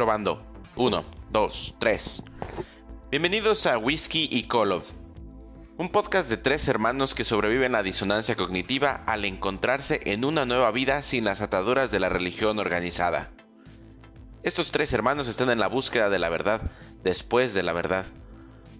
Probando. 0.00 0.42
Uno, 0.76 1.04
dos, 1.28 1.74
tres. 1.78 2.22
Bienvenidos 3.10 3.66
a 3.66 3.76
Whiskey 3.76 4.30
y 4.32 4.44
Colov, 4.44 4.82
un 5.76 5.90
podcast 5.90 6.30
de 6.30 6.38
tres 6.38 6.68
hermanos 6.68 7.14
que 7.14 7.22
sobreviven 7.22 7.72
la 7.72 7.82
disonancia 7.82 8.34
cognitiva 8.34 9.02
al 9.04 9.26
encontrarse 9.26 10.00
en 10.06 10.24
una 10.24 10.46
nueva 10.46 10.70
vida 10.70 11.02
sin 11.02 11.24
las 11.24 11.42
ataduras 11.42 11.90
de 11.90 12.00
la 12.00 12.08
religión 12.08 12.58
organizada. 12.58 13.30
Estos 14.42 14.70
tres 14.70 14.90
hermanos 14.94 15.28
están 15.28 15.50
en 15.50 15.58
la 15.58 15.68
búsqueda 15.68 16.08
de 16.08 16.18
la 16.18 16.30
verdad 16.30 16.62
después 17.04 17.52
de 17.52 17.62
la 17.62 17.74
verdad, 17.74 18.06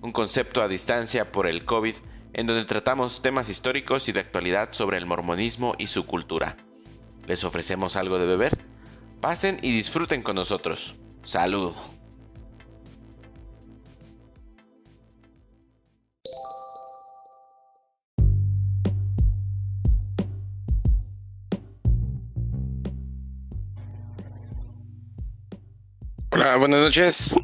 un 0.00 0.12
concepto 0.12 0.62
a 0.62 0.68
distancia 0.68 1.32
por 1.32 1.46
el 1.46 1.66
COVID 1.66 1.96
en 2.32 2.46
donde 2.46 2.64
tratamos 2.64 3.20
temas 3.20 3.50
históricos 3.50 4.08
y 4.08 4.12
de 4.12 4.20
actualidad 4.20 4.70
sobre 4.72 4.96
el 4.96 5.04
mormonismo 5.04 5.74
y 5.76 5.88
su 5.88 6.06
cultura. 6.06 6.56
Les 7.26 7.44
ofrecemos 7.44 7.96
algo 7.96 8.18
de 8.18 8.26
beber. 8.26 8.56
Pasen 9.20 9.58
y 9.60 9.70
disfruten 9.70 10.22
con 10.22 10.36
nosotros. 10.36 10.94
Salud. 11.22 11.72
Hola, 26.32 26.56
buenas 26.56 26.80
noches. 26.80 27.36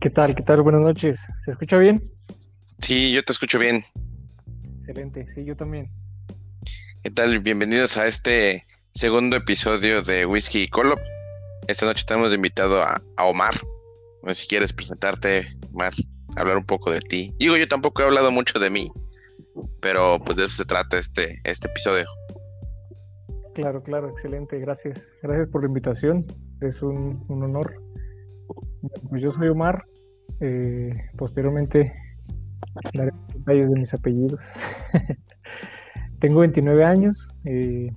¿Qué 0.00 0.10
tal? 0.10 0.34
¿Qué 0.34 0.42
tal? 0.42 0.62
Buenas 0.62 0.80
noches. 0.80 1.20
¿Se 1.44 1.50
escucha 1.50 1.76
bien? 1.76 2.10
Sí, 2.78 3.12
yo 3.12 3.22
te 3.22 3.32
escucho 3.32 3.58
bien. 3.58 3.84
Excelente, 4.80 5.26
sí, 5.28 5.44
yo 5.44 5.56
también. 5.56 5.90
¿Qué 7.02 7.10
tal? 7.10 7.40
Bienvenidos 7.40 7.96
a 7.96 8.06
este 8.06 8.66
segundo 8.92 9.36
episodio 9.36 10.02
de 10.02 10.24
Whisky 10.24 10.62
y 10.62 10.68
Colop. 10.68 10.98
Esta 11.66 11.86
noche 11.86 12.04
tenemos 12.06 12.34
invitado 12.34 12.82
a, 12.82 13.02
Omar. 13.18 13.54
Si 14.32 14.46
quieres 14.46 14.72
presentarte, 14.72 15.46
Omar, 15.72 15.92
hablar 16.36 16.58
un 16.58 16.66
poco 16.66 16.90
de 16.90 17.00
ti. 17.00 17.34
Digo, 17.38 17.56
yo 17.56 17.66
tampoco 17.68 18.02
he 18.02 18.04
hablado 18.04 18.30
mucho 18.30 18.58
de 18.58 18.70
mí, 18.70 18.90
pero 19.80 20.18
pues 20.24 20.36
de 20.36 20.44
eso 20.44 20.56
se 20.56 20.64
trata 20.64 20.98
este, 20.98 21.40
este 21.44 21.68
episodio. 21.68 22.06
Claro, 23.54 23.82
claro, 23.82 24.10
excelente, 24.10 24.58
gracias. 24.58 25.08
Gracias 25.22 25.48
por 25.48 25.62
la 25.62 25.68
invitación, 25.68 26.26
es 26.60 26.82
un, 26.82 27.24
honor. 27.28 27.80
Pues 29.08 29.22
yo 29.22 29.30
soy 29.30 29.48
Omar, 29.48 29.84
eh, 30.40 30.94
posteriormente 31.16 31.92
daré 32.92 33.10
detalles 33.34 33.70
de 33.70 33.78
mis 33.78 33.94
apellidos. 33.94 34.44
Tengo 36.18 36.40
29 36.40 36.84
años, 36.84 37.30
eh, 37.44 37.90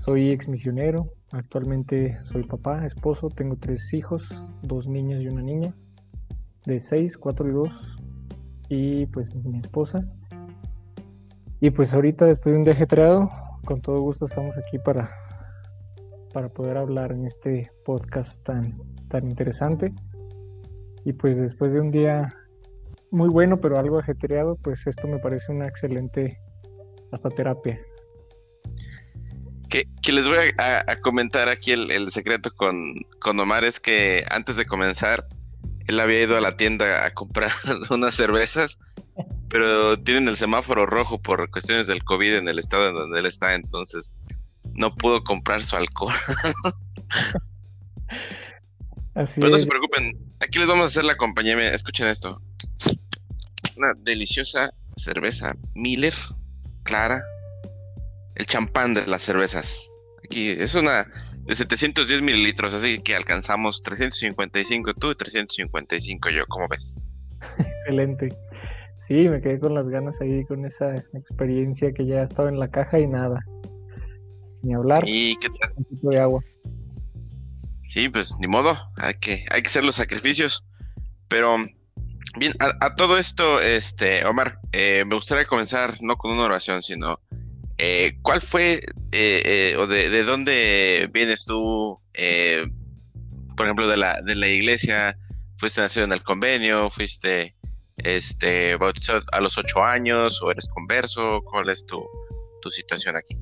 soy 0.00 0.30
ex 0.30 0.48
misionero, 0.48 1.10
actualmente 1.32 2.18
soy 2.24 2.44
papá, 2.44 2.86
esposo, 2.86 3.28
tengo 3.28 3.56
tres 3.56 3.92
hijos, 3.92 4.22
dos 4.62 4.86
niñas 4.86 5.20
y 5.22 5.28
una 5.28 5.42
niña, 5.42 5.74
de 6.66 6.78
6, 6.78 7.18
4 7.18 7.48
y 7.48 7.52
2, 7.52 7.68
y 8.68 9.06
pues 9.06 9.34
mi 9.34 9.58
esposa. 9.58 10.06
Y 11.60 11.70
pues 11.70 11.94
ahorita 11.94 12.26
después 12.26 12.52
de 12.52 12.58
un 12.58 12.64
día 12.64 12.74
ajetreado, 12.74 13.30
con 13.64 13.80
todo 13.80 14.00
gusto 14.00 14.26
estamos 14.26 14.58
aquí 14.58 14.78
para, 14.78 15.10
para 16.32 16.48
poder 16.48 16.76
hablar 16.76 17.12
en 17.12 17.26
este 17.26 17.70
podcast 17.84 18.42
tan, 18.42 18.78
tan 19.08 19.28
interesante. 19.28 19.92
Y 21.04 21.12
pues 21.12 21.36
después 21.38 21.72
de 21.72 21.80
un 21.80 21.90
día 21.90 22.34
muy 23.10 23.28
bueno, 23.28 23.60
pero 23.60 23.78
algo 23.78 23.98
ajetreado, 23.98 24.56
pues 24.56 24.86
esto 24.86 25.06
me 25.06 25.18
parece 25.18 25.52
una 25.52 25.66
excelente 25.66 26.38
hasta 27.10 27.28
terapia. 27.28 27.78
Que, 29.72 29.88
les 30.12 30.28
voy 30.28 30.52
a, 30.58 31.00
comentar 31.00 31.48
aquí 31.48 31.72
el, 31.72 32.10
secreto 32.10 32.54
con, 32.54 33.06
con, 33.18 33.40
Omar 33.40 33.64
es 33.64 33.80
que 33.80 34.22
antes 34.28 34.58
de 34.58 34.66
comenzar, 34.66 35.24
él 35.86 35.98
había 35.98 36.20
ido 36.20 36.36
a 36.36 36.42
la 36.42 36.56
tienda 36.56 37.06
a 37.06 37.10
comprar 37.12 37.50
unas 37.88 38.12
cervezas, 38.12 38.78
pero 39.48 39.98
tienen 39.98 40.28
el 40.28 40.36
semáforo 40.36 40.84
rojo 40.84 41.22
por 41.22 41.50
cuestiones 41.50 41.86
del 41.86 42.04
COVID 42.04 42.34
en 42.34 42.48
el 42.48 42.58
estado 42.58 42.90
en 42.90 42.96
donde 42.96 43.20
él 43.20 43.24
está, 43.24 43.54
entonces 43.54 44.18
no 44.74 44.94
pudo 44.94 45.24
comprar 45.24 45.62
su 45.62 45.74
alcohol. 45.74 46.16
pero 49.14 49.48
no 49.48 49.56
se 49.56 49.66
preocupen, 49.66 50.18
aquí 50.40 50.58
les 50.58 50.68
vamos 50.68 50.84
a 50.84 50.88
hacer 50.88 51.06
la 51.06 51.16
compañía, 51.16 51.56
escuchen 51.72 52.08
esto. 52.08 52.42
Una 53.78 53.94
deliciosa 53.96 54.74
cerveza 54.98 55.56
Miller 55.74 56.12
clara, 56.82 57.24
el 58.34 58.46
champán 58.46 58.94
de 58.94 59.06
las 59.06 59.22
cervezas. 59.22 59.92
Aquí 60.24 60.50
es 60.50 60.74
una 60.74 61.06
de 61.44 61.54
710 61.54 62.22
mililitros, 62.22 62.74
así 62.74 63.00
que 63.00 63.16
alcanzamos 63.16 63.82
355 63.82 64.94
tú 64.94 65.10
y 65.10 65.14
355 65.16 66.30
yo, 66.30 66.46
¿cómo 66.46 66.68
ves? 66.68 66.98
Excelente. 67.58 68.28
Sí, 68.98 69.28
me 69.28 69.40
quedé 69.40 69.58
con 69.58 69.74
las 69.74 69.88
ganas 69.88 70.20
ahí, 70.20 70.44
con 70.44 70.64
esa 70.64 70.94
experiencia 71.14 71.92
que 71.92 72.06
ya 72.06 72.22
estaba 72.22 72.48
en 72.48 72.60
la 72.60 72.70
caja 72.70 73.00
y 73.00 73.06
nada. 73.06 73.44
Ni 74.62 74.74
hablar. 74.74 75.02
¿Y 75.06 75.36
qué 75.36 75.48
tal? 75.48 75.72
Un 75.76 75.84
poquito 75.84 76.08
de 76.08 76.20
agua. 76.20 76.44
Sí, 77.88 78.08
pues 78.08 78.36
ni 78.38 78.46
modo, 78.46 78.76
hay 78.96 79.14
que, 79.14 79.44
hay 79.50 79.62
que 79.62 79.66
hacer 79.66 79.82
los 79.84 79.96
sacrificios. 79.96 80.64
Pero 81.28 81.56
Bien, 82.38 82.54
a, 82.60 82.94
todo 82.94 83.18
esto, 83.18 83.60
este, 83.60 84.24
Omar, 84.24 84.58
eh, 84.72 85.04
me 85.06 85.16
gustaría 85.16 85.44
comenzar 85.44 85.94
no 86.00 86.16
con 86.16 86.32
una 86.32 86.44
oración, 86.44 86.82
sino 86.82 87.20
eh, 87.78 88.18
¿cuál 88.22 88.40
fue 88.40 88.80
eh, 89.12 89.74
o 89.78 89.86
de, 89.86 90.22
dónde 90.24 91.08
vienes 91.12 91.44
tú, 91.44 91.98
por 93.56 93.66
ejemplo, 93.66 93.86
de 93.88 93.96
la, 93.96 94.20
de 94.22 94.34
la 94.34 94.48
iglesia? 94.48 95.16
¿Fuiste 95.56 95.80
nacido 95.80 96.04
en 96.04 96.12
el 96.12 96.22
convenio? 96.22 96.90
¿Fuiste 96.90 97.54
este, 97.96 98.76
bautizado 98.76 99.20
a 99.32 99.40
los 99.40 99.58
ocho 99.58 99.82
años 99.82 100.42
o 100.42 100.50
eres 100.50 100.68
converso? 100.68 101.40
¿Cuál 101.44 101.68
es 101.70 101.84
tu, 101.86 102.02
tu 102.60 102.70
situación 102.70 103.16
aquí? 103.16 103.34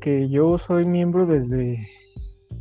Que 0.00 0.28
yo 0.28 0.58
soy 0.58 0.84
miembro 0.86 1.26
desde 1.26 1.88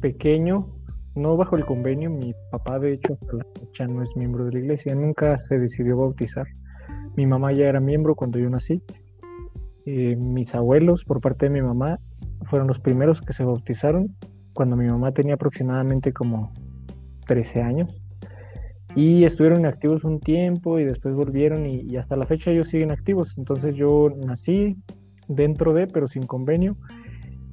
pequeño 0.02 0.78
no 1.18 1.36
bajo 1.36 1.58
el 1.58 1.66
convenio, 1.66 2.10
mi 2.10 2.34
papá 2.52 2.80
de 2.80 2.94
hecho 2.94 3.18
la 3.34 3.46
fecha 3.60 3.88
no 3.88 4.04
es 4.04 4.16
miembro 4.16 4.46
de 4.46 4.54
la 4.54 4.60
iglesia, 4.60 4.94
nunca 4.94 5.38
se 5.38 5.58
decidió 5.58 5.98
bautizar. 5.98 6.46
Mi 7.16 7.26
mamá 7.26 7.54
ya 7.54 7.68
era 7.68 7.80
miembro 7.80 8.16
cuando 8.16 8.40
yo 8.40 8.50
nací. 8.50 8.82
Mis 9.86 10.54
abuelos, 10.54 11.06
por 11.06 11.22
parte 11.22 11.46
de 11.46 11.50
mi 11.52 11.62
mamá, 11.62 12.00
fueron 12.44 12.68
los 12.68 12.80
primeros 12.80 13.22
que 13.22 13.34
se 13.34 13.44
bautizaron 13.44 14.16
cuando 14.54 14.76
mi 14.76 14.88
mamá 14.88 15.12
tenía 15.12 15.36
aproximadamente 15.36 16.12
como 16.12 16.50
13 17.26 17.62
años. 17.62 18.02
Y 18.96 19.24
estuvieron 19.24 19.60
inactivos 19.60 20.04
un 20.04 20.20
tiempo 20.20 20.80
y 20.80 20.84
después 20.84 21.14
volvieron 21.14 21.66
y, 21.66 21.96
hasta 21.98 22.16
la 22.16 22.26
fecha 22.26 22.52
ellos 22.52 22.70
siguen 22.70 22.92
activos. 22.92 23.38
Entonces 23.38 23.76
yo 23.76 24.10
nací 24.26 24.76
dentro 25.28 25.74
de, 25.74 25.88
pero 25.88 26.08
sin 26.08 26.24
convenio. 26.24 26.76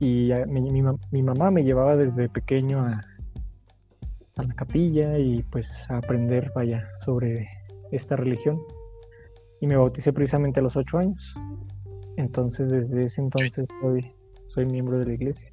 Y 0.00 0.30
mi 0.48 1.22
mamá 1.22 1.50
me 1.50 1.62
llevaba 1.62 1.96
desde 1.96 2.28
pequeño 2.28 2.80
a, 2.80 3.00
a 4.36 4.42
la 4.42 4.54
capilla 4.54 5.18
y 5.18 5.42
pues 5.42 5.88
a 5.90 5.98
aprender, 5.98 6.50
vaya, 6.54 6.88
sobre 7.04 7.48
esta 7.92 8.16
religión. 8.16 8.58
Y 9.64 9.66
me 9.66 9.78
bauticé 9.78 10.12
precisamente 10.12 10.60
a 10.60 10.62
los 10.62 10.76
ocho 10.76 10.98
años. 10.98 11.34
Entonces, 12.18 12.68
desde 12.68 13.04
ese 13.04 13.22
entonces 13.22 13.66
soy, 13.80 14.12
soy 14.48 14.66
miembro 14.66 14.98
de 14.98 15.06
la 15.06 15.14
iglesia. 15.14 15.50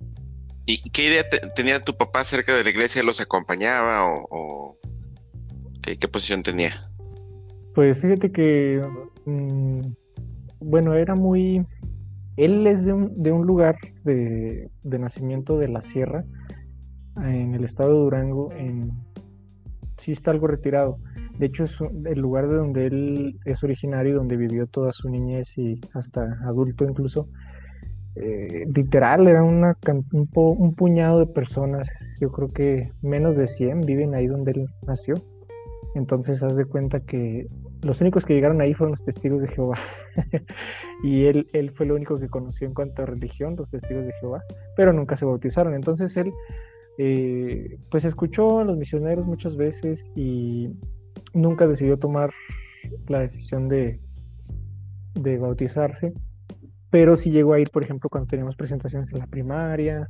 ¿Y 0.66 0.89
qué 0.89 1.05
idea 1.05 1.23
tenía 1.55 1.81
tu 1.81 1.95
papá 1.95 2.19
acerca 2.19 2.53
de 2.53 2.66
la 2.66 2.72
iglesia? 2.72 3.03
¿Los 3.03 3.22
acompañaba 3.22 4.05
o, 4.05 4.75
¿qué, 5.81 5.95
posición 6.09 6.44
tenía? 6.44 6.73
Pues 7.73 8.01
fíjate 8.01 8.33
que, 8.33 8.85
mm, 9.25 9.79
bueno, 10.59 10.93
era 10.93 11.16
muy... 11.16 11.66
Él 12.35 12.67
es 12.67 12.83
de 12.83 12.91
un, 12.91 13.23
de 13.23 13.31
un 13.31 13.47
lugar 13.47 13.78
de, 14.03 14.69
de 14.84 14.99
nacimiento 14.99 15.58
de 15.58 15.69
la 15.69 15.79
sierra, 15.79 16.25
en 17.16 17.55
el 17.55 17.63
estado 17.63 17.93
de 17.93 17.99
Durango, 17.99 18.52
en, 18.52 18.91
sí 19.99 20.11
está 20.11 20.31
algo 20.31 20.47
retirado. 20.47 20.97
De 21.41 21.47
hecho, 21.47 21.64
es 21.64 21.79
el 22.05 22.20
lugar 22.20 22.47
de 22.47 22.55
donde 22.55 22.85
él 22.85 23.40
es 23.46 23.64
originario, 23.64 24.17
donde 24.17 24.38
vivió 24.38 24.67
toda 24.67 24.93
su 24.93 25.09
niñez 25.09 25.58
y 25.58 25.82
hasta 25.91 26.38
adulto 26.46 26.85
incluso. 26.85 27.29
Eh, 28.16 28.67
literal, 28.72 29.28
era 29.28 29.41
una, 29.43 29.76
un, 30.14 30.76
puñado 30.76 31.17
de 31.17 31.26
personas, 31.26 31.90
yo 32.22 32.32
creo 32.32 32.53
que 32.53 32.91
menos 33.02 33.38
de 33.38 33.47
100 33.47 33.82
viven 33.82 34.14
ahí 34.14 34.28
donde 34.28 34.52
él 34.52 34.67
nació. 34.85 35.16
Entonces, 35.96 36.43
haz 36.43 36.58
de 36.58 36.66
cuenta 36.66 36.99
que 36.99 37.47
los 37.82 38.02
únicos 38.02 38.23
que 38.23 38.35
llegaron 38.35 38.61
ahí 38.61 38.76
fueron 38.76 38.91
los 38.91 39.03
testigos 39.03 39.41
de 39.41 39.47
Jehová. 39.47 39.79
y 41.03 41.26
él, 41.26 41.47
él 41.53 41.72
fue 41.72 41.87
lo 41.87 41.96
único 41.96 42.20
que 42.20 42.29
conoció 42.29 42.67
en 42.67 42.76
cuanto 42.76 43.02
a 43.02 43.08
religión, 43.08 43.55
los 43.55 43.72
testigos 43.72 44.05
de 44.05 44.14
Jehová, 44.20 44.44
pero 44.76 44.94
nunca 44.94 45.17
se 45.17 45.26
bautizaron. 45.26 45.73
Entonces, 45.73 46.16
él 46.17 46.32
eh, 46.99 47.79
pues 47.90 48.05
escuchó 48.05 48.59
a 48.59 48.64
los 48.64 48.78
misioneros 48.78 49.26
muchas 49.26 49.55
veces 49.55 50.11
y 50.16 50.70
nunca 51.34 51.67
decidió 51.67 51.97
tomar 51.97 52.31
la 53.08 53.19
decisión 53.19 53.69
de, 53.69 53.99
de 55.13 55.37
bautizarse, 55.37 56.13
pero 56.90 57.16
sí 57.16 57.31
llegó 57.31 57.53
a 57.53 57.59
ir, 57.59 57.69
por 57.69 57.84
ejemplo, 57.84 58.09
cuando 58.09 58.28
teníamos 58.28 58.55
presentaciones 58.55 59.11
en 59.13 59.19
la 59.19 59.28
primaria 59.28 60.09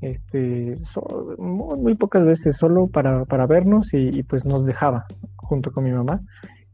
este, 0.00 0.74
muy, 1.38 1.94
pocas 1.96 2.24
veces, 2.24 2.56
solo 2.56 2.86
para, 2.86 3.24
para 3.24 3.46
vernos 3.46 3.92
y, 3.92 4.22
pues 4.22 4.44
nos 4.44 4.64
dejaba 4.64 5.06
junto 5.36 5.72
con 5.72 5.84
mi 5.84 5.92
mamá. 5.92 6.20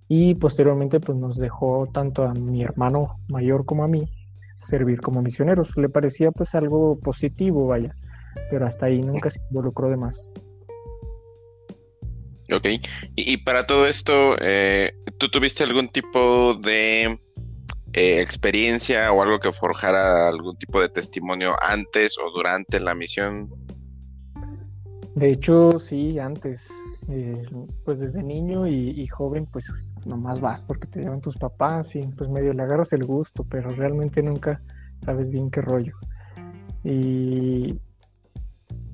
Y 0.06 0.34
posteriormente 0.34 1.00
pues 1.00 1.16
nos 1.16 1.38
dejó 1.38 1.86
tanto 1.92 2.24
a 2.24 2.34
mi 2.34 2.62
hermano 2.62 3.16
mayor 3.28 3.64
como 3.64 3.84
a 3.84 3.88
mí 3.88 4.06
servir 4.54 5.00
como 5.00 5.22
misioneros. 5.22 5.76
Le 5.76 5.88
parecía 5.88 6.30
pues 6.30 6.54
algo 6.54 6.98
positivo, 6.98 7.66
vaya, 7.66 7.94
pero 8.50 8.66
hasta 8.66 8.86
ahí 8.86 9.00
nunca 9.00 9.30
se 9.30 9.40
involucró 9.48 9.88
de 9.88 9.96
más. 9.96 10.30
Ok, 12.52 12.66
y, 13.16 13.38
para 13.38 13.66
todo 13.66 13.86
esto, 13.86 14.36
eh, 14.40 14.92
¿tú 15.18 15.30
tuviste 15.30 15.64
algún 15.64 15.88
tipo 15.88 16.54
de 16.54 17.18
eh, 17.94 18.20
experiencia 18.20 19.10
o 19.12 19.22
algo 19.22 19.40
que 19.40 19.50
forjara 19.50 20.28
algún 20.28 20.56
tipo 20.58 20.80
de 20.80 20.90
testimonio 20.90 21.54
antes 21.62 22.18
o 22.18 22.30
durante 22.32 22.80
la 22.80 22.94
misión? 22.94 23.48
De 25.14 25.30
hecho, 25.30 25.78
sí, 25.78 26.18
antes. 26.18 26.66
Eh, 27.08 27.42
pues 27.84 28.00
desde 28.00 28.22
niño 28.22 28.66
y, 28.66 29.06
joven, 29.08 29.46
pues 29.46 29.66
nomás 30.06 30.40
vas 30.40 30.64
porque 30.64 30.86
te 30.86 31.00
llevan 31.00 31.20
tus 31.20 31.36
papás 31.36 31.94
y 31.96 32.02
pues 32.02 32.30
medio 32.30 32.54
le 32.54 32.62
agarras 32.62 32.94
el 32.94 33.04
gusto, 33.04 33.44
pero 33.44 33.70
realmente 33.70 34.22
nunca 34.22 34.60
sabes 34.98 35.30
bien 35.30 35.50
qué 35.50 35.60
rollo. 35.60 35.94
Y, 36.82 37.78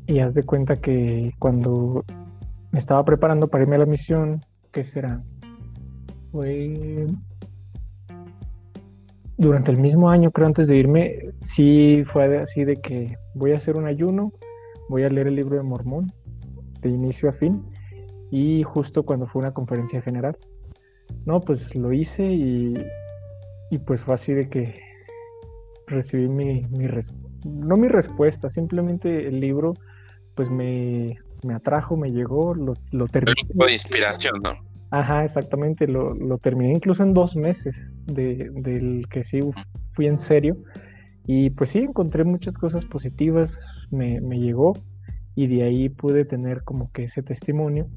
y 0.06 0.19
haz 0.19 0.35
de 0.35 0.43
cuenta 0.43 0.76
que 0.76 1.32
cuando 1.38 2.05
me 2.72 2.78
estaba 2.78 3.02
preparando 3.05 3.49
para 3.49 3.64
irme 3.64 3.76
a 3.76 3.81
la 3.81 3.87
misión, 3.87 4.40
¿qué 4.72 4.84
será? 4.84 5.22
Fue 6.32 7.06
durante 9.37 9.70
el 9.70 9.78
mismo 9.78 10.11
año, 10.11 10.31
creo, 10.31 10.46
antes 10.46 10.69
de 10.69 10.76
irme, 10.76 11.32
sí 11.43 12.05
fue 12.06 12.38
así 12.38 12.64
de 12.64 12.76
que 12.76 13.17
voy 13.34 13.52
a 13.52 13.56
hacer 13.56 13.76
un 13.76 13.87
ayuno, 13.87 14.32
voy 14.88 15.05
a 15.05 15.08
leer 15.08 15.28
el 15.28 15.37
libro 15.37 15.56
de 15.56 15.62
Mormón 15.62 16.12
de 16.82 16.90
inicio 16.90 17.28
a 17.28 17.32
fin 17.32 17.64
y 18.31 18.62
justo 18.62 19.02
cuando 19.02 19.26
fue 19.26 19.40
una 19.40 19.52
conferencia 19.52 20.02
general. 20.02 20.37
No, 21.25 21.40
pues 21.40 21.75
lo 21.75 21.93
hice 21.93 22.25
y, 22.25 22.75
pues 23.87 24.02
fue 24.02 24.14
así 24.14 24.34
de 24.34 24.49
que 24.49 24.78
recibí 25.87 26.28
mi, 26.28 26.67
mi 26.70 26.87
no 27.44 27.76
mi 27.76 27.88
respuesta, 27.88 28.50
simplemente 28.50 29.26
el 29.26 29.40
libro 29.40 29.72
pues 30.34 30.50
me, 30.50 31.19
me 31.44 31.54
atrajo, 31.54 31.96
me 31.96 32.10
llegó, 32.10 32.54
lo, 32.54 32.75
lo 32.90 33.06
terminé. 33.06 33.42
de 33.54 33.72
inspiración, 33.72 34.40
¿no? 34.42 34.54
Ajá, 34.90 35.25
exactamente, 35.25 35.87
lo, 35.87 36.14
lo 36.14 36.38
terminé 36.38 36.72
incluso 36.72 37.02
en 37.04 37.14
dos 37.14 37.37
meses 37.37 37.88
de, 38.06 38.50
del 38.52 39.06
que 39.08 39.22
sí 39.22 39.40
fui 39.90 40.06
en 40.06 40.19
serio. 40.19 40.56
Y 41.26 41.50
pues 41.50 41.70
sí, 41.70 41.78
encontré 41.78 42.25
muchas 42.25 42.58
cosas 42.58 42.84
positivas, 42.87 43.60
me, 43.90 44.20
me, 44.20 44.40
llegó 44.40 44.72
y 45.37 45.46
de 45.46 45.62
ahí 45.62 45.88
pude 45.88 46.25
tener 46.25 46.64
como 46.64 46.90
que 46.90 47.04
ese 47.04 47.22
testimonio 47.22 47.88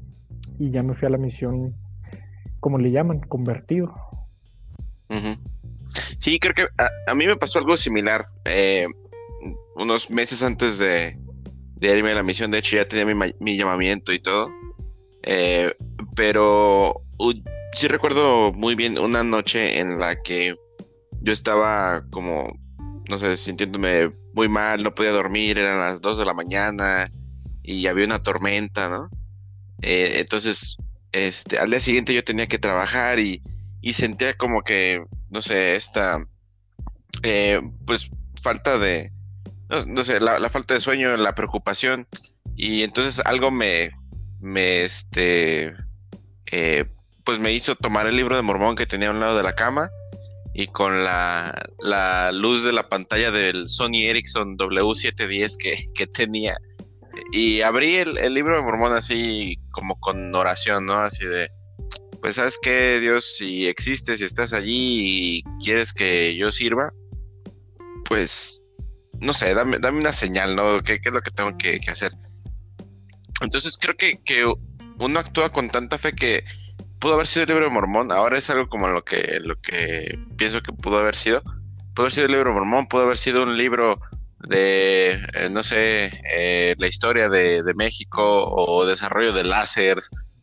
y 0.58 0.70
ya 0.70 0.84
me 0.84 0.94
fui 0.94 1.06
a 1.06 1.10
la 1.10 1.18
misión, 1.18 1.74
como 2.60 2.78
le 2.78 2.92
llaman, 2.92 3.20
convertido. 3.20 3.92
Sí, 6.18 6.38
creo 6.38 6.54
que 6.54 6.66
a, 7.08 7.14
mí 7.14 7.26
me 7.26 7.36
pasó 7.36 7.58
algo 7.58 7.76
similar. 7.76 8.24
Eh, 8.44 8.86
unos 9.76 10.10
meses 10.10 10.42
antes 10.42 10.78
de, 10.78 11.18
de, 11.88 11.96
irme 11.96 12.12
a 12.12 12.14
la 12.14 12.22
misión, 12.22 12.50
de 12.50 12.58
hecho 12.58 12.76
ya 12.76 12.86
tenía 12.86 13.06
mi, 13.06 13.32
mi 13.40 13.56
llamamiento 13.56 14.12
y 14.12 14.18
todo. 14.18 14.50
Eh, 15.22 15.74
pero 16.14 17.02
sí 17.72 17.88
recuerdo 17.88 18.52
muy 18.52 18.74
bien 18.74 18.98
una 18.98 19.24
noche 19.24 19.80
en 19.80 19.98
la 19.98 20.20
que 20.22 20.56
yo 21.22 21.32
estaba 21.32 22.04
como, 22.10 22.58
no 23.08 23.18
sé, 23.18 23.36
sintiéndome 23.36 24.12
muy 24.34 24.48
mal, 24.48 24.82
no 24.82 24.94
podía 24.94 25.12
dormir, 25.12 25.58
eran 25.58 25.80
las 25.80 26.00
2 26.00 26.18
de 26.18 26.24
la 26.24 26.34
mañana 26.34 27.10
y 27.62 27.86
había 27.86 28.04
una 28.04 28.20
tormenta, 28.20 28.88
¿no? 28.88 29.08
Eh, 29.80 30.16
entonces, 30.20 30.76
este, 31.12 31.58
al 31.58 31.70
día 31.70 31.80
siguiente 31.80 32.14
yo 32.14 32.22
tenía 32.24 32.46
que 32.46 32.58
trabajar 32.58 33.18
y, 33.18 33.42
sentía 33.92 34.34
como 34.34 34.62
que, 34.62 35.02
no 35.30 35.42
sé, 35.42 35.76
esta, 35.76 36.26
eh, 37.22 37.60
pues, 37.86 38.10
falta 38.42 38.78
de, 38.78 39.12
no, 39.86 40.04
sé, 40.04 40.20
la, 40.20 40.48
falta 40.48 40.74
de 40.74 40.80
sueño, 40.80 41.16
la 41.16 41.34
preocupación. 41.34 42.06
Y 42.56 42.82
entonces 42.82 43.24
algo 43.24 43.50
me, 43.50 43.90
me, 44.40 44.84
este, 44.84 45.74
eh, 46.46 46.84
pues 47.24 47.38
me 47.38 47.52
hizo 47.52 47.74
tomar 47.74 48.06
el 48.06 48.16
libro 48.16 48.36
de 48.36 48.42
Mormón 48.42 48.76
que 48.76 48.86
tenía 48.86 49.08
a 49.08 49.12
un 49.12 49.20
lado 49.20 49.36
de 49.36 49.42
la 49.42 49.54
cama 49.54 49.90
y 50.54 50.68
con 50.68 51.04
la, 51.04 51.66
la 51.80 52.30
luz 52.32 52.62
de 52.62 52.72
la 52.72 52.88
pantalla 52.88 53.30
del 53.30 53.68
Sony 53.68 54.04
Ericsson 54.04 54.56
W710 54.56 55.56
que, 55.58 55.76
que 55.94 56.06
tenía. 56.06 56.56
Y 57.32 57.62
abrí 57.62 57.96
el, 57.96 58.34
libro 58.34 58.56
de 58.56 58.62
Mormón 58.62 58.92
así 58.92 59.58
como 59.72 59.98
con 59.98 60.34
oración, 60.34 60.86
¿no? 60.86 60.98
Así 60.98 61.26
de, 61.26 61.48
pues 62.20 62.36
sabes 62.36 62.58
que 62.62 63.00
Dios, 63.00 63.36
si 63.36 63.66
existes, 63.66 64.20
si 64.20 64.24
estás 64.24 64.52
allí 64.52 65.38
y 65.38 65.42
quieres 65.64 65.92
que 65.92 66.36
yo 66.36 66.52
sirva, 66.52 66.92
pues, 68.04 68.62
no 69.20 69.32
sé, 69.32 69.54
dame, 69.54 69.78
dame 69.78 69.98
una 69.98 70.12
señal, 70.12 70.56
¿no? 70.56 70.80
¿Qué, 70.82 71.00
es 71.02 71.14
lo 71.14 71.22
que 71.22 71.30
tengo 71.30 71.56
que, 71.56 71.80
hacer? 71.88 72.12
Entonces 73.40 73.78
creo 73.80 73.96
que, 73.96 74.20
que 74.24 74.44
uno 74.98 75.18
actúa 75.18 75.50
con 75.50 75.70
tanta 75.70 75.98
fe 75.98 76.14
que 76.14 76.44
pudo 76.98 77.14
haber 77.14 77.26
sido 77.26 77.42
el 77.44 77.48
libro 77.50 77.64
de 77.66 77.70
Mormón, 77.70 78.12
ahora 78.12 78.38
es 78.38 78.48
algo 78.50 78.68
como 78.68 78.88
lo 78.88 79.04
que, 79.04 79.38
lo 79.42 79.60
que 79.60 80.18
pienso 80.36 80.62
que 80.62 80.72
pudo 80.72 80.98
haber 80.98 81.14
sido. 81.14 81.42
Pudo 81.94 82.04
haber 82.04 82.12
sido 82.12 82.26
el 82.26 82.32
libro 82.32 82.50
de 82.50 82.54
Mormón, 82.54 82.88
pudo 82.88 83.02
haber 83.02 83.18
sido 83.18 83.42
un 83.42 83.56
libro 83.56 83.98
de, 84.48 85.12
eh, 85.34 85.48
no 85.50 85.62
sé, 85.62 86.10
eh, 86.34 86.74
la 86.78 86.86
historia 86.86 87.28
de, 87.28 87.62
México 87.76 88.22
o 88.22 88.86
desarrollo 88.86 89.32
de 89.32 89.44
láser 89.44 89.98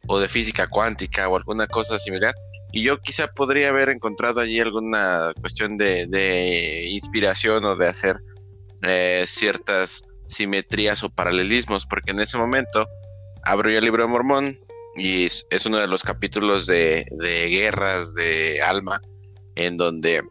o 0.08 0.20
de 0.20 0.28
física 0.28 0.68
cuántica 0.68 1.28
o 1.30 1.38
alguna 1.38 1.68
cosa 1.68 1.98
similar. 2.00 2.34
Y 2.72 2.84
yo 2.84 3.00
quizá 3.02 3.28
podría 3.28 3.70
haber 3.70 3.90
encontrado 3.90 4.42
allí 4.42 4.60
alguna 4.60 5.34
cuestión 5.40 5.78
de, 5.78 6.88
inspiración 6.90 7.64
o 7.66 7.76
de 7.76 7.88
hacer 7.88 8.18
eh, 8.84 9.24
ciertas 9.28 10.04
simetrías 10.28 11.04
o 11.04 11.10
paralelismos, 11.10 11.86
porque 11.86 12.12
en 12.12 12.20
ese 12.20 12.38
momento 12.38 12.88
abro 13.44 13.70
yo 13.70 13.78
el 13.78 13.84
libro 13.84 14.04
de 14.04 14.10
Mormón 14.10 14.60
y 14.96 15.26
es, 15.26 15.66
uno 15.66 15.78
de 15.78 15.88
los 15.88 16.04
capítulos 16.04 16.68
de, 16.68 17.06
guerras 17.20 18.14
de 18.14 18.62
alma 18.62 19.02
en 19.56 19.78
donde 19.78 20.24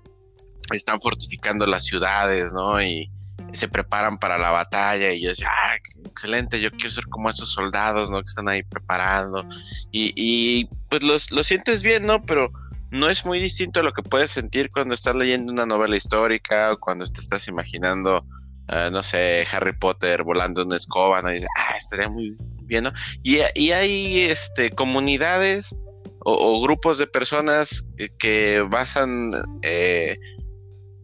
están 0.73 1.00
fortificando 1.00 1.67
las 1.67 1.85
ciudades, 1.87 2.52
¿no? 2.52 2.82
Y 2.82 3.11
se 3.52 3.69
preparan 3.69 4.19
para 4.19 4.38
la 4.38 4.50
batalla 4.50 5.12
y 5.12 5.23
yo 5.23 5.31
decía, 5.31 5.49
ah, 5.50 5.76
excelente, 6.04 6.61
yo 6.61 6.71
quiero 6.71 6.90
ser 6.90 7.07
como 7.07 7.28
esos 7.28 7.52
soldados, 7.52 8.11
¿no? 8.11 8.19
Que 8.19 8.28
están 8.28 8.49
ahí 8.49 8.62
preparando 8.62 9.45
y, 9.90 10.12
y 10.14 10.69
pues 10.88 11.02
los, 11.02 11.30
lo 11.33 11.42
sientes 11.42 11.83
bien, 11.83 12.04
¿no? 12.04 12.25
Pero 12.25 12.52
no 12.90 13.09
es 13.09 13.25
muy 13.25 13.40
distinto 13.40 13.80
a 13.80 13.82
lo 13.82 13.92
que 13.92 14.02
puedes 14.02 14.30
sentir 14.30 14.70
cuando 14.70 14.94
estás 14.94 15.14
leyendo 15.14 15.52
una 15.52 15.66
novela 15.66 15.97
histórica 15.97 16.73
o 16.73 16.78
cuando 16.78 17.04
te 17.06 17.20
estás 17.20 17.49
imaginando 17.49 18.25
Ah, 18.73 18.88
no 18.88 19.02
sé, 19.02 19.44
Harry 19.50 19.73
Potter 19.73 20.23
volando 20.23 20.62
una 20.62 20.76
escoba, 20.76 21.20
¿no? 21.23 21.30
Y 21.32 21.35
dice, 21.35 21.49
ah, 21.59 21.75
estaría 21.76 22.09
muy 22.09 22.37
bien, 22.62 22.85
¿no? 22.85 22.92
Y, 23.25 23.40
hay 23.40 24.20
este, 24.20 24.70
comunidades 24.70 25.75
o, 26.20 26.62
grupos 26.62 26.97
de 26.99 27.09
personas 27.09 27.85
que 28.20 28.64
basan 28.70 29.32
eh, 29.62 30.16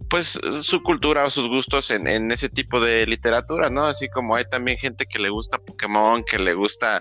pues 0.08 0.38
su 0.62 0.80
cultura 0.84 1.24
o 1.24 1.30
sus 1.30 1.48
gustos 1.48 1.90
en, 1.90 2.30
ese 2.30 2.48
tipo 2.48 2.78
de 2.78 3.04
literatura, 3.04 3.68
¿no? 3.68 3.86
Así 3.86 4.08
como 4.10 4.36
hay 4.36 4.44
también 4.44 4.78
gente 4.78 5.04
que 5.04 5.18
le 5.18 5.30
gusta 5.30 5.58
Pokémon, 5.58 6.22
que 6.22 6.38
le 6.38 6.54
gusta 6.54 7.00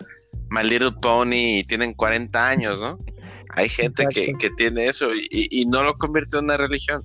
My 0.49 0.63
Little 0.63 0.93
Pony 0.99 1.59
y 1.59 1.63
tienen 1.63 1.93
40 1.93 2.47
años, 2.47 2.81
¿no? 2.81 2.97
Hay 3.51 3.69
gente 3.69 4.05
que, 4.13 4.49
tiene 4.57 4.87
eso 4.87 5.13
y, 5.13 5.27
y, 5.29 5.65
no 5.65 5.83
lo 5.83 5.97
convierte 5.97 6.37
en 6.37 6.45
una 6.45 6.57
religión. 6.57 7.03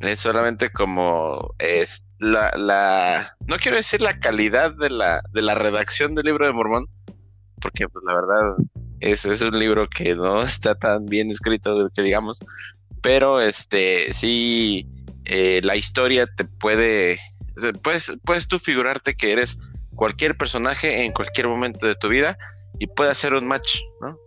Es 0.00 0.20
solamente 0.20 0.70
como 0.70 1.54
es 1.58 2.04
la, 2.18 2.52
la, 2.56 3.36
no 3.46 3.56
quiero 3.56 3.76
decir 3.76 4.02
la 4.02 4.18
calidad 4.18 4.74
de 4.74 4.90
la, 4.90 5.22
de 5.32 5.42
la 5.42 5.54
redacción 5.54 6.14
del 6.14 6.26
libro 6.26 6.46
de 6.46 6.52
Mormón, 6.52 6.86
porque 7.60 7.88
pues 7.88 8.04
la 8.06 8.14
verdad 8.14 8.56
es, 9.00 9.24
es 9.24 9.40
un 9.40 9.58
libro 9.58 9.88
que 9.88 10.14
no 10.14 10.42
está 10.42 10.74
tan 10.74 11.06
bien 11.06 11.30
escrito 11.30 11.88
que 11.94 12.02
digamos, 12.02 12.40
pero 13.00 13.40
este 13.40 14.12
sí 14.12 14.86
eh, 15.24 15.60
la 15.64 15.76
historia 15.76 16.26
te 16.26 16.44
puede, 16.44 17.18
puedes, 17.82 18.12
puedes 18.24 18.48
tú 18.48 18.58
figurarte 18.58 19.16
que 19.16 19.32
eres 19.32 19.58
cualquier 19.94 20.36
personaje 20.36 21.04
en 21.04 21.12
cualquier 21.12 21.48
momento 21.48 21.86
de 21.86 21.96
tu 21.96 22.08
vida 22.08 22.38
y 22.78 22.86
puede 22.86 23.10
hacer 23.10 23.34
un 23.34 23.46
match, 23.46 23.80
¿no? 24.00 24.18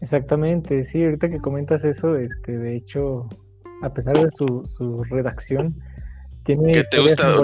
Exactamente, 0.00 0.84
sí, 0.84 1.04
ahorita 1.04 1.30
que 1.30 1.38
comentas 1.38 1.84
eso, 1.84 2.16
este, 2.16 2.58
de 2.58 2.76
hecho, 2.76 3.28
a 3.82 3.92
pesar 3.92 4.14
de 4.14 4.30
su, 4.36 4.62
su 4.66 5.04
redacción, 5.04 5.74
tiene 6.44 6.72
¿Que 6.72 6.84
te 6.84 7.00
gusta 7.00 7.34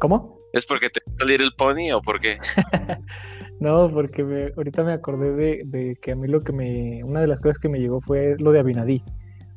¿Cómo? 0.00 0.40
¿Es 0.52 0.66
porque 0.66 0.90
te 0.90 1.00
gusta 1.06 1.24
salir 1.24 1.40
el 1.40 1.52
Pony 1.56 1.92
o 1.94 2.02
por 2.02 2.20
qué? 2.20 2.38
no, 3.60 3.90
porque 3.92 4.24
me, 4.24 4.52
ahorita 4.56 4.82
me 4.82 4.92
acordé 4.92 5.64
de, 5.64 5.96
que 6.02 6.12
a 6.12 6.16
mí 6.16 6.26
lo 6.26 6.42
que 6.42 6.52
me. 6.52 7.04
Una 7.04 7.20
de 7.20 7.28
las 7.28 7.40
cosas 7.40 7.58
que 7.58 7.68
me 7.68 7.78
llegó 7.78 8.00
fue 8.00 8.36
lo 8.38 8.50
de 8.52 8.58
Abinadí. 8.58 9.02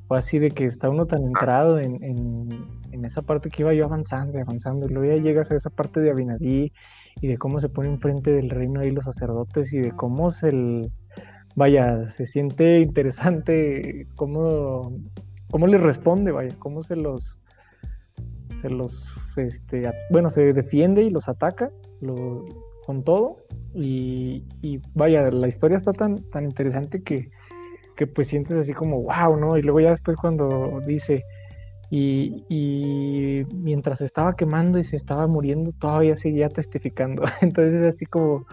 fue 0.08 0.20
así 0.20 0.38
de 0.38 0.52
que 0.52 0.66
está 0.66 0.90
uno 0.90 1.08
tan 1.08 1.24
entrado 1.24 1.80
en, 1.80 2.04
en, 2.04 3.06
esa 3.06 3.22
parte 3.22 3.50
que 3.50 3.62
iba 3.62 3.74
yo 3.74 3.86
avanzando 3.86 4.38
y 4.38 4.42
avanzando, 4.42 4.88
y 4.88 4.90
luego 4.90 5.16
ya 5.16 5.22
llegas 5.22 5.52
a 5.52 5.56
esa 5.56 5.70
parte 5.70 6.00
de 6.00 6.12
Abinadí 6.12 6.72
y 7.22 7.28
de 7.28 7.38
cómo 7.38 7.60
se 7.60 7.70
pone 7.70 7.90
enfrente 7.90 8.32
del 8.32 8.50
reino 8.50 8.80
ahí 8.80 8.92
los 8.92 9.06
sacerdotes 9.06 9.74
y 9.74 9.80
de 9.80 9.92
cómo 9.92 10.32
se 10.32 10.50
el, 10.50 10.92
vaya, 11.56 12.06
se 12.06 12.26
siente 12.26 12.80
interesante 12.80 14.08
cómo, 14.16 14.98
cómo 15.52 15.68
les 15.68 15.82
responde, 15.82 16.32
vaya, 16.32 16.56
cómo 16.60 16.84
se 16.84 16.96
los 16.96 17.42
se 18.62 18.70
los 18.70 19.18
este 19.36 19.92
bueno 20.12 20.30
se 20.30 20.54
defiende 20.54 21.04
y 21.04 21.10
los 21.10 21.28
ataca 21.28 21.70
con 22.86 23.04
todo 23.04 23.38
y, 23.74 24.46
y, 24.62 24.80
vaya 24.94 25.30
la 25.30 25.48
historia 25.48 25.76
está 25.76 25.92
tan 25.92 26.24
tan 26.30 26.46
interesante 26.46 27.04
que 27.04 27.30
que 27.96 28.08
pues 28.08 28.28
sientes 28.28 28.58
así 28.58 28.74
como, 28.74 29.02
wow, 29.04 29.38
¿no? 29.38 29.58
Y 29.58 29.62
luego 29.62 29.80
ya 29.80 29.90
después 29.90 30.18
cuando 30.18 30.80
dice, 30.86 31.24
y, 31.90 32.44
y, 32.50 33.44
mientras 33.54 34.02
estaba 34.02 34.36
quemando 34.36 34.78
y 34.78 34.84
se 34.84 34.96
estaba 34.96 35.28
muriendo, 35.28 35.72
todavía 35.72 36.16
seguía 36.16 36.50
testificando. 36.50 37.24
Entonces 37.42 37.86
así 37.86 38.06
como, 38.06 38.46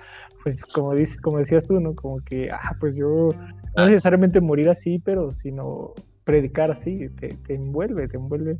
pues 0.43 0.65
como 0.65 0.95
dices, 0.95 1.21
como 1.21 1.39
decías 1.39 1.67
tú, 1.67 1.81
¿no? 1.81 1.95
Como 1.95 2.21
que, 2.21 2.51
ah, 2.51 2.77
pues 2.79 2.97
yo 2.97 3.31
no 3.77 3.87
necesariamente 3.87 4.41
morir 4.41 4.69
así, 4.69 4.99
pero 4.99 5.33
sino 5.33 5.95
predicar 6.25 6.71
así, 6.71 7.09
te, 7.21 7.29
te 7.29 7.55
envuelve, 7.55 8.09
te 8.09 8.17
envuelve 8.17 8.59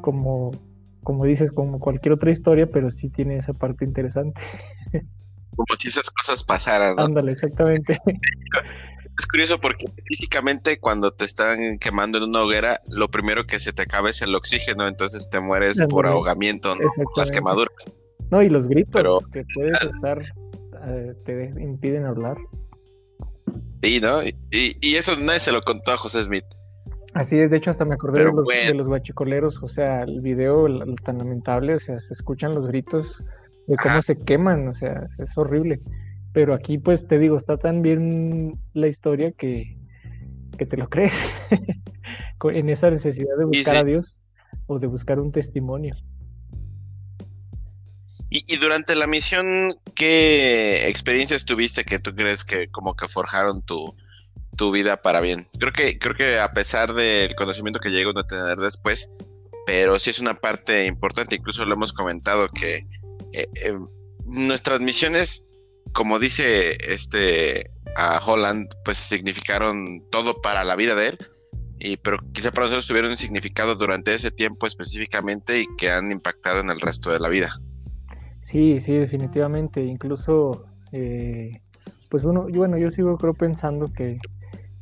como, 0.00 0.50
como 1.02 1.24
dices, 1.24 1.50
como 1.50 1.80
cualquier 1.80 2.12
otra 2.12 2.30
historia, 2.30 2.66
pero 2.70 2.90
sí 2.90 3.08
tiene 3.08 3.36
esa 3.36 3.52
parte 3.52 3.84
interesante. 3.84 4.40
Como 5.56 5.74
si 5.76 5.88
esas 5.88 6.08
cosas 6.10 6.44
pasaran. 6.44 6.94
¿no? 6.94 7.02
Ándale, 7.02 7.32
exactamente. 7.32 7.98
Es 9.18 9.26
curioso 9.26 9.60
porque 9.60 9.86
físicamente 10.06 10.78
cuando 10.78 11.10
te 11.10 11.24
están 11.24 11.78
quemando 11.78 12.18
en 12.18 12.24
una 12.24 12.42
hoguera, 12.42 12.80
lo 12.88 13.08
primero 13.08 13.46
que 13.46 13.58
se 13.58 13.72
te 13.72 13.82
acaba 13.82 14.10
es 14.10 14.22
el 14.22 14.34
oxígeno, 14.34 14.86
entonces 14.86 15.28
te 15.28 15.40
mueres 15.40 15.80
por 15.90 16.06
ahogamiento, 16.06 16.76
¿no? 16.76 16.88
Las 17.16 17.32
quemaduras. 17.32 17.74
No, 18.30 18.42
y 18.42 18.48
los 18.48 18.68
gritos 18.68 19.24
que 19.32 19.44
puedes 19.54 19.80
estar, 19.82 20.22
eh, 20.86 21.14
te 21.24 21.52
impiden 21.60 22.04
hablar. 22.04 22.36
Sí, 23.82 24.00
¿no? 24.00 24.22
Y, 24.22 24.36
y, 24.80 24.94
eso 24.96 25.16
nadie 25.16 25.40
se 25.40 25.52
lo 25.52 25.62
contó 25.62 25.92
a 25.92 25.96
José 25.96 26.22
Smith. 26.22 26.44
Así 27.14 27.38
es, 27.38 27.50
de 27.50 27.56
hecho 27.56 27.70
hasta 27.70 27.84
me 27.84 27.94
acordé 27.94 28.24
de 28.24 28.32
los, 28.32 28.46
de 28.46 28.74
los, 28.74 28.86
guachicoleros, 28.86 29.62
o 29.62 29.68
sea, 29.68 30.02
el 30.02 30.20
video 30.20 30.66
tan 31.04 31.18
lamentable, 31.18 31.74
o 31.74 31.80
sea, 31.80 31.98
se 31.98 32.12
escuchan 32.12 32.54
los 32.54 32.68
gritos 32.68 33.24
de 33.66 33.76
cómo 33.76 34.02
se 34.02 34.16
queman, 34.16 34.68
o 34.68 34.74
sea, 34.74 35.06
es 35.18 35.36
horrible. 35.36 35.80
Pero 36.38 36.54
aquí, 36.54 36.78
pues 36.78 37.08
te 37.08 37.18
digo, 37.18 37.36
está 37.36 37.56
tan 37.56 37.82
bien 37.82 38.60
la 38.72 38.86
historia 38.86 39.32
que, 39.32 39.76
que 40.56 40.66
te 40.66 40.76
lo 40.76 40.88
crees 40.88 41.34
en 42.44 42.68
esa 42.68 42.92
necesidad 42.92 43.36
de 43.36 43.44
buscar 43.44 43.78
a 43.78 43.82
Dios 43.82 44.22
o 44.68 44.78
de 44.78 44.86
buscar 44.86 45.18
un 45.18 45.32
testimonio. 45.32 45.96
Y, 48.30 48.56
durante 48.58 48.94
la 48.94 49.08
misión, 49.08 49.80
¿qué 49.96 50.88
experiencias 50.88 51.44
tuviste 51.44 51.82
que 51.82 51.98
tú 51.98 52.14
crees 52.14 52.44
que 52.44 52.68
como 52.68 52.94
que 52.94 53.08
forjaron 53.08 53.60
tu, 53.62 53.96
tu 54.56 54.70
vida 54.70 55.02
para 55.02 55.20
bien? 55.20 55.48
Creo 55.58 55.72
que, 55.72 55.98
creo 55.98 56.14
que 56.14 56.38
a 56.38 56.52
pesar 56.52 56.94
del 56.94 57.34
conocimiento 57.34 57.80
que 57.80 57.90
llega 57.90 58.12
uno 58.12 58.20
a 58.20 58.26
tener 58.28 58.58
después, 58.58 59.10
pero 59.66 59.98
sí 59.98 60.10
es 60.10 60.20
una 60.20 60.34
parte 60.34 60.86
importante, 60.86 61.34
incluso 61.34 61.64
lo 61.64 61.74
hemos 61.74 61.92
comentado 61.92 62.48
que 62.48 62.86
eh, 63.32 63.48
eh, 63.56 63.76
nuestras 64.24 64.80
misiones 64.80 65.42
como 65.92 66.18
dice 66.18 66.76
este 66.92 67.70
a 67.96 68.20
Holland, 68.24 68.68
pues 68.84 68.96
significaron 68.98 70.02
todo 70.10 70.40
para 70.40 70.64
la 70.64 70.76
vida 70.76 70.94
de 70.94 71.08
él. 71.08 71.18
Y, 71.80 71.96
pero 71.96 72.18
quizá 72.32 72.50
para 72.50 72.66
nosotros 72.66 72.88
tuvieron 72.88 73.16
significado 73.16 73.74
durante 73.76 74.14
ese 74.14 74.30
tiempo 74.30 74.66
específicamente 74.66 75.60
y 75.60 75.64
que 75.76 75.90
han 75.90 76.10
impactado 76.10 76.60
en 76.60 76.70
el 76.70 76.80
resto 76.80 77.10
de 77.10 77.20
la 77.20 77.28
vida. 77.28 77.60
Sí, 78.40 78.80
sí, 78.80 78.94
definitivamente. 78.94 79.84
Incluso, 79.84 80.64
eh, 80.92 81.60
pues 82.08 82.24
uno, 82.24 82.48
yo, 82.48 82.58
bueno, 82.58 82.78
yo 82.78 82.90
sigo 82.90 83.16
creo 83.16 83.34
pensando 83.34 83.92
que 83.92 84.18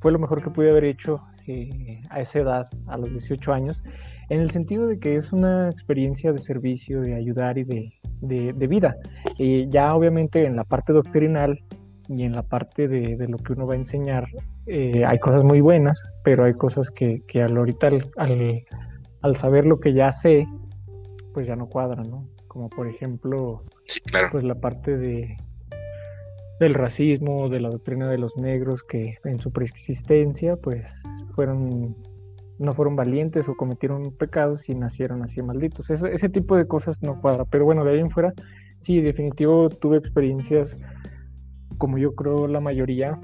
fue 0.00 0.12
lo 0.12 0.18
mejor 0.18 0.42
que 0.42 0.50
pude 0.50 0.70
haber 0.70 0.84
hecho 0.84 1.20
eh, 1.46 2.00
a 2.10 2.20
esa 2.20 2.38
edad, 2.38 2.68
a 2.86 2.96
los 2.96 3.10
18 3.10 3.52
años, 3.52 3.82
en 4.28 4.40
el 4.40 4.50
sentido 4.50 4.86
de 4.86 4.98
que 4.98 5.16
es 5.16 5.32
una 5.32 5.70
experiencia 5.70 6.32
de 6.32 6.38
servicio, 6.38 7.00
de 7.00 7.14
ayudar 7.14 7.58
y 7.58 7.64
de, 7.64 7.92
de, 8.20 8.66
vida. 8.66 8.96
Y 9.38 9.68
ya 9.68 9.94
obviamente 9.94 10.44
en 10.44 10.56
la 10.56 10.64
parte 10.64 10.92
doctrinal 10.92 11.60
y 12.08 12.22
en 12.22 12.32
la 12.32 12.42
parte 12.42 12.88
de, 12.88 13.16
lo 13.28 13.38
que 13.38 13.52
uno 13.52 13.66
va 13.66 13.74
a 13.74 13.76
enseñar 13.76 14.26
eh, 14.66 15.04
hay 15.04 15.18
cosas 15.18 15.44
muy 15.44 15.60
buenas, 15.60 15.98
pero 16.24 16.44
hay 16.44 16.54
cosas 16.54 16.90
que, 16.90 17.20
que 17.26 17.42
al 17.42 17.56
ahorita 17.56 17.88
al, 18.16 18.64
al, 19.22 19.36
saber 19.36 19.64
lo 19.66 19.78
que 19.80 19.92
ya 19.92 20.10
sé, 20.12 20.46
pues 21.34 21.46
ya 21.46 21.56
no 21.56 21.68
cuadran, 21.68 22.10
¿no? 22.10 22.28
Como 22.48 22.68
por 22.68 22.88
ejemplo, 22.88 23.64
pues 24.30 24.44
la 24.44 24.56
parte 24.56 24.96
de 24.96 25.36
del 26.58 26.72
racismo, 26.72 27.50
de 27.50 27.60
la 27.60 27.68
doctrina 27.68 28.08
de 28.08 28.16
los 28.16 28.36
negros 28.36 28.82
que 28.82 29.18
en 29.24 29.38
su 29.38 29.52
preexistencia 29.52 30.56
pues 30.56 31.02
fueron 31.34 31.94
no 32.58 32.72
fueron 32.72 32.96
valientes 32.96 33.48
o 33.48 33.54
cometieron 33.54 34.12
pecados 34.16 34.68
y 34.68 34.74
nacieron 34.74 35.22
así 35.22 35.42
malditos. 35.42 35.90
Ese, 35.90 36.12
ese 36.12 36.28
tipo 36.28 36.56
de 36.56 36.66
cosas 36.66 37.02
no 37.02 37.20
cuadra. 37.20 37.44
Pero 37.44 37.64
bueno, 37.64 37.84
de 37.84 37.92
ahí 37.92 38.00
en 38.00 38.10
fuera, 38.10 38.32
sí, 38.78 39.00
definitivo 39.00 39.68
tuve 39.68 39.98
experiencias, 39.98 40.76
como 41.78 41.98
yo 41.98 42.14
creo 42.14 42.46
la 42.46 42.60
mayoría, 42.60 43.20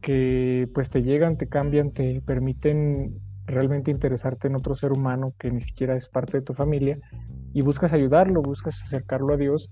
que 0.00 0.68
pues 0.72 0.90
te 0.90 1.02
llegan, 1.02 1.36
te 1.36 1.48
cambian, 1.48 1.90
te 1.90 2.20
permiten 2.20 3.18
realmente 3.46 3.90
interesarte 3.90 4.48
en 4.48 4.56
otro 4.56 4.74
ser 4.74 4.92
humano 4.92 5.34
que 5.38 5.50
ni 5.50 5.60
siquiera 5.60 5.96
es 5.96 6.08
parte 6.08 6.38
de 6.38 6.42
tu 6.42 6.54
familia 6.54 6.98
y 7.52 7.62
buscas 7.62 7.92
ayudarlo, 7.92 8.42
buscas 8.42 8.82
acercarlo 8.82 9.34
a 9.34 9.36
Dios 9.36 9.70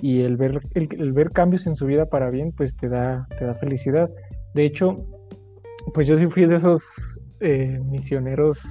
y 0.00 0.20
el 0.20 0.36
ver, 0.36 0.60
el, 0.74 1.12
ver 1.12 1.30
cambios 1.32 1.66
en 1.66 1.76
su 1.76 1.86
vida 1.86 2.06
para 2.06 2.30
bien, 2.30 2.52
pues 2.52 2.76
te 2.76 2.88
da, 2.88 3.26
te 3.38 3.46
da 3.46 3.54
felicidad. 3.54 4.10
De 4.54 4.64
hecho, 4.64 5.04
pues 5.94 6.06
yo 6.06 6.16
sí 6.16 6.26
fui 6.26 6.44
de 6.44 6.56
esos 6.56 7.15
eh, 7.40 7.80
misioneros 7.84 8.64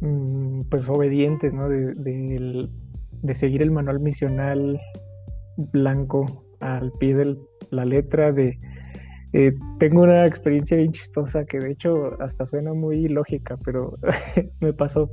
mm, 0.00 0.62
pues 0.70 0.88
obedientes, 0.88 1.52
¿no? 1.52 1.68
De, 1.68 2.68
seguir 3.34 3.62
el 3.62 3.70
manual 3.70 4.00
misional 4.00 4.80
blanco 5.56 6.44
al 6.60 6.92
pie 6.92 7.14
de 7.14 7.36
la 7.70 7.84
letra 7.84 8.32
de... 8.32 8.58
Eh, 9.32 9.52
tengo 9.78 10.02
una 10.02 10.24
experiencia 10.24 10.76
bien 10.76 10.92
chistosa 10.92 11.44
que 11.44 11.58
de 11.58 11.72
hecho 11.72 12.20
hasta 12.22 12.46
suena 12.46 12.72
muy 12.72 13.08
lógica, 13.08 13.58
pero 13.64 13.98
me 14.60 14.72
pasó. 14.72 15.10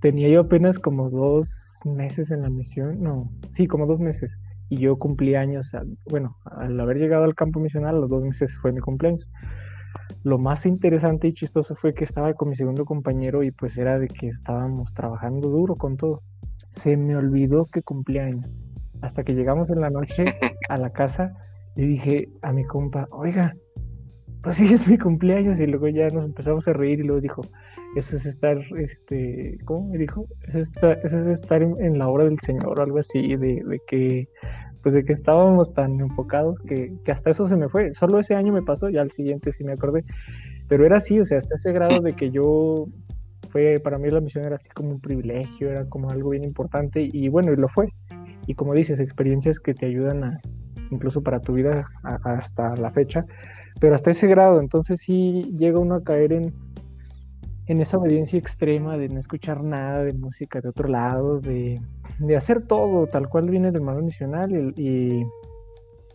Tenía 0.00 0.28
yo 0.28 0.40
apenas 0.40 0.78
como 0.78 1.10
dos 1.10 1.80
meses 1.84 2.30
en 2.30 2.42
la 2.42 2.50
misión, 2.50 3.02
no, 3.02 3.32
sí, 3.50 3.66
como 3.66 3.86
dos 3.86 3.98
meses. 3.98 4.38
Y 4.68 4.76
yo 4.76 4.98
cumplí 4.98 5.34
años, 5.34 5.72
bueno, 6.10 6.36
al 6.44 6.78
haber 6.78 6.98
llegado 6.98 7.24
al 7.24 7.34
campo 7.34 7.58
misional, 7.58 8.00
los 8.00 8.10
dos 8.10 8.22
meses 8.22 8.56
fue 8.58 8.70
mi 8.70 8.80
cumpleaños. 8.80 9.28
Lo 10.24 10.38
más 10.38 10.66
interesante 10.66 11.28
y 11.28 11.32
chistoso 11.32 11.74
fue 11.74 11.94
que 11.94 12.04
estaba 12.04 12.34
con 12.34 12.48
mi 12.48 12.56
segundo 12.56 12.84
compañero 12.84 13.42
y 13.42 13.50
pues 13.50 13.78
era 13.78 13.98
de 13.98 14.08
que 14.08 14.26
estábamos 14.26 14.92
trabajando 14.94 15.48
duro 15.48 15.76
con 15.76 15.96
todo. 15.96 16.22
Se 16.70 16.96
me 16.96 17.16
olvidó 17.16 17.64
que 17.66 17.82
cumplía 17.82 18.24
años. 18.24 18.66
Hasta 19.00 19.22
que 19.22 19.34
llegamos 19.34 19.70
en 19.70 19.80
la 19.80 19.90
noche 19.90 20.24
a 20.68 20.76
la 20.76 20.90
casa, 20.90 21.32
le 21.76 21.86
dije 21.86 22.28
a 22.42 22.52
mi 22.52 22.64
compa, 22.64 23.06
oiga, 23.10 23.54
pues 24.42 24.56
sí 24.56 24.72
es 24.72 24.88
mi 24.88 24.98
cumpleaños 24.98 25.60
y 25.60 25.66
luego 25.66 25.88
ya 25.88 26.08
nos 26.08 26.24
empezamos 26.24 26.66
a 26.68 26.72
reír 26.72 27.00
y 27.00 27.04
luego 27.04 27.20
dijo, 27.20 27.42
eso 27.96 28.16
es 28.16 28.26
estar, 28.26 28.58
este, 28.78 29.58
¿cómo 29.64 29.88
me 29.88 29.98
dijo? 29.98 30.26
Eso 30.42 30.58
es 30.58 31.12
estar, 31.14 31.62
en, 31.62 31.98
la 31.98 32.08
obra 32.08 32.24
del 32.24 32.38
Señor 32.40 32.78
o 32.78 32.82
algo 32.82 32.98
así, 32.98 33.36
de, 33.36 33.62
de 33.64 33.80
que 33.86 34.28
pues 34.82 34.94
de 34.94 35.04
que 35.04 35.12
estábamos 35.12 35.72
tan 35.72 36.00
enfocados 36.00 36.58
que, 36.60 36.92
hasta 37.10 37.30
eso 37.30 37.48
se 37.48 37.56
me 37.56 37.68
fue. 37.68 37.92
Solo 37.94 38.18
ese 38.18 38.34
año 38.34 38.52
me 38.52 38.62
pasó, 38.62 38.88
ya 38.88 39.00
al 39.02 39.10
siguiente 39.10 39.52
sí 39.52 39.64
me 39.64 39.72
acordé. 39.72 40.04
Pero 40.68 40.84
era 40.84 40.98
así, 40.98 41.18
o 41.20 41.24
sea, 41.24 41.38
hasta 41.38 41.56
ese 41.56 41.72
grado 41.72 42.00
de 42.00 42.12
que 42.12 42.30
yo 42.30 42.86
fue, 43.48 43.80
para 43.82 43.98
mí 43.98 44.10
la 44.10 44.20
misión 44.20 44.44
era 44.44 44.56
así 44.56 44.68
como 44.68 44.90
un 44.90 45.00
privilegio, 45.00 45.70
era 45.70 45.86
como 45.86 46.10
algo 46.10 46.30
bien 46.30 46.44
importante 46.44 47.08
y 47.10 47.28
bueno, 47.28 47.52
y 47.52 47.56
lo 47.56 47.68
fue. 47.68 47.88
Y 48.46 48.54
como 48.54 48.74
dices, 48.74 49.00
experiencias 49.00 49.60
que 49.60 49.74
te 49.74 49.86
ayudan 49.86 50.24
a, 50.24 50.38
incluso 50.90 51.22
para 51.22 51.40
tu 51.40 51.54
vida 51.54 51.86
hasta 52.02 52.74
la 52.76 52.90
fecha, 52.90 53.24
pero 53.80 53.94
hasta 53.94 54.10
ese 54.10 54.26
grado, 54.26 54.60
entonces 54.60 55.00
sí 55.00 55.42
llega 55.56 55.78
uno 55.78 55.96
a 55.96 56.02
caer 56.02 56.32
en, 56.32 56.54
en 57.68 57.80
esa 57.82 57.98
obediencia 57.98 58.38
extrema 58.38 58.96
de 58.96 59.08
no 59.08 59.20
escuchar 59.20 59.62
nada 59.62 60.02
de 60.02 60.14
música 60.14 60.60
de 60.60 60.70
otro 60.70 60.88
lado, 60.88 61.38
de, 61.38 61.80
hacer 62.34 62.66
todo 62.66 63.06
tal 63.06 63.28
cual 63.28 63.50
viene 63.50 63.70
del 63.70 63.82
manual 63.82 64.04
misional 64.04 64.50
y, 64.74 65.22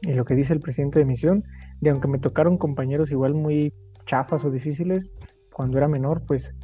y, 0.02 0.14
lo 0.14 0.26
que 0.26 0.36
dice 0.36 0.52
el 0.54 0.60
presidente 0.60 1.00
de 1.00 1.06
misión, 1.06 1.44
de 1.80 1.92
aunque 1.92 2.08
me 2.08 2.18
tocaron 2.18 2.58
compañeros 2.58 3.12
igual 3.12 3.36
muy 3.36 3.72
chafas 4.06 4.44
o 4.44 4.52
difíciles, 4.52 5.12
cuando 5.54 5.78
era 5.78 5.88
menor, 5.88 6.24
pues, 6.28 6.56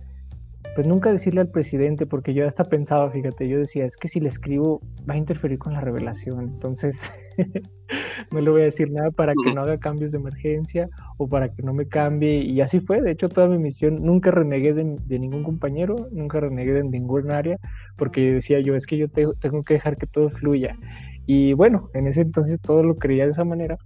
pues 0.80 0.88
nunca 0.88 1.12
decirle 1.12 1.42
al 1.42 1.50
presidente, 1.50 2.06
porque 2.06 2.34
yo 2.34 2.48
hasta 2.48 2.64
pensaba, 2.64 3.12
fíjate, 3.12 3.50
yo 3.50 3.60
decía, 3.60 3.84
es 3.84 3.98
que 3.98 4.08
si 4.08 4.22
le 4.22 4.30
escribo 4.30 4.80
va 5.10 5.16
a 5.16 5.18
interferir 5.18 5.60
con 5.60 5.74
la 5.74 5.82
revelación, 5.82 6.40
entonces 6.40 7.12
no 8.32 8.40
le 8.40 8.50
voy 8.50 8.62
a 8.62 8.64
decir 8.64 8.90
nada 8.90 9.12
para 9.12 9.34
que 9.34 9.54
no 9.54 9.60
haga 9.60 9.78
cambios 9.78 10.14
de 10.14 10.20
emergencia 10.20 10.88
o 11.18 11.28
para 11.28 11.50
que 11.50 11.64
no 11.64 11.74
me 11.74 11.90
cambie, 11.90 12.46
y 12.46 12.62
así 12.62 12.80
fue, 12.80 13.02
de 13.02 13.12
hecho 13.12 13.28
toda 13.28 13.50
mi 13.50 13.58
misión, 13.58 14.02
nunca 14.02 14.32
renegué 14.32 14.74
de, 14.74 15.20
ningún 15.20 15.44
compañero, 15.44 15.98
nunca 16.14 16.40
renegué 16.40 16.72
de 16.72 16.86
ningún 16.86 17.30
área, 17.30 17.58
porque 17.98 18.36
decía 18.36 18.62
yo, 18.62 18.74
es 18.74 18.86
que 18.86 18.96
yo 18.96 19.10
tengo 19.10 19.64
que 19.64 19.74
dejar 19.74 19.98
que 19.98 20.08
todo 20.08 20.30
fluya, 20.30 20.78
y 21.26 21.52
bueno, 21.52 21.90
en 21.94 22.08
ese 22.08 22.22
entonces 22.22 22.62
todo 22.62 22.84
lo 22.84 22.96
creía 22.96 23.26
de 23.26 23.32
esa 23.32 23.44
manera, 23.44 23.78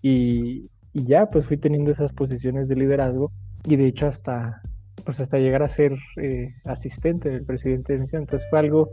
y, 0.00 0.70
y 0.92 1.06
ya 1.06 1.26
pues 1.26 1.44
fui 1.44 1.56
teniendo 1.56 1.90
esas 1.90 2.12
posiciones 2.12 2.68
de 2.68 2.76
liderazgo, 2.76 3.32
y 3.64 3.74
de 3.74 3.88
hecho 3.88 4.06
hasta 4.06 4.62
pues 5.06 5.20
hasta 5.20 5.38
llegar 5.38 5.62
a 5.62 5.68
ser 5.68 5.96
eh, 6.20 6.52
asistente 6.64 7.30
del 7.30 7.44
presidente 7.44 7.94
de 7.94 8.00
misión. 8.00 8.22
Entonces 8.22 8.46
fue 8.50 8.58
algo 8.58 8.90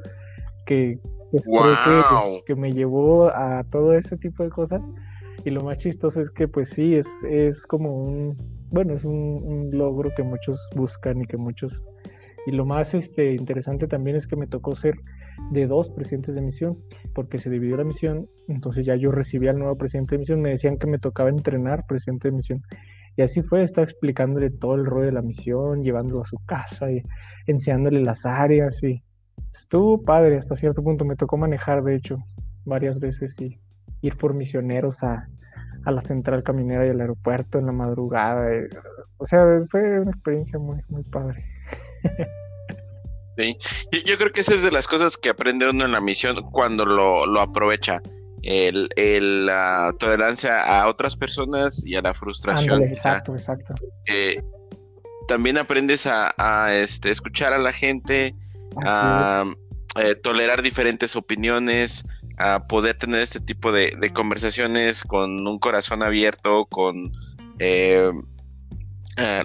que, 0.66 1.00
que, 2.46 2.56
me 2.56 2.72
llevó 2.72 3.28
a 3.28 3.66
todo 3.70 3.94
ese 3.96 4.16
tipo 4.16 4.44
de 4.44 4.50
cosas. 4.50 4.82
Y 5.44 5.50
lo 5.50 5.62
más 5.62 5.80
chistoso 5.80 6.22
es 6.22 6.30
que 6.30 6.48
pues 6.48 6.70
sí, 6.70 6.96
es, 6.96 7.08
es 7.28 7.66
como 7.66 7.98
un, 7.98 8.38
bueno, 8.70 8.94
es 8.94 9.04
un, 9.04 9.72
logro 9.74 10.12
que 10.16 10.24
muchos 10.24 10.70
buscan 10.76 11.22
y 11.22 11.26
que 11.26 11.36
muchos... 11.36 11.90
Y 12.46 12.52
lo 12.52 12.66
más 12.66 12.94
este, 12.94 13.34
interesante 13.34 13.88
también 13.88 14.16
es 14.16 14.28
que 14.28 14.36
me 14.36 14.48
tocó 14.48 14.76
ser 14.76 14.96
de 15.52 15.66
dos 15.66 15.90
presidentes 15.90 16.36
de 16.36 16.42
misión, 16.42 16.78
porque 17.16 17.40
se 17.40 17.50
dividió 17.50 17.78
la 17.78 17.86
misión, 17.86 18.30
entonces 18.48 18.86
ya 18.86 18.96
yo 18.96 19.12
recibí 19.12 19.48
al 19.48 19.58
nuevo 19.58 19.78
presidente 19.78 20.16
de 20.16 20.20
misión, 20.20 20.42
me 20.42 20.50
decían 20.50 20.78
que 20.78 20.88
me 20.88 21.00
tocaba 21.00 21.30
entrenar 21.30 21.86
presidente 21.88 22.28
de 22.28 22.36
misión. 22.36 22.62
Y 23.16 23.22
así 23.22 23.42
fue, 23.42 23.64
estaba 23.64 23.86
explicándole 23.86 24.50
todo 24.50 24.76
el 24.76 24.86
rol 24.86 25.06
de 25.06 25.12
la 25.12 25.22
misión, 25.22 25.84
llevándolo 25.84 26.22
a 26.22 26.26
su 26.26 26.38
casa 26.46 26.92
y 26.92 27.04
enseñándole 27.46 28.02
las 28.02 28.26
áreas 28.26 28.82
y 28.84 29.04
estuvo 29.54 30.02
padre 30.02 30.38
hasta 30.38 30.56
cierto 30.56 30.84
punto. 30.84 31.06
Me 31.06 31.16
tocó 31.16 31.38
manejar, 31.38 31.84
de 31.84 31.96
hecho, 31.96 32.18
varias 32.66 33.00
veces 33.00 33.40
y 33.40 33.60
ir 34.02 34.18
por 34.18 34.34
misioneros 34.34 35.04
a, 35.04 35.28
la 35.86 36.02
central 36.02 36.44
caminera 36.44 36.88
y 36.88 36.90
al 36.90 37.02
aeropuerto 37.02 37.60
en 37.60 37.66
la 37.66 37.72
madrugada. 37.74 38.48
o 39.18 39.26
sea, 39.26 39.46
fue 39.70 40.00
una 40.00 40.12
experiencia 40.12 40.58
muy, 40.58 40.80
muy 40.88 41.04
padre. 41.04 41.46
Sí. 43.36 43.58
Yo, 44.06 44.16
creo 44.20 44.32
que 44.32 44.42
esa 44.42 44.54
es 44.54 44.62
de 44.62 44.70
las 44.70 44.88
cosas 44.88 45.18
que 45.18 45.30
aprende 45.30 45.68
uno 45.68 45.86
en 45.86 45.92
la 45.92 46.00
misión 46.00 46.52
cuando 46.52 46.86
lo, 46.86 47.26
lo 47.26 47.42
aprovecha 47.42 48.00
el, 48.44 49.46
la 49.46 49.96
tolerancia 49.98 50.62
a 50.62 50.88
otras 50.88 51.16
personas 51.16 51.86
y 51.86 51.96
a 51.96 52.02
la 52.02 52.14
frustración. 52.14 52.84
exacto, 52.84 53.34
exacto. 53.34 53.74
Eh, 54.06 54.42
también 55.28 55.58
aprendes 55.58 56.06
a, 56.06 56.76
este, 56.76 57.10
escuchar 57.10 57.54
a 57.54 57.58
la 57.58 57.72
gente, 57.72 58.36
a 58.86 59.46
eh, 59.96 60.16
tolerar 60.16 60.62
diferentes 60.62 61.16
opiniones, 61.16 62.04
a 62.38 62.68
poder 62.68 62.98
tener 62.98 63.22
este 63.22 63.40
tipo 63.40 63.72
de, 63.72 64.12
conversaciones 64.14 65.04
con 65.04 65.48
un 65.48 65.60
corazón 65.60 66.04
abierto, 66.04 66.66
con 66.66 67.14
eh, 67.60 68.12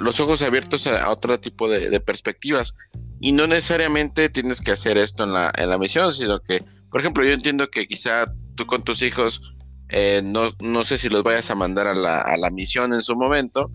los 0.01 0.19
ojos 0.19 0.43
abiertos 0.43 0.89
a, 0.89 1.09
otro 1.09 1.39
tipo 1.39 1.69
de, 1.69 2.01
perspectivas. 2.01 2.75
Y 3.21 3.31
no 3.31 3.47
necesariamente 3.47 4.29
tienes 4.29 4.61
que 4.61 4.73
hacer 4.73 4.99
esto 4.99 5.23
en 5.23 5.33
la, 5.33 5.53
en 5.57 5.71
la 5.71 5.79
misión, 5.79 6.13
sino 6.13 6.41
que, 6.41 6.65
por 6.91 7.01
ejemplo, 7.01 7.25
yo 7.25 7.33
entiendo 7.33 7.69
que 7.69 7.87
quizá 7.87 8.27
tú 8.59 8.67
con 8.67 8.83
tus 8.83 9.01
hijos, 9.03 9.41
eh, 9.89 10.21
no, 10.23 10.51
no, 10.61 10.85
sé 10.85 10.99
si 10.99 11.09
los 11.09 11.23
vayas 11.23 11.51
a 11.51 11.55
mandar 11.55 11.87
a 11.87 11.95
la, 11.95 12.21
a 12.21 12.37
la 12.37 12.51
misión 12.51 12.93
en 12.93 13.01
su 13.01 13.17
momento, 13.17 13.71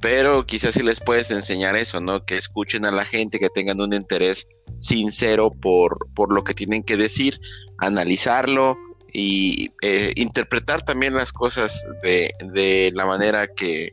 pero 0.00 0.44
quizás 0.46 0.74
sí 0.74 0.82
les 0.82 1.00
puedes 1.00 1.30
enseñar 1.30 1.76
eso, 1.76 2.00
¿no? 2.00 2.24
Que 2.24 2.36
escuchen 2.36 2.86
a 2.86 2.90
la 2.90 3.04
gente, 3.04 3.38
que 3.38 3.50
tengan 3.50 3.80
un 3.80 3.92
interés 3.92 4.48
sincero 4.78 5.50
por, 5.50 6.08
por 6.14 6.32
lo 6.32 6.42
que 6.42 6.54
tienen 6.54 6.82
que 6.82 6.96
decir, 6.96 7.38
analizarlo 7.78 8.76
y 9.12 9.70
eh, 9.82 10.12
interpretar 10.16 10.82
también 10.82 11.14
las 11.14 11.32
cosas 11.32 11.86
de, 12.02 12.32
de 12.52 12.90
la 12.94 13.04
manera 13.04 13.46
que, 13.46 13.90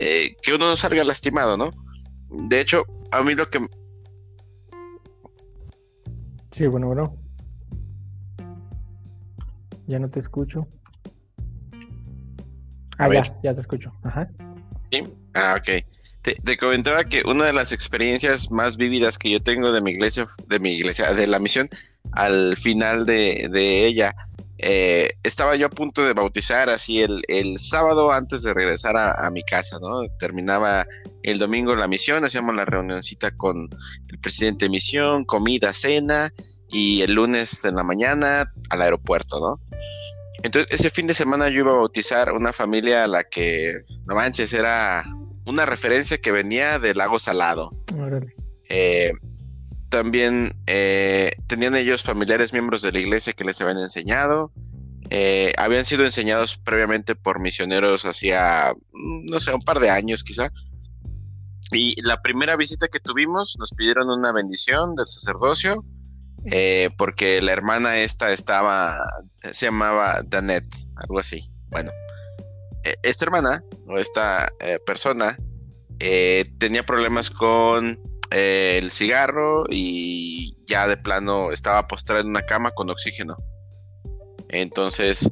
eh, 0.00 0.34
que 0.42 0.52
uno 0.52 0.66
no 0.66 0.76
salga 0.76 1.04
lastimado, 1.04 1.56
¿no? 1.56 1.70
De 2.28 2.60
hecho, 2.60 2.84
a 3.12 3.22
mí 3.22 3.34
lo 3.34 3.48
que... 3.48 3.64
Sí, 6.50 6.66
bueno, 6.66 6.88
bueno. 6.88 7.19
Ya 9.90 9.98
no 9.98 10.08
te 10.08 10.20
escucho. 10.20 10.68
ah, 12.96 13.12
ya, 13.12 13.22
ya 13.42 13.52
te 13.52 13.60
escucho. 13.60 13.92
Ajá. 14.04 14.30
¿Sí? 14.92 15.02
Ah, 15.34 15.56
ok. 15.58 15.84
Te, 16.22 16.56
comentaba 16.56 17.02
que 17.02 17.22
una 17.26 17.46
de 17.46 17.52
las 17.52 17.72
experiencias 17.72 18.52
más 18.52 18.76
vívidas 18.76 19.18
que 19.18 19.30
yo 19.30 19.42
tengo 19.42 19.72
de 19.72 19.80
mi 19.80 19.90
iglesia, 19.90 20.28
de 20.46 20.60
mi 20.60 20.74
iglesia, 20.74 21.12
de 21.12 21.26
la 21.26 21.40
misión, 21.40 21.68
al 22.12 22.56
final 22.56 23.04
de, 23.04 23.86
ella, 23.86 24.14
eh, 24.58 25.10
estaba 25.24 25.56
yo 25.56 25.66
a 25.66 25.70
punto 25.70 26.04
de 26.04 26.12
bautizar 26.12 26.70
así 26.70 27.00
el, 27.00 27.58
sábado 27.58 28.12
antes 28.12 28.42
de 28.42 28.54
regresar 28.54 28.96
a, 28.96 29.28
mi 29.30 29.42
casa, 29.42 29.78
¿no? 29.80 30.02
Terminaba 30.20 30.86
el 31.24 31.38
domingo 31.38 31.74
la 31.74 31.88
misión, 31.88 32.24
hacíamos 32.24 32.54
la 32.54 32.64
reunioncita 32.64 33.32
con 33.32 33.68
el 34.08 34.18
presidente 34.20 34.66
de 34.66 34.70
misión, 34.70 35.24
comida, 35.24 35.72
cena, 35.72 36.32
y 36.70 37.02
el 37.02 37.14
lunes 37.14 37.64
en 37.64 37.76
la 37.76 37.82
mañana 37.82 38.52
al 38.68 38.82
aeropuerto, 38.82 39.40
¿no? 39.40 39.60
Entonces, 40.42 40.72
ese 40.72 40.90
fin 40.90 41.06
de 41.06 41.14
semana 41.14 41.48
yo 41.48 41.60
iba 41.60 41.72
a 41.72 41.76
bautizar 41.76 42.32
una 42.32 42.52
familia 42.52 43.04
a 43.04 43.06
la 43.06 43.24
que, 43.24 43.84
no 44.06 44.14
manches, 44.14 44.52
era 44.52 45.04
una 45.44 45.66
referencia 45.66 46.18
que 46.18 46.32
venía 46.32 46.78
del 46.78 46.96
lago 46.96 47.18
Salado. 47.18 47.70
Eh, 48.68 49.12
también 49.90 50.54
eh, 50.66 51.32
tenían 51.46 51.74
ellos 51.74 52.02
familiares 52.02 52.52
miembros 52.52 52.80
de 52.80 52.92
la 52.92 53.00
iglesia 53.00 53.32
que 53.32 53.44
les 53.44 53.60
habían 53.60 53.78
enseñado. 53.78 54.52
Eh, 55.10 55.52
habían 55.58 55.84
sido 55.84 56.04
enseñados 56.04 56.56
previamente 56.56 57.16
por 57.16 57.40
misioneros 57.40 58.06
hacía, 58.06 58.72
no 58.92 59.40
sé, 59.40 59.52
un 59.52 59.62
par 59.62 59.80
de 59.80 59.90
años 59.90 60.22
quizá. 60.22 60.50
Y 61.72 62.00
la 62.02 62.22
primera 62.22 62.56
visita 62.56 62.88
que 62.88 63.00
tuvimos 63.00 63.56
nos 63.58 63.72
pidieron 63.72 64.08
una 64.08 64.32
bendición 64.32 64.94
del 64.94 65.06
sacerdocio 65.06 65.84
eh, 66.46 66.90
porque 66.96 67.40
la 67.42 67.52
hermana 67.52 67.98
esta 67.98 68.32
estaba, 68.32 68.98
se 69.52 69.66
llamaba 69.66 70.22
Danet, 70.24 70.64
algo 70.96 71.18
así. 71.18 71.50
Bueno, 71.68 71.90
eh, 72.84 72.96
esta 73.02 73.26
hermana 73.26 73.62
o 73.86 73.98
esta 73.98 74.50
eh, 74.60 74.78
persona 74.84 75.36
tenía 76.58 76.82
problemas 76.82 77.28
con 77.28 78.00
el 78.30 78.90
cigarro 78.90 79.66
y 79.68 80.56
ya 80.66 80.86
de 80.86 80.96
plano 80.96 81.52
estaba 81.52 81.86
postrada 81.88 82.22
en 82.22 82.28
una 82.28 82.42
cama 82.42 82.70
con 82.70 82.88
oxígeno. 82.88 83.36
Entonces, 84.48 85.30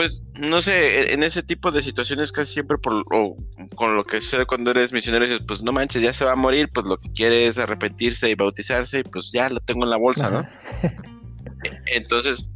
pues 0.00 0.22
no 0.32 0.62
sé, 0.62 1.02
e, 1.02 1.12
en 1.12 1.22
ese 1.22 1.42
tipo 1.42 1.70
de 1.70 1.82
situaciones 1.82 2.32
casi 2.32 2.54
siempre 2.54 2.78
por 2.78 3.04
o 3.12 3.36
con 3.74 3.94
lo 3.94 4.02
que 4.02 4.22
sucede 4.22 4.46
cuando 4.46 4.70
eres 4.70 4.94
misionero 4.94 5.26
dices, 5.26 5.42
pues 5.46 5.62
no 5.62 5.72
manches, 5.72 6.00
ya 6.00 6.14
se 6.14 6.24
va 6.24 6.32
a 6.32 6.36
morir, 6.36 6.70
pues 6.72 6.86
lo 6.86 6.96
que 6.96 7.12
quiere 7.12 7.46
es 7.46 7.58
arrepentirse 7.58 8.30
y 8.30 8.34
bautizarse 8.34 9.00
y 9.00 9.02
pues 9.02 9.30
ya 9.30 9.50
lo 9.50 9.60
tengo 9.60 9.84
en 9.84 9.90
la 9.90 9.98
bolsa, 9.98 10.30
¿no? 10.30 10.48
E, 11.62 11.96
entonces 11.96 12.48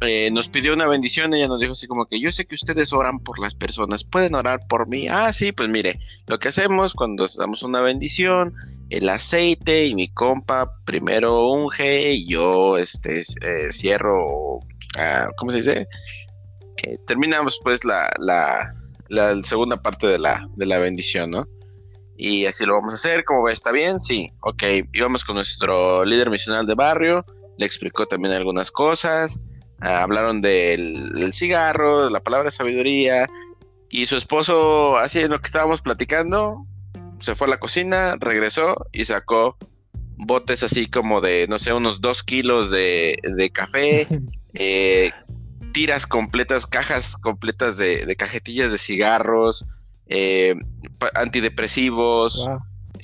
eh, 0.00 0.30
nos 0.30 0.48
pidió 0.48 0.72
una 0.72 0.86
bendición, 0.86 1.34
ella 1.34 1.46
nos 1.46 1.60
dijo 1.60 1.72
así 1.72 1.86
como 1.86 2.06
que 2.06 2.18
yo 2.18 2.32
sé 2.32 2.46
que 2.46 2.54
ustedes 2.54 2.94
oran 2.94 3.18
por 3.18 3.38
las 3.38 3.54
personas, 3.54 4.04
pueden 4.04 4.34
orar 4.34 4.66
por 4.66 4.88
mí. 4.88 5.08
Ah, 5.08 5.34
sí, 5.34 5.52
pues 5.52 5.68
mire, 5.68 6.00
lo 6.26 6.38
que 6.38 6.48
hacemos 6.48 6.94
cuando 6.94 7.26
damos 7.36 7.62
una 7.64 7.82
bendición, 7.82 8.50
el 8.88 9.10
aceite 9.10 9.84
y 9.84 9.94
mi 9.94 10.08
compa 10.08 10.70
primero 10.86 11.50
unge 11.50 12.14
y 12.14 12.26
yo 12.26 12.78
este 12.78 13.20
eh, 13.20 13.72
cierro, 13.72 14.60
ah, 14.98 15.28
¿cómo 15.36 15.50
se 15.50 15.58
dice? 15.58 15.86
Eh, 16.82 16.98
terminamos 17.06 17.60
pues 17.62 17.84
la, 17.84 18.10
la, 18.18 18.74
la, 19.08 19.42
segunda 19.42 19.80
parte 19.80 20.06
de 20.06 20.18
la, 20.18 20.46
de 20.56 20.66
la 20.66 20.78
bendición, 20.78 21.30
¿no? 21.30 21.48
Y 22.16 22.46
así 22.46 22.64
lo 22.64 22.74
vamos 22.74 22.92
a 22.92 22.96
hacer, 22.96 23.24
¿cómo 23.24 23.42
va? 23.42 23.52
¿Está 23.52 23.72
bien? 23.72 24.00
Sí, 24.00 24.32
ok. 24.40 24.62
Íbamos 24.92 25.24
con 25.24 25.36
nuestro 25.36 26.04
líder 26.04 26.30
misional 26.30 26.66
de 26.66 26.74
barrio, 26.74 27.24
le 27.58 27.66
explicó 27.66 28.06
también 28.06 28.34
algunas 28.34 28.70
cosas, 28.70 29.40
ah, 29.80 30.02
hablaron 30.02 30.40
del, 30.40 31.32
cigarro, 31.32 32.04
de 32.06 32.10
la 32.10 32.20
palabra 32.20 32.50
sabiduría, 32.50 33.28
y 33.90 34.06
su 34.06 34.16
esposo, 34.16 34.96
así 34.96 35.20
en 35.20 35.30
lo 35.30 35.40
que 35.40 35.46
estábamos 35.46 35.82
platicando, 35.82 36.64
se 37.18 37.34
fue 37.34 37.46
a 37.46 37.50
la 37.50 37.60
cocina, 37.60 38.16
regresó 38.18 38.76
y 38.92 39.04
sacó 39.04 39.56
botes 40.18 40.62
así 40.62 40.86
como 40.86 41.20
de, 41.20 41.46
no 41.48 41.58
sé, 41.58 41.72
unos 41.72 42.00
dos 42.00 42.22
kilos 42.22 42.70
de, 42.70 43.18
de 43.22 43.50
café, 43.50 44.06
eh, 44.54 45.12
tiras 45.76 46.06
completas, 46.06 46.64
cajas 46.64 47.18
completas 47.18 47.76
de, 47.76 48.16
cajetillas 48.16 48.72
de 48.72 48.78
cigarros, 48.78 49.66
eh, 50.06 50.54
antidepresivos, 51.14 52.48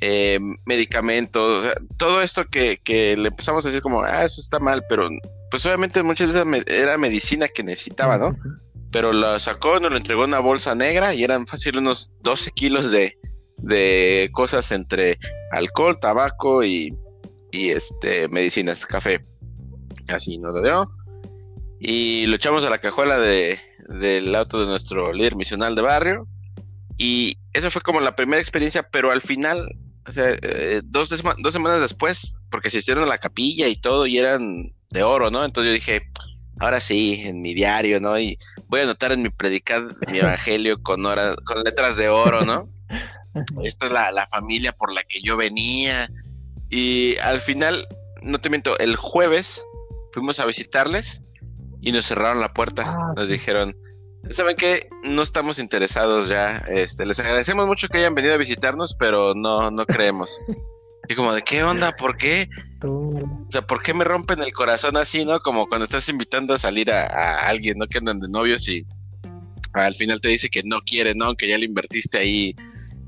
eh, 0.01 0.41
medicamentos, 0.65 1.69
todo 1.99 2.23
esto 2.23 2.47
que, 2.47 2.81
le 2.87 3.29
empezamos 3.29 3.67
a 3.67 3.69
decir 3.69 3.83
como, 3.83 4.05
ah, 4.05 4.25
eso 4.25 4.41
está 4.41 4.59
mal, 4.59 4.87
pero 4.89 5.11
pues 5.51 5.67
obviamente 5.67 6.03
muchas 6.03 6.33
de 6.33 6.41
esas 6.41 6.67
era 6.67 6.97
medicina 6.97 7.47
que 7.47 7.63
necesitaba, 7.63 8.17
¿no? 8.17 8.39
Pero 8.91 9.13
lo 9.13 9.39
sacó, 9.39 9.79
nos 9.79 9.91
lo 9.91 9.99
entregó 9.99 10.25
en 10.25 10.31
una 10.31 10.41
bolsa 10.41 10.75
negra 10.75 11.15
y 11.15 11.25
eran 11.25 11.47
fácil 11.47 11.77
unos 11.77 12.11
12 12.23 12.53
kilos 12.53 12.91
de, 12.91 13.19
de 13.59 14.31
cosas 14.33 14.73
entre 14.73 15.19
alcohol, 15.51 16.01
tabaco 16.01 16.65
y, 16.65 16.97
y 17.51 17.69
este 17.69 18.29
medicinas, 18.29 18.87
café. 18.87 19.23
Así 20.09 20.39
nos 20.39 20.55
lo 20.55 20.63
dio. 20.63 21.02
Y 21.85 22.27
lo 22.27 22.37
echamos 22.37 22.63
a 22.63 22.71
la 22.71 22.79
cajuela 22.79 23.19
de, 23.19 23.59
del 23.89 24.33
auto 24.37 24.61
de 24.61 24.67
nuestro 24.67 25.13
líder 25.13 25.35
misional 25.35 25.75
de 25.75 25.83
barrio. 25.83 26.29
Y 26.97 27.39
esa 27.53 27.73
fue 27.73 27.83
como 27.83 27.99
la 27.99 28.15
primera 28.15 28.41
experiencia, 28.41 28.85
pero 28.85 29.11
al 29.11 29.21
final, 29.21 29.69
o 30.07 30.13
sea, 30.13 30.37
eh, 30.43 30.81
dos, 30.85 31.09
dos 31.11 31.53
semanas 31.53 31.81
después, 31.81 32.37
porque 32.53 32.69
asistieron 32.69 33.03
a 33.03 33.09
la 33.09 33.19
capilla 33.19 33.67
y 33.67 33.75
todo, 33.75 34.07
y 34.07 34.17
eran 34.17 34.73
de 34.91 35.03
oro, 35.03 35.33
¿no? 35.33 35.45
Entonces 35.45 35.71
yo 35.71 35.75
dije, 35.75 36.09
ahora 36.61 36.79
sí, 36.79 37.21
en 37.25 37.41
mi 37.41 37.53
diario, 37.53 38.01
¿no? 38.01 38.17
Y 38.17 38.39
voy 38.69 38.79
a 38.79 38.85
anotar 38.85 39.11
en 39.11 39.23
mi 39.23 39.31
predicar 39.31 39.83
mi 40.09 40.19
evangelio 40.19 40.81
con, 40.81 41.03
con 41.03 41.65
letras 41.65 41.97
de 41.97 42.09
oro, 42.09 42.45
¿no? 42.45 42.69
Esta 43.65 43.87
es 43.87 43.93
la, 43.93 44.13
la, 44.13 44.29
familia 44.29 44.71
por 44.71 44.93
la 44.93 45.03
que 45.03 45.21
yo 45.21 45.37
venía. 45.37 46.09
Y 46.71 47.17
al 47.17 47.41
final, 47.41 47.89
no 48.23 48.41
te 48.41 48.51
miento, 48.51 48.79
el 48.79 48.95
jueves 48.95 49.67
fuimos 50.13 50.39
a 50.39 50.47
visitarles 50.47 51.23
y 51.83 51.93
nos 51.93 52.07
cerraron 52.07 52.41
la 52.41 52.55
puerta. 52.55 52.85
Ah, 52.87 53.13
nos 53.17 53.29
dijeron, 53.29 53.77
¿saben 54.31 54.57
qué? 54.57 54.89
No 55.03 55.21
estamos 55.21 55.59
interesados 55.59 56.29
ya. 56.29 56.59
Este, 56.69 57.05
les 57.05 57.19
agradecemos 57.19 57.67
mucho 57.67 57.89
que 57.89 57.99
hayan 57.99 58.15
venido 58.15 58.35
a 58.35 58.39
visitarnos, 58.39 58.97
pero 58.99 59.35
no, 59.35 59.71
no 59.71 59.85
creemos. 59.85 60.39
Y 61.09 61.17
como 61.17 61.35
de 61.35 61.43
qué 61.43 61.65
onda, 61.65 61.97
¿por 61.97 62.17
qué? 62.17 62.49
O 62.85 63.47
sea, 63.51 63.63
¿por 63.63 63.83
qué 63.83 63.93
me 63.93 64.05
rompen 64.05 64.41
el 64.41 64.53
corazón 64.53 64.97
así, 64.97 65.25
no? 65.25 65.41
Como 65.41 65.67
cuando 65.67 65.85
estás 65.85 66.09
invitando 66.09 66.55
a 66.55 66.59
salir 66.59 66.93
a, 66.93 67.39
alguien, 67.41 67.79
¿no? 67.79 67.89
Que 67.89 67.99
andan 67.99 68.21
de 68.21 68.29
novios 68.29 68.69
y 68.69 68.87
al 69.73 69.97
final 69.97 70.21
te 70.21 70.29
dice 70.29 70.49
que 70.49 70.63
no 70.63 70.79
quiere, 70.81 71.17
¿no? 71.17 71.35
Que 71.35 71.49
ya 71.49 71.59
le 71.59 71.65
invertiste 71.65 72.19
ahí 72.19 72.55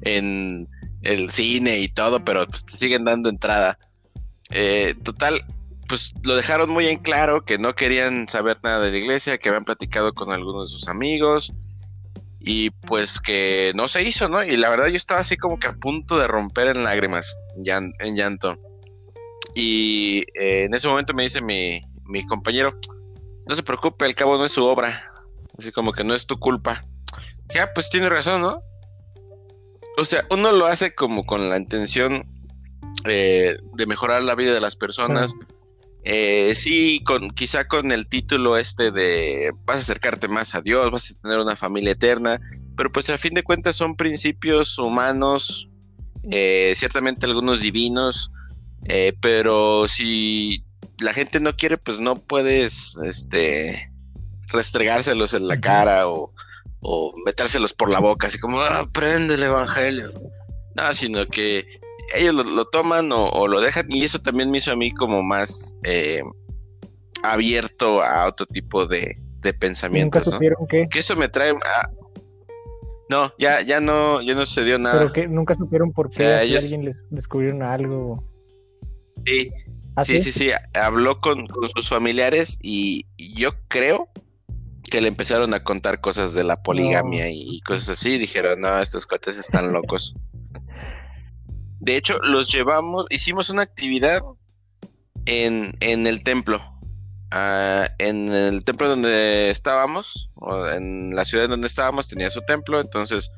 en 0.02 0.68
el 1.02 1.30
cine 1.30 1.78
y 1.78 1.88
todo, 1.88 2.24
pero 2.24 2.44
pues 2.48 2.66
te 2.66 2.76
siguen 2.76 3.04
dando 3.04 3.28
entrada. 3.28 3.78
Eh, 4.50 4.96
total, 5.04 5.44
pues 5.88 6.14
lo 6.23 6.37
dejaron 6.37 6.70
muy 6.70 6.88
en 6.88 6.99
claro 6.99 7.44
que 7.44 7.59
no 7.59 7.75
querían 7.75 8.29
saber 8.29 8.59
nada 8.62 8.81
de 8.81 8.90
la 8.90 8.99
iglesia, 8.99 9.38
que 9.38 9.49
habían 9.49 9.64
platicado 9.64 10.12
con 10.14 10.33
algunos 10.33 10.70
de 10.70 10.79
sus 10.79 10.88
amigos 10.88 11.53
y 12.40 12.70
pues 12.70 13.20
que 13.20 13.73
no 13.75 13.88
se 13.88 14.03
hizo, 14.03 14.29
¿no? 14.29 14.42
Y 14.42 14.57
la 14.57 14.68
verdad 14.68 14.88
yo 14.88 14.97
estaba 14.97 15.20
así 15.20 15.37
como 15.37 15.59
que 15.59 15.66
a 15.66 15.75
punto 15.75 16.18
de 16.18 16.29
romper 16.29 16.68
en 16.68 16.85
lágrimas, 16.85 17.37
en 17.57 18.16
llanto. 18.16 18.59
Y 19.55 20.25
eh, 20.35 20.64
en 20.64 20.75
ese 20.75 20.88
momento 20.88 21.14
me 21.14 21.23
dice 21.23 21.40
mi, 21.40 21.81
mi 22.05 22.27
compañero, 22.27 22.79
no 23.47 23.55
se 23.55 23.62
preocupe, 23.62 24.05
al 24.05 24.14
cabo 24.14 24.37
no 24.37 24.44
es 24.44 24.53
su 24.53 24.64
obra, 24.64 25.11
así 25.59 25.73
como 25.73 25.92
que 25.92 26.05
no 26.05 26.14
es 26.14 26.27
tu 26.27 26.38
culpa. 26.38 26.85
Ya, 27.55 27.73
pues 27.73 27.88
tiene 27.88 28.09
razón, 28.09 28.42
¿no? 28.42 28.62
O 29.97 30.05
sea, 30.05 30.25
uno 30.31 30.53
lo 30.53 30.66
hace 30.66 30.94
como 30.94 31.25
con 31.25 31.49
la 31.49 31.57
intención 31.57 32.27
eh, 33.07 33.57
de 33.75 33.87
mejorar 33.87 34.23
la 34.23 34.35
vida 34.35 34.53
de 34.53 34.61
las 34.61 34.77
personas. 34.77 35.33
Eh, 36.06 36.54
sí, 36.54 37.02
con, 37.02 37.30
quizá 37.30 37.66
con 37.66 37.90
el 37.90 38.06
título 38.06 38.58
este 38.58 38.90
de 38.90 39.50
vas 39.64 39.76
a 39.76 39.80
acercarte 39.80 40.28
más 40.28 40.54
a 40.54 40.60
Dios, 40.60 40.90
vas 40.90 41.10
a 41.10 41.20
tener 41.22 41.38
una 41.38 41.56
familia 41.56 41.92
eterna, 41.92 42.38
pero 42.76 42.92
pues 42.92 43.08
a 43.08 43.16
fin 43.16 43.32
de 43.32 43.42
cuentas 43.42 43.76
son 43.76 43.96
principios 43.96 44.78
humanos, 44.78 45.70
eh, 46.30 46.74
ciertamente 46.76 47.24
algunos 47.24 47.62
divinos, 47.62 48.30
eh, 48.84 49.14
pero 49.22 49.88
si 49.88 50.62
la 50.98 51.14
gente 51.14 51.40
no 51.40 51.56
quiere, 51.56 51.78
pues 51.78 52.00
no 52.00 52.16
puedes 52.16 52.98
este, 53.06 53.90
restregárselos 54.48 55.32
en 55.32 55.48
la 55.48 55.58
cara 55.58 56.06
o, 56.06 56.34
o 56.80 57.14
metérselos 57.24 57.72
por 57.72 57.88
la 57.88 58.00
boca, 58.00 58.26
así 58.26 58.38
como, 58.38 58.60
ah, 58.60 58.86
prende 58.92 59.34
el 59.34 59.42
evangelio. 59.44 60.12
No, 60.74 60.92
sino 60.92 61.26
que 61.28 61.80
ellos 62.14 62.35
lo, 62.35 62.64
toman 62.64 63.11
o, 63.12 63.48
lo 63.48 63.61
dejan 63.61 63.87
y 63.90 64.05
eso 64.05 64.18
también 64.18 64.50
me 64.50 64.59
hizo 64.59 64.72
a 64.72 64.77
mí 64.77 64.92
como 64.92 65.22
más 65.22 65.74
eh, 65.85 66.22
abierto 67.22 68.03
a 68.03 68.27
otro 68.27 68.46
tipo 68.46 68.87
de, 68.87 69.16
pensamientos. 69.61 70.24
¿Nunca 70.24 70.37
supieron 70.37 70.66
qué? 70.66 70.88
Que 70.88 71.00
eso 71.00 71.16
me 71.16 71.29
trae... 71.29 71.55
No, 73.11 73.33
ya, 73.38 73.61
ya 73.61 73.81
no, 73.81 74.22
ya 74.22 74.35
no 74.35 74.46
sucedió 74.46 74.79
nada. 74.79 74.98
Pero 74.98 75.12
que 75.12 75.29
nunca 75.29 75.55
supieron 75.55 75.92
por 75.92 76.09
qué 76.09 76.27
alguien 76.27 76.87
les 76.87 77.07
descubrieron 77.11 77.62
algo. 77.62 78.24
Sí, 79.27 79.50
¿Ah, 79.96 80.05
sí, 80.05 80.20
sí, 80.20 80.33
sí, 80.33 80.50
habló 80.72 81.20
con, 81.20 81.46
sus 81.74 81.88
familiares 81.88 82.59
y, 82.61 83.07
yo 83.16 83.53
creo 83.68 84.09
que 84.90 85.00
le 85.00 85.09
empezaron 85.09 85.55
a 85.55 85.62
contar 85.62 86.00
cosas 86.00 86.35
de 86.35 86.44
la 86.44 86.62
poligamia 86.62 87.31
y 87.31 87.61
cosas 87.61 87.90
así. 87.90 88.18
Dijeron, 88.18 88.61
no, 88.61 88.81
estos 88.81 89.07
cuates 89.07 89.38
están 89.38 89.72
locos. 89.72 90.14
De 91.85 91.99
hecho, 91.99 92.18
los 92.23 92.51
llevamos, 92.51 93.05
hicimos 93.11 93.51
una 93.51 93.61
actividad 93.61 94.23
en, 95.27 95.77
el 95.83 96.23
templo. 96.23 96.62
Ah, 97.31 97.90
en 97.99 98.29
el 98.29 98.64
templo 98.64 98.88
donde 98.88 99.51
estábamos, 99.51 100.31
o 100.37 100.66
en 100.68 101.14
la 101.14 101.27
ciudad 101.27 101.47
donde 101.47 101.66
estábamos, 101.66 102.09
tenía 102.09 102.31
su 102.31 102.40
templo. 102.47 102.81
Entonces, 102.81 103.29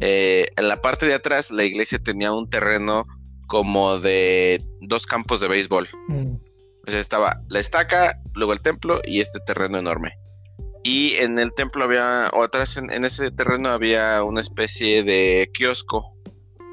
eh, 0.00 0.48
en 0.56 0.66
la 0.66 0.82
parte 0.82 1.06
de 1.06 1.14
atrás, 1.14 1.52
la 1.52 1.62
iglesia 1.62 2.00
tenía 2.00 2.32
un 2.32 2.50
terreno 2.50 3.06
como 3.46 4.00
de 4.00 4.60
dos 4.80 5.06
campos 5.06 5.40
de 5.40 5.46
béisbol. 5.46 5.88
Mm. 6.08 6.34
O 6.88 6.90
sea, 6.90 6.98
estaba 6.98 7.42
la 7.48 7.60
estaca, 7.60 8.20
luego 8.34 8.54
el 8.54 8.60
templo 8.60 9.02
y 9.04 9.20
este 9.20 9.38
terreno 9.38 9.78
enorme. 9.78 10.18
Y 10.82 11.14
en 11.14 11.38
el 11.38 11.54
templo 11.54 11.84
había, 11.84 12.28
o 12.32 12.42
atrás 12.42 12.76
en 12.76 13.04
ese 13.04 13.30
terreno 13.30 13.68
había 13.68 14.24
una 14.24 14.40
especie 14.40 15.04
de 15.04 15.48
kiosco 15.54 16.13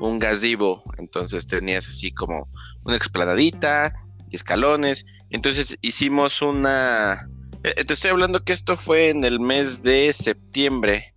un 0.02 0.20
gazebo, 0.20 0.84
entonces 0.98 1.48
tenías 1.48 1.88
así 1.88 2.12
como 2.12 2.50
una 2.84 2.96
explanadita 2.96 3.94
y 4.30 4.36
escalones. 4.36 5.06
Entonces 5.30 5.78
hicimos 5.82 6.42
una... 6.42 7.30
Eh, 7.64 7.86
te 7.86 7.94
estoy 7.94 8.12
hablando 8.12 8.44
que 8.44 8.54
esto 8.54 8.78
fue 8.78 9.10
en 9.10 9.24
el 9.24 9.40
mes 9.40 9.84
de 9.84 10.12
septiembre. 10.14 11.14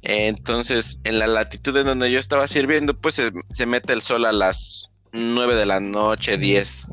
Entonces, 0.00 1.00
en 1.04 1.18
la 1.18 1.26
latitud 1.26 1.76
en 1.76 1.86
donde 1.86 2.10
yo 2.10 2.18
estaba 2.18 2.48
sirviendo, 2.48 2.98
pues 2.98 3.22
se, 3.50 3.66
mete 3.66 3.92
el 3.92 4.02
sol 4.02 4.24
a 4.24 4.32
las 4.32 4.84
9 5.12 5.54
de 5.54 5.66
la 5.66 5.78
noche, 5.78 6.38
10. 6.38 6.90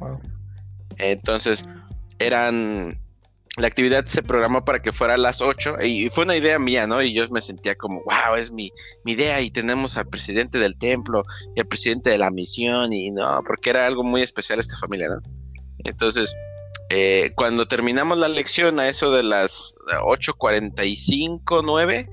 Entonces, 0.97 1.65
eran 2.19 2.99
la 3.60 3.67
actividad 3.67 4.06
se 4.06 4.24
programó 4.24 4.63
para 4.63 4.82
que 4.82 4.93
fuera 4.93 5.15
a 5.15 5.17
las 5.17 5.41
8 5.41 5.82
y 5.84 6.10
fue 6.10 6.24
una 6.24 6.38
idea 6.38 6.58
mía, 6.60 6.88
¿no? 6.88 7.02
Y 7.02 7.13
yo 7.13 7.28
me 7.30 7.41
sentía 7.41 7.76
como, 7.76 8.02
wow, 8.06 8.36
es 8.38 8.52
mi, 8.52 8.72
idea 9.06 9.41
y 9.41 9.52
tenemos 9.52 9.98
al 9.98 10.08
presidente 10.08 10.60
del 10.60 10.78
templo 10.78 11.24
y 11.56 11.60
al 11.60 11.67
presidente 11.67 12.10
de 12.10 12.17
la 12.17 12.32
misión 12.32 12.93
y 12.93 13.12
no, 13.12 13.41
porque 13.45 13.72
era 13.72 13.86
algo 13.86 14.04
muy 14.04 14.22
especial 14.22 14.60
esta 14.60 14.78
familia, 14.78 15.10
¿no? 15.10 15.17
Entonces, 15.80 16.34
eh, 16.89 17.32
cuando 17.36 17.67
terminamos 17.67 18.17
la 18.17 18.30
lección 18.30 18.80
a 18.80 18.88
eso 18.88 19.12
de 19.12 19.24
las 19.24 19.76
8.45, 19.88 21.62
9, 21.63 22.10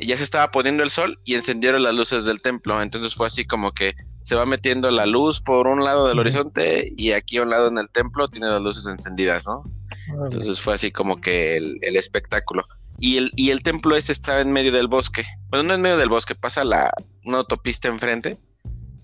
ya 0.00 0.16
se 0.16 0.24
estaba 0.24 0.50
poniendo 0.50 0.82
el 0.82 0.90
sol 0.90 1.18
y 1.24 1.34
encendieron 1.34 1.82
las 1.82 1.94
luces 1.94 2.24
del 2.24 2.42
templo, 2.42 2.82
entonces 2.82 3.14
fue 3.14 3.26
así 3.26 3.46
como 3.46 3.72
que 3.72 3.94
se 4.22 4.34
va 4.34 4.44
metiendo 4.44 4.90
la 4.90 5.06
luz 5.06 5.40
por 5.40 5.66
un 5.66 5.82
lado 5.82 6.08
del 6.08 6.18
horizonte 6.18 6.92
y 6.94 7.12
aquí 7.12 7.38
a 7.38 7.42
un 7.42 7.50
lado 7.50 7.68
en 7.68 7.78
el 7.78 7.88
templo 7.88 8.28
tiene 8.28 8.48
las 8.48 8.60
luces 8.60 8.86
encendidas, 8.86 9.46
¿no? 9.46 9.64
Entonces 10.08 10.60
fue 10.60 10.74
así 10.74 10.90
como 10.90 11.20
que 11.20 11.56
el, 11.56 11.96
espectáculo. 11.96 12.66
Y 12.98 13.16
el, 13.16 13.32
y 13.36 13.50
el 13.50 13.62
templo 13.62 13.96
ese 13.96 14.12
estaba 14.12 14.40
en 14.40 14.52
medio 14.52 14.72
del 14.72 14.88
bosque. 14.88 15.24
Bueno, 15.48 15.68
no 15.68 15.74
en 15.74 15.80
medio 15.80 15.96
del 15.96 16.08
bosque, 16.08 16.34
pasa 16.34 16.64
la, 16.64 16.92
una 17.24 17.38
autopista 17.38 17.88
enfrente, 17.88 18.38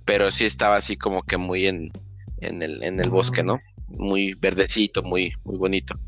pero 0.05 0.31
sí 0.31 0.45
estaba 0.45 0.77
así 0.77 0.97
como 0.97 1.23
que 1.23 1.37
muy 1.37 1.67
en, 1.67 1.93
en, 2.41 2.63
el, 2.63 2.83
en 2.83 3.01
el 3.01 3.11
bosque, 3.11 3.43
¿no? 3.43 3.61
Muy 3.89 4.35
verdecito, 4.35 5.03
muy, 5.03 5.33
muy 5.45 5.57
bonito. 5.57 5.99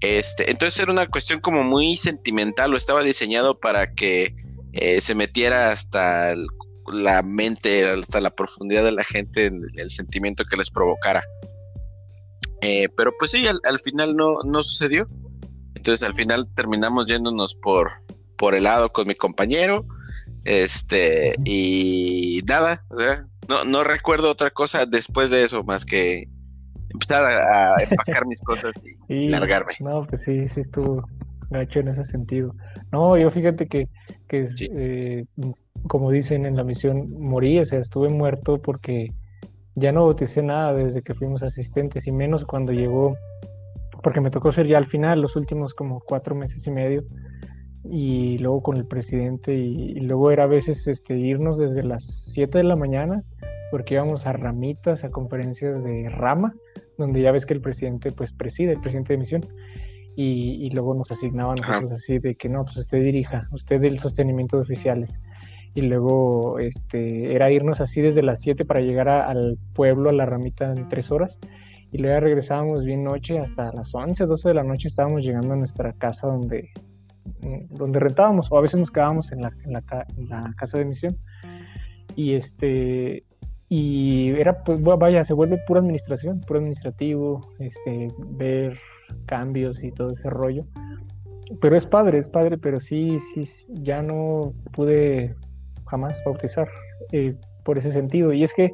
Este, 0.00 0.50
entonces 0.50 0.80
era 0.80 0.92
una 0.92 1.08
cuestión 1.08 1.40
como 1.40 1.62
muy 1.62 1.96
sentimental, 1.96 2.72
o 2.72 2.76
estaba 2.76 3.02
diseñado 3.02 3.58
para 3.58 3.94
que 3.94 4.34
eh, 4.72 5.00
se 5.00 5.14
metiera 5.14 5.70
hasta 5.70 6.34
la 6.92 7.22
mente, 7.22 7.86
hasta 7.86 8.20
la 8.20 8.30
profundidad 8.30 8.84
de 8.84 8.92
la 8.92 9.04
gente, 9.04 9.46
en 9.46 9.62
el 9.76 9.90
sentimiento 9.90 10.44
que 10.44 10.56
les 10.56 10.70
provocara. 10.70 11.24
Eh, 12.64 12.88
pero 12.96 13.12
pues 13.18 13.30
sí, 13.30 13.46
al, 13.46 13.78
final 13.80 14.16
no, 14.16 14.36
no, 14.44 14.62
sucedió. 14.62 15.06
Entonces 15.74 16.06
al 16.06 16.14
final 16.14 16.48
terminamos 16.54 17.06
yéndonos 17.06 17.54
por, 17.54 17.90
por 18.38 18.54
helado 18.54 18.90
con 18.90 19.06
mi 19.06 19.14
compañero. 19.14 19.84
Este, 20.44 21.34
y 21.44 22.42
nada, 22.48 22.84
no, 23.48 23.64
no 23.64 23.84
recuerdo 23.84 24.30
otra 24.30 24.50
cosa 24.50 24.86
después 24.86 25.30
de 25.30 25.44
eso 25.44 25.62
más 25.64 25.84
que 25.84 26.28
empezar 26.90 27.26
a, 27.26 27.82
empacar 27.82 28.26
mis 28.26 28.40
cosas 28.40 28.84
y, 29.08 29.28
largarme. 29.28 29.74
No, 29.80 30.06
pues 30.06 30.22
sí, 30.22 30.48
sí 30.48 30.60
estuvo 30.60 31.06
hecho 31.52 31.80
en 31.80 31.88
ese 31.88 32.04
sentido. 32.04 32.54
No, 32.92 33.18
yo 33.18 33.30
fíjate 33.30 33.66
que, 33.66 33.88
que 34.28 34.48
eh, 34.70 35.26
como 35.86 36.10
dicen 36.10 36.46
en 36.46 36.56
la 36.56 36.64
misión, 36.64 37.10
morí, 37.20 37.58
o 37.58 37.66
sea, 37.66 37.80
estuve 37.80 38.08
muerto 38.08 38.60
porque 38.62 39.12
ya 39.74 39.92
no 39.92 40.04
bauticé 40.04 40.42
nada 40.42 40.72
desde 40.74 41.02
que 41.02 41.14
fuimos 41.14 41.42
asistentes 41.42 42.06
y 42.06 42.12
menos 42.12 42.44
cuando 42.44 42.72
llegó, 42.72 43.16
porque 44.02 44.20
me 44.20 44.30
tocó 44.30 44.52
ser 44.52 44.66
ya 44.66 44.78
al 44.78 44.86
final, 44.86 45.20
los 45.20 45.36
últimos 45.36 45.74
como 45.74 46.00
cuatro 46.00 46.34
meses 46.34 46.66
y 46.66 46.70
medio. 46.70 47.04
y 47.86 48.38
luego 48.38 48.62
con 48.62 48.78
el 48.78 48.86
presidente 48.86 49.54
y, 49.54 50.00
luego 50.00 50.30
era 50.30 50.44
a 50.44 50.46
veces 50.46 50.86
este, 50.86 51.18
irnos 51.18 51.58
desde 51.58 51.82
las 51.82 52.04
7 52.32 52.56
de 52.58 52.64
la 52.64 52.76
mañana 52.76 53.22
porque 53.70 53.94
íbamos 53.94 54.26
a 54.26 54.32
ramitas, 54.32 55.04
a 55.04 55.10
conferencias 55.10 55.82
de 55.82 56.08
rama, 56.08 56.54
donde 56.96 57.20
ya 57.20 57.32
ves 57.32 57.44
que 57.44 57.54
el 57.54 57.60
presidente 57.60 58.12
pues 58.12 58.32
preside, 58.32 58.72
el 58.72 58.80
presidente 58.80 59.14
de 59.14 59.18
misión, 59.18 59.42
y, 60.16 60.70
luego 60.70 60.94
nos 60.94 61.10
asignaban 61.10 61.56
nosotros 61.56 61.90
así 61.90 62.20
de 62.20 62.36
que 62.36 62.48
no, 62.48 62.64
pues 62.64 62.76
usted 62.76 63.02
dirija, 63.02 63.48
usted 63.50 63.82
el 63.82 63.98
sostenimiento 63.98 64.56
de 64.56 64.62
oficiales. 64.62 65.18
Y 65.74 65.82
luego 65.82 66.58
este, 66.58 67.34
era 67.34 67.50
irnos 67.50 67.80
así 67.80 68.00
desde 68.00 68.22
las 68.22 68.40
7 68.40 68.64
para 68.64 68.80
llegar 68.80 69.08
al 69.08 69.58
pueblo, 69.74 70.10
a 70.10 70.12
la 70.12 70.26
ramita 70.26 70.72
en 70.72 70.88
tres 70.88 71.10
horas. 71.10 71.38
Y 71.90 71.98
luego 71.98 72.20
regresábamos 72.20 72.84
bien 72.84 73.04
noche, 73.04 73.38
hasta 73.38 73.72
las 73.72 73.94
11, 73.94 74.26
12 74.26 74.48
de 74.48 74.54
la 74.54 74.64
noche 74.64 74.88
estábamos 74.88 75.22
llegando 75.22 75.54
a 75.54 75.56
nuestra 75.56 75.92
casa 75.92 76.26
donde, 76.26 76.70
mm, 77.42 77.76
donde 77.76 78.00
rentábamos, 78.00 78.50
o 78.50 78.58
a 78.58 78.60
veces 78.60 78.80
nos 78.80 78.90
quedábamos 78.90 79.32
en 79.32 79.40
la, 79.42 79.52
en 79.64 79.72
la, 79.72 80.06
en 80.16 80.28
la 80.28 80.54
casa 80.56 80.78
de 80.78 80.84
misión. 80.84 81.16
Y 82.16 82.34
este, 82.34 83.24
y 83.68 84.30
era 84.30 84.62
pues 84.62 84.80
vaya 84.82 85.24
se 85.24 85.32
vuelve 85.32 85.58
pura 85.66 85.80
administración 85.80 86.40
puro 86.40 86.60
administrativo 86.60 87.48
este 87.58 88.08
ver 88.18 88.78
cambios 89.26 89.82
y 89.82 89.90
todo 89.90 90.12
ese 90.12 90.30
rollo 90.30 90.64
pero 91.60 91.76
es 91.76 91.86
padre 91.86 92.18
es 92.18 92.28
padre 92.28 92.58
pero 92.58 92.78
sí 92.78 93.18
sí 93.20 93.48
ya 93.82 94.02
no 94.02 94.52
pude 94.72 95.34
jamás 95.86 96.22
bautizar 96.24 96.68
eh, 97.12 97.34
por 97.64 97.78
ese 97.78 97.92
sentido 97.92 98.32
y 98.32 98.44
es 98.44 98.52
que 98.52 98.72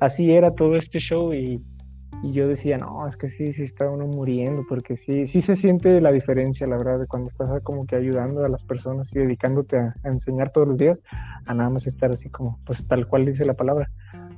así 0.00 0.32
era 0.32 0.54
todo 0.54 0.76
este 0.76 0.98
show 0.98 1.32
y, 1.32 1.62
y, 2.22 2.32
yo 2.32 2.48
decía 2.48 2.78
no 2.78 3.06
es 3.06 3.16
que 3.16 3.28
sí 3.28 3.52
sí 3.52 3.62
está 3.62 3.88
uno 3.90 4.06
muriendo 4.06 4.64
porque 4.68 4.96
sí 4.96 5.26
sí 5.26 5.42
se 5.42 5.56
siente 5.56 6.00
la 6.00 6.12
diferencia 6.12 6.66
la 6.66 6.76
verdad 6.76 6.98
de 6.98 7.06
cuando 7.06 7.28
estás 7.28 7.48
como 7.62 7.86
que 7.86 7.96
ayudando 7.96 8.44
a 8.44 8.48
las 8.48 8.62
personas 8.64 9.14
y 9.14 9.18
dedicándote 9.18 9.76
a 9.78 9.94
enseñar 10.04 10.50
todos 10.50 10.68
los 10.68 10.78
días 10.78 11.00
a 11.46 11.54
nada 11.54 11.70
más 11.70 11.86
estar 11.86 12.10
así 12.10 12.28
como 12.28 12.58
pues 12.64 12.86
tal 12.86 13.06
cual 13.06 13.26
dice 13.26 13.44
la 13.44 13.54
palabra 13.54 13.90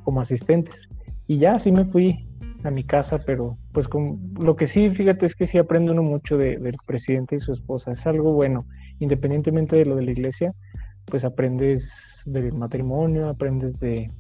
como 0.07 0.21
asistentes. 0.21 0.89
Y 1.27 1.39
ya 1.39 1.55
así 1.55 1.73
me 1.73 1.85
fui 1.85 2.29
a 2.63 2.71
mi 2.71 2.85
casa, 2.85 3.19
pero 3.19 3.59
pues 3.73 3.89
con, 3.89 4.33
lo 4.41 4.55
que 4.55 4.69
sí, 4.69 4.89
fíjate, 4.89 5.27
es 5.27 5.35
que 5.35 5.49
sí 5.49 5.59
aprendo 5.59 5.93
uno 5.93 6.05
mucho 6.05 6.39
de, 6.39 6.59
del 6.59 6.77
presidente 6.87 7.35
y 7.35 7.41
su 7.41 7.53
esposa. 7.53 7.91
Es 7.91 8.07
algo 8.07 8.33
bueno, 8.33 8.67
independientemente 9.01 9.77
de 9.77 9.85
lo 9.85 9.97
de 9.97 10.03
la 10.03 10.13
iglesia, 10.13 10.55
pues 11.07 11.25
aprendes 11.25 12.23
del 12.27 12.53
matrimonio, 12.53 13.29
aprendes 13.29 13.79
de, 13.81 14.11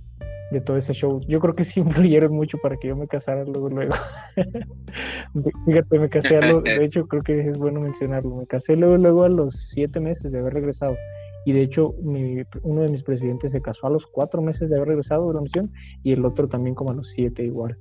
de 0.50 0.60
todo 0.60 0.76
ese 0.76 0.92
show. 0.92 1.20
Yo 1.26 1.40
creo 1.40 1.54
que 1.54 1.64
sí 1.64 1.80
influyeron 1.80 2.32
mucho 2.32 2.58
para 2.58 2.76
que 2.76 2.88
yo 2.88 2.96
me 2.96 3.08
casara 3.08 3.44
luego, 3.44 3.68
luego. 3.68 3.94
Fíjate, 5.66 5.98
me 5.98 6.08
casé, 6.08 6.36
a 6.36 6.40
de 6.40 6.84
hecho 6.84 7.06
creo 7.06 7.22
que 7.22 7.40
es 7.40 7.58
bueno 7.58 7.80
mencionarlo, 7.80 8.36
me 8.36 8.46
casé 8.46 8.76
luego, 8.76 8.96
luego 8.96 9.24
a 9.24 9.28
los 9.28 9.68
siete 9.70 10.00
meses 10.00 10.32
de 10.32 10.38
haber 10.38 10.54
regresado. 10.54 10.96
Y 11.44 11.52
de 11.52 11.62
hecho, 11.62 11.94
uno 12.00 12.82
de 12.82 12.88
mis 12.88 13.04
presidentes 13.04 13.52
se 13.52 13.62
casó 13.62 13.86
a 13.86 13.90
los 13.90 14.04
cuatro 14.06 14.42
meses 14.42 14.68
de 14.68 14.76
haber 14.76 14.88
regresado 14.88 15.28
de 15.28 15.34
la 15.34 15.40
misión 15.40 15.72
y 16.02 16.12
el 16.12 16.24
otro 16.24 16.48
también 16.48 16.74
como 16.74 16.90
a 16.90 16.94
los 16.94 17.10
siete 17.10 17.44
igual. 17.44 17.78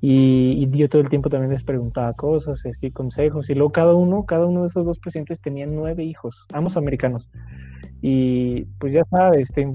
Y, 0.00 0.68
yo 0.70 0.88
todo 0.88 1.00
el 1.00 1.08
tiempo 1.08 1.30
también 1.30 1.52
les 1.52 1.64
preguntaba 1.64 2.12
cosas, 2.12 2.64
así 2.66 2.90
consejos. 2.90 3.48
Y 3.48 3.54
luego 3.54 3.72
cada 3.72 3.94
uno, 3.94 4.26
cada 4.26 4.44
uno 4.44 4.62
de 4.62 4.68
esos 4.68 4.84
dos 4.84 4.98
presidentes 4.98 5.40
tenía 5.40 5.66
nueve 5.66 6.04
hijos, 6.04 6.44
ambos 6.52 6.76
americanos. 6.76 7.30
Y 8.00 8.64
pues 8.78 8.92
ya 8.92 9.04
sabes, 9.10 9.50
te, 9.52 9.66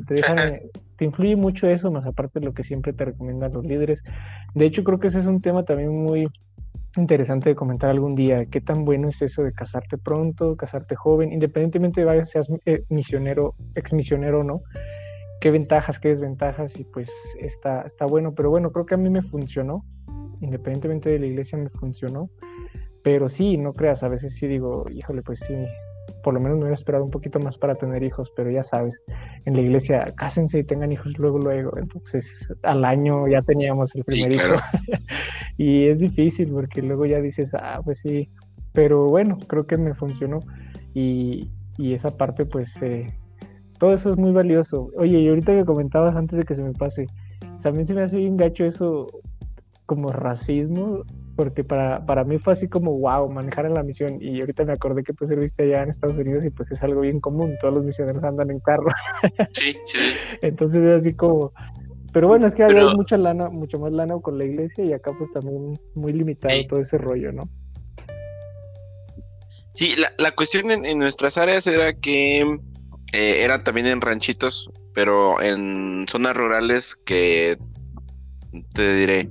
te 0.98 1.06
influye 1.06 1.36
mucho 1.36 1.68
eso, 1.68 1.92
más 1.92 2.06
aparte 2.06 2.40
de 2.40 2.46
lo 2.46 2.54
que 2.54 2.64
siempre 2.64 2.94
te 2.94 3.06
recomiendan 3.06 3.54
los 3.54 3.66
líderes. 3.66 4.04
De 4.56 4.66
hecho, 4.66 4.84
creo 4.84 5.00
que 5.00 5.08
ese 5.08 5.20
es 5.20 5.26
un 5.26 5.42
tema 5.42 5.64
también 5.64 5.90
muy, 5.90 6.28
interesante 7.02 7.50
de 7.50 7.56
comentar 7.56 7.90
algún 7.90 8.16
día. 8.16 8.46
¿Qué 8.46 8.62
tan 8.62 8.86
bueno 8.86 9.08
es 9.08 9.22
eso 9.22 9.44
de 9.44 9.54
casarte 9.54 9.98
pronto, 9.98 10.56
casarte 10.56 10.96
joven, 10.96 11.32
independientemente 11.32 12.04
de 12.04 12.20
que 12.20 12.26
seas 12.26 12.48
eh, 12.66 12.84
misionero, 12.90 13.56
ex 13.76 13.94
misionero 13.94 14.42
o 14.42 14.44
no? 14.44 14.62
¿Qué 15.42 15.52
ventajas, 15.52 16.00
qué 16.00 16.10
desventajas? 16.10 16.78
Y 16.80 16.84
pues 16.84 17.10
está, 17.40 17.82
está 17.82 18.06
bueno, 18.06 18.34
pero 18.34 18.50
bueno, 18.50 18.72
creo 18.72 18.86
que 18.86 18.96
a 18.96 18.98
mí 18.98 19.10
me 19.10 19.22
funcionó, 19.22 19.84
independientemente 20.42 21.10
de 21.10 21.20
la 21.20 21.26
iglesia 21.26 21.58
me 21.58 21.70
funcionó. 21.70 22.30
Pero 23.04 23.28
sí, 23.28 23.58
no 23.58 23.74
creas, 23.74 24.04
a 24.04 24.08
veces 24.08 24.36
sí 24.36 24.48
digo, 24.48 24.86
híjole, 24.90 25.24
pues 25.24 25.40
sí, 25.40 25.54
por 26.24 26.34
lo 26.34 26.40
menos 26.40 26.58
me 26.58 26.64
hubiera 26.64 26.76
esperado 26.76 27.04
un 27.04 27.12
poquito 27.12 27.40
más 27.40 27.58
para 27.58 27.76
tener 27.76 28.02
hijos, 28.02 28.32
pero 28.36 28.50
ya 28.50 28.64
sabes, 28.64 29.02
en 29.46 29.56
la 29.56 29.62
iglesia 29.62 30.06
cásense 30.16 30.60
y 30.60 30.64
tengan 30.64 30.92
hijos 30.92 31.18
luego, 31.20 31.38
luego. 31.38 31.78
Entonces, 31.78 32.54
al 32.64 32.86
año 32.86 33.28
ya 33.28 33.42
teníamos 33.42 33.94
el 33.96 34.04
primer 34.06 34.32
hijo. 34.32 34.56
y 35.58 35.88
es 35.88 36.00
difícil 36.00 36.52
porque 36.52 36.82
luego 36.82 37.06
ya 37.06 37.20
dices, 37.20 37.54
ah, 37.54 37.82
pues 37.84 38.00
sí, 38.00 38.30
pero 38.72 39.08
bueno, 39.10 39.38
creo 39.48 39.68
que 39.68 39.78
me 39.78 39.94
funcionó. 39.94 40.40
Y, 40.94 41.52
y 41.78 41.94
esa 41.94 42.16
parte, 42.16 42.46
pues, 42.46 42.82
eh, 42.82 43.14
todo 43.78 43.94
eso 43.94 44.12
es 44.12 44.18
muy 44.18 44.32
valioso. 44.32 44.90
Oye, 44.98 45.20
y 45.20 45.28
ahorita 45.28 45.54
que 45.54 45.66
comentabas 45.66 46.16
antes 46.16 46.40
de 46.40 46.46
que 46.46 46.56
se 46.56 46.64
me 46.64 46.72
pase, 46.72 47.06
también 47.62 47.86
se 47.86 47.94
me 47.94 48.02
hace 48.02 48.18
bien 48.18 48.38
gacho 48.38 48.64
eso 48.66 49.08
como 49.86 50.08
racismo 50.10 51.02
porque 51.36 51.64
para, 51.64 52.06
para 52.06 52.24
mí 52.24 52.38
fue 52.38 52.54
así 52.54 52.68
como, 52.68 52.98
wow, 53.00 53.30
manejar 53.30 53.66
en 53.66 53.74
la 53.74 53.84
misión. 53.84 54.22
Y 54.22 54.40
ahorita 54.40 54.66
me 54.66 54.74
acordé 54.74 55.04
que 55.04 55.14
tú 55.14 55.28
serviste 55.28 55.64
allá 55.64 55.84
en 55.84 55.90
Estados 55.90 56.18
Unidos 56.18 56.46
y 56.46 56.50
pues 56.50 56.72
es 56.72 56.84
algo 56.84 57.02
bien 57.02 57.20
común, 57.20 57.56
todos 57.60 57.74
los 57.74 57.84
misioneros 57.84 58.24
andan 58.24 58.52
en 58.52 58.60
carro. 58.60 58.90
Sí, 59.54 59.76
sí. 59.86 60.00
Entonces 60.42 60.82
es 60.82 61.02
así 61.02 61.14
como... 61.14 61.54
Pero 62.12 62.28
bueno, 62.28 62.46
es 62.46 62.54
que 62.54 62.64
hay 62.64 62.96
mucha 62.96 63.18
lana, 63.18 63.50
mucho 63.50 63.80
más 63.80 63.92
lana 63.92 64.16
con 64.22 64.38
la 64.38 64.46
iglesia 64.46 64.86
y 64.86 64.94
acá 64.94 65.12
pues 65.18 65.32
también 65.32 65.80
muy 65.96 66.14
limitado 66.14 66.54
todo 66.68 66.80
ese 66.80 67.00
rollo, 67.00 67.32
¿no? 67.32 67.50
Sí, 69.74 69.96
la, 69.96 70.14
la 70.20 70.32
cuestión 70.32 70.70
en, 70.70 71.00
nuestras 71.00 71.40
áreas 71.40 71.66
era 71.66 71.94
que 71.94 72.42
eh, 73.14 73.44
eran 73.44 73.64
también 73.64 73.88
en 73.88 74.02
ranchitos, 74.02 74.70
pero 74.94 75.42
en 75.42 76.06
zonas 76.08 76.38
rurales 76.38 76.96
que, 76.96 77.58
te 78.76 78.96
diré, 78.96 79.30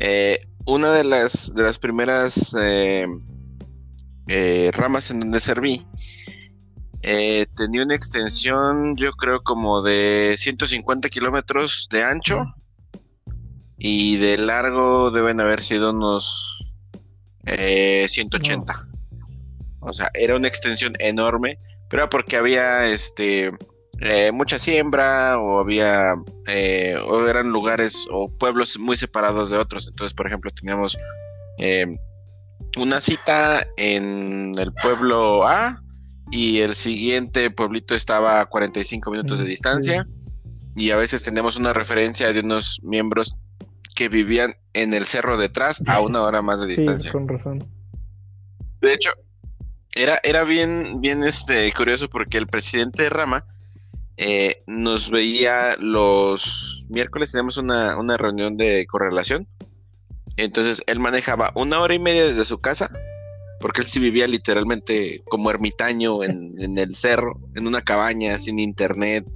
eh, 0.00 0.38
una 0.66 0.92
de 0.92 1.04
las, 1.04 1.54
de 1.54 1.62
las 1.62 1.78
primeras 1.78 2.54
eh, 2.60 3.06
eh, 4.28 4.70
ramas 4.74 5.10
en 5.10 5.20
donde 5.20 5.40
serví 5.40 5.84
eh, 7.02 7.46
tenía 7.56 7.82
una 7.82 7.96
extensión, 7.96 8.96
yo 8.96 9.10
creo, 9.12 9.42
como 9.42 9.82
de 9.82 10.36
150 10.38 11.08
kilómetros 11.08 11.88
de 11.90 12.04
ancho 12.04 12.44
y 13.76 14.18
de 14.18 14.38
largo 14.38 15.10
deben 15.10 15.40
haber 15.40 15.60
sido 15.60 15.90
unos 15.90 16.70
180. 17.44 18.88
O 19.80 19.92
sea, 19.92 20.10
era 20.14 20.36
una 20.36 20.46
extensión 20.46 20.94
enorme, 21.00 21.58
pero 21.90 22.08
porque 22.08 22.36
había 22.36 22.86
este 22.86 23.50
eh, 24.04 24.32
mucha 24.32 24.58
siembra 24.58 25.38
o 25.38 25.60
había 25.60 26.16
eh, 26.48 26.96
o 27.06 27.24
eran 27.28 27.50
lugares 27.50 28.04
o 28.10 28.28
pueblos 28.28 28.76
muy 28.76 28.96
separados 28.96 29.50
de 29.50 29.58
otros. 29.58 29.86
Entonces, 29.86 30.12
por 30.12 30.26
ejemplo, 30.26 30.50
teníamos 30.50 30.96
eh, 31.58 31.86
una 32.76 33.00
cita 33.00 33.64
en 33.76 34.54
el 34.58 34.72
pueblo 34.72 35.46
A 35.46 35.80
y 36.32 36.58
el 36.58 36.74
siguiente 36.74 37.48
pueblito 37.52 37.94
estaba 37.94 38.40
a 38.40 38.46
45 38.46 39.08
minutos 39.08 39.38
de 39.38 39.44
distancia 39.44 40.04
y 40.74 40.90
a 40.90 40.96
veces 40.96 41.22
tenemos 41.22 41.56
una 41.56 41.72
referencia 41.72 42.32
de 42.32 42.40
unos 42.40 42.80
miembros 42.82 43.40
que 43.94 44.08
vivían 44.08 44.56
en 44.72 44.94
el 44.94 45.04
cerro 45.04 45.36
detrás 45.36 45.80
a 45.86 46.00
una 46.00 46.22
hora 46.22 46.42
más 46.42 46.60
de 46.60 46.66
distancia. 46.74 47.12
con 47.12 47.28
razón. 47.28 47.64
De 48.80 48.94
hecho, 48.94 49.10
era, 49.94 50.18
era 50.24 50.42
bien, 50.42 51.00
bien 51.00 51.22
este, 51.22 51.72
curioso 51.72 52.08
porque 52.08 52.38
el 52.38 52.48
presidente 52.48 53.04
de 53.04 53.10
Rama 53.10 53.46
eh, 54.24 54.62
nos 54.68 55.10
veía 55.10 55.74
los 55.80 56.86
miércoles, 56.88 57.32
tenemos 57.32 57.56
una, 57.56 58.16
reunión 58.16 58.56
de 58.56 58.86
correlación. 58.86 59.48
Entonces 60.36 60.84
él 60.86 61.00
manejaba 61.00 61.50
una 61.56 61.80
hora 61.80 61.94
y 61.94 61.98
media 61.98 62.28
desde 62.28 62.44
su 62.44 62.60
casa, 62.60 62.92
porque 63.58 63.80
él 63.80 63.88
sí 63.88 63.98
vivía 63.98 64.28
literalmente 64.28 65.24
como 65.28 65.50
ermitaño 65.50 66.22
en, 66.22 66.54
el 66.78 66.94
cerro, 66.94 67.40
en 67.56 67.66
una 67.66 67.82
cabaña, 67.82 68.38
sin 68.38 68.60
internet 68.60 69.26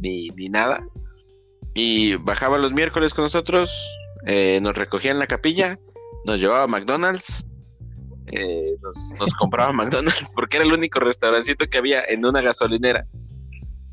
ni, 0.00 0.30
nada. 0.48 0.88
Y 1.74 2.14
bajaba 2.14 2.56
los 2.56 2.72
miércoles 2.72 3.12
con 3.12 3.24
nosotros, 3.24 3.70
eh, 4.24 4.58
nos 4.62 4.74
recogía 4.74 5.10
en 5.10 5.18
la 5.18 5.26
capilla, 5.26 5.78
nos 6.24 6.40
llevaba 6.40 6.62
a 6.62 6.66
McDonald's, 6.66 7.44
eh, 8.28 8.74
nos, 8.80 9.10
nos 9.18 9.34
compraba 9.34 9.70
McDonald's, 9.74 10.32
porque 10.34 10.56
era 10.56 10.64
el 10.64 10.72
único 10.72 10.98
restaurancito 10.98 11.68
que 11.68 11.76
había 11.76 12.02
en 12.08 12.24
una 12.24 12.40
gasolinera. 12.40 13.06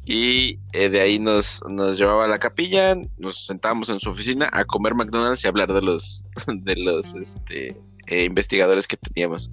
Y 0.05 0.59
eh, 0.73 0.89
de 0.89 0.99
ahí 0.99 1.19
nos, 1.19 1.63
nos 1.69 1.97
llevaba 1.97 2.25
a 2.25 2.27
la 2.27 2.39
capilla, 2.39 2.95
nos 3.17 3.45
sentábamos 3.45 3.89
en 3.89 3.99
su 3.99 4.09
oficina 4.09 4.49
a 4.51 4.65
comer 4.65 4.95
McDonald's 4.95 5.43
y 5.43 5.47
hablar 5.47 5.71
de 5.71 5.81
los, 5.81 6.23
de 6.47 6.75
los 6.75 7.13
este, 7.15 7.77
eh, 8.07 8.23
investigadores 8.23 8.87
que 8.87 8.97
teníamos. 8.97 9.51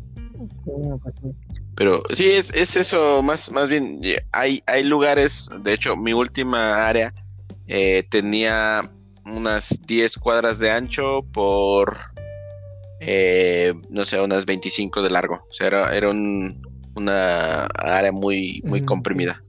Pero 1.74 2.02
sí, 2.12 2.26
es, 2.26 2.52
es 2.54 2.76
eso, 2.76 3.22
más, 3.22 3.52
más 3.52 3.68
bien, 3.68 4.00
hay, 4.32 4.62
hay 4.66 4.84
lugares, 4.84 5.48
de 5.62 5.74
hecho, 5.74 5.96
mi 5.96 6.12
última 6.12 6.88
área 6.88 7.12
eh, 7.66 8.04
tenía 8.08 8.90
unas 9.26 9.78
10 9.86 10.16
cuadras 10.16 10.58
de 10.58 10.70
ancho 10.70 11.24
por, 11.32 11.96
no 13.90 14.04
sé, 14.04 14.20
unas 14.20 14.46
25 14.46 15.02
de 15.02 15.10
largo. 15.10 15.34
O 15.48 15.52
sea, 15.52 15.66
era, 15.66 15.94
era 15.94 16.10
un, 16.10 16.62
una 16.94 17.66
área 17.66 18.12
muy, 18.12 18.62
muy 18.64 18.84
comprimida. 18.84 19.42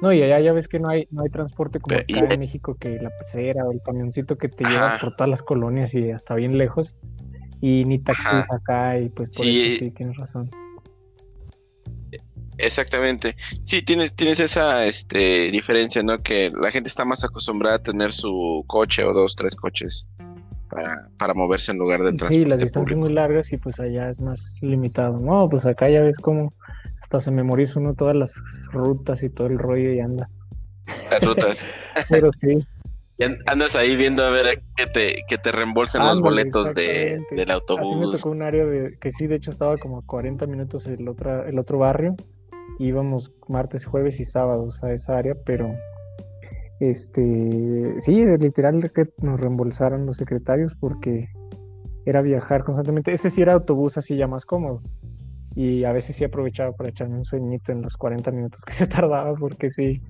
No, 0.00 0.12
y 0.12 0.22
allá 0.22 0.40
ya 0.40 0.52
ves 0.52 0.66
que 0.66 0.78
no 0.78 0.88
hay, 0.88 1.06
no 1.10 1.22
hay 1.22 1.30
transporte 1.30 1.78
como 1.78 1.96
acá 1.98 2.34
en 2.34 2.40
México, 2.40 2.76
que 2.78 2.98
la 3.00 3.10
pecera 3.10 3.64
o 3.64 3.72
el 3.72 3.80
camioncito 3.80 4.36
que 4.36 4.48
te 4.48 4.64
lleva 4.64 4.98
por 4.98 5.14
todas 5.14 5.28
las 5.28 5.42
colonias 5.42 5.94
y 5.94 6.10
hasta 6.10 6.34
bien 6.34 6.56
lejos. 6.56 6.96
Y 7.60 7.84
ni 7.84 7.98
taxi 7.98 8.36
acá, 8.48 8.98
y 8.98 9.10
pues 9.10 9.30
por 9.30 9.44
sí. 9.44 9.74
eso 9.74 9.84
sí 9.84 9.90
tienes 9.90 10.16
razón. 10.16 10.48
Exactamente. 12.56 13.36
Sí, 13.62 13.82
tienes, 13.82 14.14
tienes 14.14 14.40
esa 14.40 14.86
este, 14.86 15.50
diferencia, 15.50 16.02
¿no? 16.02 16.22
Que 16.22 16.50
la 16.54 16.70
gente 16.70 16.88
está 16.88 17.04
más 17.04 17.24
acostumbrada 17.24 17.76
a 17.76 17.82
tener 17.82 18.12
su 18.12 18.64
coche 18.66 19.04
o 19.04 19.12
dos, 19.12 19.36
tres 19.36 19.54
coches 19.54 20.06
para, 20.70 21.08
para 21.18 21.34
moverse 21.34 21.72
en 21.72 21.78
lugar 21.78 22.00
del 22.00 22.16
transporte. 22.16 22.34
Sí, 22.34 22.44
las 22.44 22.60
distancias 22.60 22.98
muy 22.98 23.12
largas 23.12 23.52
y 23.52 23.56
pues 23.56 23.78
allá 23.80 24.08
es 24.10 24.20
más 24.20 24.58
limitado. 24.62 25.18
No, 25.18 25.48
pues 25.48 25.66
acá 25.66 25.88
ya 25.90 26.00
ves 26.00 26.18
cómo 26.18 26.54
hasta 27.02 27.20
se 27.20 27.30
memoriza 27.30 27.80
uno 27.80 27.94
todas 27.94 28.16
las 28.16 28.34
rutas 28.72 29.22
y 29.22 29.30
todo 29.30 29.48
el 29.48 29.58
rollo 29.58 29.92
y 29.92 30.00
anda. 30.00 30.28
Las 31.10 31.22
rutas. 31.22 31.68
Pero 32.08 32.30
sí. 32.38 32.64
Y 33.18 33.24
andas 33.46 33.76
ahí 33.76 33.96
viendo 33.96 34.24
a 34.24 34.30
ver 34.30 34.62
que 34.76 34.86
te, 34.86 35.24
que 35.28 35.36
te 35.36 35.52
reembolsen 35.52 36.00
los 36.00 36.22
boletos 36.22 36.74
de, 36.74 37.22
del 37.30 37.50
autobús. 37.50 37.92
Así 37.92 38.06
me 38.06 38.16
tocó 38.16 38.30
un 38.30 38.42
área 38.42 38.64
de, 38.64 38.96
que 38.98 39.12
sí, 39.12 39.26
de 39.26 39.34
hecho 39.36 39.50
estaba 39.50 39.76
como 39.76 39.98
a 39.98 40.06
40 40.06 40.46
minutos 40.46 40.86
el, 40.86 41.06
otro 41.06 41.44
el 41.44 41.58
otro 41.58 41.78
barrio. 41.78 42.16
Íbamos 42.78 43.34
martes, 43.46 43.84
jueves 43.84 44.20
y 44.20 44.24
sábados 44.24 44.82
a 44.84 44.92
esa 44.94 45.18
área, 45.18 45.34
pero 45.44 45.70
este 46.80 47.94
sí, 48.00 48.24
literal 48.38 48.90
que 48.92 49.06
nos 49.18 49.40
reembolsaron 49.40 50.06
los 50.06 50.16
secretarios 50.16 50.74
porque 50.74 51.28
era 52.06 52.22
viajar 52.22 52.64
constantemente. 52.64 53.12
Ese 53.12 53.30
sí 53.30 53.42
era 53.42 53.52
autobús 53.52 53.98
así 53.98 54.16
ya 54.16 54.26
más 54.26 54.44
cómodo 54.44 54.82
y 55.54 55.84
a 55.84 55.92
veces 55.92 56.16
sí 56.16 56.24
aprovechaba 56.24 56.72
para 56.72 56.90
echarme 56.90 57.16
un 57.16 57.24
sueñito 57.24 57.72
en 57.72 57.82
los 57.82 57.96
40 57.96 58.30
minutos 58.30 58.62
que 58.64 58.72
se 58.72 58.86
tardaba 58.86 59.34
porque 59.34 59.70
sí 59.70 60.00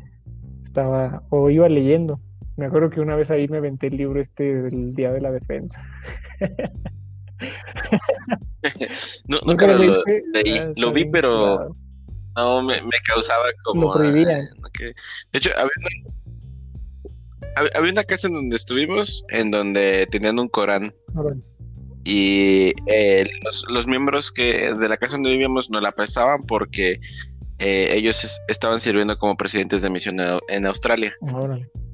estaba 0.63 1.23
o 1.31 1.51
iba 1.51 1.69
leyendo. 1.69 2.21
Me 2.57 2.67
acuerdo 2.67 2.91
que 2.91 3.01
una 3.01 3.17
vez 3.17 3.31
ahí 3.31 3.49
me 3.49 3.57
aventé 3.57 3.89
el 3.89 3.97
libro 3.97 4.21
este 4.21 4.63
del 4.63 4.95
Día 4.95 5.11
de 5.13 5.21
la 5.21 5.33
Defensa. 5.33 5.83
nunca 9.47 9.67
lo, 9.67 9.79
leí, 9.79 9.91
ah, 10.59 10.73
lo 10.77 10.93
vi, 10.93 11.07
pero 11.07 11.75
no 12.37 12.63
me, 12.63 12.79
causaba 13.07 13.45
como. 13.65 13.95
Lo 13.95 14.13
De 14.13 14.47
hecho, 15.33 15.51
había 15.57 15.73
una, 15.79 15.89
había 17.57 17.93
una 17.93 18.05
casa 18.05 18.29
en 18.29 18.35
donde 18.35 18.57
estuvimos 18.57 19.25
en 19.31 19.51
donde 19.51 20.07
tenían 20.11 20.39
un 20.39 20.49
Corán 20.49 20.95
y 22.05 22.73
eh, 22.87 23.27
los, 23.69 23.87
miembros 23.87 24.33
que 24.33 24.73
de 24.73 24.89
la 24.89 24.97
casa 24.97 25.13
donde 25.13 25.31
vivíamos 25.31 25.71
nos 25.71 25.83
la 25.83 25.93
prestaban 25.93 26.43
porque 26.45 26.99
eh, 27.59 27.91
ellos 27.93 28.41
estaban 28.49 28.81
sirviendo 28.81 29.19
como 29.19 29.37
presidentes 29.37 29.83
de 29.83 29.91
misión 29.91 30.17
en 30.49 30.67
Australia. 30.67 31.13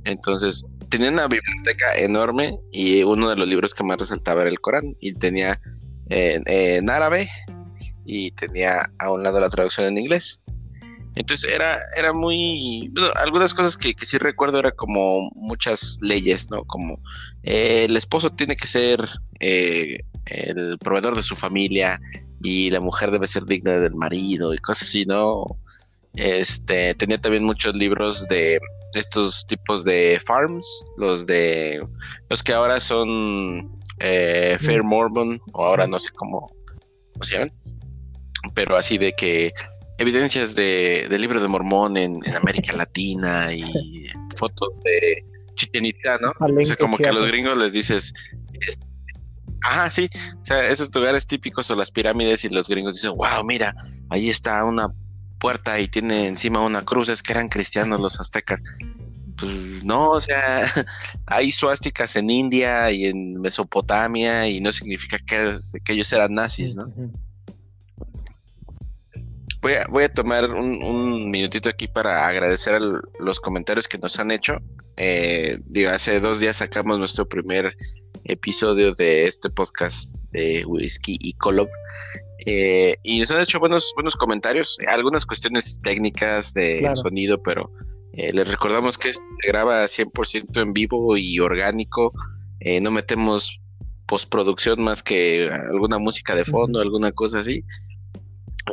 Entonces, 0.05 0.65
tenían 0.91 1.15
una 1.15 1.27
biblioteca 1.27 1.97
enorme 1.97 2.57
y 2.71 3.03
uno 3.03 3.29
de 3.29 3.37
los 3.37 3.49
libros 3.49 3.75
que 3.75 3.83
más 3.83 3.99
resaltaba 3.99 4.43
era 4.43 4.51
el 4.51 4.61
Corán 4.61 4.95
y 5.01 5.13
tenía 5.13 5.61
en 6.09 6.89
árabe 6.89 7.29
y 8.05 8.31
tenía 8.31 8.89
a 9.01 9.11
un 9.11 9.25
lado 9.25 9.41
la 9.41 9.51
traducción 9.51 9.89
en 9.89 9.99
inglés. 9.99 10.41
Entonces 11.17 11.51
era, 11.51 11.79
era 11.97 12.13
muy, 12.13 12.93
algunas 13.17 13.55
cosas 13.55 13.79
que, 13.79 13.95
que, 13.95 14.05
sí 14.05 14.19
recuerdo 14.19 14.59
era 14.59 14.71
como 14.71 15.31
muchas 15.35 15.99
leyes, 16.03 16.51
¿no? 16.51 16.63
Como 16.65 17.01
eh, 17.43 17.87
el 17.89 17.97
esposo 17.97 18.31
tiene 18.31 18.55
que 18.55 18.67
ser 18.67 19.01
eh, 19.41 20.01
el 20.27 20.79
proveedor 20.79 21.17
de 21.17 21.23
su 21.23 21.35
familia 21.35 21.99
y 22.43 22.69
la 22.69 22.81
mujer 22.81 23.11
debe 23.11 23.27
ser 23.27 23.47
digna 23.47 23.79
del 23.79 23.95
marido 23.95 24.53
y 24.53 24.59
cosas 24.59 24.89
así, 24.89 25.07
¿no? 25.07 25.45
Este, 26.13 26.95
tenía 26.95 27.19
también 27.19 27.45
muchos 27.45 27.75
libros 27.75 28.29
de 28.29 28.59
estos 28.93 29.47
tipos 29.47 29.85
de 29.85 30.21
farms, 30.25 30.67
los 30.99 31.27
de, 31.27 31.81
los 32.29 32.43
que 32.43 32.53
ahora 32.53 32.79
son 32.79 33.75
eh, 34.01 34.59
Fair 34.61 34.83
Mormon, 34.83 35.41
o 35.53 35.65
ahora 35.65 35.87
no 35.87 35.99
sé 35.99 36.11
cómo, 36.11 36.51
cómo 37.13 37.25
se 37.25 37.35
llaman, 37.35 37.53
pero 38.55 38.77
así 38.77 38.99
de 38.99 39.13
que 39.13 39.53
evidencias 39.99 40.55
de, 40.55 41.07
del 41.09 41.21
libro 41.21 41.41
de 41.41 41.49
Mormón 41.49 41.97
en, 41.97 42.19
América 42.37 42.73
Latina 42.75 43.53
y 43.53 43.65
fotos 44.37 44.71
de 44.85 45.25
Chichen 45.57 45.85
¿no? 46.21 46.33
O 46.39 46.65
sea, 46.65 46.77
como 46.77 46.99
que 46.99 47.07
a 47.07 47.13
los 47.13 47.27
gringos 47.27 47.57
les 47.57 47.73
dices, 47.73 48.13
ah, 49.65 49.91
sí, 49.91 50.09
o 50.43 50.45
sea, 50.45 50.69
esos 50.69 50.95
lugares 50.95 51.27
típicos 51.27 51.71
o 51.71 51.77
las 51.77 51.91
pirámides 51.91 52.45
y 52.45 52.49
los 52.49 52.69
gringos 52.69 52.95
dicen, 52.95 53.13
wow, 53.17 53.45
mira, 53.45 53.75
ahí 54.11 54.29
está 54.29 54.65
una 54.65 54.93
puerta 55.39 55.79
y 55.81 55.89
tiene 55.89 56.27
encima 56.27 56.61
una 56.61 56.83
cruz, 56.83 57.09
es 57.09 57.23
que 57.23 57.33
eran 57.33 57.49
cristianos 57.49 58.01
los 58.01 58.21
aztecas. 58.21 58.61
Pues 59.37 59.85
no, 59.85 60.11
o 60.11 60.21
sea, 60.21 60.67
hay 61.27 61.53
suásticas 61.53 62.17
en 62.17 62.31
India 62.31 62.91
y 62.91 63.07
en 63.07 63.41
Mesopotamia 63.41 64.49
y 64.49 64.61
no 64.61 64.73
significa 64.73 65.19
que, 65.19 65.57
que 65.85 65.93
ellos 65.93 66.13
eran 66.13 66.35
nazis, 66.35 66.77
¿no? 66.77 66.93
Voy 69.61 70.05
a, 70.05 70.09
tomar 70.09 70.51
un, 70.51 71.31
minutito 71.31 71.69
aquí 71.69 71.89
para 71.89 72.27
agradecer 72.27 72.81
los 73.19 73.41
comentarios 73.41 73.89
que 73.89 73.99
nos 73.99 74.19
han 74.19 74.31
hecho. 74.31 74.59
Eh, 74.97 75.59
digo, 75.67 75.91
hace 75.91 76.21
dos 76.21 76.41
días 76.41 76.57
sacamos 76.57 76.99
nuestro 76.99 77.29
primer 77.29 77.77
episodio 78.25 78.95
de 78.95 79.27
este 79.27 79.51
podcast 79.51 80.15
de 80.33 80.65
Whisky 80.67 81.19
y 81.21 81.33
Colob. 81.35 81.69
Eh, 82.47 82.97
y 83.03 83.21
nos 83.21 83.31
han 83.31 83.41
hecho 83.41 83.59
buenos, 83.59 83.93
buenos 83.95 84.15
comentarios, 84.15 84.79
algunas 84.87 85.27
cuestiones 85.27 85.81
técnicas 85.83 86.53
de 86.55 86.89
sonido, 86.95 87.43
pero 87.43 87.71
eh, 88.13 88.33
les 88.33 88.49
recordamos 88.49 88.99
que 88.99 89.13
se 89.13 89.21
graba 89.47 89.85
100% 89.85 90.63
en 90.63 90.73
vivo 90.73 91.17
y 91.17 91.41
orgánico. 91.41 92.13
no 92.81 92.91
metemos 92.91 93.61
postproducción 94.07 94.81
más 94.83 95.03
que 95.03 95.49
alguna 95.73 95.99
música 95.99 96.35
de 96.35 96.45
fondo, 96.45 96.81
alguna 96.81 97.13
cosa 97.13 97.41
así. 97.41 97.65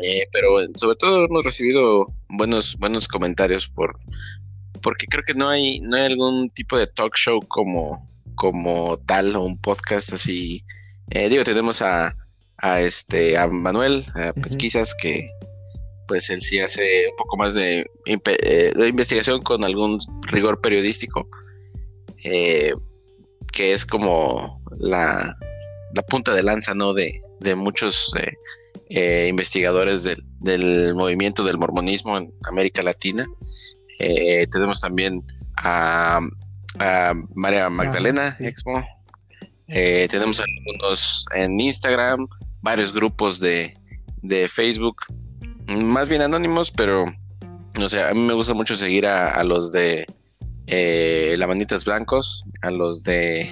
Eh, 0.01 0.27
pero 0.31 0.57
sobre 0.75 0.95
todo 0.97 1.25
hemos 1.25 1.45
recibido 1.45 2.07
buenos, 2.29 2.75
buenos 2.77 3.07
comentarios 3.07 3.67
por 3.67 3.99
porque 4.81 5.05
creo 5.07 5.23
que 5.23 5.33
no 5.33 5.49
hay, 5.49 5.79
no 5.79 5.95
hay 5.95 6.05
algún 6.05 6.49
tipo 6.49 6.77
de 6.77 6.87
talk 6.87 7.15
show 7.15 7.39
como, 7.47 8.09
como 8.35 8.97
tal 9.05 9.35
o 9.35 9.43
un 9.43 9.57
podcast 9.57 10.11
así. 10.11 10.65
Eh, 11.11 11.29
digo, 11.29 11.43
tenemos 11.43 11.81
a, 11.81 12.15
a 12.57 12.81
este 12.81 13.37
a 13.37 13.47
Manuel 13.47 14.03
a 14.15 14.33
Pesquisas 14.33 14.93
que 15.01 15.29
pues 16.07 16.29
él 16.29 16.41
sí 16.41 16.59
hace 16.59 17.07
un 17.09 17.15
poco 17.15 17.37
más 17.37 17.53
de, 17.53 17.85
eh, 18.05 18.73
de 18.75 18.87
investigación 18.87 19.41
con 19.41 19.63
algún 19.63 19.99
rigor 20.27 20.59
periodístico 20.59 21.27
que 23.53 23.73
es 23.73 23.85
como 23.85 24.61
la, 24.79 25.37
la 25.93 26.01
punta 26.03 26.33
de 26.33 26.43
lanza 26.43 26.73
no 26.73 26.93
de, 26.93 27.21
de 27.39 27.55
muchos 27.55 28.13
eh, 28.19 28.33
investigadores 28.93 30.03
del, 30.03 30.95
movimiento 30.95 31.43
del 31.43 31.57
mormonismo 31.57 32.17
en 32.17 32.31
América 32.43 32.83
Latina. 32.83 33.25
Eh, 33.99 34.47
tenemos 34.51 34.81
también 34.81 35.23
a, 35.57 36.21
María 37.35 37.69
Magdalena 37.69 38.35
Expo. 38.39 38.83
Eh, 39.67 40.07
tenemos 40.09 40.39
algunos 40.39 41.25
en 41.33 41.59
Instagram, 41.59 42.27
varios 42.61 42.93
grupos 42.93 43.39
de, 43.39 43.75
Facebook, 44.47 44.97
más 45.67 46.07
bien 46.07 46.21
anónimos, 46.21 46.71
pero 46.71 47.05
no 47.77 47.89
sé, 47.89 48.01
a 48.01 48.13
mí 48.13 48.21
me 48.21 48.33
gusta 48.33 48.53
mucho 48.53 48.75
seguir 48.75 49.05
a, 49.05 49.43
los 49.43 49.71
de 49.71 50.05
eh, 50.67 51.35
Lamanitas 51.37 51.85
Blancos, 51.85 52.43
a 52.61 52.71
los 52.71 53.03
de 53.03 53.49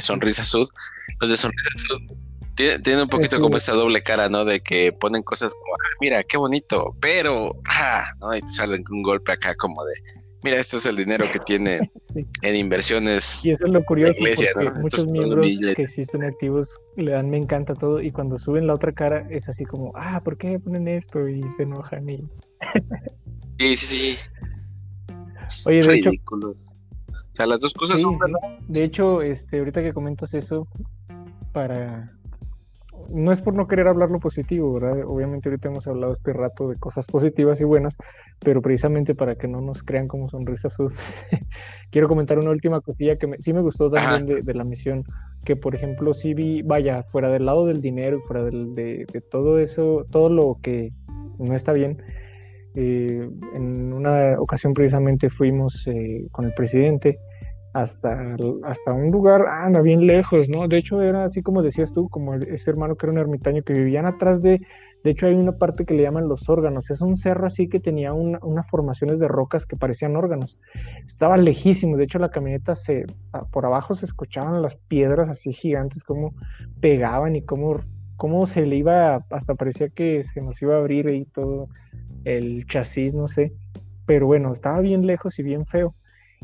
Sonrisa 0.00 0.44
Sud. 0.44 0.68
Los 1.18 1.30
de 1.30 1.36
Sonrisa 1.36 1.70
Sud 1.76 2.29
tiene, 2.82 3.02
un 3.02 3.08
poquito 3.08 3.40
como 3.40 3.56
esta 3.56 3.72
doble 3.72 4.02
cara, 4.02 4.28
¿no? 4.28 4.44
De 4.44 4.60
que 4.60 4.92
ponen 4.92 5.22
cosas 5.22 5.54
como, 5.54 5.74
ah, 5.74 5.96
mira, 6.00 6.22
qué 6.22 6.36
bonito, 6.36 6.96
pero, 7.00 7.56
ah, 7.68 8.04
¿no? 8.20 8.34
Y 8.34 8.40
te 8.42 8.48
salen 8.48 8.84
un 8.90 9.02
golpe 9.02 9.32
acá 9.32 9.54
como 9.54 9.84
de, 9.84 9.92
mira, 10.42 10.58
esto 10.58 10.78
es 10.78 10.86
el 10.86 10.96
dinero 10.96 11.24
que 11.32 11.38
tienen 11.40 11.90
en 12.42 12.56
inversiones. 12.56 13.44
Y 13.44 13.52
eso 13.52 13.66
es 13.66 13.72
lo 13.72 13.84
curioso, 13.84 14.14
porque 14.14 14.70
muchos 14.82 15.06
miembros 15.06 15.46
que 15.76 15.86
sí 15.86 16.04
son 16.04 16.24
activos 16.24 16.68
le 16.96 17.12
dan 17.12 17.30
me 17.30 17.36
encanta 17.36 17.74
todo, 17.74 18.00
y 18.00 18.10
cuando 18.10 18.38
suben 18.38 18.66
la 18.66 18.74
otra 18.74 18.92
cara 18.92 19.26
es 19.30 19.48
así 19.48 19.64
como, 19.64 19.92
ah, 19.94 20.20
¿por 20.22 20.36
qué 20.36 20.58
ponen 20.58 20.88
esto? 20.88 21.28
Y 21.28 21.42
se 21.50 21.62
enojan 21.62 22.08
y... 22.08 22.28
sí, 23.58 23.76
sí, 23.76 23.86
sí. 23.86 24.18
Oye, 25.66 25.82
de 25.82 25.96
hecho... 25.96 26.10
O 26.30 27.36
sea, 27.36 27.46
las 27.46 27.60
dos 27.60 27.72
cosas 27.74 28.00
son 28.00 28.18
De 28.68 28.84
hecho, 28.84 29.22
este, 29.22 29.60
ahorita 29.60 29.82
que 29.82 29.94
comentas 29.94 30.34
eso, 30.34 30.66
para 31.52 32.12
no 33.12 33.32
es 33.32 33.40
por 33.40 33.54
no 33.54 33.66
querer 33.66 33.88
hablar 33.88 34.10
lo 34.10 34.20
positivo, 34.20 34.72
¿verdad? 34.74 35.04
Obviamente 35.06 35.48
ahorita 35.48 35.68
hemos 35.68 35.86
hablado 35.86 36.12
este 36.12 36.32
rato 36.32 36.68
de 36.68 36.76
cosas 36.76 37.06
positivas 37.06 37.60
y 37.60 37.64
buenas, 37.64 37.96
pero 38.38 38.62
precisamente 38.62 39.14
para 39.14 39.36
que 39.36 39.48
no 39.48 39.60
nos 39.60 39.82
crean 39.82 40.08
como 40.08 40.28
sonrisas 40.28 40.74
sus, 40.74 40.94
quiero 41.90 42.08
comentar 42.08 42.38
una 42.38 42.50
última 42.50 42.80
cosilla 42.80 43.16
que 43.16 43.28
sí 43.40 43.52
me 43.52 43.60
gustó 43.60 43.90
también 43.90 44.44
de, 44.44 44.54
la 44.54 44.64
misión, 44.64 45.04
que 45.44 45.56
por 45.56 45.74
ejemplo 45.74 46.14
sí 46.14 46.34
vi, 46.34 46.62
vaya, 46.62 47.02
fuera 47.04 47.30
del 47.30 47.46
lado 47.46 47.66
del 47.66 47.80
dinero, 47.80 48.20
fuera 48.26 48.44
del, 48.44 48.74
de, 48.74 49.06
todo 49.30 49.58
eso, 49.58 50.06
todo 50.10 50.28
lo 50.28 50.58
que 50.62 50.92
no 51.38 51.54
está 51.54 51.72
bien. 51.72 52.02
Eh, 52.74 53.28
en 53.54 53.92
una 53.92 54.40
ocasión 54.40 54.74
precisamente 54.74 55.28
fuimos 55.28 55.86
eh, 55.88 56.28
con 56.30 56.44
el 56.44 56.54
presidente 56.54 57.18
hasta, 57.72 58.36
hasta 58.64 58.92
un 58.92 59.10
lugar, 59.10 59.46
anda 59.46 59.80
bien 59.80 60.06
lejos, 60.06 60.48
¿no? 60.48 60.66
De 60.66 60.78
hecho 60.78 61.00
era 61.02 61.24
así 61.24 61.42
como 61.42 61.62
decías 61.62 61.92
tú, 61.92 62.08
como 62.08 62.34
ese 62.34 62.70
hermano 62.70 62.96
que 62.96 63.06
era 63.06 63.12
un 63.12 63.18
ermitaño 63.18 63.62
que 63.62 63.74
vivían 63.74 64.06
atrás 64.06 64.42
de, 64.42 64.60
de 65.04 65.10
hecho 65.10 65.26
hay 65.26 65.34
una 65.34 65.52
parte 65.52 65.84
que 65.84 65.94
le 65.94 66.02
llaman 66.02 66.28
los 66.28 66.48
órganos, 66.48 66.90
es 66.90 67.00
un 67.00 67.16
cerro 67.16 67.46
así 67.46 67.68
que 67.68 67.78
tenía 67.78 68.12
unas 68.12 68.68
formaciones 68.68 69.20
de 69.20 69.28
rocas 69.28 69.66
que 69.66 69.76
parecían 69.76 70.16
órganos, 70.16 70.58
estaba 71.06 71.36
lejísimo, 71.36 71.96
de 71.96 72.04
hecho 72.04 72.18
la 72.18 72.30
camioneta 72.30 72.74
se, 72.74 73.06
por 73.52 73.64
abajo 73.66 73.94
se 73.94 74.06
escuchaban 74.06 74.62
las 74.62 74.74
piedras 74.74 75.28
así 75.28 75.52
gigantes 75.52 76.02
como 76.02 76.34
pegaban 76.80 77.36
y 77.36 77.42
cómo, 77.42 77.78
cómo 78.16 78.46
se 78.46 78.66
le 78.66 78.76
iba, 78.76 79.24
hasta 79.30 79.54
parecía 79.54 79.90
que 79.90 80.24
se 80.24 80.42
nos 80.42 80.60
iba 80.60 80.74
a 80.74 80.78
abrir 80.78 81.06
ahí 81.06 81.24
todo 81.24 81.68
el 82.24 82.66
chasis, 82.66 83.14
no 83.14 83.28
sé, 83.28 83.52
pero 84.06 84.26
bueno, 84.26 84.52
estaba 84.52 84.80
bien 84.80 85.06
lejos 85.06 85.38
y 85.38 85.44
bien 85.44 85.66
feo 85.66 85.94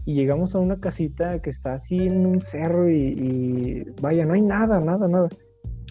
y 0.05 0.15
llegamos 0.15 0.55
a 0.55 0.59
una 0.59 0.79
casita 0.79 1.41
que 1.41 1.51
está 1.51 1.75
así 1.75 1.99
en 1.99 2.27
un 2.27 2.43
cerro 2.43 2.91
y, 2.91 3.85
vaya, 4.01 4.25
no 4.25 4.35
hay 4.35 4.43
nada, 4.43 4.81
nada, 4.81 5.09
nada. 5.09 5.29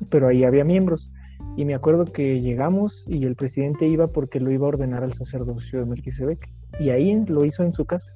Pero 0.09 0.27
ahí 0.27 0.43
había 0.43 0.63
miembros. 0.63 1.11
Y 1.57 1.65
me 1.65 1.75
acuerdo 1.75 2.05
que 2.05 2.41
llegamos 2.41 3.05
y 3.07 3.25
el 3.25 3.35
presidente 3.35 3.87
iba 3.87 4.07
porque 4.07 4.39
lo 4.39 4.51
iba 4.51 4.65
a 4.65 4.69
ordenar 4.69 5.03
al 5.03 5.13
sacerdocio 5.13 5.79
de 5.79 5.85
Melquisedec. 5.85 6.49
Y 6.79 6.89
ahí 6.89 7.25
lo 7.27 7.45
hizo 7.45 7.63
en 7.63 7.73
su 7.73 7.85
casa. 7.85 8.13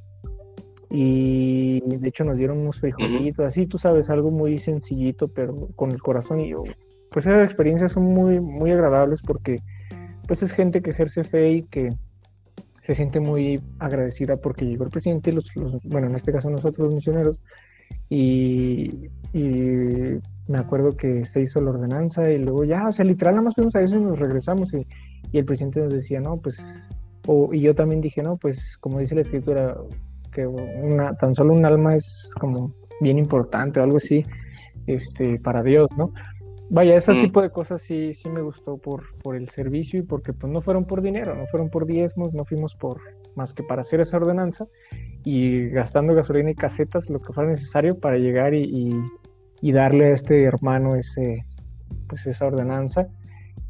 Y 0.90 1.82
de 1.82 2.08
hecho 2.08 2.24
nos 2.24 2.38
dieron 2.38 2.60
unos 2.60 2.80
frijolitos, 2.80 3.46
así 3.46 3.68
tú 3.68 3.78
sabes, 3.78 4.10
algo 4.10 4.32
muy 4.32 4.58
sencillito, 4.58 5.28
pero 5.28 5.68
con 5.76 5.92
el 5.92 6.02
corazón. 6.02 6.40
Y 6.40 6.50
yo, 6.50 6.64
pues 7.12 7.26
esas 7.26 7.46
experiencias 7.46 7.92
son 7.92 8.06
muy, 8.06 8.40
muy 8.40 8.72
agradables 8.72 9.22
porque 9.22 9.58
pues 10.28 10.44
es 10.44 10.52
gente 10.52 10.82
que 10.82 10.92
ejerce 10.92 11.24
fe 11.24 11.52
y 11.52 11.62
que 11.64 11.94
se 12.82 12.96
siente 12.96 13.20
muy 13.20 13.62
agradecida 13.80 14.38
porque 14.38 14.66
llegó 14.66 14.86
el 14.86 14.90
presidente, 14.90 15.32
los, 15.32 15.52
bueno, 15.84 16.08
en 16.08 16.16
este 16.16 16.32
caso 16.32 16.50
nosotros 16.50 16.88
los 16.88 16.96
misioneros, 16.96 17.42
y, 18.10 19.10
me 20.48 20.58
acuerdo 20.58 20.98
que 20.98 21.26
se 21.26 21.42
hizo 21.42 21.62
la 21.62 21.70
ordenanza 21.70 22.28
y 22.32 22.40
luego 22.40 22.64
ya, 22.64 22.88
o 22.88 22.92
sea, 22.92 23.06
literal 23.06 23.36
nada 23.36 23.46
más 23.46 23.56
fuimos 23.56 23.76
a 23.76 23.82
eso 23.82 23.96
y 23.96 24.00
nos 24.00 24.18
regresamos 24.18 24.74
y, 24.74 24.86
el 25.32 25.46
presidente 25.46 25.82
nos 25.82 25.94
decía, 25.94 26.20
no, 26.20 26.38
pues, 26.38 26.60
y 27.52 27.62
yo 27.62 27.76
también 27.76 28.02
dije, 28.02 28.24
no, 28.24 28.38
pues, 28.38 28.78
como 28.80 29.00
dice 29.00 29.14
la 29.14 29.22
escritura, 29.22 29.78
que 30.32 30.48
una, 30.48 31.14
tan 31.16 31.36
solo 31.36 31.54
un 31.54 31.66
alma 31.66 31.96
es 31.96 32.32
como 32.40 32.74
bien 33.02 33.20
importante 33.20 33.80
o 33.80 33.84
algo 33.84 33.98
así, 33.98 34.26
este, 34.88 35.40
para 35.40 35.62
Dios, 35.62 35.88
¿no? 35.98 36.12
Vaya, 36.72 36.96
ese 36.96 37.14
mm. 37.14 37.22
tipo 37.22 37.42
de 37.42 37.50
cosas 37.50 37.82
sí, 37.82 38.14
sí 38.14 38.30
me 38.30 38.42
gustó 38.42 38.78
por, 38.78 39.16
por 39.24 39.36
el 39.36 39.50
servicio 39.50 40.00
y 40.00 40.04
porque 40.04 40.34
pues 40.34 40.54
no 40.54 40.62
fueron 40.62 40.86
por 40.86 41.02
dinero, 41.02 41.36
no 41.36 41.48
fueron 41.48 41.70
por 41.70 41.88
diezmos, 41.88 42.34
no 42.34 42.46
fuimos 42.46 42.76
por 42.76 43.02
más 43.36 43.54
que 43.54 43.64
para 43.64 43.82
hacer 43.82 44.02
esa 44.02 44.18
ordenanza 44.18 44.68
y 45.24 45.68
gastando 45.70 46.14
gasolina 46.14 46.52
y 46.52 46.56
casetas 46.56 47.10
lo 47.10 47.22
que 47.22 47.34
fuera 47.34 47.50
necesario 47.50 48.00
para 48.00 48.18
llegar 48.18 48.54
y, 48.54 48.94
y, 49.62 49.72
darle 49.72 50.06
a 50.06 50.14
este 50.14 50.44
hermano 50.44 50.96
ese 50.96 51.46
pues 52.08 52.28
esa 52.28 52.46
ordenanza 52.46 53.08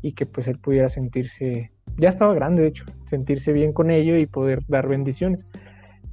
y 0.02 0.14
que 0.14 0.26
pues 0.26 0.48
él 0.48 0.60
pudiera 0.60 0.90
sentirse, 0.90 1.72
ya 1.98 2.10
estaba 2.10 2.34
grande 2.34 2.64
de 2.64 2.70
hecho, 2.70 2.86
sentirse 3.06 3.54
bien 3.54 3.72
con 3.72 3.92
ello 3.92 4.18
y 4.18 4.26
poder 4.26 4.60
dar 4.68 4.88
bendiciones. 4.88 5.46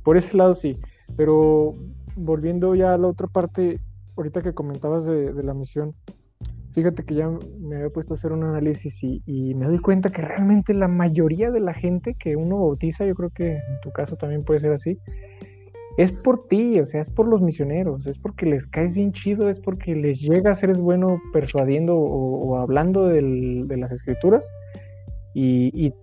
Por 0.04 0.16
ese 0.16 0.36
lado 0.36 0.54
sí, 0.54 0.78
pero 1.16 1.74
volviendo 2.14 2.76
ya 2.76 2.94
a 2.94 2.98
la 2.98 3.08
otra 3.08 3.26
parte, 3.26 3.80
ahorita 4.16 4.42
que 4.42 4.54
comentabas 4.54 5.04
de, 5.04 5.32
de 5.32 5.42
la 5.42 5.54
misión, 5.54 5.94
fíjate 6.76 7.04
que 7.06 7.14
ya 7.14 7.30
me 7.58 7.76
había 7.76 7.88
puesto 7.88 8.12
a 8.12 8.16
hacer 8.16 8.32
un 8.32 8.44
análisis 8.44 9.02
y, 9.02 9.54
me 9.54 9.64
doy 9.66 9.78
cuenta 9.78 10.10
que 10.10 10.20
realmente 10.20 10.74
la 10.74 10.88
mayoría 10.88 11.50
de 11.50 11.60
la 11.60 11.72
gente 11.72 12.14
que 12.18 12.36
uno 12.36 12.58
bautiza, 12.58 13.06
yo 13.06 13.14
creo 13.14 13.30
que 13.30 13.52
en 13.52 13.80
tu 13.82 13.90
caso 13.92 14.16
también 14.16 14.44
puede 14.44 14.60
ser 14.60 14.72
así, 14.72 14.98
es 15.96 16.12
por 16.12 16.46
ti, 16.48 16.78
o 16.78 16.84
sea, 16.84 17.00
es 17.00 17.08
por 17.08 17.28
los 17.28 17.40
misioneros, 17.40 18.06
es 18.06 18.18
porque 18.18 18.44
les 18.44 18.66
caes 18.66 18.92
bien 18.92 19.12
chido, 19.12 19.48
es 19.48 19.58
porque 19.58 19.96
les 19.96 20.20
llega 20.20 20.50
a 20.50 20.54
ser 20.54 20.76
bueno 20.76 21.18
persuadiendo 21.32 21.96
o, 21.96 22.58
hablando 22.58 23.06
de 23.06 23.64
las 23.74 23.90
escrituras 23.90 24.46
y, 25.32 25.70
y, 25.72 25.94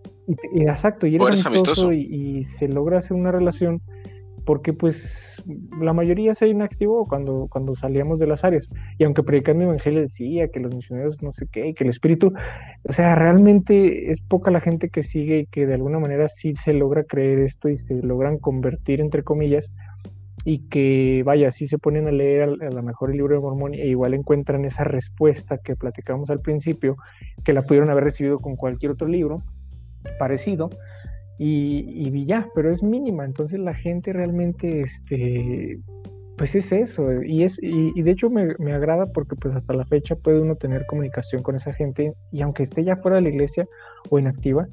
exacto, 0.56 1.06
y 1.06 1.18
eres 1.18 1.46
amistoso, 1.46 1.94
y, 1.94 2.44
se 2.46 2.68
logra 2.68 2.98
hacer 2.98 3.16
una 3.16 3.32
relación 3.32 3.80
porque 4.46 4.74
pues 4.74 5.42
la 5.80 5.94
mayoría 5.94 6.34
se 6.36 6.48
inactivó 6.48 7.06
cuando, 7.06 7.48
cuando 7.50 7.76
salíamos 7.76 8.20
de 8.20 8.28
las 8.28 8.44
áreas. 8.44 8.70
Y 8.98 9.04
aunque 9.04 9.24
predicando 9.24 9.64
evangelio 9.64 10.02
decía 10.02 10.48
que 10.50 10.60
los 10.60 10.76
misioneros 10.76 11.22
no 11.22 11.32
sé 11.32 11.48
qué, 11.52 11.74
que 11.74 11.84
el 11.84 11.90
espíritu, 11.90 12.34
o 12.84 12.92
sea, 12.94 13.16
realmente 13.16 14.12
es 14.12 14.22
poca 14.22 14.52
la 14.52 14.60
gente 14.60 14.90
que 14.90 15.04
sigue 15.04 15.40
y 15.40 15.46
que 15.46 15.66
de 15.66 15.76
alguna 15.76 16.00
manera 16.00 16.30
sí 16.30 16.56
se 16.56 16.74
logra 16.74 17.04
creer 17.04 17.40
esto 17.40 17.70
y 17.70 17.78
se 17.78 17.96
logran 17.96 18.38
convertir, 18.38 19.02
entre 19.02 19.24
comillas, 19.24 19.74
y 20.46 20.60
que, 20.68 21.24
vaya, 21.26 21.52
sí 21.52 21.68
se 21.68 21.78
ponen 21.78 22.08
a 22.08 22.12
leer 22.12 22.44
a, 22.44 22.48
lo 22.48 22.84
mejor 22.84 23.12
el 23.12 23.18
libro 23.18 23.36
de 23.36 23.42
Mormón 23.42 23.74
e 23.74 23.88
igual 23.88 24.14
encuentran 24.14 24.66
esa 24.66 24.84
respuesta 24.84 25.58
que 25.58 25.76
platicamos 25.76 26.30
al 26.30 26.42
principio, 26.42 26.98
que 27.46 27.54
la 27.54 27.62
pudieron 27.62 27.90
haber 27.90 28.04
recibido 28.04 28.40
con 28.40 28.56
cualquier 28.56 28.92
otro 28.92 29.08
libro 29.08 29.42
parecido, 30.20 30.70
y, 31.38 32.08
y 32.08 32.26
ya, 32.26 32.48
pero 32.54 32.72
es 32.72 32.84
mínima, 32.84 33.26
entonces 33.26 33.60
la 33.60 33.74
gente 33.74 34.14
realmente, 34.14 34.82
este, 34.82 35.80
pues 36.38 36.56
es 36.56 36.72
eso, 36.72 37.22
y, 37.24 37.44
es, 37.44 37.60
y, 37.62 38.02
de 38.02 38.12
hecho 38.12 38.30
me, 38.30 38.74
agrada 38.74 39.06
porque 39.08 39.36
pues 39.36 39.56
hasta 39.56 39.74
la 39.74 39.86
fecha 39.86 40.16
puede 40.16 40.40
uno 40.40 40.56
tener 40.56 40.86
comunicación 40.86 41.44
con 41.44 41.56
esa 41.56 41.74
gente 41.74 42.14
y 42.32 42.42
aunque 42.42 42.64
esté 42.64 42.84
ya 42.84 42.98
fuera 42.98 43.16
de 43.16 43.24
la 43.24 43.30
iglesia 43.30 43.68
o 44.10 44.20
inactiva, 44.20 44.68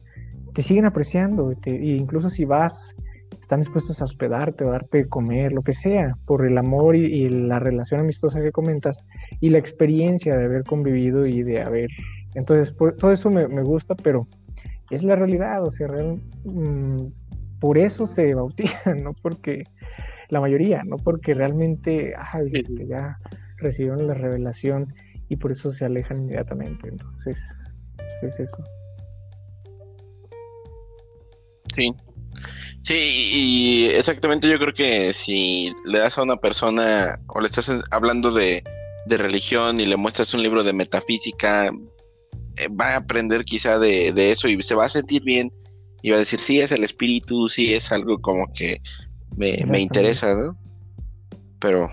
te 0.54 0.62
siguen 0.62 0.86
apreciando, 0.86 1.52
te, 1.60 1.70
e 1.70 1.96
incluso 1.96 2.30
si 2.30 2.44
vas, 2.44 2.96
están 3.40 3.60
dispuestos 3.60 4.00
a 4.00 4.04
hospedarte 4.04 4.64
o 4.64 4.70
darte 4.70 4.98
de 4.98 5.08
comer, 5.08 5.52
lo 5.52 5.62
que 5.62 5.72
sea, 5.72 6.16
por 6.26 6.46
el 6.46 6.56
amor 6.58 6.96
y, 6.96 7.28
la 7.28 7.58
relación 7.58 8.00
amistosa 8.00 8.40
que 8.40 8.52
comentas 8.52 9.04
y 9.40 9.50
la 9.50 9.58
experiencia 9.58 10.36
de 10.36 10.44
haber 10.44 10.64
convivido 10.64 11.26
y 11.26 11.42
de 11.42 11.62
haber... 11.62 11.90
Entonces, 12.34 12.76
todo 12.76 13.10
eso 13.10 13.28
me 13.28 13.62
gusta, 13.62 13.96
pero 13.96 14.24
es 14.90 15.02
la 15.02 15.16
realidad, 15.16 15.64
o 15.64 15.70
sea, 15.70 15.88
mm, 16.44 17.12
por 17.60 17.78
eso 17.78 18.06
se 18.06 18.34
bautizan, 18.34 19.02
no 19.04 19.10
porque 19.22 19.64
la 20.28 20.40
mayoría, 20.40 20.82
no 20.84 20.96
porque 20.96 21.34
realmente 21.34 22.14
ya 22.88 23.18
recibieron 23.58 24.06
la 24.06 24.14
revelación 24.14 24.92
y 25.28 25.36
por 25.36 25.52
eso 25.52 25.72
se 25.72 25.84
alejan 25.84 26.22
inmediatamente. 26.22 26.88
Entonces, 26.88 27.40
pues 27.96 28.22
es 28.22 28.40
eso. 28.40 28.64
Sí. 31.72 31.94
Sí, 32.82 32.94
y 32.94 33.84
exactamente 33.90 34.48
yo 34.48 34.58
creo 34.58 34.72
que 34.72 35.12
si 35.12 35.72
le 35.84 35.98
das 35.98 36.16
a 36.16 36.22
una 36.22 36.36
persona 36.36 37.20
o 37.26 37.40
le 37.40 37.46
estás 37.46 37.70
hablando 37.90 38.32
de, 38.32 38.64
de 39.06 39.16
religión 39.18 39.78
y 39.78 39.86
le 39.86 39.96
muestras 39.96 40.32
un 40.32 40.42
libro 40.42 40.64
de 40.64 40.72
metafísica, 40.72 41.70
va 42.78 42.94
a 42.94 42.96
aprender 42.96 43.44
quizá 43.44 43.78
de, 43.78 44.30
eso 44.30 44.48
y 44.48 44.62
se 44.62 44.74
va 44.74 44.86
a 44.86 44.88
sentir 44.88 45.22
bien 45.22 45.50
y 46.02 46.10
va 46.10 46.16
a 46.16 46.20
decir, 46.20 46.40
sí, 46.40 46.60
es 46.60 46.72
el 46.72 46.84
espíritu, 46.84 47.48
sí, 47.48 47.74
es 47.74 47.92
algo 47.92 48.18
como 48.18 48.50
que 48.52 48.80
me, 49.36 49.80
interesa, 49.80 50.34
¿no? 50.34 50.56
Pero 51.58 51.86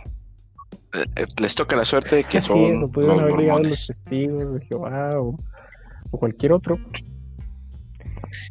eh, 0.93 1.05
eh, 1.15 1.25
les 1.41 1.55
toca 1.55 1.75
la 1.75 1.85
suerte 1.85 2.17
de 2.17 2.23
que 2.23 2.39
son 2.41 2.81
los 2.81 2.95
los 2.95 3.87
testigos 3.87 4.53
de 4.53 4.65
Jehová 4.65 5.19
o, 5.19 5.37
cualquier 6.11 6.53
otro. 6.53 6.79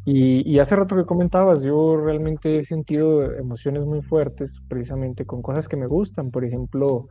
Y, 0.05 0.49
y, 0.49 0.59
hace 0.59 0.75
rato 0.75 0.95
que 0.95 1.05
comentabas, 1.05 1.61
yo 1.61 1.97
realmente 1.97 2.59
he 2.59 2.63
sentido 2.63 3.31
emociones 3.33 3.83
muy 3.83 4.01
fuertes 4.01 4.51
precisamente 4.67 5.25
con 5.25 5.41
cosas 5.41 5.67
que 5.67 5.75
me 5.75 5.87
gustan. 5.87 6.31
Por 6.31 6.45
ejemplo, 6.45 7.07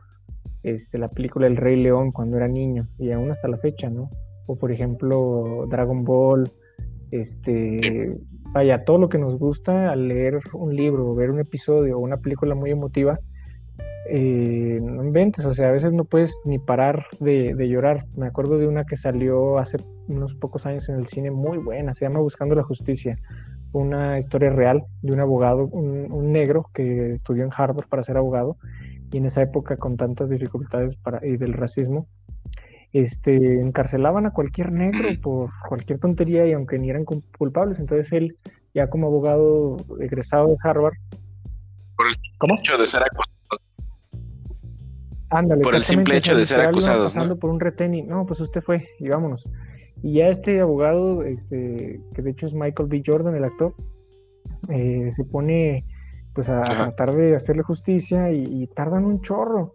este, 0.63 0.97
la 0.97 1.09
película 1.09 1.47
El 1.47 1.57
Rey 1.57 1.81
León 1.81 2.11
cuando 2.11 2.37
era 2.37 2.47
niño 2.47 2.87
y 2.97 3.11
aún 3.11 3.31
hasta 3.31 3.47
la 3.47 3.57
fecha, 3.57 3.89
¿no? 3.89 4.09
O 4.47 4.55
por 4.55 4.71
ejemplo 4.71 5.67
Dragon 5.69 6.03
Ball, 6.03 6.49
este, 7.11 8.17
vaya, 8.51 8.83
todo 8.83 8.97
lo 8.97 9.09
que 9.09 9.17
nos 9.17 9.37
gusta 9.37 9.91
al 9.91 10.07
leer 10.07 10.39
un 10.53 10.75
libro, 10.75 11.13
ver 11.15 11.29
un 11.29 11.39
episodio 11.39 11.97
o 11.97 12.01
una 12.01 12.17
película 12.17 12.55
muy 12.55 12.71
emotiva, 12.71 13.19
eh, 14.09 14.79
no 14.81 15.03
inventes, 15.03 15.45
o 15.45 15.53
sea, 15.53 15.67
a 15.69 15.71
veces 15.71 15.93
no 15.93 16.05
puedes 16.05 16.39
ni 16.45 16.59
parar 16.59 17.05
de, 17.19 17.53
llorar. 17.67 18.05
Me 18.15 18.27
acuerdo 18.27 18.57
de 18.57 18.67
una 18.67 18.85
que 18.85 18.95
salió 18.95 19.57
hace 19.57 19.77
unos 20.07 20.33
pocos 20.33 20.65
años 20.65 20.87
en 20.87 20.95
el 20.95 21.07
cine 21.07 21.29
muy 21.31 21.57
buena, 21.57 21.93
se 21.93 22.05
llama 22.05 22.19
Buscando 22.19 22.55
la 22.55 22.63
Justicia, 22.63 23.17
una 23.73 24.17
historia 24.17 24.49
real 24.49 24.85
de 25.01 25.11
un 25.11 25.19
abogado, 25.19 25.67
un, 25.67 26.31
negro 26.31 26.69
que 26.73 27.11
estudió 27.11 27.43
en 27.43 27.51
Harvard 27.55 27.87
para 27.89 28.03
ser 28.03 28.17
abogado 28.17 28.57
y 29.11 29.17
en 29.17 29.25
esa 29.25 29.41
época 29.41 29.77
con 29.77 29.97
tantas 29.97 30.29
dificultades 30.29 30.95
para, 30.95 31.25
y 31.25 31.37
del 31.37 31.53
racismo, 31.53 32.07
este, 33.01 33.61
encarcelaban 33.61 34.25
a 34.25 34.31
cualquier 34.31 34.71
negro 34.71 35.09
por 35.21 35.49
cualquier 35.67 35.99
tontería 35.99 36.45
y 36.45 36.53
aunque 36.53 36.79
ni 36.79 36.89
eran 36.89 37.05
culpables. 37.05 37.79
Entonces 37.79 38.11
él, 38.13 38.37
ya 38.73 38.89
como 38.89 39.07
abogado 39.07 39.77
egresado 39.99 40.47
de 40.47 40.57
Harvard, 40.63 40.95
por 41.97 42.07
el 42.07 42.13
¿cómo? 42.37 42.55
hecho 42.59 42.77
de 42.77 42.85
ser 42.85 43.01
acusado. 43.01 43.27
Ándale, 45.29 45.61
por 45.61 45.75
el 45.75 45.83
simple 45.83 46.17
hecho 46.17 46.35
de 46.35 46.45
ser 46.45 46.61
acusado. 46.61 47.03
Pasando 47.03 47.37
por 47.37 47.49
un 47.49 47.59
retén 47.59 47.93
y 47.95 48.03
no, 48.03 48.25
pues 48.25 48.39
usted 48.39 48.61
fue 48.61 48.87
y 48.99 49.09
vámonos. 49.09 49.49
Y 50.03 50.13
ya 50.13 50.27
este 50.27 50.61
abogado, 50.61 51.23
este, 51.23 51.99
que 52.13 52.21
de 52.21 52.29
hecho 52.29 52.45
es 52.45 52.53
Michael 52.53 52.87
B. 52.87 53.01
Jordan, 53.05 53.35
el 53.35 53.43
actor, 53.43 53.73
eh, 54.69 55.11
se 55.15 55.23
pone 55.25 55.85
pues 56.33 56.49
a 56.49 56.61
tratar 56.61 57.15
de 57.15 57.35
hacerle 57.35 57.63
justicia 57.63 58.31
y, 58.31 58.67
tardan 58.67 59.05
un 59.05 59.21
chorro. 59.21 59.73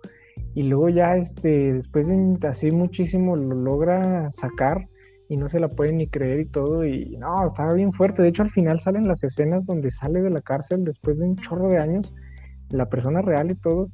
Y 0.55 0.65
luego 0.65 0.89
ya 0.89 1.17
este, 1.17 1.73
después 1.73 2.09
de 2.09 2.39
así 2.47 2.71
muchísimo 2.71 3.37
lo 3.37 3.55
logra 3.55 4.31
sacar 4.33 4.87
y 5.29 5.37
no 5.37 5.49
se 5.49 5.61
la 5.61 5.69
puede 5.69 5.93
ni 5.93 6.09
creer 6.09 6.41
y 6.41 6.47
todo. 6.47 6.85
Y 6.85 7.17
no, 7.17 7.45
estaba 7.47 7.73
bien 7.73 7.93
fuerte. 7.93 8.23
De 8.23 8.29
hecho, 8.29 8.43
al 8.43 8.51
final 8.51 8.81
salen 8.81 9.09
las 9.09 9.25
escenas 9.25 9.65
donde 9.65 9.91
sale 9.91 10.21
de 10.21 10.31
la 10.31 10.43
cárcel 10.43 10.85
después 10.85 11.19
de 11.19 11.27
un 11.27 11.37
chorro 11.37 11.69
de 11.69 11.79
años, 11.79 12.13
la 12.69 12.87
persona 12.87 13.23
real 13.23 13.51
y 13.51 13.55
todo. 13.55 13.89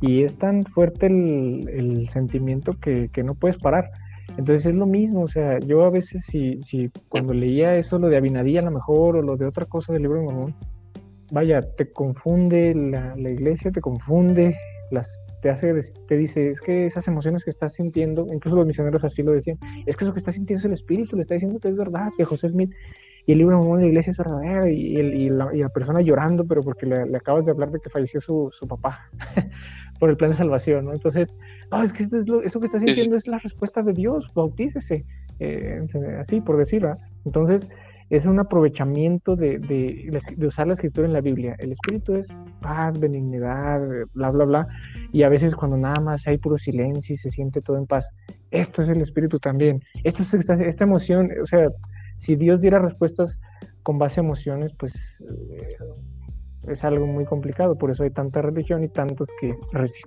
Y 0.00 0.24
es 0.24 0.36
tan 0.36 0.64
fuerte 0.64 1.06
el, 1.06 2.08
sentimiento 2.08 2.72
que, 2.80 3.08
que, 3.12 3.22
no 3.22 3.34
puedes 3.34 3.58
parar. 3.58 3.90
Entonces 4.36 4.66
es 4.66 4.74
lo 4.74 4.86
mismo, 4.86 5.22
o 5.22 5.28
sea, 5.28 5.58
yo 5.58 5.84
a 5.84 5.90
veces 5.90 6.24
si, 6.24 6.60
si 6.60 6.90
cuando 7.08 7.34
leía 7.34 7.76
eso, 7.76 7.98
lo 7.98 8.08
de 8.08 8.16
Abinadí 8.16 8.56
a 8.56 8.62
lo 8.62 8.70
mejor, 8.70 9.16
o 9.16 9.22
lo 9.22 9.36
de 9.36 9.46
otra 9.46 9.66
cosa 9.66 9.92
del 9.92 10.02
libro 10.02 10.20
de 10.20 10.24
Mormón, 10.24 10.54
vaya, 11.30 11.60
te 11.60 11.90
confunde 11.90 12.74
la, 12.74 13.14
la 13.16 13.30
iglesia, 13.30 13.70
te 13.70 13.80
confunde, 13.80 14.56
las, 14.90 15.24
te 15.40 15.50
hace, 15.50 15.74
te 16.06 16.16
dice, 16.16 16.50
es 16.50 16.60
que 16.60 16.86
esas 16.86 17.06
emociones 17.08 17.44
que 17.44 17.50
estás 17.50 17.74
sintiendo, 17.74 18.26
incluso 18.32 18.56
los 18.56 18.66
misioneros 18.66 19.04
así 19.04 19.22
lo 19.22 19.32
decían, 19.32 19.58
es 19.86 19.96
que 19.96 20.04
eso 20.04 20.12
que 20.12 20.18
estás 20.18 20.34
sintiendo 20.34 20.60
es 20.60 20.64
el 20.64 20.72
espíritu, 20.72 21.16
le 21.16 21.22
está 21.22 21.34
diciendo 21.34 21.58
que 21.60 21.68
es 21.68 21.76
verdad, 21.76 22.08
que 22.16 22.24
José 22.24 22.48
Smith 22.48 22.72
y 23.26 23.32
el 23.32 23.38
libro 23.38 23.76
de 23.76 23.82
la 23.82 23.86
iglesia 23.86 24.10
es 24.10 24.18
verdadero, 24.18 24.66
y, 24.68 24.72
y, 24.72 25.28
la, 25.28 25.54
y, 25.54 25.58
la, 25.58 25.68
persona 25.68 26.00
llorando, 26.00 26.44
pero 26.44 26.62
porque 26.62 26.86
le, 26.86 27.06
le, 27.06 27.16
acabas 27.16 27.44
de 27.44 27.52
hablar 27.52 27.70
de 27.70 27.78
que 27.80 27.90
falleció 27.90 28.20
su, 28.20 28.50
su 28.52 28.66
papá 28.66 29.10
por 29.98 30.10
el 30.10 30.16
plan 30.16 30.30
de 30.30 30.36
salvación, 30.36 30.86
¿no? 30.86 30.92
Entonces, 30.94 31.36
no, 31.70 31.82
es 31.82 31.92
que 31.92 32.02
eso, 32.02 32.16
es 32.16 32.28
lo, 32.28 32.42
eso 32.42 32.58
que 32.58 32.66
estás 32.66 32.80
sintiendo 32.80 33.16
es, 33.16 33.26
la 33.26 33.38
respuesta 33.38 33.82
de 33.82 33.92
Dios, 33.92 34.32
bautícese, 34.34 35.04
eh, 35.38 35.86
así 36.18 36.40
por 36.40 36.56
decirlo. 36.56 36.96
Entonces, 37.24 37.68
es 38.10 38.26
un 38.26 38.40
aprovechamiento 38.40 39.36
de, 39.36 39.58
de, 39.60 40.46
usar 40.46 40.66
la 40.66 40.74
escritura 40.74 41.06
en 41.06 41.12
la 41.12 41.20
Biblia. 41.20 41.54
El 41.60 41.70
espíritu 41.70 42.16
es 42.16 42.28
paz, 42.60 42.98
benignidad, 42.98 43.80
bla, 44.12 44.30
bla, 44.30 44.44
bla. 44.44 44.68
Y 45.12 45.22
a 45.22 45.28
veces 45.28 45.54
cuando 45.54 45.76
nada 45.76 46.00
más 46.00 46.26
hay 46.26 46.36
puro 46.38 46.58
silencio 46.58 47.14
y 47.14 47.16
se 47.16 47.30
siente 47.30 47.62
todo 47.62 47.78
en 47.78 47.86
paz, 47.86 48.10
esto 48.50 48.82
es 48.82 48.88
el 48.88 49.00
espíritu 49.00 49.38
también. 49.38 49.80
Esto 50.02 50.24
es 50.24 50.34
esta, 50.34 50.54
esta 50.54 50.84
emoción, 50.84 51.30
o 51.40 51.46
sea, 51.46 51.68
si 52.16 52.34
Dios 52.34 52.60
diera 52.60 52.80
respuestas 52.80 53.38
con 53.84 53.98
base 53.98 54.20
a 54.20 54.24
emociones, 54.24 54.74
pues 54.76 55.24
eh, 55.52 55.76
es 56.66 56.82
algo 56.82 57.06
muy 57.06 57.24
complicado. 57.24 57.78
Por 57.78 57.92
eso 57.92 58.02
hay 58.02 58.10
tanta 58.10 58.42
religión 58.42 58.82
y 58.82 58.88
tantos 58.88 59.28
que 59.40 59.54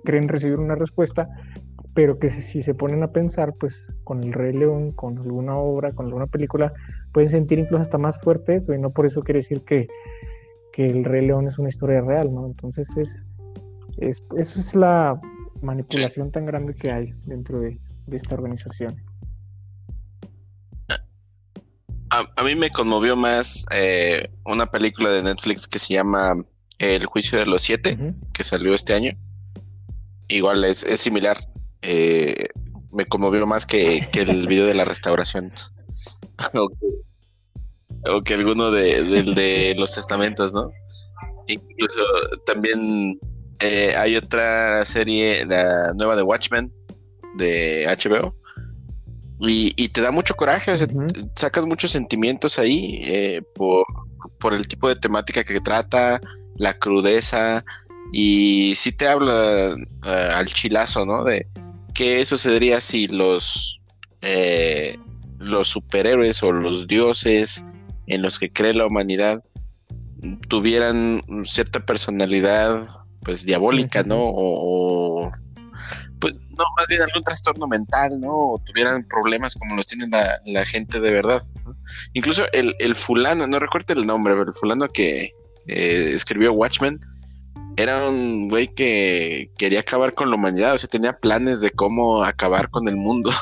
creen 0.04 0.28
recibir 0.28 0.58
una 0.58 0.74
respuesta, 0.74 1.26
pero 1.94 2.18
que 2.18 2.30
si 2.30 2.62
se 2.62 2.74
ponen 2.74 3.02
a 3.02 3.12
pensar, 3.12 3.54
pues 3.54 3.86
con 4.02 4.22
el 4.22 4.32
Rey 4.32 4.52
León, 4.52 4.92
con 4.92 5.18
alguna 5.18 5.56
obra, 5.56 5.92
con 5.92 6.06
alguna 6.06 6.26
película, 6.26 6.72
pueden 7.12 7.30
sentir 7.30 7.58
incluso 7.58 7.80
hasta 7.80 7.98
más 7.98 8.20
fuerte 8.20 8.56
eso, 8.56 8.74
y 8.74 8.78
no 8.78 8.90
por 8.90 9.06
eso 9.06 9.22
quiere 9.22 9.40
decir 9.40 9.62
que, 9.62 9.86
que 10.72 10.86
el 10.86 11.04
Rey 11.04 11.26
León 11.26 11.46
es 11.46 11.58
una 11.58 11.68
historia 11.68 12.00
real, 12.00 12.34
¿no? 12.34 12.46
Entonces 12.46 12.96
es, 12.96 13.26
es 13.98 14.22
eso 14.36 14.60
es 14.60 14.74
la 14.74 15.20
manipulación 15.62 16.30
tan 16.30 16.46
grande 16.46 16.74
que 16.74 16.90
hay 16.90 17.14
dentro 17.26 17.60
de, 17.60 17.78
de 18.06 18.16
esta 18.16 18.34
organización. 18.34 18.94
A, 22.10 22.44
mí 22.44 22.54
me 22.54 22.70
conmovió 22.70 23.16
más 23.16 23.66
eh, 23.72 24.30
una 24.44 24.66
película 24.66 25.10
de 25.10 25.22
Netflix 25.22 25.66
que 25.66 25.80
se 25.80 25.94
llama 25.94 26.44
El 26.78 27.06
juicio 27.06 27.38
de 27.40 27.46
los 27.46 27.62
siete, 27.62 27.98
que 28.32 28.44
salió 28.44 28.72
este 28.72 28.94
año. 28.94 29.18
Igual 30.28 30.64
es, 30.64 30.78
similar. 31.00 31.36
Eh, 31.86 32.48
me 32.92 33.06
conmovió 33.06 33.46
más 33.46 33.66
que, 33.66 34.08
el 34.12 34.46
video 34.48 34.66
de 34.66 34.74
la 34.74 34.84
restauración. 34.84 35.52
o, 36.54 38.22
que, 38.22 38.34
alguno 38.34 38.70
de, 38.70 39.74
los 39.78 39.94
testamentos, 39.94 40.54
¿no? 40.54 40.70
Incluso 41.46 42.00
también 42.46 43.18
eh, 43.60 43.94
hay 43.96 44.16
otra 44.16 44.84
serie, 44.84 45.44
la 45.44 45.92
nueva 45.94 46.16
de 46.16 46.22
Watchmen, 46.22 46.72
de 47.36 47.84
HBO, 47.86 48.34
y, 49.40 49.88
te 49.88 50.00
da 50.00 50.10
mucho 50.10 50.34
coraje, 50.34 50.72
o 50.72 50.76
sea, 50.76 50.86
sacas 51.34 51.66
muchos 51.66 51.90
sentimientos 51.90 52.58
ahí 52.58 53.00
eh, 53.04 53.42
por, 53.54 53.84
el 54.52 54.68
tipo 54.68 54.88
de 54.88 54.96
temática 54.96 55.44
que 55.44 55.60
trata, 55.60 56.20
la 56.56 56.74
crudeza, 56.74 57.64
y 58.12 58.74
sí 58.76 58.92
te 58.92 59.08
habla 59.08 59.74
eh, 60.04 60.28
al 60.32 60.46
chilazo, 60.46 61.04
¿no? 61.04 61.24
De 61.24 61.46
qué 61.94 62.24
sucedería 62.26 62.80
si 62.80 63.08
los, 63.08 63.80
eh, 64.20 64.98
los 65.38 65.68
superhéroes 65.68 66.42
o 66.42 66.52
los 66.52 66.86
dioses 66.86 67.64
en 68.06 68.22
los 68.22 68.38
que 68.38 68.50
cree 68.50 68.74
la 68.74 68.86
humanidad 68.86 69.42
tuvieran 70.48 71.22
cierta 71.44 71.84
personalidad 71.84 72.86
pues 73.22 73.44
diabólica, 73.44 74.02
¿no? 74.02 74.20
o, 74.20 75.30
pues 76.24 76.40
no, 76.56 76.64
más 76.78 76.86
bien 76.88 77.02
algún 77.02 77.22
trastorno 77.22 77.66
mental, 77.66 78.18
¿no? 78.18 78.32
O 78.32 78.62
tuvieran 78.64 79.04
problemas 79.04 79.54
como 79.54 79.76
los 79.76 79.86
tiene 79.86 80.08
la, 80.08 80.64
gente 80.64 80.98
de 80.98 81.12
verdad. 81.12 81.42
Incluso 82.14 82.50
el, 82.52 82.74
el, 82.78 82.94
fulano, 82.94 83.46
no 83.46 83.58
recuerdo 83.58 83.92
el 83.92 84.06
nombre, 84.06 84.32
pero 84.32 84.48
el 84.48 84.54
fulano 84.54 84.88
que 84.88 85.34
eh, 85.68 86.12
escribió 86.14 86.54
Watchmen, 86.54 86.98
era 87.76 88.08
un 88.08 88.48
güey 88.48 88.68
que 88.68 89.50
quería 89.58 89.80
acabar 89.80 90.12
con 90.12 90.30
la 90.30 90.36
humanidad, 90.36 90.74
o 90.74 90.78
sea, 90.78 90.88
tenía 90.88 91.12
planes 91.12 91.60
de 91.60 91.70
cómo 91.70 92.22
acabar 92.22 92.70
con 92.70 92.88
el 92.88 92.96
mundo. 92.96 93.30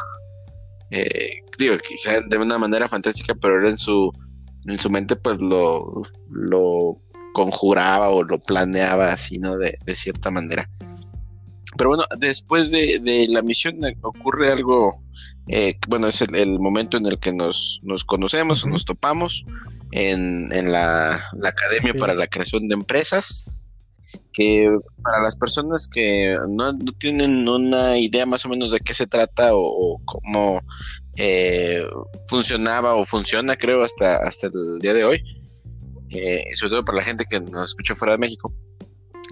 Eh, 0.94 1.40
digo, 1.58 1.78
quizá 1.78 2.20
de 2.20 2.36
una 2.36 2.58
manera 2.58 2.86
fantástica, 2.86 3.34
pero 3.34 3.58
era 3.58 3.70
en 3.70 3.78
su, 3.78 4.12
en 4.66 4.78
su 4.78 4.90
mente, 4.90 5.16
pues 5.16 5.40
lo, 5.40 6.02
lo 6.30 6.98
conjuraba 7.32 8.10
o 8.10 8.22
lo 8.22 8.38
planeaba 8.38 9.10
así, 9.10 9.38
¿no? 9.38 9.56
De, 9.56 9.78
de 9.86 9.94
cierta 9.94 10.30
manera. 10.30 10.68
Pero 11.76 11.90
bueno, 11.90 12.04
después 12.18 12.70
de, 12.70 13.26
la 13.30 13.42
misión 13.42 13.80
ocurre 14.02 14.52
algo, 14.52 14.92
eh, 15.48 15.78
bueno, 15.88 16.08
es 16.08 16.20
el, 16.20 16.58
momento 16.58 16.96
en 16.96 17.06
el 17.06 17.18
que 17.18 17.32
nos, 17.32 17.80
conocemos, 18.06 18.66
nos 18.66 18.84
topamos 18.84 19.44
en, 19.90 20.48
la, 20.70 21.24
Academia 21.42 21.94
para 21.94 22.14
la 22.14 22.26
Creación 22.26 22.68
de 22.68 22.74
Empresas, 22.74 23.50
que 24.32 24.78
para 25.02 25.22
las 25.22 25.36
personas 25.36 25.86
que 25.86 26.36
no, 26.48 26.76
tienen 26.98 27.48
una 27.48 27.98
idea 27.98 28.26
más 28.26 28.44
o 28.46 28.48
menos 28.48 28.72
de 28.72 28.80
qué 28.80 28.94
se 28.94 29.06
trata 29.06 29.50
o, 29.52 30.00
cómo 30.04 30.60
eh, 31.16 31.84
funcionaba 32.28 32.94
o 32.94 33.04
funciona, 33.04 33.56
creo, 33.56 33.82
hasta, 33.82 34.16
hasta 34.16 34.46
el 34.46 34.80
día 34.80 34.94
de 34.94 35.04
hoy, 35.04 35.22
eh, 36.10 36.44
sobre 36.54 36.70
todo 36.70 36.84
para 36.84 36.98
la 36.98 37.04
gente 37.04 37.24
que 37.28 37.40
nos 37.40 37.70
escucha 37.70 37.94
fuera 37.94 38.14
de 38.14 38.18
México, 38.18 38.52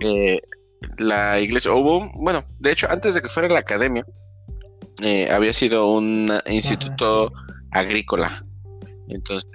eh, 0.01 0.41
la 0.99 1.41
iglesia, 1.41 1.73
hubo, 1.73 2.11
bueno, 2.15 2.45
de 2.59 2.73
hecho, 2.73 2.87
antes 2.91 3.15
de 3.15 3.23
que 3.23 3.29
fuera 3.29 3.49
la 3.49 3.61
academia, 3.61 4.05
había 5.31 5.55
sido 5.55 5.91
un 5.91 6.31
instituto 6.47 7.33
agrícola. 7.71 8.45
Entonces, 9.09 9.49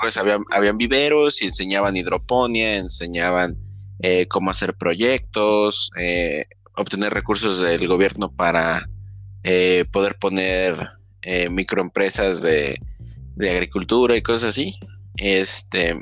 pues, 0.00 0.16
habían, 0.18 0.44
habían, 0.50 0.76
viveros 0.76 1.40
y 1.40 1.46
enseñaban 1.46 1.96
hidroponía, 1.96 2.76
enseñaban 2.76 3.56
eh, 4.02 4.26
cómo 4.28 4.50
hacer 4.50 4.74
proyectos, 4.74 5.90
eh, 5.96 6.46
obtener 6.76 7.12
recursos 7.12 7.60
del 7.60 7.86
gobierno 7.88 8.30
para 8.32 8.86
poder 9.90 10.16
poner 10.16 10.76
microempresas 11.50 12.42
de, 12.42 12.78
de 13.36 13.50
agricultura 13.50 14.16
y 14.16 14.22
cosas 14.22 14.50
así. 14.50 14.74
Este, 15.16 16.00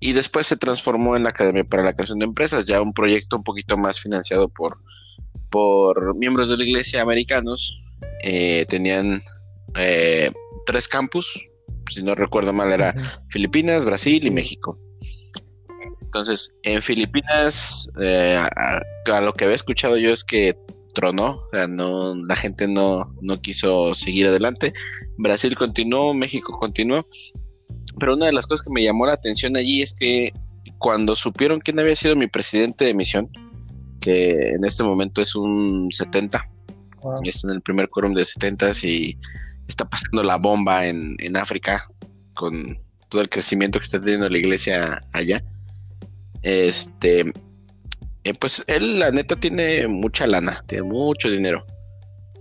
y 0.00 0.12
después 0.12 0.46
se 0.46 0.56
transformó 0.56 1.14
en 1.14 1.24
la 1.24 1.28
Academia 1.28 1.62
para 1.64 1.82
la 1.82 1.92
Creación 1.92 2.18
de 2.18 2.24
Empresas, 2.24 2.64
ya 2.64 2.80
un 2.80 2.94
proyecto 2.94 3.36
un 3.36 3.44
poquito 3.44 3.76
más 3.76 4.00
financiado 4.00 4.48
por, 4.48 4.78
por 5.50 6.16
miembros 6.16 6.48
de 6.48 6.56
la 6.56 6.64
iglesia 6.64 7.02
americanos. 7.02 7.78
Eh, 8.22 8.64
tenían 8.68 9.20
eh, 9.76 10.32
tres 10.64 10.88
campus, 10.88 11.46
si 11.90 12.02
no 12.02 12.14
recuerdo 12.14 12.52
mal, 12.52 12.72
era 12.72 12.94
Filipinas, 13.28 13.84
Brasil 13.84 14.24
y 14.24 14.30
México. 14.30 14.78
Entonces, 16.10 16.56
en 16.64 16.82
Filipinas, 16.82 17.88
eh, 18.00 18.36
a, 18.36 19.20
lo 19.20 19.32
que 19.32 19.44
había 19.44 19.54
escuchado 19.54 19.96
yo 19.96 20.12
es 20.12 20.24
que 20.24 20.58
tronó, 20.92 21.44
o 21.46 21.48
sea, 21.52 21.68
no, 21.68 22.16
la 22.26 22.34
gente 22.34 22.66
no, 22.66 23.14
no 23.20 23.40
quiso 23.40 23.94
seguir 23.94 24.26
adelante. 24.26 24.74
Brasil 25.18 25.54
continuó, 25.54 26.12
México 26.12 26.58
continuó, 26.58 27.06
pero 28.00 28.14
una 28.14 28.26
de 28.26 28.32
las 28.32 28.48
cosas 28.48 28.66
que 28.66 28.72
me 28.72 28.82
llamó 28.82 29.06
la 29.06 29.12
atención 29.12 29.56
allí 29.56 29.82
es 29.82 29.94
que 29.94 30.32
cuando 30.78 31.14
supieron 31.14 31.60
quién 31.60 31.78
había 31.78 31.94
sido 31.94 32.16
mi 32.16 32.26
presidente 32.26 32.86
de 32.86 32.94
misión, 32.94 33.28
que 34.00 34.50
en 34.50 34.64
este 34.64 34.82
momento 34.82 35.20
es 35.20 35.36
un 35.36 35.92
70, 35.92 36.44
y 37.22 37.28
está 37.28 37.46
en 37.46 37.54
el 37.54 37.62
primer 37.62 37.88
quórum 37.88 38.14
de 38.14 38.24
70 38.24 38.72
y 38.82 39.16
está 39.68 39.88
pasando 39.88 40.24
la 40.24 40.38
bomba 40.38 40.86
en, 40.86 41.16
África 41.36 41.88
con 42.34 42.76
todo 43.08 43.20
el 43.20 43.28
crecimiento 43.28 43.78
que 43.78 43.84
está 43.84 44.00
teniendo 44.00 44.28
la 44.28 44.38
iglesia 44.38 45.00
allá. 45.12 45.44
Este, 46.42 47.32
eh, 48.24 48.34
pues 48.34 48.62
él 48.66 48.98
la 48.98 49.10
neta 49.10 49.36
tiene 49.36 49.88
mucha 49.88 50.26
lana, 50.26 50.62
tiene 50.66 50.84
mucho 50.84 51.28
dinero. 51.28 51.64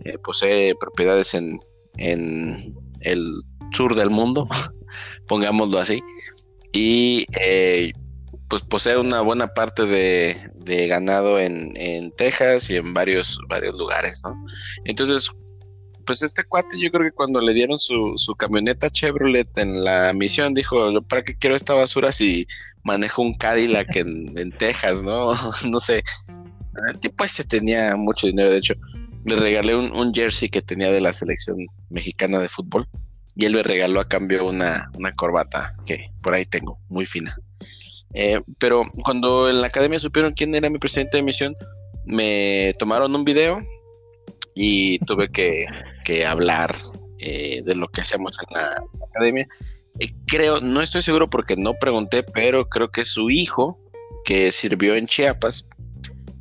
Eh, 0.05 0.17
posee 0.17 0.75
propiedades 0.79 1.33
en, 1.33 1.59
en 1.97 2.75
el 3.01 3.41
sur 3.71 3.95
del 3.95 4.09
mundo, 4.09 4.47
pongámoslo 5.27 5.79
así, 5.79 6.01
y 6.71 7.25
eh, 7.39 7.91
pues 8.49 8.63
posee 8.63 8.97
una 8.97 9.21
buena 9.21 9.47
parte 9.53 9.85
de, 9.85 10.87
ganado 10.87 11.39
en, 11.39 12.11
Texas 12.17 12.69
y 12.69 12.75
en 12.75 12.93
varios, 12.93 13.39
varios 13.47 13.77
lugares, 13.77 14.21
¿no? 14.23 14.35
Entonces, 14.85 15.31
pues 16.09 16.23
este 16.23 16.43
cuate 16.43 16.79
yo 16.79 16.89
creo 16.89 17.03
que 17.03 17.15
cuando 17.15 17.39
le 17.39 17.53
dieron 17.53 17.77
su, 17.77 18.13
su 18.15 18.33
camioneta 18.33 18.89
Chevrolet 18.89 19.55
en 19.59 19.83
la 19.83 20.11
misión 20.11 20.55
dijo, 20.55 21.03
¿para 21.03 21.21
qué 21.21 21.35
quiero 21.35 21.55
esta 21.55 21.75
basura 21.75 22.11
si 22.11 22.47
manejo 22.81 23.21
un 23.21 23.35
Cadillac 23.35 23.95
en, 23.95 24.35
en 24.35 24.51
Texas, 24.51 25.03
no? 25.03 25.33
no 25.69 25.79
sé. 25.79 26.03
El 26.89 26.97
tipo 26.97 27.23
ese 27.23 27.43
tenía 27.43 27.95
mucho 27.95 28.25
dinero, 28.25 28.49
de 28.49 28.57
hecho. 28.57 28.73
Le 29.23 29.35
regalé 29.35 29.75
un, 29.75 30.11
jersey 30.11 30.49
que 30.49 30.63
tenía 30.63 30.91
de 30.91 30.99
la 30.99 31.13
selección 31.13 31.67
mexicana 31.91 32.39
de 32.39 32.49
fútbol 32.49 32.87
y 33.35 33.45
él 33.45 33.53
me 33.53 33.61
regaló 33.61 33.99
a 33.99 34.07
cambio 34.07 34.47
una, 34.47 34.89
una 34.97 35.11
corbata 35.11 35.75
que 35.85 36.09
por 36.23 36.33
ahí 36.33 36.45
tengo, 36.45 36.79
muy 36.89 37.05
fina. 37.05 37.37
Eh, 38.15 38.41
pero 38.57 38.81
cuando 39.03 39.47
en 39.47 39.61
la 39.61 39.67
academia 39.67 39.99
supieron 39.99 40.33
quién 40.33 40.55
era 40.55 40.71
mi 40.71 40.79
presidente 40.79 41.17
de 41.17 41.23
misión, 41.23 41.53
me 42.03 42.73
tomaron 42.79 43.13
un 43.13 43.23
video 43.23 43.61
y 44.61 44.99
tuve 45.05 45.29
que, 45.29 45.65
hablar 46.25 46.75
eh, 47.19 47.61
de 47.65 47.75
lo 47.75 47.87
que 47.89 48.01
hacemos 48.01 48.37
en 48.47 48.55
la, 48.55 48.83
academia. 49.09 49.47
Eh, 49.99 50.13
creo, 50.27 50.61
no 50.61 50.81
estoy 50.81 51.01
seguro 51.01 51.29
porque 51.29 51.55
no 51.57 51.73
pregunté, 51.73 52.23
pero 52.23 52.69
creo 52.69 52.91
que 52.91 53.05
su 53.05 53.29
hijo, 53.29 53.79
que 54.25 54.51
sirvió 54.51 54.95
en 54.95 55.07
Chiapas, 55.07 55.65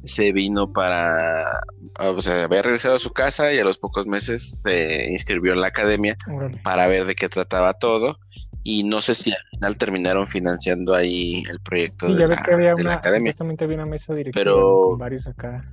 se 0.04 0.32
vino 0.32 0.72
para, 0.72 1.60
o 1.98 2.20
sea, 2.22 2.44
había 2.44 2.62
regresado 2.62 2.94
a 2.94 2.98
su 2.98 3.12
casa 3.12 3.52
y 3.52 3.58
a 3.58 3.64
los 3.64 3.78
pocos 3.78 4.06
meses 4.06 4.60
se 4.62 5.10
inscribió 5.10 5.52
en 5.52 5.60
la 5.60 5.66
academia 5.68 6.16
para 6.62 6.86
ver 6.86 7.04
de 7.04 7.14
qué 7.14 7.28
trataba 7.28 7.74
todo 7.74 8.18
y 8.62 8.84
no 8.84 9.00
sé 9.00 9.14
si 9.14 9.32
al 9.32 9.42
final 9.50 9.78
terminaron 9.78 10.26
financiando 10.26 10.94
ahí 10.94 11.42
el 11.50 11.60
proyecto 11.60 12.12
de, 12.12 12.26
la, 12.26 12.34
academia. 12.34 13.32
Justamente 13.32 13.64
había 13.64 13.76
una 13.76 13.86
mesa 13.86 14.14
directiva 14.14 14.44
Pero... 14.44 14.90
con 14.90 14.98
varios 14.98 15.26
acá. 15.26 15.64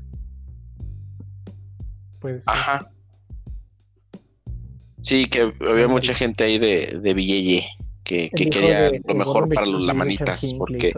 Pues, 2.20 2.44
Ajá. 2.48 2.90
Sí, 5.06 5.28
que 5.28 5.54
había 5.62 5.88
mucha 5.88 6.16
gente 6.16 6.46
ahí 6.46 6.58
de, 6.58 7.00
de 7.00 7.14
Villeye 7.14 7.64
que, 8.04 8.32
quería 8.32 8.90
lo 9.06 9.14
mejor 9.14 9.48
para 9.54 9.68
los 9.68 9.86
lamanitas, 9.86 10.52
porque... 10.58 10.92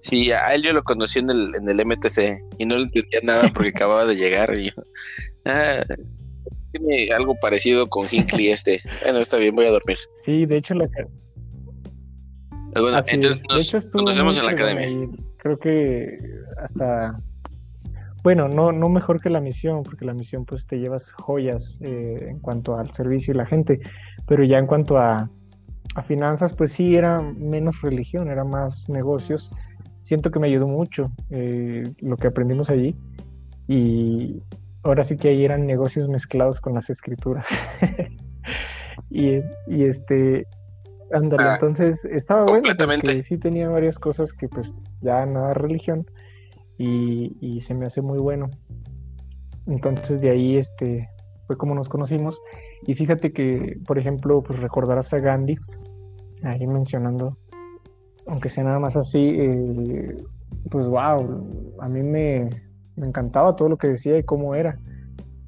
Sí, 0.00 0.32
a 0.32 0.52
él 0.52 0.64
yo 0.64 0.72
lo 0.72 0.82
conocí 0.82 1.20
en 1.20 1.30
el, 1.30 1.54
en 1.54 1.68
el 1.68 1.86
MTC 1.86 2.42
y 2.58 2.66
no 2.66 2.76
le 2.76 2.82
entendía 2.84 3.20
nada 3.22 3.52
porque 3.54 3.68
acababa 3.68 4.04
de 4.04 4.16
llegar 4.16 4.58
y 4.58 4.70
yo... 4.70 4.82
Ah, 5.44 5.84
tiene 6.72 7.12
algo 7.12 7.36
parecido 7.40 7.88
con 7.88 8.08
Hinckley 8.10 8.48
este. 8.50 8.80
Bueno, 9.04 9.20
está 9.20 9.36
bien, 9.36 9.54
voy 9.54 9.66
a 9.66 9.70
dormir. 9.70 9.98
Sí, 10.24 10.44
de 10.44 10.56
hecho 10.56 10.74
la... 10.74 10.88
Bueno, 12.72 13.00
entonces 13.06 13.42
nos 13.48 13.92
conocemos 13.92 14.36
en 14.38 14.46
la 14.46 14.50
academia. 14.50 15.08
Creo 15.38 15.56
que 15.56 16.18
hasta... 16.64 17.16
Bueno, 18.22 18.48
no, 18.48 18.72
no 18.72 18.88
mejor 18.88 19.20
que 19.20 19.30
la 19.30 19.40
misión, 19.40 19.82
porque 19.82 20.04
la 20.04 20.14
misión 20.14 20.44
pues 20.44 20.66
te 20.66 20.78
llevas 20.78 21.12
joyas 21.12 21.78
eh, 21.80 22.26
en 22.28 22.38
cuanto 22.38 22.76
al 22.76 22.90
servicio 22.92 23.32
y 23.32 23.36
la 23.36 23.46
gente, 23.46 23.80
pero 24.26 24.44
ya 24.44 24.58
en 24.58 24.66
cuanto 24.66 24.98
a, 24.98 25.30
a 25.94 26.02
finanzas, 26.02 26.52
pues 26.52 26.72
sí 26.72 26.96
era 26.96 27.20
menos 27.20 27.80
religión, 27.82 28.28
era 28.28 28.44
más 28.44 28.88
negocios. 28.88 29.50
Siento 30.02 30.30
que 30.30 30.38
me 30.38 30.48
ayudó 30.48 30.66
mucho 30.66 31.10
eh, 31.30 31.84
lo 32.00 32.16
que 32.16 32.26
aprendimos 32.26 32.68
allí 32.70 32.96
y, 33.68 34.42
ahora 34.82 35.04
sí 35.04 35.16
que 35.16 35.28
ahí 35.28 35.44
eran 35.44 35.66
negocios 35.66 36.08
mezclados 36.08 36.60
con 36.60 36.74
las 36.74 36.90
escrituras. 36.90 37.46
y, 39.10 39.42
este, 39.68 40.46
ándale, 41.12 41.44
ah, 41.44 41.54
entonces 41.54 42.04
estaba 42.04 42.44
bueno 42.44 42.68
porque 42.76 43.22
sí 43.22 43.38
tenía 43.38 43.68
varias 43.68 43.98
cosas 43.98 44.32
que 44.32 44.48
pues 44.48 44.84
ya 45.00 45.26
nada 45.26 45.54
religión 45.54 46.06
y, 46.82 47.60
se 47.60 47.74
me 47.74 47.86
hace 47.86 48.00
muy 48.02 48.18
bueno. 48.18 48.48
Entonces 49.66 50.20
de 50.20 50.30
ahí 50.30 50.56
este 50.56 51.08
fue 51.46 51.56
como 51.56 51.74
nos 51.74 51.88
conocimos 51.88 52.40
y 52.86 52.94
fíjate 52.94 53.32
que, 53.32 53.76
por 53.86 53.98
ejemplo, 53.98 54.42
pues 54.42 54.58
recordarás 54.60 55.12
a 55.12 55.18
Gandhi, 55.18 55.56
ahí 56.42 56.66
mencionando, 56.66 57.36
aunque 58.26 58.48
sea 58.48 58.64
nada 58.64 58.78
más 58.78 58.96
así, 58.96 59.18
eh, 59.18 60.14
pues 60.70 60.86
wow, 60.86 61.76
a 61.80 61.88
mí 61.88 62.02
me, 62.02 62.48
me 62.96 63.06
encantaba 63.06 63.56
todo 63.56 63.68
lo 63.68 63.76
que 63.76 63.88
decía 63.88 64.16
y 64.18 64.22
cómo 64.22 64.54
era. 64.54 64.78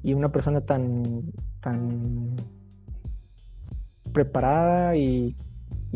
Y 0.03 0.13
una 0.13 0.29
persona 0.29 0.61
tan, 0.61 1.23
tan 1.61 2.35
preparada 4.11 4.95
y, 4.95 5.35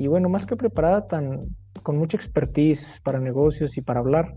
bueno, 0.07 0.29
más 0.29 0.45
que 0.45 0.55
preparada, 0.55 1.07
tan, 1.07 1.55
con 1.83 1.97
mucha 1.97 2.17
expertise 2.17 3.01
para 3.03 3.19
negocios 3.19 3.77
y 3.77 3.81
para 3.81 3.99
hablar. 3.99 4.33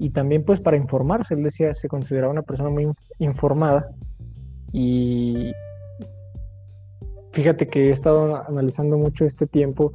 Y 0.00 0.10
también 0.10 0.44
pues 0.44 0.60
para 0.60 0.78
informarse. 0.78 1.34
Él 1.34 1.42
decía, 1.42 1.74
se 1.74 1.86
consideraba 1.86 2.32
una 2.32 2.40
persona 2.40 2.70
muy 2.70 2.90
informada. 3.18 3.90
Y 4.72 5.52
fíjate 7.32 7.68
que 7.68 7.88
he 7.88 7.90
estado 7.90 8.42
analizando 8.48 8.96
mucho 8.96 9.26
este 9.26 9.46
tiempo 9.46 9.92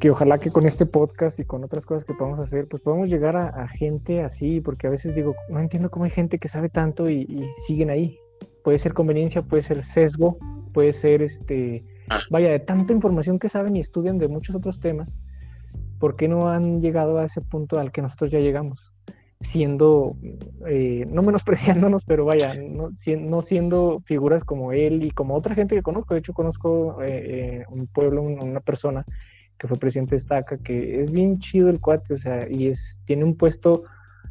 que 0.00 0.10
ojalá 0.10 0.38
que 0.38 0.50
con 0.50 0.66
este 0.66 0.86
podcast 0.86 1.38
y 1.38 1.44
con 1.44 1.62
otras 1.62 1.86
cosas 1.86 2.04
que 2.04 2.14
podamos 2.14 2.40
hacer, 2.40 2.66
pues 2.66 2.82
podamos 2.82 3.08
llegar 3.08 3.36
a, 3.36 3.68
gente 3.68 4.22
así, 4.24 4.60
porque 4.60 4.88
a 4.88 4.90
veces 4.90 5.14
digo, 5.14 5.36
no 5.48 5.60
entiendo 5.60 5.88
cómo 5.88 6.04
hay 6.04 6.10
gente 6.10 6.38
que 6.38 6.48
sabe 6.48 6.68
tanto 6.68 7.08
y, 7.08 7.46
siguen 7.64 7.90
ahí. 7.90 8.18
Puede 8.64 8.78
ser 8.78 8.92
conveniencia, 8.92 9.42
puede 9.42 9.62
ser 9.62 9.84
sesgo, 9.84 10.36
puede 10.74 10.92
ser 10.92 11.22
este, 11.22 11.84
ah. 12.10 12.18
vaya, 12.28 12.50
de 12.50 12.58
tanta 12.58 12.92
información 12.92 13.38
que 13.38 13.48
saben 13.48 13.76
y 13.76 13.80
estudian 13.80 14.18
de 14.18 14.26
muchos 14.26 14.56
otros 14.56 14.80
temas, 14.80 15.16
¿por 16.00 16.16
qué 16.16 16.26
no 16.26 16.48
han 16.48 16.82
llegado 16.82 17.18
a 17.18 17.24
ese 17.24 17.40
punto 17.40 17.78
al 17.78 17.92
que 17.92 18.02
nosotros 18.02 18.32
ya 18.32 18.40
llegamos? 18.40 18.95
Siendo, 19.46 20.16
eh, 20.66 21.06
no 21.08 21.22
menospreciándonos, 21.22 22.04
pero 22.04 22.24
vaya, 22.24 22.54
no, 22.54 23.42
siendo 23.42 24.00
figuras 24.00 24.44
como 24.44 24.72
él 24.72 25.04
y 25.04 25.10
como 25.10 25.34
otra 25.34 25.54
gente 25.54 25.74
que 25.74 25.82
conozco. 25.82 26.14
De 26.14 26.20
hecho, 26.20 26.34
conozco 26.34 27.02
eh, 27.02 27.06
eh, 27.08 27.64
un 27.68 27.86
pueblo, 27.86 28.22
una 28.22 28.60
persona 28.60 29.04
que 29.58 29.68
fue 29.68 29.78
presidente 29.78 30.10
de 30.10 30.16
Estaca, 30.16 30.58
que 30.58 31.00
es 31.00 31.10
bien 31.10 31.38
chido 31.38 31.70
el 31.70 31.80
cuate, 31.80 32.14
o 32.14 32.18
sea, 32.18 32.46
y 32.50 32.68
es, 32.68 33.00
tiene 33.06 33.24
un 33.24 33.36
puesto 33.36 33.84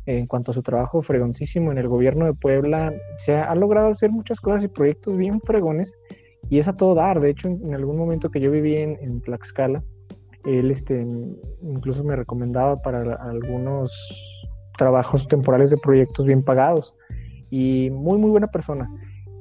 en 0.05 0.27
cuanto 0.27 0.51
a 0.51 0.53
su 0.53 0.61
trabajo 0.61 1.01
fregoncísimo 1.01 1.71
en 1.71 1.79
el 1.79 1.87
gobierno 1.87 2.25
de 2.25 2.33
Puebla, 2.33 2.93
se 3.17 3.35
ha, 3.35 3.55
logrado 3.55 3.87
hacer 3.87 4.11
muchas 4.11 4.39
cosas 4.39 4.63
y 4.63 4.67
proyectos 4.67 5.17
bien 5.17 5.41
fregones, 5.41 5.97
y 6.49 6.59
es 6.59 6.67
a 6.67 6.77
todo 6.77 6.93
dar, 6.93 7.19
de 7.19 7.31
hecho, 7.31 7.47
en, 7.47 7.73
algún 7.73 7.97
momento 7.97 8.29
que 8.29 8.39
yo 8.39 8.51
viví 8.51 8.75
en, 8.75 8.99
en, 9.01 9.21
Tlaxcala, 9.21 9.83
él 10.45 10.69
este, 10.69 11.05
incluso 11.63 12.03
me 12.03 12.15
recomendaba 12.15 12.79
para 12.81 13.15
algunos 13.15 14.34
trabajos 14.77 15.27
temporales 15.27 15.69
de 15.69 15.77
proyectos 15.77 16.25
bien 16.25 16.43
pagados, 16.43 16.95
y 17.49 17.89
muy, 17.91 18.17
muy 18.17 18.31
buena 18.31 18.47
persona. 18.47 18.89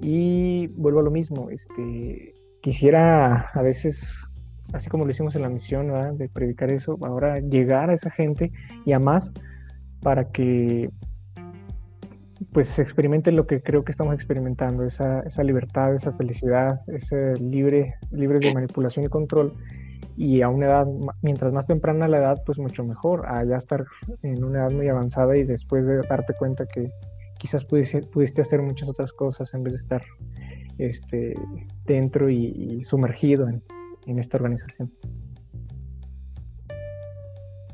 Y 0.00 0.68
vuelvo 0.68 1.00
a 1.00 1.02
lo 1.02 1.10
mismo, 1.10 1.50
este, 1.50 2.34
quisiera 2.60 3.50
a 3.52 3.62
veces 3.62 4.24
así 4.72 4.88
como 4.88 5.04
lo 5.04 5.10
hicimos 5.10 5.34
en 5.36 5.42
la 5.42 5.48
misión 5.48 6.16
de 6.18 6.28
predicar 6.28 6.72
eso, 6.72 6.96
ahora 7.02 7.38
llegar 7.40 7.90
a 7.90 7.94
esa 7.94 8.10
gente 8.10 8.50
y 8.84 8.92
a 8.92 8.98
más 8.98 9.32
para 10.00 10.30
que 10.30 10.90
pues 12.52 12.68
se 12.68 12.84
lo 13.32 13.46
que 13.46 13.62
creo 13.62 13.84
que 13.84 13.92
estamos 13.92 14.14
experimentando, 14.14 14.84
esa, 14.84 15.20
esa 15.20 15.42
libertad, 15.42 15.94
esa 15.94 16.12
felicidad, 16.12 16.80
ese 16.88 17.34
libre, 17.40 17.94
libre 18.10 18.38
de 18.38 18.52
manipulación 18.52 19.04
y 19.04 19.08
control. 19.08 19.54
Y 20.16 20.42
a 20.42 20.48
una 20.48 20.66
edad, 20.66 20.86
mientras 21.22 21.52
más 21.52 21.66
temprana 21.66 22.08
la 22.08 22.18
edad, 22.18 22.42
pues 22.46 22.58
mucho 22.58 22.84
mejor, 22.84 23.26
a 23.26 23.44
ya 23.44 23.56
estar 23.56 23.84
en 24.22 24.44
una 24.44 24.60
edad 24.60 24.70
muy 24.70 24.88
avanzada 24.88 25.36
y 25.36 25.44
después 25.44 25.86
de 25.86 25.98
darte 26.08 26.34
cuenta 26.34 26.66
que 26.66 26.90
quizás 27.38 27.64
pudiste, 27.64 28.02
pudiste 28.02 28.42
hacer 28.42 28.62
muchas 28.62 28.88
otras 28.88 29.12
cosas 29.12 29.52
en 29.54 29.64
vez 29.64 29.72
de 29.72 29.78
estar 29.78 30.02
este, 30.78 31.34
dentro 31.84 32.30
y 32.30 32.82
sumergido 32.84 33.48
en, 33.48 33.62
en 34.06 34.18
esta 34.18 34.36
organización. 34.36 34.92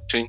Sí, 0.09 0.27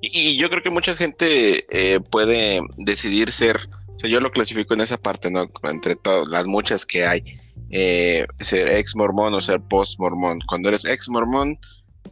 y, 0.00 0.36
yo 0.36 0.48
creo 0.50 0.62
que 0.62 0.70
mucha 0.70 0.94
gente 0.94 1.66
eh, 1.70 2.00
puede 2.00 2.60
decidir 2.78 3.30
ser, 3.32 3.56
o 3.88 3.98
sea, 3.98 4.10
yo 4.10 4.20
lo 4.20 4.30
clasifico 4.30 4.74
en 4.74 4.80
esa 4.80 4.98
parte, 4.98 5.30
¿no? 5.30 5.50
Entre 5.64 5.96
todas 5.96 6.28
las 6.28 6.46
muchas 6.46 6.86
que 6.86 7.04
hay, 7.04 7.38
eh, 7.70 8.26
ser 8.40 8.68
ex 8.68 8.96
mormón 8.96 9.34
o 9.34 9.40
ser 9.40 9.60
post 9.60 9.98
mormón. 9.98 10.40
Cuando 10.48 10.68
eres 10.68 10.84
ex 10.84 11.08
mormón, 11.08 11.58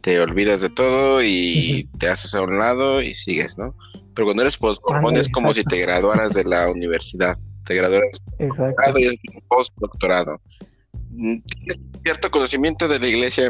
te 0.01 0.19
olvidas 0.19 0.61
de 0.61 0.69
todo 0.69 1.21
y 1.23 1.89
te 1.99 2.07
haces 2.07 2.33
a 2.35 2.41
un 2.41 2.57
lado 2.57 3.01
y 3.01 3.13
sigues, 3.13 3.57
¿no? 3.57 3.75
Pero 4.15 4.25
cuando 4.27 4.43
eres 4.43 4.57
post 4.57 4.81
mormón 4.87 5.17
es 5.17 5.29
como 5.29 5.53
si 5.53 5.63
te 5.63 5.79
graduaras 5.79 6.33
de 6.33 6.43
la 6.43 6.69
universidad, 6.71 7.37
te 7.65 7.75
graduaras 7.75 8.09
exacto. 8.39 8.99
y 8.99 9.19
post 9.47 9.73
doctorado 9.77 10.39
cierto 12.03 12.31
conocimiento 12.31 12.87
de 12.87 12.99
la 12.99 13.07
iglesia, 13.07 13.49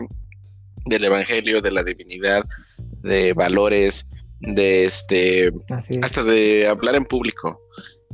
del 0.86 1.04
evangelio, 1.04 1.62
de 1.62 1.72
la 1.72 1.84
divinidad, 1.84 2.44
de 3.02 3.34
valores, 3.34 4.08
de 4.40 4.86
este, 4.86 5.52
hasta 6.02 6.24
de 6.24 6.68
hablar 6.68 6.96
en 6.96 7.06
público. 7.06 7.62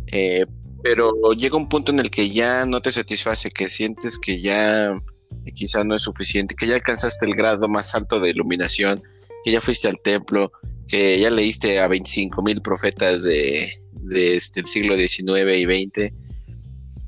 Eh, 0.08 0.46
pero 0.86 1.12
llega 1.34 1.58
un 1.58 1.68
punto 1.68 1.92
en 1.92 1.98
el 1.98 2.12
que 2.12 2.30
ya 2.30 2.64
no 2.68 2.80
te 2.80 2.92
satisface, 2.92 3.50
que 3.50 3.70
sientes 3.70 4.20
que 4.20 4.40
ya 4.40 4.96
quizá 5.56 5.84
no 5.84 5.96
es 5.96 6.04
suficiente, 6.04 6.54
que 6.54 6.68
ya 6.68 6.76
alcanzaste 6.76 7.26
el 7.26 7.34
grado 7.34 7.68
más 7.68 7.96
alto 7.96 8.20
de 8.20 8.30
iluminación, 8.30 9.02
que 9.44 9.52
ya 9.52 9.62
fuiste 9.62 9.88
al 9.88 10.00
templo, 10.04 10.52
que 10.88 11.20
ya 11.20 11.32
leíste 11.32 11.80
a 11.80 11.88
25 11.88 12.40
mil 12.44 12.62
profetas 12.62 13.24
de, 13.24 13.74
de 13.94 14.36
este, 14.36 14.60
el 14.60 14.68
siglo 14.68 14.96
XIX 14.96 15.58
y 15.58 15.88
XX 15.88 16.14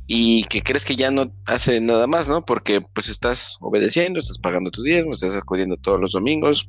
y 0.07 0.43
que 0.45 0.63
crees 0.63 0.84
que 0.84 0.95
ya 0.95 1.11
no 1.11 1.32
hace 1.45 1.80
nada 1.80 2.07
más, 2.07 2.28
¿no? 2.28 2.43
Porque 2.43 2.82
pues 2.82 3.09
estás 3.09 3.57
obedeciendo, 3.61 4.17
estás 4.17 4.39
pagando 4.39 4.71
tu 4.71 4.82
diezmo, 4.82 5.11
estás 5.11 5.36
acudiendo 5.36 5.78
todos 5.78 6.01
los 6.01 6.13
domingos, 6.13 6.67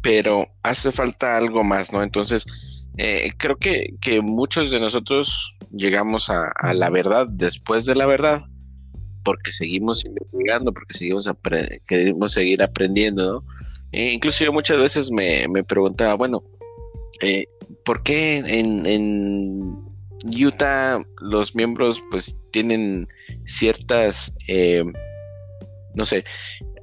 pero 0.00 0.48
hace 0.62 0.92
falta 0.92 1.36
algo 1.36 1.62
más, 1.62 1.92
¿no? 1.92 2.02
Entonces, 2.02 2.46
eh, 2.96 3.32
creo 3.36 3.56
que, 3.58 3.96
que, 4.00 4.22
muchos 4.22 4.70
de 4.70 4.80
nosotros 4.80 5.55
llegamos 5.70 6.30
a, 6.30 6.52
la 6.74 6.90
verdad 6.90 7.26
después 7.28 7.86
de 7.86 7.94
la 7.94 8.06
verdad, 8.06 8.44
porque 9.24 9.52
seguimos 9.52 10.04
investigando, 10.04 10.72
porque 10.72 10.94
seguimos 10.94 11.30
queremos 11.88 12.32
seguir 12.32 12.62
aprendiendo, 12.62 13.32
¿no? 13.34 13.56
E 13.92 14.12
incluso 14.12 14.44
yo 14.44 14.52
muchas 14.52 14.78
veces 14.78 15.10
me, 15.10 15.46
me 15.48 15.64
preguntaba, 15.64 16.14
bueno, 16.14 16.42
eh, 17.22 17.46
¿por 17.84 18.02
qué 18.02 18.38
en, 18.38 18.84
en 18.86 19.76
Utah 20.24 21.02
los 21.20 21.54
miembros 21.54 22.02
pues 22.10 22.36
tienen 22.50 23.06
ciertas, 23.44 24.32
eh, 24.48 24.84
no 25.94 26.04
sé, 26.04 26.24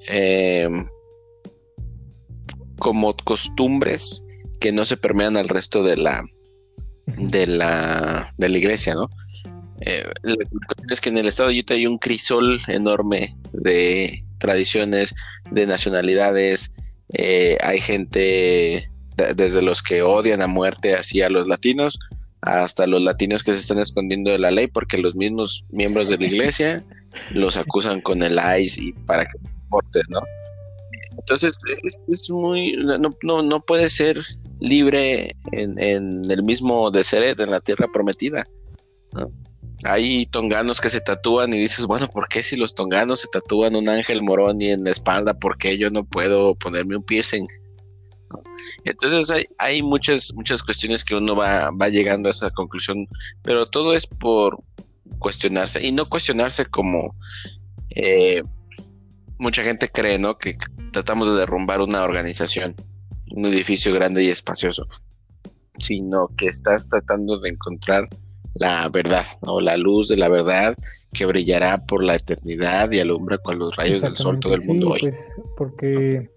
eh, 0.07 0.69
como 2.79 3.15
costumbres 3.23 4.23
que 4.59 4.71
no 4.71 4.85
se 4.85 4.97
permean 4.97 5.37
al 5.37 5.49
resto 5.49 5.83
de 5.83 5.97
la 5.97 6.23
de 7.05 7.47
la, 7.47 8.33
de 8.37 8.49
la 8.49 8.57
iglesia, 8.57 8.95
¿no? 8.95 9.09
Eh, 9.81 10.05
es 10.89 11.01
que 11.01 11.09
en 11.09 11.17
el 11.17 11.27
estado 11.27 11.49
de 11.49 11.59
Utah 11.59 11.73
hay 11.73 11.87
un 11.87 11.97
crisol 11.97 12.59
enorme 12.67 13.35
de 13.51 14.23
tradiciones, 14.37 15.13
de 15.51 15.65
nacionalidades, 15.67 16.71
hay 17.61 17.79
gente 17.79 18.89
desde 19.35 19.61
los 19.61 19.83
que 19.83 20.01
odian 20.01 20.41
a 20.41 20.47
muerte 20.47 20.95
así 20.95 21.21
a 21.21 21.29
los 21.29 21.47
latinos 21.47 21.99
hasta 22.45 22.87
los 22.87 23.01
latinos 23.01 23.43
que 23.43 23.53
se 23.53 23.59
están 23.59 23.79
escondiendo 23.79 24.31
de 24.31 24.39
la 24.39 24.51
ley 24.51 24.67
porque 24.67 24.97
los 24.97 25.15
mismos 25.15 25.65
miembros 25.69 26.09
de 26.09 26.17
la 26.17 26.25
iglesia 26.25 26.83
los 27.31 27.55
acusan 27.55 28.01
con 28.01 28.21
el 28.21 28.37
ICE 28.59 28.81
y 28.81 28.93
para 29.05 29.25
que 29.25 29.37
porten, 29.69 30.03
¿no? 30.09 30.21
Entonces 31.17 31.55
es, 32.07 32.29
muy 32.29 32.75
no, 32.77 33.15
no, 33.21 33.41
no, 33.41 33.61
puede 33.61 33.87
ser 33.89 34.19
libre 34.63 35.35
en, 35.51 35.77
el 36.31 36.43
mismo 36.43 36.89
deseret 36.89 37.39
en 37.41 37.51
la 37.51 37.59
tierra 37.59 37.89
prometida. 37.91 38.47
Hay 39.83 40.25
tonganos 40.27 40.79
que 40.79 40.89
se 40.89 41.01
tatúan 41.01 41.53
y 41.53 41.57
dices, 41.57 41.85
bueno, 41.85 42.07
¿por 42.07 42.29
qué 42.29 42.41
si 42.41 42.55
los 42.55 42.73
tonganos 42.73 43.19
se 43.19 43.27
tatúan 43.27 43.75
un 43.75 43.89
ángel 43.89 44.23
moroni 44.23 44.71
en 44.71 44.85
la 44.85 44.91
espalda, 44.91 45.33
por 45.33 45.57
qué 45.57 45.77
yo 45.77 45.89
no 45.89 46.05
puedo 46.05 46.55
ponerme 46.55 46.95
un 46.95 47.03
piercing? 47.03 47.45
Entonces 48.85 49.29
hay, 49.29 49.45
hay 49.57 49.83
muchas, 49.83 50.33
muchas 50.33 50.63
cuestiones 50.63 51.03
que 51.03 51.15
uno 51.15 51.35
va, 51.35 51.69
va 51.71 51.89
llegando 51.89 52.29
a 52.29 52.31
esa 52.31 52.49
conclusión, 52.49 53.05
pero 53.41 53.65
todo 53.65 53.93
es 53.93 54.07
por 54.07 54.63
cuestionarse 55.19 55.85
y 55.85 55.91
no 55.91 56.07
cuestionarse 56.07 56.65
como 56.65 57.13
eh, 57.89 58.41
mucha 59.37 59.61
gente 59.61 59.89
cree, 59.89 60.17
¿no? 60.17 60.37
Que 60.37 60.57
tratamos 60.93 61.27
de 61.27 61.35
derrumbar 61.35 61.81
una 61.81 62.03
organización, 62.03 62.75
un 63.33 63.45
edificio 63.45 63.93
grande 63.93 64.23
y 64.23 64.29
espacioso, 64.29 64.87
sino 65.77 66.29
que 66.37 66.47
estás 66.47 66.87
tratando 66.87 67.39
de 67.39 67.49
encontrar 67.49 68.07
la 68.55 68.87
verdad, 68.89 69.25
o 69.41 69.59
la 69.59 69.77
luz 69.77 70.07
de 70.09 70.17
la 70.17 70.29
verdad 70.29 70.75
que 71.11 71.25
brillará 71.25 71.83
por 71.85 72.03
la 72.03 72.15
eternidad 72.15 72.91
y 72.91 72.99
alumbra 72.99 73.37
con 73.39 73.57
los 73.57 73.75
rayos 73.75 74.01
del 74.01 74.15
sol 74.15 74.39
todo 74.39 74.53
el 74.53 74.63
mundo 74.63 74.89
hoy. 74.89 74.99
Pues, 75.01 75.15
porque 75.57 76.29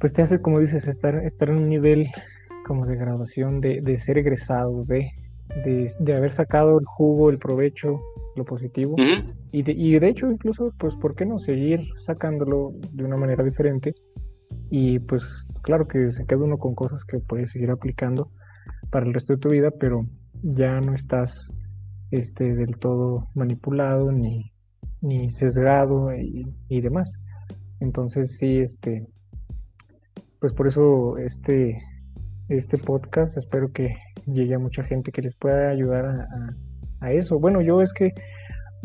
pues 0.00 0.12
te 0.12 0.22
hace, 0.22 0.40
como 0.40 0.60
dices, 0.60 0.88
estar, 0.88 1.24
estar 1.24 1.48
en 1.48 1.56
un 1.56 1.68
nivel 1.68 2.08
como 2.66 2.86
de 2.86 2.96
graduación, 2.96 3.60
de, 3.60 3.80
de 3.80 3.98
ser 3.98 4.18
egresado, 4.18 4.84
de, 4.84 5.10
de, 5.64 6.14
haber 6.14 6.32
sacado 6.32 6.78
el 6.78 6.84
jugo, 6.86 7.30
el 7.30 7.38
provecho, 7.38 8.00
lo 8.36 8.44
positivo. 8.44 8.94
y, 9.50 9.62
de, 9.62 9.72
y 9.72 9.98
de 9.98 10.08
hecho, 10.08 10.30
incluso, 10.30 10.72
pues, 10.78 10.94
¿por 10.96 11.14
qué 11.14 11.26
no 11.26 11.38
seguir 11.38 11.80
sacándolo 11.96 12.72
de 12.92 13.04
una 13.04 13.16
manera 13.16 13.42
diferente? 13.42 13.94
Y 14.70 14.98
pues, 15.00 15.46
claro 15.62 15.88
que 15.88 16.10
se 16.10 16.26
queda 16.26 16.44
uno 16.44 16.58
con 16.58 16.74
cosas 16.74 17.04
que 17.04 17.18
puedes 17.18 17.52
seguir 17.52 17.70
aplicando 17.70 18.30
para 18.90 19.06
el 19.06 19.14
resto 19.14 19.34
de 19.34 19.38
tu 19.38 19.48
vida, 19.48 19.70
pero 19.70 20.06
ya 20.42 20.80
no 20.80 20.94
estás 20.94 21.50
este, 22.10 22.54
del 22.54 22.78
todo 22.78 23.28
manipulado 23.34 24.12
ni, 24.12 24.52
ni 25.00 25.30
sesgado 25.30 26.14
y, 26.14 26.46
y 26.68 26.80
demás. 26.80 27.18
Entonces 27.80 28.36
sí, 28.38 28.58
este, 28.58 29.06
pues 30.40 30.52
por 30.52 30.66
eso 30.66 31.18
este, 31.18 31.80
este 32.48 32.78
podcast 32.78 33.36
espero 33.36 33.72
que 33.72 33.94
llegue 34.26 34.54
a 34.54 34.58
mucha 34.58 34.82
gente 34.82 35.12
que 35.12 35.22
les 35.22 35.34
pueda 35.34 35.70
ayudar 35.70 36.26
a, 37.00 37.12
eso. 37.12 37.38
Bueno, 37.38 37.60
yo 37.60 37.80
es 37.80 37.92
que 37.92 38.12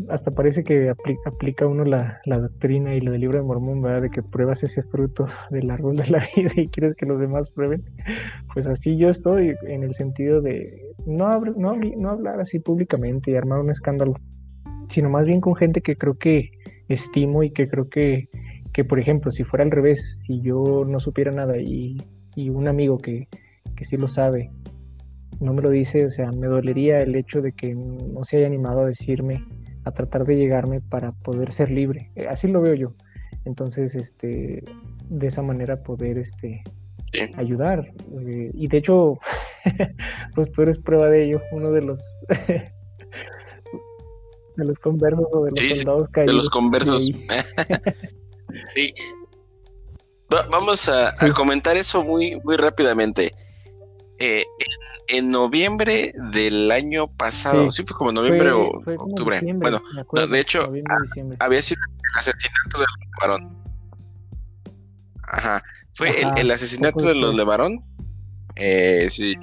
hasta 0.08 0.30
parece 0.32 0.64
que 0.64 0.92
aplica 1.24 1.66
uno 1.66 1.84
la, 1.84 2.20
doctrina 2.26 2.94
y 2.94 3.00
lo 3.00 3.12
del 3.12 3.20
libro 3.20 3.38
de 3.38 3.44
Mormón, 3.44 3.80
¿verdad? 3.80 4.02
De 4.02 4.10
que 4.10 4.22
pruebas 4.22 4.62
ese 4.62 4.82
fruto 4.82 5.26
del 5.50 5.70
árbol 5.70 5.96
de 5.96 6.08
la 6.08 6.18
vida 6.36 6.52
y 6.56 6.68
quieres 6.68 6.94
que 6.96 7.06
los 7.06 7.20
demás 7.20 7.50
prueben. 7.50 7.84
Pues 8.52 8.66
así 8.66 8.96
yo 8.96 9.08
estoy 9.08 9.54
en 9.66 9.82
el 9.82 9.94
sentido 9.94 10.40
de 10.40 10.94
no, 11.06 11.30
no, 11.40 11.72
no 11.74 12.10
hablar 12.10 12.40
así 12.40 12.58
públicamente 12.58 13.30
y 13.30 13.36
armar 13.36 13.60
un 13.60 13.70
escándalo, 13.70 14.14
sino 14.88 15.10
más 15.10 15.26
bien 15.26 15.40
con 15.40 15.54
gente 15.54 15.80
que 15.80 15.96
creo 15.96 16.18
que 16.18 16.50
estimo 16.88 17.42
y 17.42 17.50
que 17.50 17.68
creo 17.68 17.88
que 17.88 18.28
que 18.72 18.84
por 18.84 18.98
ejemplo, 18.98 19.30
si 19.30 19.44
fuera 19.44 19.64
al 19.64 19.70
revés, 19.70 20.24
si 20.24 20.40
yo 20.40 20.84
no 20.84 20.98
supiera 20.98 21.30
nada 21.30 21.56
y, 21.56 21.96
un 22.36 22.66
amigo 22.66 22.98
que, 22.98 23.28
que, 23.76 23.84
sí 23.84 23.96
lo 23.96 24.08
sabe 24.08 24.50
no 25.40 25.52
me 25.52 25.62
lo 25.62 25.70
dice, 25.70 26.06
o 26.06 26.10
sea, 26.10 26.30
me 26.30 26.46
dolería 26.46 27.00
el 27.00 27.14
hecho 27.14 27.40
de 27.40 27.52
que 27.52 27.74
no 27.74 28.24
se 28.24 28.38
haya 28.38 28.46
animado 28.46 28.80
a 28.80 28.86
decirme, 28.86 29.44
a 29.84 29.90
tratar 29.92 30.24
de 30.24 30.36
llegarme 30.36 30.80
para 30.80 31.12
poder 31.12 31.52
ser 31.52 31.70
libre. 31.70 32.10
Eh, 32.16 32.26
así 32.28 32.48
lo 32.48 32.60
veo 32.60 32.74
yo. 32.74 32.92
Entonces, 33.44 33.94
este, 33.94 34.64
de 35.08 35.26
esa 35.26 35.42
manera 35.42 35.82
poder, 35.82 36.18
este, 36.18 36.62
ayudar. 37.36 37.92
Eh, 38.26 38.50
y 38.54 38.68
de 38.68 38.78
hecho, 38.78 39.18
pues 40.34 40.50
tú 40.52 40.62
eres 40.62 40.78
prueba 40.78 41.08
de 41.08 41.24
ello, 41.24 41.42
uno 41.52 41.70
de 41.70 41.82
los 41.82 42.02
de 44.56 44.64
los 44.64 44.78
conversos 44.78 45.26
o 45.32 45.44
de 45.44 45.50
los 45.50 45.78
soldados 45.78 46.08
caídos. 46.08 46.32
De 46.32 46.36
los 46.36 46.50
conversos. 46.50 47.10
Sí. 48.76 48.94
vamos 50.28 50.88
a, 50.88 51.12
comentar 51.34 51.76
eso 51.76 52.04
muy, 52.04 52.40
muy 52.44 52.56
rápidamente. 52.56 53.34
Eh, 54.18 54.44
en, 55.08 55.30
noviembre 55.30 56.12
del 56.32 56.70
año 56.70 57.08
pasado, 57.08 57.70
sí, 57.70 57.84
fue 57.84 57.96
como 57.96 58.12
noviembre 58.12 58.52
o 58.52 58.82
octubre. 58.98 59.40
bueno, 59.54 59.82
de 60.28 60.40
hecho, 60.40 60.72
había 61.38 61.62
sido 61.62 61.80
el 61.84 62.18
asesinato 62.18 62.78
de 62.78 62.84
los 62.84 62.96
Levarón. 63.20 63.64
Ajá, 65.22 65.62
fue 65.94 66.22
el, 66.36 66.50
asesinato 66.50 67.06
de 67.06 67.14
los 67.14 67.34
Levarón. 67.34 67.82
Eh, 68.56 69.08
si, 69.10 69.34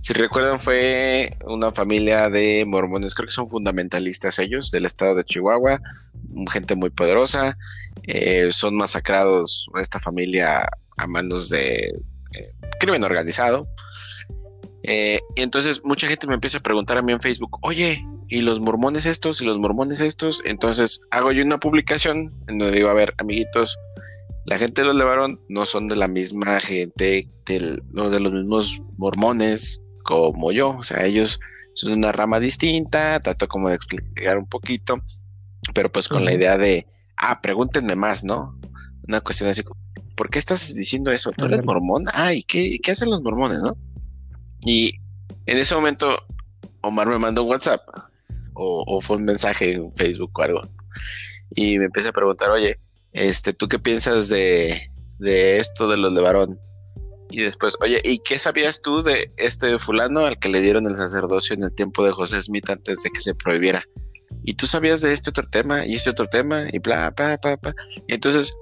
si 0.00 0.12
recuerdan, 0.12 0.60
fue 0.60 1.36
una 1.44 1.72
familia 1.72 2.30
de 2.30 2.64
mormones, 2.66 3.14
creo 3.14 3.26
que 3.26 3.32
son 3.32 3.48
fundamentalistas 3.48 4.38
ellos, 4.38 4.70
del 4.70 4.86
estado 4.86 5.14
de 5.14 5.24
Chihuahua, 5.24 5.80
gente 6.50 6.76
muy 6.76 6.90
poderosa, 6.90 7.56
eh, 8.04 8.48
son 8.52 8.76
masacrados 8.76 9.68
esta 9.80 9.98
familia 9.98 10.68
a 10.96 11.06
manos 11.06 11.48
de 11.48 12.00
eh, 12.34 12.52
crimen 12.80 13.04
organizado. 13.04 13.68
Eh, 14.84 15.20
y 15.36 15.42
entonces 15.42 15.82
mucha 15.84 16.06
gente 16.06 16.26
me 16.26 16.34
empieza 16.34 16.58
a 16.58 16.62
preguntar 16.62 16.98
a 16.98 17.02
mí 17.02 17.12
en 17.12 17.20
Facebook, 17.20 17.58
oye, 17.62 18.04
¿y 18.28 18.40
los 18.40 18.60
mormones 18.60 19.06
estos? 19.06 19.40
¿Y 19.40 19.44
los 19.44 19.58
mormones 19.58 20.00
estos? 20.00 20.42
Entonces 20.44 21.00
hago 21.10 21.32
yo 21.32 21.44
una 21.44 21.58
publicación 21.58 22.32
en 22.46 22.58
donde 22.58 22.76
digo, 22.76 22.88
a 22.88 22.94
ver, 22.94 23.14
amiguitos, 23.18 23.76
la 24.46 24.58
gente 24.58 24.82
de 24.82 24.86
los 24.86 24.96
Levarón 24.96 25.40
no 25.48 25.66
son 25.66 25.88
de 25.88 25.96
la 25.96 26.08
misma 26.08 26.60
gente, 26.60 27.28
no 27.92 28.08
de 28.08 28.20
los 28.20 28.32
mismos 28.32 28.80
mormones 28.96 29.82
como 30.04 30.52
yo, 30.52 30.70
o 30.70 30.82
sea, 30.82 31.04
ellos 31.04 31.38
son 31.74 31.92
una 31.92 32.12
rama 32.12 32.40
distinta, 32.40 33.20
trato 33.20 33.46
como 33.46 33.68
de 33.68 33.74
explicar 33.74 34.38
un 34.38 34.46
poquito 34.46 35.02
pero 35.74 35.90
pues 35.90 36.08
con 36.08 36.24
la 36.24 36.32
idea 36.32 36.56
de, 36.56 36.86
ah, 37.16 37.40
pregúntenme 37.40 37.96
más, 37.96 38.24
¿no? 38.24 38.58
Una 39.06 39.20
cuestión 39.20 39.50
así 39.50 39.62
como, 39.62 39.80
¿por 40.18 40.30
qué 40.30 40.40
estás 40.40 40.74
diciendo 40.74 41.12
eso? 41.12 41.30
¿Tú 41.30 41.44
eres 41.46 41.64
mormón? 41.64 42.04
Ah, 42.12 42.34
¿y 42.34 42.42
qué, 42.42 42.78
qué 42.82 42.90
hacen 42.90 43.08
los 43.08 43.22
mormones, 43.22 43.60
no? 43.60 43.78
Y 44.66 44.94
en 45.46 45.56
ese 45.56 45.76
momento 45.76 46.08
Omar 46.82 47.06
me 47.06 47.18
mandó 47.18 47.44
un 47.44 47.50
WhatsApp 47.50 47.80
o, 48.60 49.00
fue 49.00 49.18
un 49.18 49.24
mensaje 49.24 49.74
en 49.74 49.92
Facebook 49.92 50.32
o 50.34 50.42
algo. 50.42 50.60
Y 51.50 51.78
me 51.78 51.84
empecé 51.84 52.08
a 52.08 52.12
preguntar, 52.12 52.50
oye, 52.50 52.80
este, 53.12 53.52
¿tú 53.52 53.68
qué 53.68 53.78
piensas 53.78 54.28
de, 54.28 54.90
de 55.20 55.58
esto 55.58 55.86
de 55.88 55.96
los 55.96 56.12
de 56.12 56.20
varón? 56.20 56.58
Y 57.30 57.42
después, 57.42 57.76
oye, 57.80 58.00
¿y 58.02 58.18
qué 58.18 58.40
sabías 58.40 58.82
tú 58.82 59.02
de 59.02 59.32
este 59.36 59.78
fulano 59.78 60.26
al 60.26 60.40
que 60.40 60.48
le 60.48 60.60
dieron 60.60 60.86
el 60.86 60.96
sacerdocio 60.96 61.54
en 61.54 61.62
el 61.62 61.72
tiempo 61.72 62.04
de 62.04 62.10
José 62.10 62.42
Smith 62.42 62.68
antes 62.68 63.04
de 63.04 63.10
que 63.10 63.20
se 63.20 63.34
prohibiera? 63.36 63.84
Y 64.42 64.54
tú 64.54 64.66
sabías 64.66 65.02
de 65.02 65.12
este 65.12 65.30
otro 65.30 65.48
tema 65.48 65.86
y 65.86 65.94
este 65.94 66.10
otro 66.10 66.26
tema 66.26 66.66
y 66.72 66.80
bla, 66.80 67.10
bla, 67.16 67.38
bla, 67.40 67.56
bla. 67.56 67.74
Y 68.08 68.14
entonces, 68.14 68.52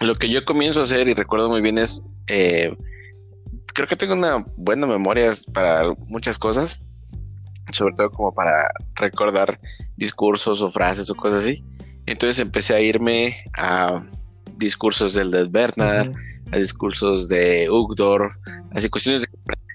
lo 0.00 0.14
que 0.14 0.28
yo 0.28 0.44
comienzo 0.44 0.80
a 0.80 0.84
hacer 0.84 1.08
y 1.08 1.14
recuerdo 1.14 1.48
muy 1.48 1.60
bien 1.60 1.78
es, 1.78 2.02
eh, 2.28 2.76
creo 3.74 3.88
que 3.88 3.96
tengo 3.96 4.14
una 4.14 4.44
buena 4.56 4.86
memoria 4.86 5.32
para 5.52 5.94
muchas 6.06 6.38
cosas, 6.38 6.82
sobre 7.72 7.94
todo 7.94 8.10
como 8.10 8.32
para 8.32 8.70
recordar 8.94 9.60
discursos 9.96 10.62
o 10.62 10.70
frases 10.70 11.10
o 11.10 11.14
cosas 11.14 11.42
así. 11.42 11.64
Entonces 12.06 12.38
empecé 12.38 12.74
a 12.74 12.80
irme 12.80 13.36
a 13.54 14.02
discursos 14.56 15.14
del 15.14 15.30
de 15.30 15.44
Bernard, 15.44 16.12
a 16.52 16.56
discursos 16.56 17.28
de 17.28 17.68
Ugdorf, 17.70 18.34
así 18.72 18.88
cuestiones 18.88 19.22
de 19.22 19.28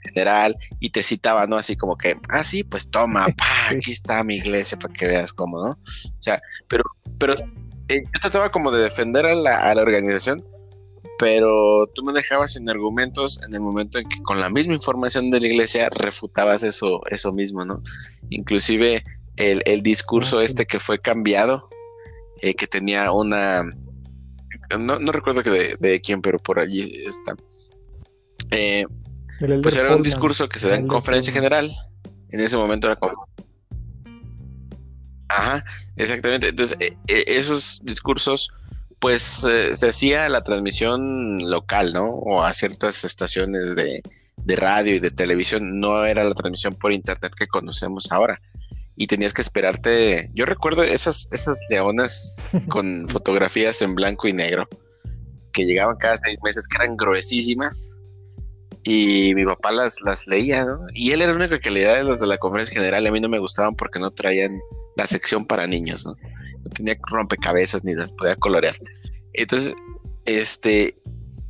general, 0.03 0.55
y 0.79 0.89
te 0.89 1.01
citaba, 1.01 1.47
¿no? 1.47 1.55
Así 1.55 1.75
como 1.75 1.95
que, 1.95 2.17
ah, 2.29 2.43
sí, 2.43 2.63
pues 2.63 2.89
toma, 2.89 3.27
pa, 3.37 3.69
aquí 3.69 3.91
está 3.91 4.23
mi 4.23 4.37
iglesia 4.37 4.77
para 4.77 4.93
que 4.93 5.07
veas 5.07 5.33
cómo, 5.33 5.63
¿no? 5.63 5.71
O 5.71 6.21
sea, 6.21 6.41
pero, 6.67 6.83
pero 7.17 7.35
eh, 7.89 8.03
yo 8.03 8.19
trataba 8.21 8.49
como 8.49 8.71
de 8.71 8.83
defender 8.83 9.25
a 9.25 9.35
la, 9.35 9.69
a 9.69 9.75
la 9.75 9.81
organización, 9.81 10.43
pero 11.19 11.87
tú 11.93 12.03
me 12.03 12.13
dejabas 12.13 12.53
sin 12.53 12.69
argumentos 12.69 13.41
en 13.47 13.53
el 13.53 13.61
momento 13.61 13.99
en 13.99 14.07
que 14.07 14.21
con 14.23 14.39
la 14.39 14.49
misma 14.49 14.73
información 14.73 15.29
de 15.31 15.39
la 15.39 15.47
iglesia 15.47 15.89
refutabas 15.89 16.63
eso, 16.63 17.01
eso 17.09 17.31
mismo, 17.31 17.65
¿no? 17.65 17.81
Inclusive 18.29 19.03
el, 19.37 19.61
el 19.65 19.81
discurso 19.81 20.41
este 20.41 20.65
que 20.65 20.79
fue 20.79 20.99
cambiado, 20.99 21.67
eh, 22.41 22.55
que 22.55 22.67
tenía 22.67 23.11
una 23.11 23.63
no, 24.79 24.99
no 24.99 25.11
recuerdo 25.11 25.43
que 25.43 25.49
de, 25.49 25.75
de, 25.79 26.01
quién, 26.01 26.21
pero 26.21 26.39
por 26.39 26.59
allí 26.59 26.81
está. 27.07 27.35
Eh, 28.51 28.85
pues 29.61 29.75
era 29.75 29.95
un 29.95 30.03
discurso 30.03 30.47
que 30.47 30.59
se 30.59 30.69
da 30.69 30.75
en 30.75 30.87
conferencia 30.87 31.33
general. 31.33 31.71
En 32.29 32.39
ese 32.39 32.57
momento 32.57 32.87
era 32.87 32.95
como. 32.95 33.27
Ajá, 35.33 35.65
exactamente. 35.97 36.49
Entonces, 36.49 36.77
eh, 36.79 36.91
eh, 37.07 37.23
esos 37.27 37.81
discursos, 37.83 38.51
pues 38.99 39.21
se 39.73 39.87
hacía 39.87 40.29
la 40.29 40.43
transmisión 40.43 41.39
local, 41.49 41.91
¿no? 41.91 42.09
O 42.09 42.43
a 42.43 42.53
ciertas 42.53 43.03
estaciones 43.03 43.75
de, 43.75 44.01
de 44.37 44.55
radio 44.55 44.95
y 44.95 44.99
de 44.99 45.11
televisión. 45.11 45.79
No 45.79 46.05
era 46.05 46.23
la 46.23 46.33
transmisión 46.33 46.75
por 46.75 46.93
internet 46.93 47.33
que 47.37 47.47
conocemos 47.47 48.11
ahora 48.11 48.39
y 48.95 49.07
tenías 49.07 49.33
que 49.33 49.41
esperarte. 49.41 50.29
Yo 50.33 50.45
recuerdo 50.45 50.83
esas, 50.83 51.27
esas 51.31 51.59
leonas 51.69 52.35
con 52.69 53.07
fotografías 53.07 53.81
en 53.81 53.95
blanco 53.95 54.27
y 54.27 54.33
negro 54.33 54.67
que 55.51 55.65
llegaban 55.65 55.97
cada 55.97 56.17
seis 56.17 56.37
meses, 56.43 56.67
que 56.67 56.83
eran 56.83 56.97
gruesísimas. 56.97 57.89
Y 58.85 59.33
mi 59.35 59.45
papá 59.45 59.71
las, 59.71 60.01
las 60.03 60.27
leía, 60.27 60.65
¿no? 60.65 60.79
Y 60.93 61.11
él 61.11 61.21
era 61.21 61.31
el 61.31 61.37
único 61.37 61.57
que 61.59 61.71
leía 61.71 61.93
de 61.93 62.03
las 62.03 62.19
de 62.19 62.27
la 62.27 62.37
conferencia 62.37 62.73
general. 62.73 63.07
A 63.07 63.11
mí 63.11 63.21
no 63.21 63.29
me 63.29 63.39
gustaban 63.39 63.75
porque 63.75 63.99
no 63.99 64.11
traían 64.11 64.59
la 64.95 65.07
sección 65.07 65.45
para 65.45 65.67
niños, 65.67 66.05
¿no? 66.05 66.15
No 66.63 66.69
tenía 66.71 66.97
rompecabezas 67.09 67.83
ni 67.83 67.93
las 67.93 68.11
podía 68.11 68.35
colorear. 68.35 68.75
Entonces, 69.33 69.73
este, 70.25 70.95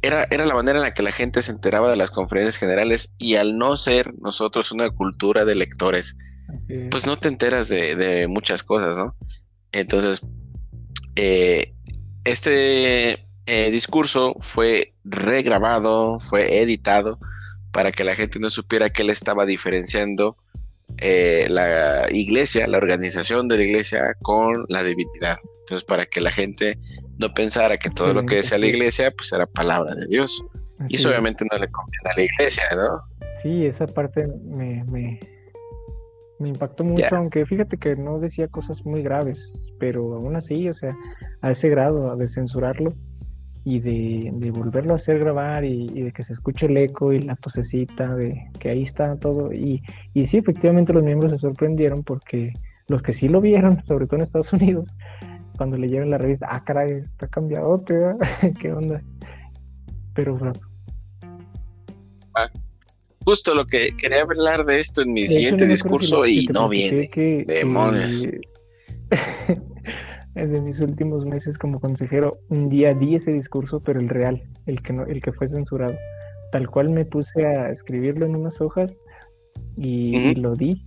era, 0.01 0.27
era 0.31 0.45
la 0.45 0.55
manera 0.55 0.79
en 0.79 0.83
la 0.83 0.93
que 0.93 1.03
la 1.03 1.11
gente 1.11 1.41
se 1.41 1.51
enteraba 1.51 1.89
de 1.89 1.95
las 1.95 2.11
conferencias 2.11 2.57
generales 2.57 3.13
y 3.17 3.35
al 3.35 3.57
no 3.57 3.75
ser 3.75 4.13
nosotros 4.19 4.71
una 4.71 4.89
cultura 4.89 5.45
de 5.45 5.55
lectores, 5.55 6.15
pues 6.89 7.05
no 7.05 7.15
te 7.15 7.27
enteras 7.27 7.69
de, 7.69 8.27
muchas 8.27 8.63
cosas, 8.63 8.97
¿no? 8.97 9.15
Entonces, 9.71 10.21
eh, 11.15 11.73
este 12.23 13.27
eh, 13.45 13.71
discurso 13.71 14.35
fue 14.39 14.93
regrabado, 15.03 16.19
fue 16.19 16.61
editado 16.61 17.19
para 17.71 17.91
que 17.91 18.03
la 18.03 18.15
gente 18.15 18.39
no 18.39 18.49
supiera 18.49 18.91
que 18.91 19.01
él 19.01 19.09
estaba 19.09 19.45
diferenciando 19.45 20.37
eh, 21.05 21.47
la 21.49 22.07
iglesia, 22.11 22.65
la 22.65 22.77
organización 22.77 23.49
de 23.49 23.57
la 23.57 23.63
iglesia 23.63 24.15
con 24.21 24.65
la 24.69 24.83
divinidad. 24.83 25.35
Entonces, 25.59 25.83
para 25.83 26.05
que 26.05 26.21
la 26.21 26.31
gente 26.31 26.79
no 27.19 27.33
pensara 27.33 27.75
que 27.77 27.89
todo 27.89 28.13
lo 28.13 28.25
que 28.25 28.35
decía 28.35 28.57
la 28.57 28.67
iglesia, 28.67 29.11
pues 29.11 29.33
era 29.33 29.45
palabra 29.45 29.95
de 29.95 30.07
Dios. 30.07 30.43
y 30.87 30.95
eso 30.95 31.09
obviamente 31.09 31.45
no 31.51 31.57
le 31.57 31.69
conviene 31.69 32.09
a 32.09 32.15
la 32.15 32.23
iglesia, 32.23 32.63
¿no? 32.75 33.27
Sí, 33.41 33.65
esa 33.65 33.85
parte 33.85 34.25
me, 34.45 35.19
me 36.39 36.49
impactó 36.49 36.83
mucho, 36.83 37.15
aunque 37.15 37.45
fíjate 37.45 37.77
que 37.77 37.95
no 37.95 38.19
decía 38.19 38.47
cosas 38.47 38.85
muy 38.85 39.01
graves, 39.01 39.73
pero 39.79 40.13
aún 40.13 40.35
así, 40.35 40.69
o 40.69 40.73
sea, 40.73 40.95
a 41.41 41.51
ese 41.51 41.69
grado, 41.69 42.15
de 42.15 42.27
censurarlo 42.27 42.93
y 43.66 43.80
de, 43.80 44.51
volverlo 44.51 44.93
a 44.93 44.95
hacer 44.97 45.20
grabar 45.20 45.64
y, 45.64 45.88
de 45.88 46.11
que 46.11 46.24
se 46.24 46.34
escuche 46.34 46.66
el 46.66 46.78
eco 46.78 47.14
y 47.14 47.22
la 47.22 47.36
tosecita, 47.36 48.14
de 48.16 48.49
que 48.59 48.70
ahí 48.70 48.82
está 48.84 49.16
todo. 49.18 49.53
Y, 49.53 49.82
y 50.14 50.26
sí, 50.26 50.38
efectivamente 50.38 50.93
los 50.93 51.03
miembros 51.03 51.32
se 51.32 51.38
sorprendieron 51.38 52.03
porque 52.03 52.53
los 52.88 53.01
que 53.01 53.14
sí 53.14 53.28
lo 53.28 53.41
vieron, 53.41 53.84
sobre 53.86 54.05
todo 54.05 54.18
en 54.18 54.24
Estados 54.24 54.51
Unidos, 54.53 54.95
cuando 55.57 55.78
leyeron 55.78 56.09
la 56.09 56.18
revista, 56.18 56.47
ah, 56.49 56.64
caray, 56.64 56.91
está 56.93 57.28
cambiado, 57.28 57.84
¿qué 58.59 58.72
onda? 58.74 59.01
Pero 60.14 60.38
bueno, 60.38 60.53
justo 63.26 63.55
lo 63.55 63.66
que 63.66 63.95
quería 63.95 64.22
hablar 64.22 64.66
de 64.66 64.80
esto 64.80 65.01
en 65.01 65.14
mi 65.14 65.28
siguiente 65.28 65.66
discurso 65.66 66.26
y 66.26 66.47
no 66.47 66.68
viene. 66.70 67.09
Demonios. 67.47 68.28
de 70.36 70.61
mis 70.61 70.79
últimos 70.79 71.25
meses 71.25 71.57
como 71.57 71.79
consejero, 71.79 72.39
un 72.49 72.69
día 72.69 72.93
di 72.93 73.15
ese 73.15 73.31
discurso, 73.31 73.81
pero 73.81 73.99
el 73.99 74.09
real, 74.09 74.43
el 74.65 74.81
que 74.81 74.93
no, 74.93 75.05
el 75.05 75.21
que 75.21 75.31
fue 75.31 75.47
censurado. 75.47 75.95
Tal 76.51 76.69
cual 76.69 76.89
me 76.91 77.05
puse 77.05 77.45
a 77.45 77.69
escribirlo 77.69 78.25
en 78.25 78.36
unas 78.36 78.61
hojas 78.61 78.97
y, 79.77 80.36
lo 80.36 80.55
di. 80.55 80.84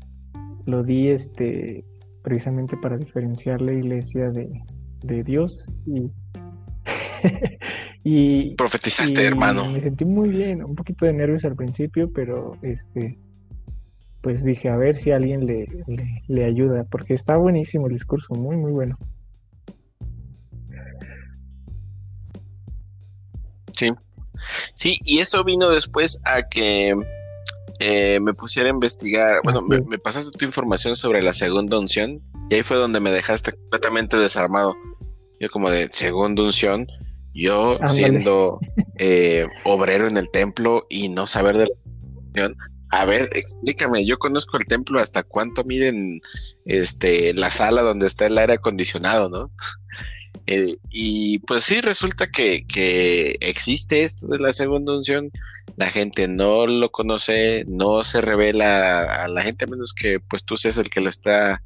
Lo 0.66 0.82
di 0.82 1.08
este 1.08 1.84
precisamente 2.22 2.76
para 2.76 2.98
diferenciar 2.98 3.60
la 3.60 3.72
iglesia 3.72 4.30
de, 4.30 4.48
de 5.02 5.22
Dios 5.22 5.68
y 5.86 6.10
y 8.04 8.54
profetizaste, 8.54 9.24
hermano. 9.24 9.70
Me 9.70 9.80
sentí 9.80 10.04
muy 10.04 10.30
bien, 10.30 10.64
un 10.64 10.74
poquito 10.74 11.06
de 11.06 11.12
nervios 11.12 11.44
al 11.44 11.56
principio, 11.56 12.10
pero 12.12 12.56
este 12.62 13.18
pues 14.22 14.42
dije 14.42 14.68
a 14.68 14.76
ver 14.76 14.96
si 14.96 15.12
alguien 15.12 15.46
le, 15.46 15.68
le, 16.26 16.44
ayuda, 16.44 16.82
porque 16.90 17.14
está 17.14 17.36
buenísimo 17.36 17.86
el 17.86 17.92
discurso, 17.92 18.34
muy 18.34 18.56
muy 18.56 18.72
bueno. 18.72 18.98
Sí, 24.74 24.98
y 25.04 25.20
eso 25.20 25.44
vino 25.44 25.68
después 25.70 26.20
a 26.24 26.42
que 26.42 26.94
eh, 27.78 28.20
me 28.20 28.34
pusiera 28.34 28.68
a 28.68 28.72
investigar, 28.72 29.40
bueno, 29.44 29.62
me, 29.62 29.80
me, 29.82 29.98
pasaste 29.98 30.36
tu 30.36 30.44
información 30.44 30.96
sobre 30.96 31.22
la 31.22 31.32
segunda 31.32 31.78
unción 31.78 32.22
y 32.50 32.56
ahí 32.56 32.62
fue 32.62 32.76
donde 32.76 33.00
me 33.00 33.10
dejaste 33.10 33.52
completamente 33.52 34.16
desarmado. 34.16 34.74
Yo 35.40 35.50
como 35.50 35.70
de 35.70 35.88
segunda 35.90 36.42
unción, 36.42 36.86
yo 37.34 37.78
siendo 37.86 38.58
eh, 38.98 39.46
obrero 39.64 40.08
en 40.08 40.16
el 40.16 40.30
templo 40.30 40.86
y 40.88 41.10
no 41.10 41.26
saber 41.26 41.58
de 41.58 41.66
la 42.34 42.50
a 42.90 43.04
ver, 43.04 43.28
explícame, 43.32 44.06
yo 44.06 44.18
conozco 44.18 44.56
el 44.56 44.66
templo 44.66 45.00
hasta 45.00 45.22
cuánto 45.22 45.64
miden 45.64 46.20
este 46.64 47.34
la 47.34 47.50
sala 47.50 47.82
donde 47.82 48.06
está 48.06 48.26
el 48.26 48.38
aire 48.38 48.54
acondicionado, 48.54 49.28
¿no? 49.28 49.50
Eh, 50.46 50.76
y 50.90 51.38
pues 51.40 51.64
sí, 51.64 51.80
resulta 51.80 52.28
que, 52.28 52.64
que, 52.66 53.36
existe 53.40 54.04
esto 54.04 54.26
de 54.28 54.38
la 54.38 54.52
segunda 54.52 54.94
unción, 54.94 55.30
la 55.76 55.90
gente 55.90 56.28
no 56.28 56.66
lo 56.66 56.90
conoce, 56.90 57.64
no 57.66 58.04
se 58.04 58.20
revela 58.20 59.24
a 59.24 59.28
la 59.28 59.42
gente 59.42 59.64
a 59.64 59.68
menos 59.68 59.92
que 59.92 60.20
pues 60.20 60.44
tú 60.44 60.56
seas 60.56 60.78
el 60.78 60.88
que 60.88 61.00
lo 61.00 61.08
está 61.08 61.62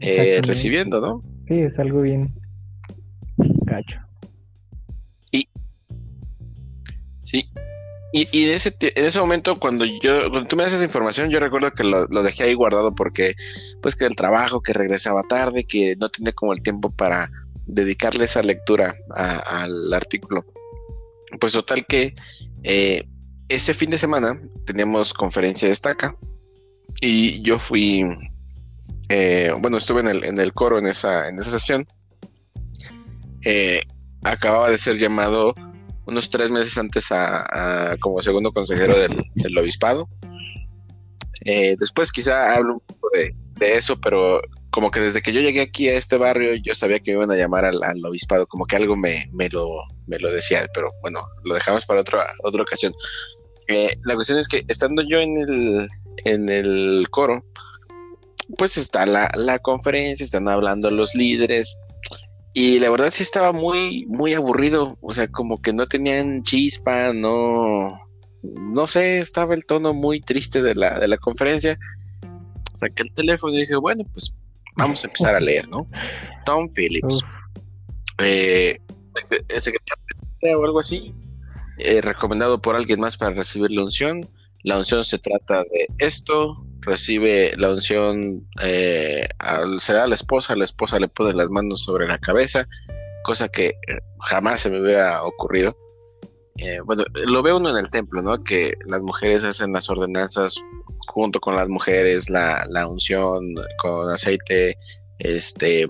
eh, 0.00 0.40
recibiendo, 0.42 1.00
¿no? 1.00 1.22
Sí, 1.46 1.60
es 1.60 1.78
algo 1.78 2.00
bien 2.00 2.34
cacho. 3.66 4.00
Sí. 7.24 7.48
Y, 8.12 8.28
y 8.30 8.50
ese, 8.50 8.76
en 8.80 9.04
ese 9.04 9.18
momento, 9.18 9.58
cuando 9.58 9.84
yo, 9.84 10.30
cuando 10.30 10.46
tú 10.46 10.54
me 10.54 10.62
das 10.62 10.72
esa 10.72 10.84
información, 10.84 11.30
yo 11.30 11.40
recuerdo 11.40 11.72
que 11.72 11.82
lo, 11.82 12.06
dejé 12.06 12.44
ahí 12.44 12.54
guardado 12.54 12.94
porque, 12.94 13.34
pues, 13.82 13.96
que 13.96 14.04
el 14.04 14.14
trabajo, 14.14 14.62
que 14.62 14.72
regresaba 14.72 15.22
tarde, 15.28 15.64
que 15.64 15.96
no 15.96 16.08
tenía 16.08 16.32
como 16.32 16.52
el 16.52 16.62
tiempo 16.62 16.92
para 16.92 17.28
dedicarle 17.66 18.24
esa 18.24 18.42
lectura 18.42 18.96
al 19.10 19.92
artículo. 19.92 20.44
Pues 21.40 21.52
total 21.52 21.84
que 21.86 22.14
eh, 22.62 23.08
ese 23.48 23.74
fin 23.74 23.90
de 23.90 23.98
semana 23.98 24.40
teníamos 24.66 25.12
conferencia 25.12 25.68
de 25.68 25.72
estaca 25.72 26.16
y 27.00 27.42
yo 27.42 27.58
fui, 27.58 28.04
eh, 29.08 29.52
bueno, 29.58 29.78
estuve 29.78 30.00
en 30.00 30.08
el, 30.08 30.24
en 30.24 30.38
el 30.38 30.52
coro 30.52 30.78
en 30.78 30.86
esa, 30.86 31.28
en 31.28 31.38
esa 31.38 31.50
sesión. 31.50 31.86
Eh, 33.44 33.82
acababa 34.22 34.70
de 34.70 34.78
ser 34.78 34.98
llamado 34.98 35.54
unos 36.06 36.30
tres 36.30 36.50
meses 36.50 36.76
antes 36.78 37.08
a, 37.10 37.96
como 38.00 38.20
segundo 38.20 38.52
consejero 38.52 38.96
del, 38.98 39.58
obispado. 39.58 40.08
Eh, 41.44 41.76
después 41.78 42.10
quizá 42.10 42.54
hablo 42.54 42.74
un 42.74 42.80
poco 42.80 43.08
de, 43.12 43.76
eso, 43.76 43.98
pero 44.00 44.40
como 44.74 44.90
que 44.90 44.98
desde 44.98 45.22
que 45.22 45.32
yo 45.32 45.40
llegué 45.40 45.60
aquí 45.60 45.88
a 45.88 45.94
este 45.94 46.16
barrio 46.16 46.52
yo 46.56 46.74
sabía 46.74 46.98
que 46.98 47.12
me 47.12 47.18
iban 47.18 47.30
a 47.30 47.36
llamar 47.36 47.64
al, 47.64 48.04
obispado, 48.04 48.44
como 48.48 48.64
que 48.64 48.74
algo 48.74 48.96
me, 48.96 49.30
me, 49.32 49.48
lo, 49.48 49.68
me 50.08 50.18
lo 50.18 50.32
decía, 50.32 50.66
pero 50.74 50.90
bueno, 51.00 51.24
lo 51.44 51.54
dejamos 51.54 51.86
para 51.86 52.00
otra, 52.00 52.26
otra 52.42 52.62
ocasión. 52.62 52.92
Eh, 53.68 53.96
la 54.02 54.16
cuestión 54.16 54.36
es 54.36 54.48
que 54.48 54.64
estando 54.66 55.02
yo 55.08 55.20
en 55.20 55.36
el, 55.36 55.88
en 56.24 56.48
el 56.48 57.06
coro, 57.12 57.44
pues 58.58 58.76
está 58.76 59.06
la, 59.06 59.30
la 59.36 59.60
conferencia, 59.60 60.24
están 60.24 60.48
hablando 60.48 60.90
los 60.90 61.14
líderes, 61.14 61.78
y 62.52 62.80
la 62.80 62.90
verdad 62.90 63.12
sí 63.12 63.22
estaba 63.22 63.52
muy, 63.52 64.06
muy 64.06 64.34
aburrido, 64.34 64.98
o 65.00 65.12
sea, 65.12 65.28
como 65.28 65.62
que 65.62 65.72
no 65.72 65.86
tenían 65.86 66.42
chispa, 66.42 67.12
no, 67.12 68.00
no 68.42 68.86
sé, 68.88 69.20
estaba 69.20 69.54
el 69.54 69.66
tono 69.66 69.94
muy 69.94 70.20
triste 70.20 70.62
de 70.62 70.74
la, 70.74 70.98
de 70.98 71.06
la 71.06 71.18
conferencia. 71.18 71.78
Saqué 72.74 73.04
el 73.04 73.14
teléfono 73.14 73.54
y 73.54 73.60
dije, 73.60 73.76
bueno, 73.76 74.02
pues 74.12 74.34
vamos 74.76 75.04
a 75.04 75.06
empezar 75.06 75.34
a 75.34 75.40
leer, 75.40 75.68
¿no? 75.68 75.88
Tom 76.44 76.68
Phillips, 76.68 77.22
eh, 78.18 78.80
secretario 79.58 80.60
o 80.60 80.64
algo 80.64 80.80
así, 80.80 81.14
eh, 81.78 82.00
recomendado 82.00 82.60
por 82.60 82.76
alguien 82.76 83.00
más 83.00 83.16
para 83.16 83.32
recibir 83.32 83.70
la 83.70 83.82
unción. 83.82 84.28
La 84.62 84.78
unción 84.78 85.04
se 85.04 85.18
trata 85.18 85.62
de 85.64 85.88
esto, 85.98 86.64
recibe 86.80 87.54
la 87.56 87.70
unción, 87.70 88.48
eh, 88.62 89.28
al, 89.38 89.80
se 89.80 89.92
da 89.92 90.04
a 90.04 90.06
la 90.06 90.14
esposa, 90.14 90.56
la 90.56 90.64
esposa 90.64 90.98
le 90.98 91.08
pone 91.08 91.34
las 91.34 91.50
manos 91.50 91.82
sobre 91.82 92.06
la 92.06 92.18
cabeza, 92.18 92.66
cosa 93.24 93.48
que 93.48 93.66
eh, 93.66 93.98
jamás 94.20 94.60
se 94.60 94.70
me 94.70 94.80
hubiera 94.80 95.22
ocurrido. 95.22 95.76
Eh, 96.56 96.80
bueno, 96.84 97.04
lo 97.26 97.42
ve 97.42 97.52
uno 97.52 97.70
en 97.70 97.76
el 97.76 97.90
templo, 97.90 98.22
¿no? 98.22 98.42
Que 98.42 98.74
las 98.86 99.02
mujeres 99.02 99.42
hacen 99.44 99.72
las 99.72 99.90
ordenanzas 99.90 100.56
junto 101.08 101.40
con 101.40 101.56
las 101.56 101.68
mujeres, 101.68 102.30
la, 102.30 102.86
unción 102.88 103.54
con 103.78 104.10
aceite, 104.10 104.78
este, 105.18 105.86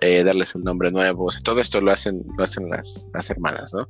eh, 0.00 0.24
darles 0.24 0.54
el 0.54 0.64
nombre 0.64 0.90
nuevo, 0.90 1.28
todo 1.44 1.60
esto 1.60 1.80
lo 1.80 1.92
hacen, 1.92 2.24
lo 2.36 2.44
hacen 2.44 2.68
las, 2.68 3.08
las 3.14 3.30
hermanas, 3.30 3.72
¿no? 3.74 3.88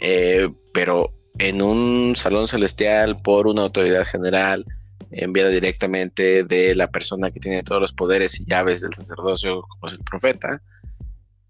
Eh, 0.00 0.50
pero 0.72 1.12
en 1.38 1.62
un 1.62 2.14
salón 2.16 2.46
celestial 2.46 3.20
por 3.22 3.46
una 3.46 3.62
autoridad 3.62 4.04
general, 4.04 4.66
enviada 5.10 5.50
directamente 5.50 6.44
de 6.44 6.74
la 6.74 6.90
persona 6.90 7.30
que 7.30 7.40
tiene 7.40 7.62
todos 7.62 7.80
los 7.80 7.92
poderes 7.92 8.40
y 8.40 8.44
llaves 8.44 8.80
del 8.80 8.92
sacerdocio, 8.92 9.62
como 9.62 9.86
es 9.86 9.98
el 9.98 10.04
profeta, 10.04 10.62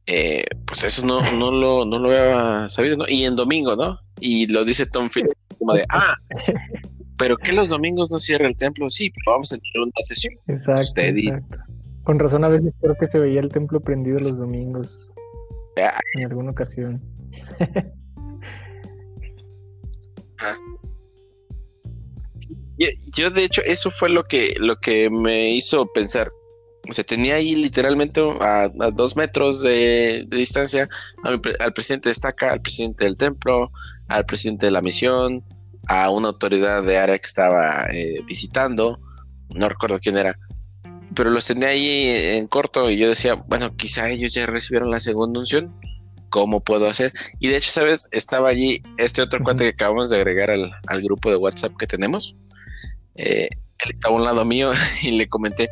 eh, 0.07 0.44
pues 0.66 0.84
eso 0.84 1.07
no, 1.07 1.20
no, 1.32 1.50
lo, 1.50 1.84
no 1.84 1.98
lo 1.98 2.11
había 2.11 2.68
sabido, 2.68 2.96
¿no? 2.96 3.05
Y 3.09 3.24
en 3.24 3.36
domingo, 3.36 3.76
¿no? 3.76 3.98
Y 4.20 4.46
lo 4.48 4.64
dice 4.64 4.86
Tom 4.86 5.09
Phillips, 5.09 5.36
como 5.59 5.74
de, 5.74 5.84
ah, 5.90 6.16
pero 7.16 7.36
que 7.36 7.53
los 7.53 7.68
domingos 7.68 8.11
no 8.11 8.18
cierra 8.18 8.46
el 8.46 8.57
templo, 8.57 8.90
sí, 8.90 9.11
pero 9.11 9.32
vamos 9.32 9.53
a 9.53 9.57
tener 9.57 9.80
una 9.80 9.92
sesión. 10.09 10.34
Exacto, 10.48 11.00
exacto. 11.00 11.59
Con 12.03 12.18
razón 12.18 12.42
a 12.44 12.48
veces 12.48 12.74
creo 12.80 12.96
que 12.98 13.07
se 13.07 13.20
veía 13.20 13.40
el 13.40 13.48
templo 13.48 13.80
prendido 13.80 14.18
los 14.18 14.38
domingos. 14.38 15.12
Ah. 15.80 16.00
En 16.14 16.26
alguna 16.26 16.50
ocasión. 16.50 17.00
ah. 20.40 20.57
Yo, 22.78 22.88
yo, 23.14 23.30
de 23.30 23.44
hecho, 23.44 23.62
eso 23.64 23.90
fue 23.90 24.09
lo 24.09 24.24
que, 24.24 24.55
lo 24.59 24.74
que 24.76 25.09
me 25.09 25.55
hizo 25.55 25.86
pensar, 25.92 26.28
se 26.90 27.04
tenía 27.04 27.36
ahí 27.36 27.54
literalmente 27.54 28.20
a, 28.40 28.64
a 28.64 28.90
dos 28.90 29.16
metros 29.16 29.62
de, 29.62 30.24
de 30.26 30.36
distancia 30.36 30.88
a, 31.22 31.28
al 31.28 31.72
presidente 31.72 32.08
de 32.08 32.12
Estaca, 32.12 32.52
al 32.52 32.60
presidente 32.60 33.04
del 33.04 33.16
templo, 33.16 33.70
al 34.08 34.26
presidente 34.26 34.66
de 34.66 34.72
la 34.72 34.82
misión, 34.82 35.44
a 35.88 36.10
una 36.10 36.28
autoridad 36.28 36.82
de 36.82 36.98
área 36.98 37.18
que 37.18 37.26
estaba 37.26 37.86
eh, 37.92 38.20
visitando, 38.26 39.00
no 39.50 39.68
recuerdo 39.68 39.98
quién 39.98 40.16
era, 40.16 40.38
pero 41.14 41.30
los 41.30 41.44
tenía 41.44 41.68
ahí 41.68 42.08
en 42.36 42.46
corto 42.46 42.90
y 42.90 42.96
yo 42.96 43.08
decía, 43.08 43.34
bueno, 43.34 43.76
quizá 43.76 44.08
ellos 44.10 44.32
ya 44.32 44.46
recibieron 44.46 44.90
la 44.90 45.00
segunda 45.00 45.40
unción, 45.40 45.74
¿cómo 46.30 46.60
puedo 46.60 46.88
hacer? 46.88 47.12
Y 47.40 47.48
de 47.48 47.58
hecho, 47.58 47.70
¿sabes? 47.70 48.08
Estaba 48.10 48.48
allí 48.48 48.82
este 48.96 49.22
otro 49.22 49.42
cuate 49.44 49.64
que 49.64 49.70
acabamos 49.70 50.08
de 50.10 50.16
agregar 50.16 50.50
al, 50.50 50.72
al 50.86 51.02
grupo 51.02 51.30
de 51.30 51.36
WhatsApp 51.36 51.76
que 51.78 51.86
tenemos. 51.86 52.36
Eh, 53.16 53.48
él 53.84 53.90
estaba 53.90 54.14
a 54.14 54.18
un 54.18 54.24
lado 54.24 54.44
mío 54.44 54.72
y 55.02 55.12
le 55.12 55.28
comenté, 55.28 55.68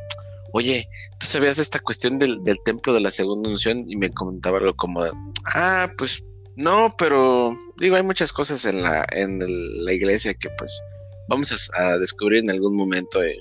oye, 0.53 0.88
¿tú 1.18 1.26
sabías 1.26 1.59
esta 1.59 1.78
cuestión 1.78 2.18
del, 2.18 2.42
del, 2.44 2.59
templo 2.64 2.92
de 2.92 3.01
la 3.01 3.11
segunda 3.11 3.48
unción? 3.48 3.82
Y 3.86 3.96
me 3.96 4.11
comentaba 4.11 4.59
algo 4.59 4.74
como, 4.74 5.05
ah, 5.46 5.90
pues 5.96 6.22
no, 6.57 6.94
pero 6.98 7.57
digo, 7.78 7.96
hay 7.96 8.03
muchas 8.03 8.32
cosas 8.32 8.64
en 8.64 8.82
la, 8.82 9.07
en 9.12 9.38
la 9.84 9.92
iglesia 9.92 10.34
que 10.34 10.51
pues 10.59 10.82
vamos 11.28 11.70
a, 11.74 11.96
descubrir 11.98 12.40
en 12.40 12.51
algún 12.51 12.74
momento, 12.74 13.22
eh, 13.22 13.38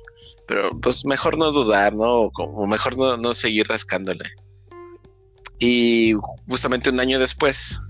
pero 0.48 0.70
pues 0.80 1.06
mejor 1.06 1.38
no 1.38 1.52
dudar, 1.52 1.94
¿no? 1.96 2.32
O, 2.34 2.68
mejor 2.68 2.98
no, 2.98 3.18
no, 3.18 3.34
seguir 3.34 3.68
rascándole. 3.68 4.26
Y 5.60 6.14
justamente 6.48 6.90
un 6.90 7.00
año 7.00 7.20
después, 7.20 7.82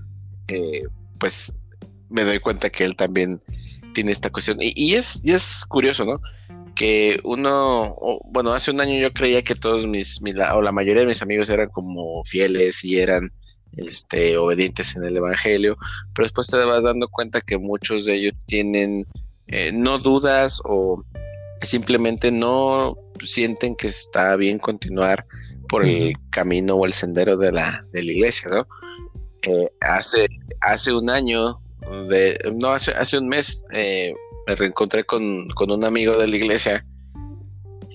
eh, 0.48 0.82
pues 1.18 1.52
me 2.08 2.24
doy 2.24 2.40
cuenta 2.40 2.70
que 2.70 2.84
él 2.84 2.96
también 2.96 3.40
tiene 3.94 4.10
esta 4.10 4.30
cuestión. 4.30 4.58
Y, 4.60 4.94
es, 4.94 5.20
y 5.22 5.32
es 5.32 5.64
curioso, 5.68 6.04
¿no? 6.04 6.20
Que 6.80 7.20
uno, 7.24 7.94
bueno, 8.32 8.54
hace 8.54 8.70
un 8.70 8.80
año 8.80 8.98
yo 8.98 9.12
creía 9.12 9.44
que 9.44 9.54
todos 9.54 9.86
mis, 9.86 10.22
mi, 10.22 10.30
o 10.30 10.62
la 10.62 10.72
mayoría 10.72 11.02
de 11.02 11.08
mis 11.08 11.20
amigos 11.20 11.50
eran 11.50 11.68
como 11.68 12.24
fieles 12.24 12.82
y 12.86 12.98
eran 12.98 13.30
este, 13.76 14.38
obedientes 14.38 14.96
en 14.96 15.04
el 15.04 15.14
Evangelio, 15.14 15.76
pero 16.14 16.24
después 16.24 16.46
te 16.46 16.56
vas 16.56 16.84
dando 16.84 17.06
cuenta 17.08 17.42
que 17.42 17.58
muchos 17.58 18.06
de 18.06 18.14
ellos 18.14 18.32
tienen 18.46 19.04
eh, 19.48 19.72
no 19.74 19.98
dudas 19.98 20.62
o 20.64 21.04
simplemente 21.60 22.32
no 22.32 22.96
sienten 23.22 23.76
que 23.76 23.88
está 23.88 24.34
bien 24.36 24.58
continuar 24.58 25.26
por 25.68 25.84
el 25.84 26.14
camino 26.30 26.76
o 26.76 26.86
el 26.86 26.94
sendero 26.94 27.36
de 27.36 27.52
la, 27.52 27.84
de 27.92 28.04
la 28.04 28.12
iglesia, 28.12 28.48
¿no? 28.48 28.66
Eh, 29.42 29.68
hace, 29.82 30.28
hace 30.62 30.94
un 30.94 31.10
año, 31.10 31.60
de, 32.08 32.38
no, 32.58 32.68
hace, 32.68 32.92
hace 32.92 33.18
un 33.18 33.28
mes, 33.28 33.62
eh, 33.74 34.14
me 34.46 34.54
reencontré 34.54 35.04
con, 35.04 35.48
con, 35.50 35.70
un 35.70 35.84
amigo 35.84 36.18
de 36.18 36.26
la 36.26 36.36
iglesia, 36.36 36.84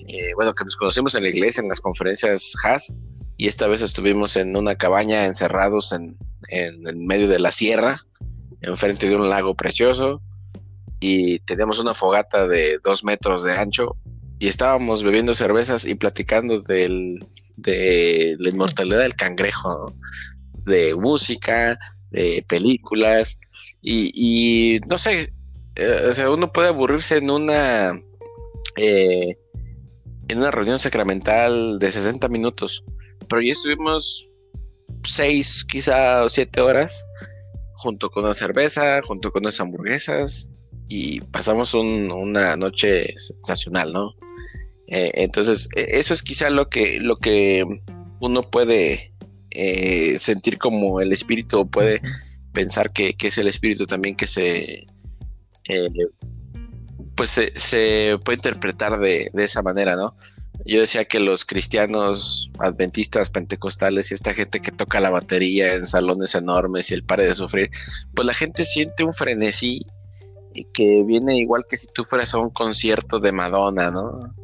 eh, 0.08 0.34
bueno, 0.34 0.54
que 0.54 0.64
nos 0.64 0.76
conocimos 0.76 1.14
en 1.14 1.22
la 1.22 1.28
iglesia, 1.28 1.62
en 1.62 1.68
las 1.68 1.80
conferencias 1.80 2.54
HAS, 2.62 2.92
y 3.36 3.48
esta 3.48 3.66
vez 3.66 3.82
estuvimos 3.82 4.36
en 4.36 4.56
una 4.56 4.76
cabaña 4.76 5.26
encerrados 5.26 5.92
en, 5.92 6.16
en, 6.48 7.06
medio 7.06 7.28
de 7.28 7.38
la 7.38 7.50
sierra, 7.50 8.06
enfrente 8.60 9.08
de 9.08 9.16
un 9.16 9.28
lago 9.28 9.54
precioso, 9.54 10.22
y 11.00 11.40
teníamos 11.40 11.78
una 11.78 11.92
fogata 11.92 12.48
de 12.48 12.78
dos 12.82 13.04
metros 13.04 13.42
de 13.42 13.52
ancho, 13.52 13.96
y 14.38 14.48
estábamos 14.48 15.02
bebiendo 15.02 15.34
cervezas 15.34 15.84
y 15.84 15.94
platicando 15.94 16.60
del, 16.60 17.18
de 17.56 18.36
la 18.38 18.50
inmortalidad 18.50 19.00
del 19.00 19.14
cangrejo, 19.14 19.94
de 20.64 20.94
música, 20.94 21.78
de 22.10 22.44
películas, 22.48 23.38
y 23.82 24.80
no 24.88 24.98
sé, 24.98 25.32
eh, 25.76 26.06
o 26.08 26.12
sea, 26.14 26.30
uno 26.30 26.52
puede 26.52 26.68
aburrirse 26.68 27.18
en 27.18 27.30
una 27.30 28.00
eh, 28.76 29.36
en 30.28 30.38
una 30.38 30.50
reunión 30.50 30.78
sacramental 30.78 31.78
de 31.78 31.92
60 31.92 32.28
minutos, 32.28 32.84
pero 33.28 33.42
ya 33.42 33.52
estuvimos 33.52 34.28
seis, 35.04 35.64
quizá 35.64 36.22
o 36.24 36.28
siete 36.28 36.60
horas, 36.60 37.06
junto 37.74 38.10
con 38.10 38.24
una 38.24 38.34
cerveza, 38.34 39.00
junto 39.02 39.30
con 39.30 39.44
unas 39.44 39.60
hamburguesas, 39.60 40.50
y 40.88 41.20
pasamos 41.20 41.74
un, 41.74 42.10
una 42.10 42.56
noche 42.56 43.12
sensacional, 43.16 43.92
¿no? 43.92 44.14
Eh, 44.88 45.10
entonces, 45.14 45.68
eso 45.74 46.14
es 46.14 46.22
quizá 46.22 46.50
lo 46.50 46.68
que, 46.68 47.00
lo 47.00 47.18
que 47.18 47.64
uno 48.20 48.42
puede 48.42 49.12
eh, 49.50 50.18
sentir 50.18 50.58
como 50.58 51.00
el 51.00 51.12
espíritu, 51.12 51.68
puede 51.68 52.00
pensar 52.52 52.92
que, 52.92 53.14
que, 53.16 53.28
es 53.28 53.38
el 53.38 53.48
espíritu 53.48 53.86
también 53.86 54.16
que 54.16 54.26
se, 54.26 54.86
eh, 55.68 55.90
pues 57.14 57.30
se, 57.30 57.52
se, 57.54 58.18
puede 58.24 58.36
interpretar 58.36 58.98
de, 58.98 59.30
de, 59.32 59.44
esa 59.44 59.62
manera, 59.62 59.96
¿no? 59.96 60.14
Yo 60.64 60.80
decía 60.80 61.04
que 61.04 61.20
los 61.20 61.44
cristianos 61.44 62.50
adventistas, 62.58 63.30
pentecostales 63.30 64.10
y 64.10 64.14
esta 64.14 64.34
gente 64.34 64.60
que 64.60 64.72
toca 64.72 65.00
la 65.00 65.10
batería 65.10 65.74
en 65.74 65.86
salones 65.86 66.34
enormes 66.34 66.90
y 66.90 66.94
el 66.94 67.04
pare 67.04 67.26
de 67.26 67.34
sufrir, 67.34 67.70
pues 68.14 68.26
la 68.26 68.34
gente 68.34 68.64
siente 68.64 69.04
un 69.04 69.12
frenesí 69.12 69.82
que 70.72 71.02
viene 71.04 71.36
igual 71.38 71.64
que 71.68 71.76
si 71.76 71.86
tú 71.88 72.04
fueras 72.04 72.34
a 72.34 72.38
un 72.38 72.50
concierto 72.50 73.18
de 73.20 73.32
Madonna, 73.32 73.90
¿no? 73.90 74.34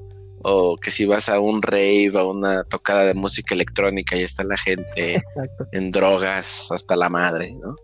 O 0.45 0.77
que 0.77 0.91
si 0.91 1.07
vas 1.07 1.29
a 1.29 1.41
un 1.41 1.63
rave, 1.63 2.13
a 2.15 2.25
una 2.25 2.65
tocada 2.65 3.05
de 3.05 3.15
música 3.15 3.55
electrónica 3.55 4.17
y 4.17 4.23
está 4.23 4.43
la 4.45 4.59
gente 4.59 5.17
Exacto. 5.17 5.67
en 5.73 5.91
drogas 5.91 6.71
hasta 6.71 6.97
la 6.97 7.09
madre, 7.09 7.55
¿no? 7.55 7.77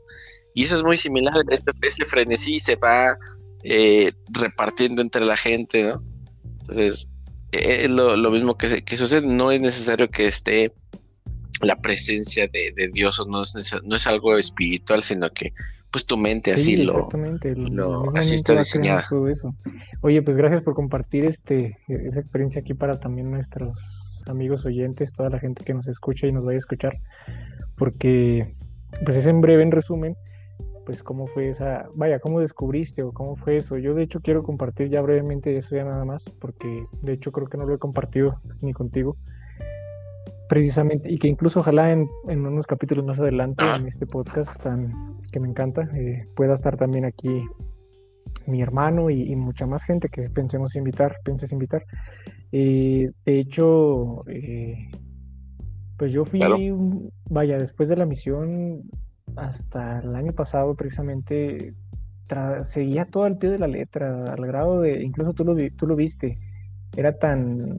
Y 0.54 0.64
eso 0.64 0.76
es 0.76 0.82
muy 0.82 0.96
similar, 0.96 1.34
este, 1.50 1.72
ese 1.82 2.04
frenesí 2.04 2.58
se 2.58 2.76
va 2.76 3.16
eh, 3.64 4.12
repartiendo 4.30 5.02
entre 5.02 5.24
la 5.24 5.36
gente, 5.36 5.84
¿no? 5.84 6.02
Entonces, 6.60 7.08
es 7.52 7.84
eh, 7.84 7.88
lo, 7.88 8.16
lo, 8.16 8.30
mismo 8.30 8.56
que, 8.56 8.82
que, 8.82 8.96
sucede, 8.96 9.26
no 9.26 9.50
es 9.50 9.60
necesario 9.60 10.10
que 10.10 10.26
esté 10.26 10.72
la 11.62 11.76
presencia 11.76 12.46
de, 12.46 12.72
de 12.76 12.88
Dios, 12.88 13.18
o 13.20 13.26
no 13.26 13.42
es, 13.42 13.54
no 13.84 13.96
es 13.96 14.06
algo 14.06 14.36
espiritual, 14.36 15.02
sino 15.02 15.30
que 15.30 15.52
pues 15.90 16.06
tu 16.06 16.16
mente 16.16 16.52
así 16.52 16.76
sí, 16.76 16.82
lo, 16.82 17.08
lo 17.54 18.14
así 18.14 18.34
está 18.34 18.56
diseñada. 18.56 19.06
Oye, 20.02 20.22
pues 20.22 20.36
gracias 20.36 20.62
por 20.62 20.74
compartir 20.74 21.24
este 21.24 21.78
esa 21.88 22.20
experiencia 22.20 22.60
aquí 22.60 22.74
para 22.74 23.00
también 23.00 23.30
nuestros 23.30 23.78
amigos 24.26 24.66
oyentes, 24.66 25.12
toda 25.12 25.30
la 25.30 25.38
gente 25.38 25.64
que 25.64 25.72
nos 25.72 25.88
escucha 25.88 26.26
y 26.26 26.32
nos 26.32 26.44
vaya 26.44 26.56
a 26.56 26.58
escuchar, 26.58 26.98
porque 27.76 28.54
pues 29.04 29.16
es 29.16 29.26
en 29.26 29.40
breve, 29.40 29.62
en 29.62 29.70
resumen, 29.70 30.14
pues 30.88 31.02
cómo 31.02 31.26
fue 31.26 31.50
esa, 31.50 31.86
vaya, 31.94 32.18
cómo 32.18 32.40
descubriste 32.40 33.02
o 33.02 33.12
cómo 33.12 33.36
fue 33.36 33.56
eso. 33.58 33.76
Yo 33.76 33.92
de 33.92 34.04
hecho 34.04 34.20
quiero 34.20 34.42
compartir 34.42 34.88
ya 34.88 35.02
brevemente 35.02 35.54
eso 35.54 35.76
ya 35.76 35.84
nada 35.84 36.02
más, 36.06 36.24
porque 36.40 36.86
de 37.02 37.12
hecho 37.12 37.30
creo 37.30 37.46
que 37.46 37.58
no 37.58 37.66
lo 37.66 37.74
he 37.74 37.78
compartido 37.78 38.40
ni 38.62 38.72
contigo. 38.72 39.18
Precisamente, 40.48 41.12
y 41.12 41.18
que 41.18 41.28
incluso 41.28 41.60
ojalá 41.60 41.92
en, 41.92 42.08
unos 42.26 42.66
capítulos 42.66 43.04
más 43.04 43.20
adelante 43.20 43.62
en 43.76 43.86
este 43.86 44.06
podcast 44.06 44.62
tan, 44.62 45.18
que 45.30 45.40
me 45.40 45.48
encanta, 45.48 45.90
eh, 45.94 46.26
pueda 46.34 46.54
estar 46.54 46.78
también 46.78 47.04
aquí 47.04 47.44
mi 48.46 48.62
hermano 48.62 49.10
y, 49.10 49.36
mucha 49.36 49.66
más 49.66 49.84
gente 49.84 50.08
que 50.08 50.30
pensemos 50.30 50.74
invitar, 50.74 51.16
penses 51.22 51.52
invitar. 51.52 51.84
Eh, 52.50 53.10
de 53.26 53.38
hecho, 53.38 54.26
eh, 54.26 54.88
pues 55.98 56.14
yo 56.14 56.24
fui, 56.24 56.40
vaya, 57.28 57.58
después 57.58 57.90
de 57.90 57.96
la 57.96 58.06
misión, 58.06 58.84
hasta 59.38 60.00
el 60.00 60.14
año 60.14 60.32
pasado 60.32 60.74
precisamente, 60.74 61.74
seguía 62.62 63.06
todo 63.06 63.24
al 63.24 63.38
pie 63.38 63.50
de 63.50 63.58
la 63.58 63.66
letra, 63.66 64.24
al 64.24 64.46
grado 64.46 64.80
de, 64.80 65.02
incluso 65.02 65.32
tú 65.32 65.44
lo, 65.44 65.56
tú 65.76 65.86
lo 65.86 65.96
viste, 65.96 66.38
era 66.96 67.12
tan, 67.18 67.78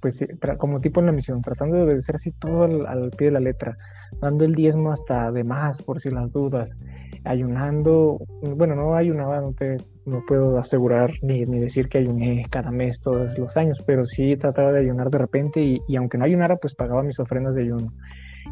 pues 0.00 0.24
como 0.58 0.80
tipo 0.80 1.00
en 1.00 1.06
la 1.06 1.12
misión, 1.12 1.42
tratando 1.42 1.76
de 1.76 1.82
obedecer 1.84 2.16
así 2.16 2.32
todo 2.32 2.64
al, 2.64 3.10
pie 3.10 3.28
de 3.28 3.32
la 3.32 3.40
letra, 3.40 3.76
dando 4.20 4.44
el 4.44 4.54
diezmo 4.54 4.92
hasta 4.92 5.30
de 5.32 5.44
más 5.44 5.82
por 5.82 6.00
si 6.00 6.10
las 6.10 6.32
dudas, 6.32 6.76
ayunando, 7.24 8.18
bueno, 8.56 8.74
no 8.74 8.96
ayunaba, 8.96 9.40
no 9.40 9.52
te 9.52 9.76
no 10.06 10.22
puedo 10.26 10.58
asegurar 10.58 11.12
ni, 11.22 11.46
ni, 11.46 11.58
decir 11.58 11.88
que 11.88 11.98
ayuné 11.98 12.44
cada 12.50 12.70
mes 12.70 13.00
todos 13.00 13.38
los 13.38 13.56
años, 13.56 13.82
pero 13.86 14.04
sí 14.04 14.36
trataba 14.36 14.72
de 14.72 14.80
ayunar 14.80 15.08
de 15.08 15.18
repente 15.18 15.62
y, 15.62 15.80
y, 15.88 15.96
aunque 15.96 16.18
no 16.18 16.24
ayunara, 16.26 16.56
pues 16.56 16.74
pagaba 16.74 17.02
mis 17.02 17.18
ofrendas 17.18 17.54
de 17.54 17.62
ayuno. 17.62 17.90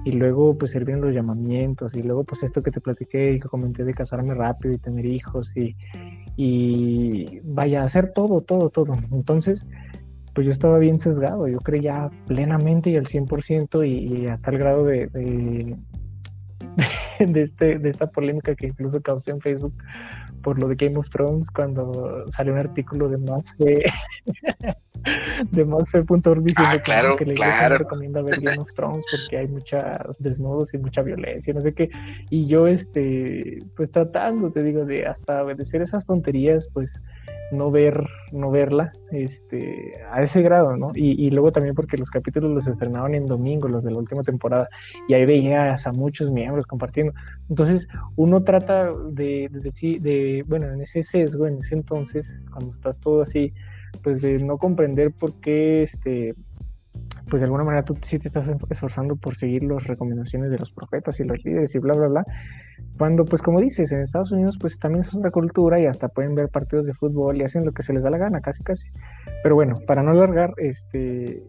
Y 0.05 0.13
luego 0.13 0.57
pues 0.57 0.73
servían 0.73 1.01
los 1.01 1.15
llamamientos 1.15 1.95
y 1.95 2.03
luego 2.03 2.25
pues 2.25 2.43
esto 2.43 2.63
que 2.63 2.71
te 2.71 2.81
platiqué 2.81 3.33
y 3.33 3.41
que 3.41 3.49
comenté 3.49 3.85
de 3.85 3.95
casarme 3.95 4.35
rápido 4.35 4.75
y 4.75 4.79
tener 4.79 5.07
hijos 5.07 5.57
y, 5.57 5.77
y 6.37 7.41
vaya, 7.45 7.83
hacer 7.83 8.13
todo, 8.13 8.41
todo, 8.41 8.71
todo. 8.71 8.97
Entonces, 9.13 9.69
pues 10.35 10.47
yo 10.47 10.53
estaba 10.53 10.79
bien 10.79 10.99
sesgado, 10.99 11.47
yo 11.47 11.59
creía 11.59 12.11
plenamente 12.27 12.91
y 12.91 12.97
al 12.97 13.07
100% 13.07 13.87
y, 13.87 14.23
y 14.23 14.27
a 14.27 14.39
tal 14.39 14.59
grado 14.59 14.85
de, 14.85 15.07
de, 15.09 15.77
de, 17.27 17.43
este, 17.43 17.79
de 17.79 17.91
esta 17.91 18.07
polémica 18.09 18.55
que 18.55 18.69
incluso 18.69 19.01
causé 19.03 19.33
en 19.33 19.41
Facebook 19.41 19.75
por 20.43 20.59
lo 20.59 20.69
de 20.69 20.75
Game 20.75 20.99
of 20.99 21.09
Thrones 21.11 21.51
cuando 21.51 22.25
salió 22.31 22.53
un 22.53 22.59
artículo 22.59 23.09
de 23.09 23.19
más 23.19 23.55
fe 23.57 23.85
de 25.51 25.65
másfe.org 25.65 26.43
diciendo 26.43 26.77
ah, 26.77 27.17
que, 27.17 27.25
le 27.25 27.69
recomienda 27.69 28.23
ver 28.23 28.41
Game 28.41 28.59
of 28.59 28.73
Thrones 28.75 29.05
porque 29.11 29.39
hay 29.39 29.49
muchos 29.49 29.83
desnudos 30.19 30.75
y 30.75 30.79
mucha 30.79 31.03
violencia, 31.03 31.53
no 31.53 31.61
sé 31.61 31.75
qué. 31.75 31.91
Y 32.31 32.47
yo, 32.47 32.67
este, 32.67 33.63
pues 33.77 33.91
tratando, 33.91 34.51
te 34.51 34.63
digo, 34.63 34.85
de 34.85 35.07
hasta 35.07 35.43
obedecer 35.43 35.83
esas 35.83 36.07
tonterías, 36.07 36.69
pues 36.73 37.01
no 37.53 37.71
ver, 37.71 38.09
no 38.33 38.51
verla, 38.51 38.91
este, 39.11 39.95
a 40.11 40.23
ese 40.23 40.43
grado, 40.43 40.77
¿no? 40.77 40.91
Y, 40.95 41.31
luego 41.31 41.53
también 41.53 41.75
porque 41.75 41.99
los 41.99 42.11
capítulos 42.11 42.51
los 42.51 42.67
estrenaban 42.67 43.15
en 43.15 43.27
domingo, 43.27 43.69
los 43.69 43.85
de 43.85 43.91
la 43.91 43.99
última 43.99 44.23
temporada, 44.23 44.69
y 45.09 45.15
ahí 45.15 45.27
veías 45.27 45.87
a 45.87 45.93
muchos 45.93 46.33
miembros 46.33 46.67
compartiendo. 46.67 47.13
Entonces, 47.49 47.87
uno 48.17 48.43
trata 48.43 48.93
de, 49.11 49.49
decir, 49.53 50.01
de, 50.01 50.45
bueno, 50.49 50.73
en 50.73 50.81
ese 50.81 51.03
sesgo, 51.03 51.47
en 51.47 51.59
ese 51.59 51.75
entonces, 51.75 52.47
cuando 52.51 52.73
estás 52.73 52.99
todo 52.99 53.23
así, 53.23 53.53
pues 54.03 54.23
de 54.23 54.39
no 54.39 54.57
comprender 54.57 55.13
por 55.13 55.35
qué, 55.41 55.83
este, 55.83 56.35
pues 57.33 57.41
de 57.41 57.47
alguna 57.47 57.65
manera 57.65 57.83
tú 57.83 57.97
sí 58.03 58.19
te 58.19 58.29
estás 58.29 58.47
esforzando 58.69 59.17
por 59.17 59.37
seguir 59.37 59.63
las 59.63 59.83
recomendaciones 59.85 60.51
de 60.51 60.59
los 60.59 60.71
profetas 60.71 61.19
y 61.19 61.25
los 61.25 61.43
líderes 61.43 61.75
y 61.75 61.79
bla, 61.79 61.95
bla, 61.95 62.09
bla. 62.09 62.27
Cuando, 62.99 63.25
pues 63.25 63.41
como 63.41 63.59
dices, 63.59 63.91
en 63.91 64.01
Estados 64.01 64.33
Unidos 64.33 64.59
pues 64.61 64.79
también 64.79 65.01
es 65.01 65.15
otra 65.15 65.31
cultura 65.31 65.81
y 65.81 65.87
hasta 65.87 66.09
pueden 66.09 66.35
ver 66.35 66.51
partidos 66.51 66.85
de 66.85 66.93
fútbol 66.93 67.39
y 67.39 67.45
hacen 67.45 67.65
lo 67.65 67.73
que 67.73 67.83
se 67.83 67.95
les 67.95 68.03
da 68.03 68.11
la 68.11 68.19
gana, 68.19 68.43
casi, 68.43 68.63
casi. 68.63 68.93
Pero 69.43 69.55
bueno, 69.55 69.81
para 69.87 70.03
no 70.03 70.11
alargar, 70.11 70.53
este, 70.59 71.43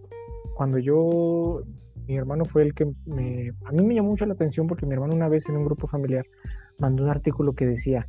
cuando 0.55 0.77
yo, 0.77 1.63
mi 2.07 2.15
hermano 2.15 2.45
fue 2.45 2.61
el 2.61 2.73
que 2.73 2.86
me, 3.05 3.51
a 3.65 3.73
mí 3.73 3.84
me 3.84 3.93
llamó 3.93 4.11
mucho 4.11 4.25
la 4.25 4.36
atención 4.36 4.67
porque 4.67 4.86
mi 4.86 4.93
hermano 4.93 5.13
una 5.13 5.27
vez 5.27 5.49
en 5.49 5.57
un 5.57 5.65
grupo 5.65 5.88
familiar 5.88 6.25
mandó 6.79 7.03
un 7.03 7.09
artículo 7.09 7.55
que 7.55 7.65
decía, 7.65 8.07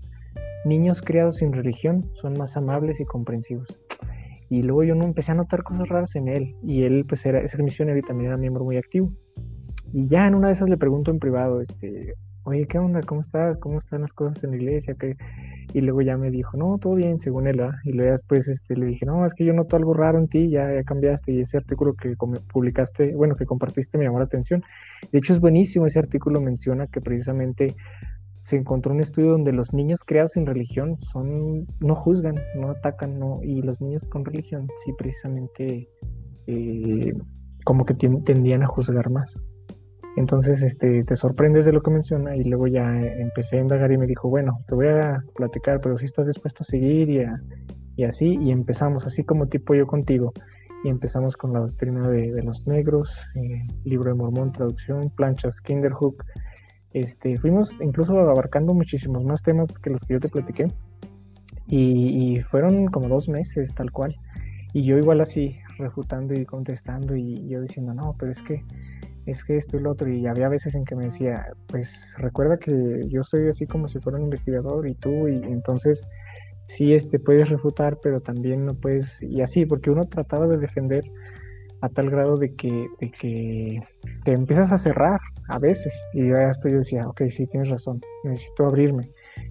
niños 0.64 1.03
criados 1.03 1.39
sin 1.39 1.53
religión 1.53 2.09
son 2.12 2.35
más 2.39 2.57
amables 2.57 3.01
y 3.01 3.05
comprensivos. 3.05 3.81
Y 4.49 4.63
luego 4.63 4.85
yo 4.85 4.95
no 4.95 5.05
empecé 5.05 5.33
a 5.33 5.35
notar 5.35 5.63
cosas 5.63 5.89
raras 5.89 6.15
en 6.17 6.29
él. 6.29 6.57
Y 6.63 6.83
él, 6.83 7.05
pues, 7.09 7.25
era, 7.27 7.41
ese 7.41 7.63
misionero 7.63 7.99
y 7.99 8.03
también 8.03 8.29
era 8.29 8.37
miembro 8.37 8.65
muy 8.65 8.77
activo. 8.77 9.13
Y 9.93 10.09
ya 10.09 10.27
en 10.27 10.35
una 10.35 10.49
de 10.49 10.55
esas 10.55 10.69
le 10.69 10.77
pregunto 10.77 11.11
en 11.11 11.19
privado, 11.19 11.61
este, 11.61 12.15
oye, 12.45 12.67
¿qué 12.67 12.79
onda? 12.79 13.01
¿Cómo 13.03 13.21
está? 13.21 13.55
¿Cómo 13.57 13.79
están 13.79 14.03
las 14.03 14.13
cosas 14.13 14.43
en 14.45 14.51
la 14.51 14.57
iglesia? 14.57 14.95
¿Qué? 14.99 15.17
Y 15.73 15.81
luego 15.81 16.03
ya 16.03 16.17
me 16.17 16.31
dijo, 16.31 16.57
no, 16.57 16.79
todo 16.79 16.95
bien, 16.95 17.19
según 17.19 17.47
él. 17.49 17.61
Y 17.85 17.93
luego 17.93 18.13
después 18.13 18.49
este, 18.49 18.77
le 18.77 18.87
dije, 18.87 19.07
no, 19.07 19.25
es 19.25 19.35
que 19.35 19.45
yo 19.45 19.53
noto 19.53 19.77
algo 19.77 19.95
raro 19.95 20.19
en 20.19 20.29
ti, 20.29 20.51
ya, 20.51 20.73
ya 20.73 20.85
cambiaste. 20.85 21.33
Y 21.33 21.41
ese 21.41 21.57
artículo 21.57 21.95
que 21.95 22.15
publicaste, 22.53 23.15
bueno, 23.15 23.35
que 23.35 23.47
compartiste 23.47 23.99
me 23.99 24.05
llamó 24.05 24.19
la 24.19 24.27
atención. 24.27 24.63
De 25.11 25.19
hecho, 25.19 25.33
es 25.33 25.41
buenísimo. 25.41 25.87
Ese 25.87 25.99
artículo 25.99 26.41
menciona 26.41 26.87
que 26.87 27.01
precisamente 27.01 27.75
se 28.45 28.57
encontró 28.57 28.93
un 28.93 29.01
estudio 29.01 29.31
donde 29.31 29.53
los 29.53 29.73
niños 29.73 30.05
creados 30.05 30.33
sin 30.33 30.45
religión 30.45 30.99
son 30.99 31.67
no 31.81 31.95
juzgan, 31.95 32.35
no 32.61 32.73
atacan, 32.73 33.19
no 33.19 33.41
y 33.43 33.63
los 33.63 33.81
niños 33.81 34.07
con 34.07 34.23
religión 34.23 34.69
sí 34.85 34.93
precisamente 34.99 35.89
eh, 36.47 37.15
como 37.65 37.87
que 37.87 37.95
tendían 37.95 38.63
a 38.63 38.67
juzgar 38.67 39.09
más. 39.09 39.43
Entonces, 40.17 40.63
este, 40.63 41.05
te 41.05 41.17
sorprendes 41.17 41.65
de 41.65 41.73
lo 41.73 41.81
que 41.81 41.91
menciona 41.91 42.37
y 42.37 42.45
luego 42.45 42.67
ya 42.67 42.85
empecé 42.95 43.57
a 43.57 43.63
indagar 43.63 43.91
y 43.93 43.97
me 43.97 44.07
dijo, 44.07 44.29
bueno, 44.29 44.59
te 44.69 44.75
voy 44.75 44.89
a 44.89 45.25
platicar, 45.35 45.81
pero 45.81 45.97
si 45.97 46.05
estás 46.05 46.27
dispuesto 46.27 46.65
a 46.65 46.67
seguir 46.67 47.27
y, 47.97 48.05
así, 48.05 48.37
y 48.43 48.51
empezamos, 48.51 49.07
así 49.07 49.25
como 49.25 49.47
tipo 49.47 49.75
yo 49.75 49.87
contigo, 49.87 50.35
y 50.85 50.91
empezamos 50.91 51.39
con 51.39 51.55
la 51.55 51.61
doctrina 51.61 52.11
de, 52.11 52.43
los 52.43 52.67
negros, 52.67 53.27
eh, 53.37 53.67
libro 53.85 54.11
de 54.11 54.19
Mormón, 54.19 54.53
traducción, 54.53 55.11
planchas 55.17 55.63
Kinderhook, 55.63 56.23
este, 56.95 57.37
fuimos 57.39 57.77
incluso 57.81 58.17
abarcando 58.19 58.73
muchísimos 58.73 59.25
más 59.25 59.43
temas 59.43 59.69
que 59.79 59.91
los 59.91 60.05
que 60.05 60.15
yo 60.15 60.21
te 60.21 60.29
platiqué. 60.29 60.69
Y, 61.67 62.41
fueron 62.43 62.87
como 62.87 63.09
dos 63.09 63.29
meses 63.29 63.75
tal 63.75 63.91
cual. 63.91 64.15
Y 64.73 64.85
yo 64.85 64.97
igual 64.97 65.21
así, 65.21 65.59
refutando 65.79 66.35
y 66.35 66.45
contestando 66.45 67.17
y 67.17 67.49
yo 67.49 67.61
diciendo, 67.61 67.95
no, 67.95 68.15
pero 68.19 68.33
es 68.33 68.41
que, 68.43 68.63
es 69.27 69.45
que 69.45 69.57
esto 69.57 69.77
y 69.77 69.81
lo 69.81 69.93
otro. 69.93 70.09
Y 70.09 70.27
había 70.27 70.49
veces 70.49 70.75
en 70.77 70.85
que 70.85 70.95
me 70.95 71.07
decía, 71.07 71.47
pues 71.67 72.15
recuerda 72.19 72.59
que 72.59 73.01
yo 73.09 73.25
soy 73.25 73.49
así 73.49 73.67
como 73.67 73.89
si 73.89 73.99
fuera 73.99 74.19
un 74.19 74.25
investigador 74.25 74.87
y 74.87 74.95
tú, 74.95 75.29
y 75.29 75.37
entonces 75.45 76.09
sí 76.69 76.95
este, 76.95 77.19
puedes 77.19 77.51
refutar, 77.51 77.99
pero 78.03 78.21
también 78.21 78.65
no 78.65 78.75
puedes, 78.75 79.23
y 79.23 79.41
así, 79.41 79.67
porque 79.67 79.91
uno 79.91 80.05
trataba 80.05 80.47
de 80.47 80.59
defender 80.59 81.05
a 81.85 81.89
tal 81.91 82.09
grado 82.09 82.37
de 82.37 82.55
que, 82.55 82.89
de 82.99 83.11
que 83.11 83.80
te 84.24 84.32
empiezas 84.32 84.72
a 84.72 84.78
cerrar 84.78 85.20
a 85.49 85.59
veces. 85.59 85.93
Y 86.14 86.26
yo 86.26 86.37
después 86.37 86.72
yo 86.72 86.78
decía, 86.78 87.07
ok, 87.07 87.22
sí, 87.28 87.47
tienes 87.47 87.68
razón, 87.68 88.01
necesito 88.24 88.66
abrirme. 88.66 89.11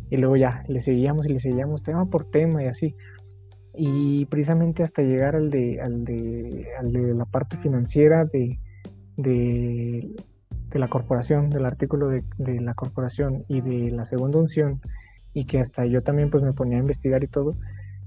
Y 0.09 0.17
luego 0.17 0.36
ya, 0.36 0.63
le 0.67 0.81
seguíamos 0.81 1.27
y 1.27 1.34
le 1.34 1.39
seguíamos 1.39 1.84
tema 1.84 2.05
por 2.05 2.25
tema 2.25 2.63
y 2.63 2.67
así. 2.67 2.95
Y 3.75 4.25
precisamente 4.25 4.84
hasta 4.84 5.01
llegar 5.01 5.36
al 5.36 5.49
de, 5.49 5.79
al 5.81 6.03
de, 6.05 6.67
al 6.79 6.91
de 6.91 7.13
la 7.13 7.25
parte 7.25 7.57
financiera 7.57 8.25
de, 8.25 8.59
de, 9.17 10.15
de 10.69 10.80
la 10.80 10.88
corporación, 10.88 11.49
del 11.49 11.65
artículo 11.65 12.07
de, 12.07 12.23
de, 12.38 12.61
la 12.61 12.73
corporación 12.73 13.45
y 13.47 13.61
de 13.61 13.91
la 13.91 14.05
segunda 14.05 14.39
unción, 14.39 14.81
y 15.34 15.45
que 15.45 15.60
hasta 15.60 15.85
yo 15.85 16.01
también 16.01 16.30
pues 16.30 16.43
me 16.43 16.53
ponía 16.53 16.77
a 16.77 16.81
investigar 16.81 17.23
y 17.23 17.27
todo, 17.27 17.55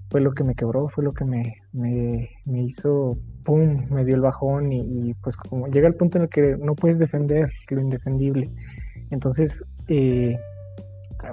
fue 0.09 0.21
lo 0.21 0.33
que 0.33 0.45
me 0.45 0.55
quebró, 0.55 0.89
fue 0.89 1.05
lo 1.05 1.13
que 1.13 1.25
me, 1.25 1.43
me, 1.73 2.31
me 2.45 2.63
hizo 2.63 3.19
pum, 3.45 3.87
me 3.91 4.05
dio 4.05 4.15
el 4.15 4.21
bajón 4.21 4.73
y, 4.73 5.15
pues 5.23 5.37
como 5.37 5.67
llega 5.69 5.89
el 5.89 5.95
punto 5.95 6.19
en 6.19 6.25
el 6.25 6.29
que 6.29 6.57
no 6.59 6.75
puedes 6.75 6.99
defender 6.99 7.51
lo 7.69 7.81
indefendible. 7.81 8.51
Entonces 9.11 9.65
eh, 9.89 10.37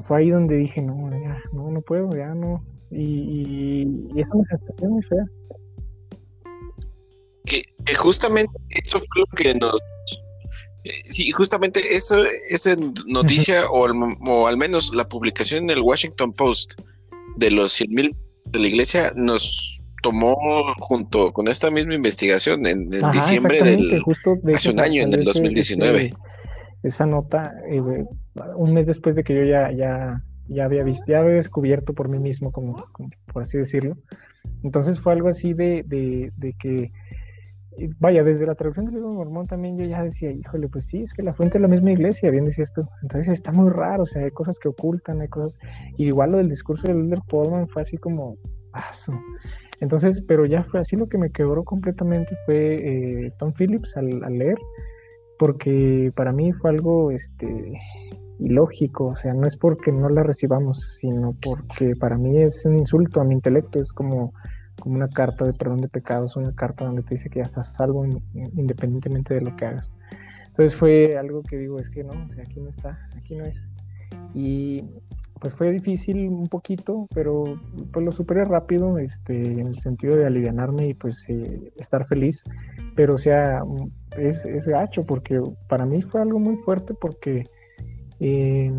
fue 0.04 0.20
ahí 0.20 0.30
donde 0.30 0.56
dije, 0.56 0.82
no, 0.82 1.10
ya, 1.12 1.42
no, 1.52 1.70
no 1.70 1.82
puedo, 1.82 2.10
ya 2.16 2.34
no. 2.34 2.64
Y, 2.90 4.08
y, 4.16 4.22
es 4.22 4.28
una 4.32 4.48
sensación 4.50 4.92
muy 4.92 5.04
fea. 5.04 5.26
Que, 7.46 7.64
justamente 7.96 8.54
eso 8.70 9.00
fue 9.00 9.22
lo 9.22 9.26
que 9.36 9.56
nos... 9.56 9.80
Eh, 10.86 10.92
sí, 11.06 11.32
justamente 11.32 11.96
eso, 11.96 12.24
esa 12.50 12.76
noticia 13.08 13.68
o, 13.72 13.86
al, 13.86 13.94
o 14.28 14.48
al 14.48 14.58
menos 14.58 14.94
la 14.96 15.08
publicación 15.08 15.66
en 15.66 15.70
el 15.72 15.82
Washington 15.82 16.34
Post 16.34 16.74
de 17.38 17.52
los 17.52 17.74
100 17.74 17.94
mil 17.94 18.16
de 18.54 18.60
la 18.60 18.68
iglesia 18.68 19.12
nos 19.16 19.82
tomó 20.02 20.38
junto 20.80 21.34
con 21.34 21.48
esta 21.48 21.72
misma 21.72 21.96
investigación 21.96 22.66
en, 22.68 22.90
diciembre 22.90 23.62
del 23.64 24.00
justo 24.02 24.38
hace 24.54 24.72
un 24.72 24.80
año, 24.80 25.02
en 25.04 25.14
el 25.14 25.24
2019. 25.24 26.14
esa 26.84 27.06
nota, 27.06 27.56
eh, 27.70 27.82
un 28.56 28.74
mes 28.74 28.86
después 28.86 29.16
de 29.16 29.24
que 29.24 29.34
yo 29.34 29.44
ya, 29.44 29.72
ya, 29.72 30.22
ya 30.48 30.66
había 30.66 30.84
visto, 30.84 31.06
ya 31.08 31.20
había 31.20 31.36
descubierto 31.36 31.94
por 31.94 32.10
mí 32.10 32.20
mismo, 32.20 32.52
como, 32.52 32.76
por 33.32 33.42
así 33.42 33.58
decirlo. 33.58 33.98
Entonces 34.62 35.00
fue 35.00 35.14
algo 35.14 35.30
así 35.30 35.54
de, 35.54 35.84
de, 35.88 36.32
de 36.38 36.54
que 36.54 36.92
vaya, 38.00 38.24
desde 38.24 38.46
la 38.46 38.56
traducción 38.56 38.86
del 38.86 38.96
libro 38.96 39.14
mormón 39.14 39.48
también 39.48 39.78
yo 39.78 39.86
ya 39.86 40.04
decía, 40.04 40.32
híjole, 40.32 40.68
pues 40.70 40.86
sí, 40.88 41.04
es 41.04 41.14
que 41.14 41.24
la 41.24 41.34
fuente 41.34 41.58
es 41.58 41.62
la 41.62 41.68
misma 41.68 41.92
iglesia, 41.92 42.30
bien 42.32 42.46
decías 42.46 42.72
tú. 42.74 42.86
Entonces 43.02 43.34
está 43.34 43.52
muy 43.52 43.70
raro, 43.70 44.04
o 44.04 44.06
sea, 44.06 44.24
hay 44.24 44.32
cosas 44.32 44.60
que 44.60 44.70
ocultan, 44.70 45.22
hay 45.22 45.28
cosas. 45.28 45.60
Y 45.98 46.06
igual 46.06 46.32
lo 46.32 46.38
del 46.38 46.50
discurso 46.50 46.88
de 46.88 46.94
Elder 46.94 47.20
Podman 47.28 47.68
fue 47.68 47.82
así 47.82 47.98
como, 47.98 48.38
paso. 48.74 49.14
Entonces, 49.80 50.22
pero 50.28 50.46
ya 50.46 50.64
fue 50.64 50.80
así 50.80 50.96
lo 50.96 51.08
que 51.08 51.18
me 51.18 51.32
quebró 51.32 51.64
completamente 51.64 52.36
fue 52.46 52.76
eh, 52.76 53.34
Tom 53.38 53.54
Phillips 53.54 53.96
al, 53.98 54.10
leer, 54.10 54.58
porque 55.38 56.10
para 56.16 56.32
mí 56.32 56.52
fue 56.54 56.72
algo 56.72 57.12
este, 57.12 57.74
ilógico, 58.40 59.08
o 59.08 59.16
sea, 59.16 59.34
no 59.34 59.46
es 59.46 59.58
porque 59.58 59.92
no 59.92 60.10
la 60.10 60.24
recibamos, 60.24 60.98
sino 61.00 61.36
porque 61.42 61.96
para 61.96 62.18
mí 62.18 62.42
es 62.42 62.66
un 62.66 62.78
insulto 62.78 63.22
a 63.22 63.24
mi 63.24 63.36
intelecto, 63.36 63.80
es 63.80 63.92
como 63.92 64.34
como 64.80 64.96
una 64.96 65.08
carta 65.08 65.46
de 65.46 65.54
perdón 65.54 65.82
de 65.82 65.88
pecados, 65.88 66.36
una 66.36 66.54
carta 66.54 66.86
donde 66.86 67.04
te 67.04 67.16
dice 67.16 67.30
que 67.30 67.40
ya 67.40 67.46
estás 67.46 67.74
salvo 67.74 68.06
independientemente 68.06 69.34
de 69.34 69.42
lo 69.42 69.56
que 69.56 69.66
hagas. 69.66 69.94
Entonces 70.48 70.76
fue 70.76 71.18
algo 71.18 71.42
que 71.42 71.58
digo, 71.58 71.80
es 71.80 71.90
que 71.90 72.04
no, 72.04 72.12
o 72.12 72.30
sea, 72.30 72.44
aquí 72.44 72.60
no 72.60 72.70
está, 72.70 73.00
aquí 73.18 73.36
no 73.36 73.46
es. 73.46 73.68
Y 74.36 74.84
pues 75.40 75.56
fue 75.56 75.72
difícil 75.72 76.30
un 76.30 76.48
poquito, 76.48 77.08
pero 77.14 77.44
pues 77.92 78.06
lo 78.06 78.12
superé 78.12 78.46
rápido, 78.46 78.98
este, 78.98 79.36
en 79.36 79.68
el 79.68 79.80
sentido 79.80 80.16
de 80.16 80.26
alivianarme 80.26 80.88
y 80.90 80.94
pues 80.94 81.28
eh, 81.28 81.72
estar 81.76 82.06
feliz. 82.06 82.44
Pero 82.96 83.16
o 83.16 83.18
sea, 83.18 83.62
es, 84.18 84.46
es 84.46 84.68
gacho 84.68 85.06
porque 85.06 85.42
para 85.68 85.86
mí 85.86 86.02
fue 86.02 86.22
algo 86.22 86.40
muy 86.40 86.56
fuerte 86.58 86.94
porque 86.94 87.46
eh, 88.20 88.72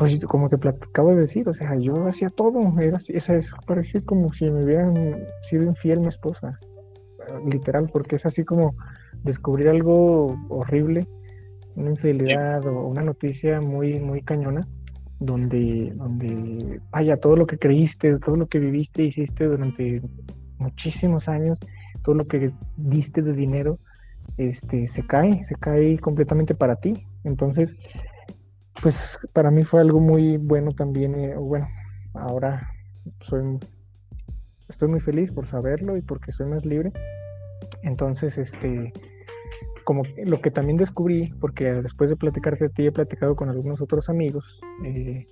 pues 0.00 0.18
como 0.24 0.48
te 0.48 0.56
acabo 0.66 1.10
de 1.10 1.20
decir, 1.20 1.46
o 1.46 1.52
sea, 1.52 1.76
yo 1.76 2.06
hacía 2.06 2.30
todo, 2.30 2.58
era 2.80 2.96
esa 2.96 3.36
es, 3.36 3.52
parecía 3.66 4.00
como 4.00 4.32
si 4.32 4.50
me 4.50 4.64
hubieran 4.64 5.26
sido 5.42 5.64
infiel 5.64 6.00
mi 6.00 6.06
esposa, 6.06 6.56
literal, 7.46 7.90
porque 7.92 8.16
es 8.16 8.24
así 8.24 8.42
como 8.42 8.74
descubrir 9.22 9.68
algo 9.68 10.38
horrible, 10.48 11.06
una 11.76 11.90
infidelidad 11.90 12.66
o 12.66 12.86
una 12.86 13.02
noticia 13.02 13.60
muy, 13.60 14.00
muy 14.00 14.22
cañona, 14.22 14.66
donde, 15.18 15.92
donde, 15.94 16.80
vaya, 16.90 17.18
todo 17.18 17.36
lo 17.36 17.46
que 17.46 17.58
creíste, 17.58 18.18
todo 18.20 18.36
lo 18.36 18.46
que 18.46 18.58
viviste, 18.58 19.02
hiciste 19.02 19.44
durante 19.44 20.00
muchísimos 20.56 21.28
años, 21.28 21.60
todo 22.02 22.14
lo 22.14 22.26
que 22.26 22.52
diste 22.78 23.20
de 23.20 23.34
dinero, 23.34 23.78
este, 24.38 24.86
se 24.86 25.06
cae, 25.06 25.44
se 25.44 25.56
cae 25.56 25.98
completamente 25.98 26.54
para 26.54 26.76
ti. 26.76 27.06
Entonces, 27.22 27.76
pues 28.82 29.28
para 29.32 29.50
mí 29.50 29.62
fue 29.62 29.80
algo 29.80 30.00
muy 30.00 30.36
bueno 30.36 30.72
también. 30.72 31.14
Eh, 31.14 31.34
bueno, 31.36 31.68
ahora 32.14 32.72
soy, 33.20 33.58
estoy 34.68 34.88
muy 34.88 35.00
feliz 35.00 35.32
por 35.32 35.46
saberlo 35.46 35.96
y 35.96 36.02
porque 36.02 36.32
soy 36.32 36.46
más 36.46 36.64
libre. 36.64 36.92
Entonces, 37.82 38.38
este, 38.38 38.92
como 39.84 40.02
lo 40.24 40.40
que 40.40 40.50
también 40.50 40.76
descubrí, 40.76 41.32
porque 41.40 41.72
después 41.72 42.10
de 42.10 42.16
platicarte 42.16 42.66
a 42.66 42.68
ti, 42.68 42.86
he 42.86 42.92
platicado 42.92 43.36
con 43.36 43.48
algunos 43.48 43.80
otros 43.80 44.08
amigos, 44.08 44.60
eh, 44.84 45.26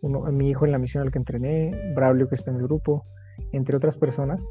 uno, 0.00 0.22
mi 0.32 0.50
hijo 0.50 0.64
en 0.64 0.72
la 0.72 0.78
misión 0.78 1.02
al 1.02 1.12
que 1.12 1.18
entrené, 1.18 1.92
Braulio 1.94 2.28
que 2.28 2.34
está 2.34 2.50
en 2.50 2.56
el 2.56 2.62
grupo, 2.62 3.04
entre 3.52 3.76
otras 3.76 3.96
personas, 3.96 4.46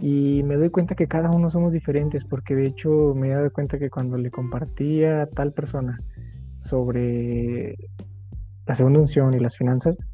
y 0.00 0.42
me 0.44 0.56
doy 0.56 0.70
cuenta 0.70 0.94
que 0.94 1.06
cada 1.06 1.30
uno 1.30 1.50
somos 1.50 1.72
diferentes, 1.72 2.24
porque 2.24 2.54
de 2.54 2.66
hecho 2.66 3.14
me 3.14 3.28
he 3.28 3.34
dado 3.34 3.52
cuenta 3.52 3.78
que 3.78 3.90
cuando 3.90 4.16
le 4.16 4.30
compartía 4.30 5.22
a 5.22 5.26
tal 5.26 5.52
persona 5.52 6.00
sobre 6.64 7.76
la 8.66 8.74
segunda 8.74 9.00
unción 9.00 9.34
y 9.34 9.40
las 9.40 9.56
finanzas, 9.56 10.06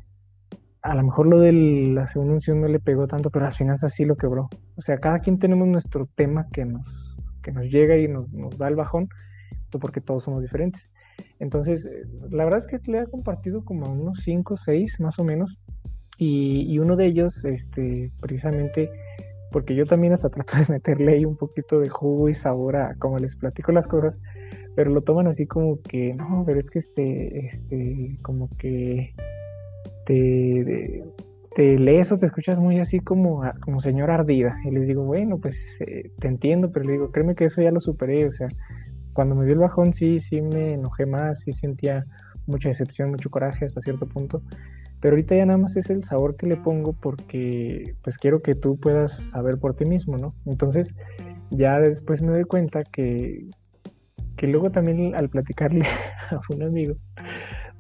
a 0.82 0.94
lo 0.94 1.02
mejor 1.02 1.26
lo 1.26 1.38
de 1.38 1.52
la 1.52 2.06
segunda 2.06 2.34
unción 2.34 2.60
no 2.60 2.68
le 2.68 2.80
pegó 2.80 3.06
tanto, 3.06 3.30
pero 3.30 3.44
las 3.44 3.56
finanzas 3.56 3.92
sí 3.94 4.04
lo 4.04 4.16
quebró. 4.16 4.48
O 4.76 4.80
sea, 4.80 4.98
cada 4.98 5.20
quien 5.20 5.38
tenemos 5.38 5.68
nuestro 5.68 6.06
tema 6.14 6.46
que 6.52 6.64
nos, 6.64 7.30
que 7.42 7.52
nos 7.52 7.66
llega 7.70 7.96
y 7.98 8.08
nos, 8.08 8.26
da 8.56 8.68
el 8.68 8.76
bajón, 8.76 9.08
porque 9.80 10.00
todos 10.00 10.24
somos 10.24 10.42
diferentes. 10.42 10.90
Entonces, 11.38 11.86
eh, 11.86 12.04
la 12.30 12.44
verdad 12.44 12.60
es 12.60 12.66
que 12.66 12.90
le 12.90 13.00
he 13.00 13.06
compartido 13.06 13.64
como 13.64 13.92
unos 13.92 14.20
5 14.24 14.54
o 14.54 14.56
6 14.56 15.00
más 15.00 15.18
o 15.18 15.24
menos, 15.24 15.58
y, 16.16 16.62
y, 16.70 16.78
uno 16.78 16.96
de 16.96 17.06
ellos, 17.06 17.44
este, 17.44 18.12
precisamente, 18.20 18.90
porque 19.52 19.74
yo 19.74 19.86
también 19.86 20.12
hasta 20.12 20.28
trato 20.30 20.58
de 20.58 20.66
meterle 20.68 21.12
ahí 21.12 21.24
un 21.24 21.36
poquito 21.36 21.78
de 21.78 21.88
jugo 21.88 22.28
y 22.28 22.34
sabor 22.34 22.76
a 22.76 22.94
cómo 22.96 23.18
les 23.18 23.36
platico 23.36 23.72
las 23.72 23.86
cosas, 23.86 24.20
pero 24.80 24.92
lo 24.92 25.02
toman 25.02 25.26
así 25.26 25.46
como 25.46 25.82
que, 25.82 26.14
no, 26.14 26.42
pero 26.46 26.58
es 26.58 26.70
que 26.70 26.78
este, 26.78 27.44
este, 27.44 28.16
como 28.22 28.48
que 28.56 29.12
te, 30.06 31.04
te 31.54 31.78
lees 31.78 32.10
o 32.12 32.16
te 32.16 32.24
escuchas 32.24 32.58
muy 32.58 32.78
así 32.78 32.98
como, 32.98 33.42
como 33.60 33.82
señora 33.82 34.14
ardida. 34.14 34.56
Y 34.64 34.70
les 34.70 34.88
digo, 34.88 35.04
bueno, 35.04 35.36
pues 35.36 35.58
eh, 35.80 36.10
te 36.18 36.28
entiendo, 36.28 36.72
pero 36.72 36.86
le 36.86 36.92
digo, 36.92 37.10
créeme 37.12 37.34
que 37.34 37.44
eso 37.44 37.60
ya 37.60 37.70
lo 37.70 37.80
superé, 37.80 38.24
o 38.24 38.30
sea, 38.30 38.48
cuando 39.12 39.34
me 39.34 39.44
dio 39.44 39.52
el 39.52 39.58
bajón 39.58 39.92
sí, 39.92 40.18
sí 40.18 40.40
me 40.40 40.72
enojé 40.72 41.04
más, 41.04 41.40
sí 41.40 41.52
sentía 41.52 42.06
mucha 42.46 42.70
decepción, 42.70 43.10
mucho 43.10 43.28
coraje 43.28 43.66
hasta 43.66 43.82
cierto 43.82 44.06
punto. 44.06 44.40
Pero 45.02 45.12
ahorita 45.12 45.36
ya 45.36 45.44
nada 45.44 45.58
más 45.58 45.76
es 45.76 45.90
el 45.90 46.04
sabor 46.04 46.36
que 46.36 46.46
le 46.46 46.56
pongo 46.56 46.94
porque 46.94 47.96
pues 48.02 48.16
quiero 48.16 48.40
que 48.40 48.54
tú 48.54 48.78
puedas 48.80 49.12
saber 49.12 49.58
por 49.58 49.76
ti 49.76 49.84
mismo, 49.84 50.16
¿no? 50.16 50.34
Entonces 50.46 50.94
ya 51.50 51.78
después 51.80 52.22
me 52.22 52.30
doy 52.30 52.44
cuenta 52.44 52.82
que, 52.82 53.44
que 54.40 54.46
luego 54.46 54.70
también 54.70 55.14
al 55.14 55.28
platicarle 55.28 55.84
a 56.30 56.40
un 56.48 56.62
amigo, 56.62 56.94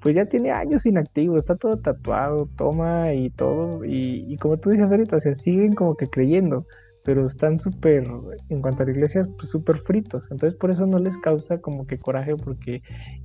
pues 0.02 0.14
ya 0.14 0.26
tiene 0.26 0.50
años 0.50 0.84
inactivo, 0.84 1.38
está 1.38 1.56
todo 1.56 1.78
tatuado, 1.78 2.50
toma 2.54 3.14
y 3.14 3.30
todo, 3.30 3.82
y, 3.82 4.36
como 4.36 4.58
tú 4.58 4.68
dices 4.68 4.90
ahorita, 4.90 5.16
o 5.16 5.20
sea, 5.20 5.34
siguen 5.34 5.74
como 5.74 5.96
que 5.96 6.06
creyendo, 6.06 6.66
pero 7.02 7.24
están 7.24 7.56
súper, 7.56 8.06
en 8.50 8.60
cuanto 8.60 8.82
a 8.82 8.86
la 8.86 8.92
iglesia, 8.92 9.26
pues 9.38 9.48
súper 9.48 9.78
fritos, 9.78 10.30
entonces 10.30 10.58
por 10.58 10.70
eso 10.70 10.84
no 10.84 10.98
les 10.98 11.16
causa 11.16 11.56
como 11.62 11.86
que 11.86 11.98
coraje, 11.98 12.34
porque 12.36 12.82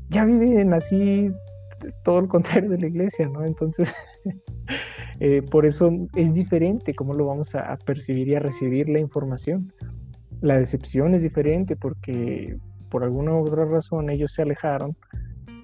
ya 0.08 0.24
viven 0.24 0.74
así 0.74 1.30
todo 2.06 2.22
lo 2.22 2.30
contrario 2.30 2.70
de 2.70 2.78
la 2.78 2.88
iglesia, 2.88 3.28
¿no? 3.28 3.44
Entonces, 3.44 3.94
eh, 5.20 5.42
por 5.42 5.66
eso 5.66 5.92
es 6.16 6.34
diferente 6.36 6.96
cómo 6.96 7.14
lo 7.14 7.26
vamos 7.26 7.54
a 7.54 7.76
percibir 7.86 8.30
y 8.30 8.36
a 8.36 8.40
recibir 8.40 8.88
la 8.88 9.00
información. 9.00 9.74
La 10.40 10.58
decepción 10.58 11.14
es 11.16 11.22
diferente 11.22 11.76
porque 11.76 12.56
por 12.96 13.04
alguna 13.04 13.34
u 13.34 13.40
otra 13.40 13.66
razón 13.66 14.10
ellos 14.10 14.32
se 14.32 14.44
alejaron 14.44 14.96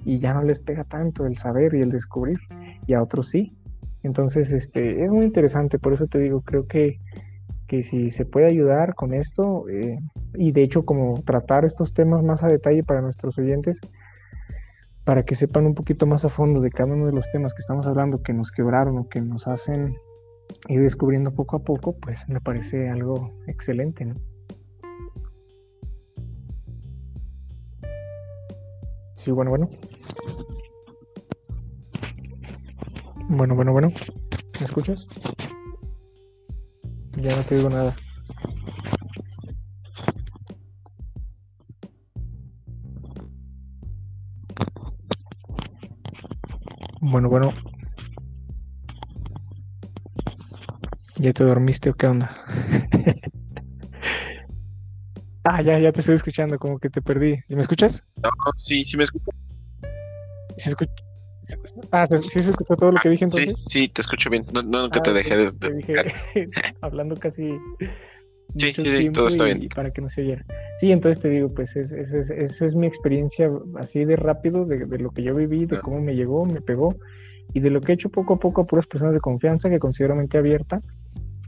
y 0.04 0.20
ya 0.20 0.34
no 0.34 0.44
les 0.44 0.60
pega 0.60 0.84
tanto 0.84 1.26
el 1.26 1.38
saber 1.38 1.74
y 1.74 1.80
el 1.80 1.90
descubrir, 1.90 2.38
y 2.86 2.94
a 2.94 3.02
otros 3.02 3.30
sí. 3.30 3.56
Entonces, 4.04 4.52
este, 4.52 5.02
es 5.02 5.12
muy 5.14 5.24
interesante, 5.24 5.80
por 5.80 5.94
eso 5.94 6.08
te 6.08 6.20
digo, 6.20 6.42
creo 6.42 6.68
que, 6.68 7.00
que 7.68 7.84
si 7.84 8.12
se 8.12 8.26
puede 8.26 8.48
ayudar 8.48 8.96
con 8.96 9.14
esto, 9.14 9.70
eh, 9.70 9.98
y 10.34 10.52
de 10.52 10.62
hecho 10.62 10.84
como 10.84 11.22
tratar 11.24 11.64
estos 11.64 11.94
temas 11.94 12.22
más 12.22 12.44
a 12.44 12.50
detalle 12.50 12.84
para 12.84 13.00
nuestros 13.00 13.38
oyentes, 13.38 13.80
para 15.06 15.24
que 15.24 15.36
sepan 15.36 15.66
un 15.66 15.74
poquito 15.74 16.06
más 16.06 16.26
a 16.26 16.30
fondo 16.30 16.60
de 16.60 16.70
cada 16.70 16.94
uno 16.94 17.06
de 17.06 17.14
los 17.14 17.32
temas 17.32 17.54
que 17.54 17.62
estamos 17.62 17.88
hablando, 17.88 18.22
que 18.22 18.34
nos 18.34 18.52
quebraron 18.52 18.98
o 18.98 19.08
que 19.08 19.22
nos 19.22 19.48
hacen 19.48 19.96
ir 20.68 20.82
descubriendo 20.82 21.32
poco 21.32 21.56
a 21.56 21.64
poco, 21.64 21.96
pues 21.96 22.28
me 22.28 22.42
parece 22.42 22.90
algo 22.90 23.32
excelente, 23.48 24.04
¿no? 24.04 24.16
Sí, 29.22 29.30
bueno, 29.30 29.52
bueno. 29.52 29.70
Bueno, 33.30 33.54
bueno, 33.54 33.72
bueno. 33.72 33.92
¿Me 34.60 34.66
escuchas? 34.66 35.06
Ya 37.18 37.36
no 37.36 37.44
te 37.44 37.54
digo 37.54 37.70
nada. 37.70 37.96
Bueno, 47.00 47.30
bueno. 47.30 47.54
¿Ya 51.18 51.32
te 51.32 51.44
dormiste 51.44 51.92
o 51.92 51.94
qué 51.94 52.08
onda? 52.08 52.44
Ah, 55.44 55.62
ya, 55.62 55.80
ya 55.80 55.92
te 55.92 56.02
estoy 56.02 56.16
escuchando, 56.16 56.60
como 56.60 56.80
que 56.80 56.90
te 56.90 57.02
perdí. 57.02 57.40
¿Y 57.48 57.56
me 57.56 57.62
escuchas? 57.62 58.04
No, 58.24 58.30
sí, 58.56 58.84
sí 58.84 58.98
me 58.98 59.04
escucho. 59.04 59.32
¿Sí 60.58 60.70
escucha? 60.70 60.92
Ah, 61.92 62.08
¿sí 62.08 62.42
se 62.42 62.52
escuchó 62.52 62.76
todo 62.76 62.92
lo 62.92 63.00
que 63.00 63.10
dije 63.10 63.26
entonces? 63.26 63.56
Sí, 63.68 63.82
sí, 63.82 63.88
te 63.90 64.02
escucho 64.02 64.30
bien. 64.30 64.46
No, 64.54 64.62
no 64.62 64.84
nunca 64.84 65.02
te 65.02 65.10
ah, 65.10 65.14
dejé 65.14 65.38
de... 65.38 65.52
Te 65.52 65.74
dije, 65.74 65.94
hablando 66.82 67.16
casi... 67.16 67.52
Sí, 68.58 68.72
sí, 68.74 68.84
sí, 68.84 69.10
todo 69.12 69.28
está 69.28 69.46
bien. 69.46 69.70
para 69.74 69.92
que 69.92 70.02
no 70.02 70.10
se 70.10 70.22
oyera. 70.22 70.46
Sí, 70.78 70.92
entonces 70.92 71.22
te 71.22 71.30
digo, 71.30 71.54
pues 71.54 71.76
esa 71.78 71.98
es, 71.98 72.14
es, 72.14 72.62
es, 72.62 72.76
mi 72.76 72.86
experiencia 72.86 73.50
así 73.80 74.04
de 74.04 74.18
rápido 74.18 74.66
de, 74.66 74.86
de, 74.86 75.00
lo 75.00 75.12
que 75.12 75.24
yo 75.24 75.34
viví, 75.34 75.66
de 75.66 75.78
ah. 75.78 75.82
cómo 75.82 76.02
me 76.02 76.16
llegó, 76.16 76.46
me 76.46 76.60
pegó 76.60 76.96
y 77.54 77.62
de 77.62 77.70
lo 77.70 77.80
que 77.80 77.94
he 77.94 77.96
hecho 77.96 78.10
poco 78.10 78.34
a 78.34 78.40
poco 78.40 78.62
a 78.62 78.66
puras 78.66 78.88
personas 78.88 79.14
de 79.14 79.22
confianza 79.22 79.70
que 79.70 79.80
considero 79.80 80.18
mente 80.18 80.38
abierta 80.38 80.82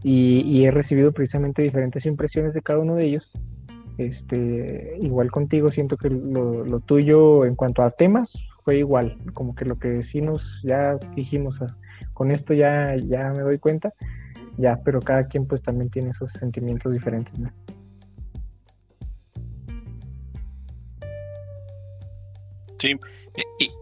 y, 0.01 0.41
y 0.41 0.65
he 0.65 0.71
recibido 0.71 1.11
precisamente 1.11 1.61
diferentes 1.61 2.05
impresiones 2.05 2.53
de 2.53 2.61
cada 2.61 2.79
uno 2.79 2.95
de 2.95 3.05
ellos 3.05 3.31
este, 3.97 4.97
igual 5.01 5.29
contigo, 5.29 5.71
siento 5.71 5.97
que 5.97 6.09
lo, 6.09 6.79
tuyo 6.79 7.45
en 7.45 7.55
cuanto 7.55 7.83
a 7.83 7.91
temas 7.91 8.33
fue 8.63 8.79
igual, 8.79 9.17
como 9.33 9.53
que 9.53 9.65
lo 9.65 9.77
que 9.77 10.01
sí 10.03 10.19
nos 10.19 10.61
ya 10.63 10.95
dijimos, 11.15 11.61
ah, 11.61 11.77
con 12.13 12.31
esto 12.31 12.53
ya, 12.53 12.95
ya 12.95 13.29
me 13.29 13.41
doy 13.41 13.59
cuenta, 13.59 13.93
ya, 14.57 14.79
pero 14.83 14.99
cada 14.99 15.27
quien 15.27 15.45
pues 15.45 15.61
también 15.61 15.91
tiene 15.91 16.09
esos 16.09 16.31
sentimientos 16.31 16.93
diferentes, 16.93 17.37
¿no? 17.37 17.51
Sí, 22.79 22.95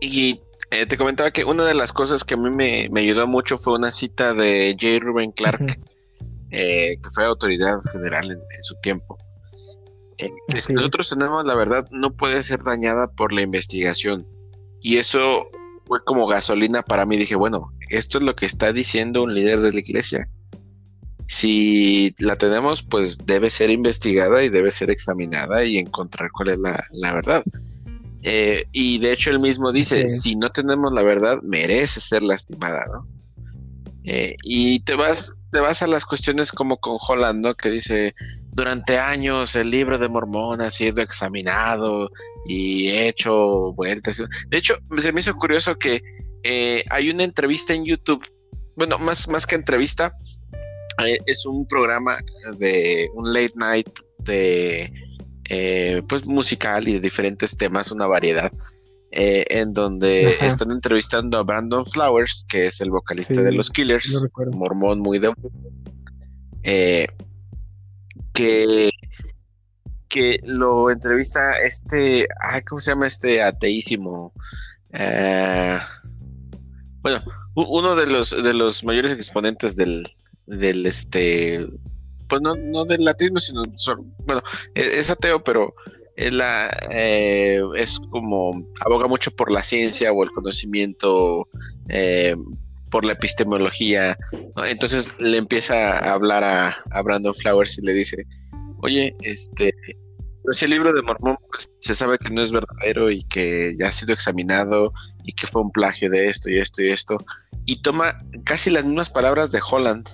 y, 0.01 0.41
eh, 0.71 0.85
te 0.85 0.97
comentaba 0.97 1.31
que 1.31 1.43
una 1.43 1.65
de 1.65 1.73
las 1.73 1.91
cosas 1.91 2.23
que 2.23 2.35
a 2.35 2.37
mí 2.37 2.49
me, 2.49 2.87
me 2.91 3.01
ayudó 3.01 3.27
mucho 3.27 3.57
fue 3.57 3.73
una 3.73 3.91
cita 3.91 4.33
de 4.33 4.75
J. 4.79 4.99
Ruben 4.99 5.31
Clark, 5.31 5.79
eh, 6.51 6.97
que 7.01 7.09
fue 7.13 7.25
autoridad 7.25 7.79
general 7.91 8.29
en 8.29 8.63
su 8.63 8.75
tiempo. 8.81 9.17
Eh, 10.21 10.31
nosotros 10.69 11.09
tenemos 11.09 11.45
la 11.45 11.55
verdad, 11.55 11.87
no 11.91 12.13
puede 12.13 12.43
ser 12.43 12.61
dañada 12.61 13.11
por 13.11 13.33
la 13.33 13.41
investigación. 13.41 14.27
Y 14.81 14.97
eso 14.97 15.47
fue 15.85 16.03
como 16.03 16.27
gasolina 16.27 16.83
para 16.83 17.05
mí. 17.05 17.17
Dije, 17.17 17.35
bueno, 17.35 17.71
esto 17.89 18.19
es 18.19 18.23
lo 18.23 18.35
que 18.35 18.45
está 18.45 18.71
diciendo 18.71 19.23
un 19.23 19.33
líder 19.33 19.61
de 19.61 19.73
la 19.73 19.79
iglesia. 19.79 20.29
Si 21.27 22.13
la 22.19 22.35
tenemos, 22.35 22.83
pues 22.83 23.17
debe 23.25 23.49
ser 23.49 23.69
investigada 23.69 24.43
y 24.43 24.49
debe 24.49 24.69
ser 24.69 24.91
examinada 24.91 25.63
y 25.63 25.77
encontrar 25.77 26.29
cuál 26.31 26.49
es 26.49 26.59
la, 26.59 27.13
verdad. 27.13 27.43
Eh, 28.23 28.65
y 28.71 28.99
de 28.99 29.13
hecho 29.13 29.31
él 29.31 29.39
mismo 29.39 29.71
dice, 29.71 30.09
si 30.09 30.35
no 30.35 30.51
tenemos 30.51 30.93
la 30.93 31.01
verdad, 31.01 31.41
merece 31.41 32.01
ser 32.01 32.21
lastimada, 32.21 32.85
¿no? 32.93 33.07
Eh, 34.03 34.35
y 34.43 34.81
te 34.81 34.95
vas, 34.95 35.33
te 35.51 35.59
vas 35.59 35.81
a 35.81 35.87
las 35.87 36.05
cuestiones 36.05 36.51
como 36.51 36.77
con 36.77 36.97
Holland, 36.99 37.45
¿no? 37.45 37.55
Que 37.55 37.69
dice, 37.69 38.13
durante 38.53 38.97
años 38.97 39.55
el 39.55 39.69
libro 39.69 39.97
de 39.97 40.09
Mormón 40.09 40.61
ha 40.61 40.69
sido 40.69 41.01
examinado 41.01 42.09
y 42.45 42.89
hecho 42.89 43.73
vueltas. 43.73 44.21
De 44.47 44.57
hecho, 44.57 44.75
se 44.99 45.11
me 45.11 45.21
hizo 45.21 45.33
curioso 45.35 45.75
que 45.75 46.01
eh, 46.43 46.83
hay 46.89 47.09
una 47.09 47.23
entrevista 47.23 47.73
en 47.73 47.85
YouTube, 47.85 48.25
bueno, 48.75 48.99
más, 48.99 49.27
más 49.27 49.45
que 49.45 49.55
entrevista, 49.55 50.13
eh, 51.05 51.19
es 51.25 51.45
un 51.45 51.65
programa 51.67 52.17
de 52.57 53.09
un 53.13 53.31
late 53.31 53.53
night 53.55 53.89
de 54.19 54.91
eh, 55.49 56.01
pues 56.07 56.25
musical 56.25 56.87
y 56.87 56.93
de 56.93 56.99
diferentes 56.99 57.57
temas, 57.57 57.91
una 57.91 58.07
variedad. 58.07 58.51
En 59.13 59.73
donde 59.73 60.37
están 60.39 60.71
entrevistando 60.71 61.37
a 61.37 61.43
Brandon 61.43 61.85
Flowers, 61.85 62.45
que 62.47 62.67
es 62.67 62.79
el 62.79 62.91
vocalista 62.91 63.41
de 63.41 63.51
los 63.51 63.69
Killers, 63.69 64.23
mormón 64.53 64.99
muy 64.99 65.19
de 65.19 65.33
que 68.33 68.89
que 70.09 70.39
lo 70.43 70.91
entrevista 70.91 71.57
este, 71.59 72.27
ay, 72.41 72.61
¿cómo 72.63 72.81
se 72.81 72.91
llama 72.91 73.07
este 73.07 73.41
ateísimo? 73.41 74.33
bueno, 77.01 77.23
uno 77.55 77.95
de 77.95 78.07
los 78.07 78.31
de 78.31 78.53
los 78.53 78.83
mayores 78.83 79.13
exponentes 79.13 79.77
del, 79.77 80.03
del 80.45 80.85
este, 80.85 81.65
pues 82.27 82.41
no, 82.41 82.55
no 82.55 82.85
del 82.85 83.03
latismo, 83.03 83.39
sino, 83.39 83.63
bueno, 84.25 84.41
e, 84.73 84.99
es, 84.99 85.09
ateo, 85.09 85.43
pero 85.43 85.73
es, 86.15 86.31
la, 86.31 86.69
eh, 86.89 87.61
es 87.75 87.99
como 88.09 88.51
aboga 88.79 89.07
mucho 89.07 89.31
por 89.31 89.51
la 89.51 89.63
ciencia 89.63 90.13
o 90.13 90.23
el 90.23 90.31
conocimiento, 90.31 91.47
eh, 91.89 92.35
por 92.91 93.05
la 93.05 93.13
epistemología. 93.13 94.17
Entonces 94.67 95.13
le 95.19 95.37
empieza 95.37 95.97
a 95.97 96.13
hablar 96.13 96.43
a, 96.43 97.01
Brandon 97.03 97.33
Flowers 97.33 97.79
y 97.79 97.81
le 97.81 97.93
dice, 97.93 98.27
oye, 98.83 99.15
este, 99.21 99.73
pues 100.43 100.61
el 100.61 100.69
libro 100.69 100.93
de 100.93 101.01
Mormón 101.01 101.37
pues, 101.51 101.67
se 101.79 101.95
sabe 101.95 102.19
que 102.19 102.29
no 102.29 102.43
es 102.43 102.51
verdadero 102.51 103.09
y 103.09 103.23
que 103.23 103.73
ya 103.79 103.87
ha 103.87 103.91
sido 103.91 104.13
examinado 104.13 104.93
y 105.23 105.31
que 105.31 105.47
fue 105.47 105.61
un 105.61 105.71
plagio 105.71 106.09
de 106.09 106.27
esto 106.27 106.49
y 106.49 106.59
esto 106.59 106.83
y 106.83 106.89
esto. 106.89 107.17
Y 107.65 107.81
toma 107.81 108.17
casi 108.43 108.69
las 108.69 108.85
mismas 108.85 109.09
palabras 109.09 109.51
de 109.51 109.61
Holland 109.67 110.07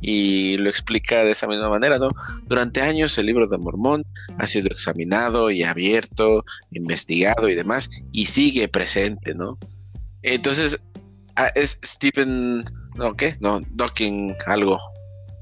y 0.00 0.56
lo 0.56 0.70
explica 0.70 1.24
de 1.24 1.32
esa 1.32 1.46
misma 1.46 1.68
manera, 1.68 1.98
¿no? 1.98 2.10
Durante 2.46 2.80
años 2.80 3.18
el 3.18 3.26
libro 3.26 3.46
de 3.46 3.58
Mormón 3.58 4.04
ha 4.38 4.46
sido 4.46 4.68
examinado 4.68 5.50
y 5.50 5.62
abierto, 5.62 6.44
investigado 6.70 7.48
y 7.48 7.54
demás, 7.54 7.90
y 8.10 8.26
sigue 8.26 8.68
presente, 8.68 9.34
¿no? 9.34 9.58
Entonces, 10.22 10.80
ah, 11.44 11.52
es 11.54 11.78
Stephen, 11.84 12.64
¿no 12.94 13.14
qué? 13.14 13.36
No, 13.40 13.60
Docking 13.70 14.34
algo. 14.46 14.78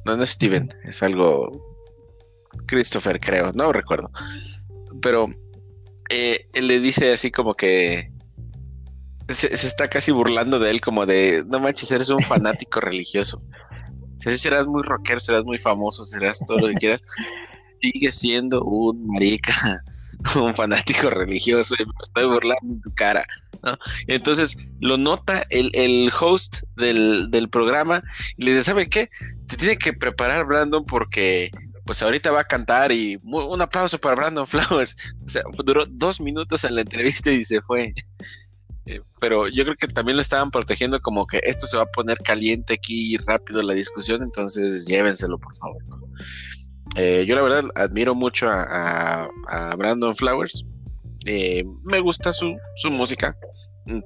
No, 0.05 0.17
no 0.17 0.23
es 0.23 0.31
Stephen, 0.31 0.73
es 0.85 1.03
algo 1.03 1.51
Christopher, 2.67 3.21
creo, 3.21 3.53
no 3.53 3.73
recuerdo. 3.73 4.11
Pero 5.03 5.29
eh, 6.11 6.47
él 6.55 6.69
le 6.69 6.81
dice 6.81 7.13
así 7.13 7.31
como 7.31 7.55
que 7.55 8.11
se, 9.29 9.57
se, 9.57 9.67
está 9.67 9.89
casi 9.89 10.11
burlando 10.11 10.59
de 10.59 10.71
él, 10.71 10.81
como 10.81 11.05
de, 11.05 11.45
no 11.47 11.61
manches, 11.61 11.91
eres 11.91 12.09
un 12.09 12.23
fanático 12.23 12.81
religioso. 12.81 13.43
Si 14.21 14.37
serás 14.39 14.67
muy 14.67 14.83
rockero, 14.83 15.21
serás 15.21 15.45
muy 15.45 15.59
famoso, 15.59 16.05
serás 16.05 16.39
todo 16.45 16.59
lo 16.59 16.69
que 16.69 16.75
quieras, 16.75 17.03
sigue 17.81 18.11
siendo 18.11 18.63
un 18.63 19.07
marica, 19.07 19.55
un 20.37 20.55
fanático 20.55 21.11
religioso, 21.11 21.75
y 21.79 21.85
me 21.85 21.93
estoy 22.03 22.25
burlando 22.25 22.75
en 22.75 22.81
tu 22.81 22.95
cara. 22.95 23.25
Entonces 24.07 24.57
lo 24.81 24.97
nota 24.97 25.45
el, 25.51 25.71
el 25.75 26.11
host 26.19 26.63
del, 26.77 27.31
del, 27.31 27.49
programa 27.49 28.03
y 28.37 28.45
le 28.45 28.51
dice, 28.53 28.65
¿sabe 28.65 28.89
qué? 28.89 29.11
Te 29.47 29.57
tiene 29.57 29.77
que 29.77 29.93
preparar 29.93 30.47
Brandon 30.47 30.85
porque 30.85 31.51
pues 31.85 32.03
ahorita 32.03 32.31
va 32.31 32.41
a 32.41 32.45
cantar 32.45 32.93
y 32.93 33.19
un 33.23 33.63
aplauso 33.63 33.99
para 33.99 34.15
Brandon 34.15 34.47
Flowers. 34.47 34.95
O 35.25 35.29
sea, 35.31 35.43
duró 35.65 35.87
dos 35.87 36.21
minutos 36.21 36.65
en 36.65 36.75
la 36.75 36.83
entrevista 36.83 37.31
y 37.31 37.45
se 37.45 37.63
fue. 37.63 37.95
Eh, 38.85 39.01
pero 39.21 39.49
yo 39.49 39.65
creo 39.65 39.77
que 39.77 39.89
también 39.89 40.17
lo 40.17 40.23
estaban 40.23 40.51
protegiendo 40.51 41.01
como 41.01 41.27
que 41.27 41.41
esto 41.43 41.67
se 41.67 41.77
va 41.77 41.85
a 41.85 41.93
poner 41.95 42.19
caliente 42.19 42.75
aquí 42.75 43.17
rápido 43.27 43.63
la 43.63 43.75
discusión, 43.75 44.23
entonces 44.23 44.87
llévenselo 44.87 45.39
por 45.39 45.57
favor. 45.57 45.83
Eh, 46.97 47.25
yo 47.27 47.37
la 47.37 47.43
verdad 47.43 47.65
admiro 47.75 48.15
mucho 48.15 48.49
a, 48.51 49.29
Brandon 49.77 50.17
Flowers, 50.17 50.65
eh, 51.29 51.63
me 51.85 52.01
gusta 52.01 52.33
su, 52.33 52.57
música 52.91 53.37
mm, 53.85 54.01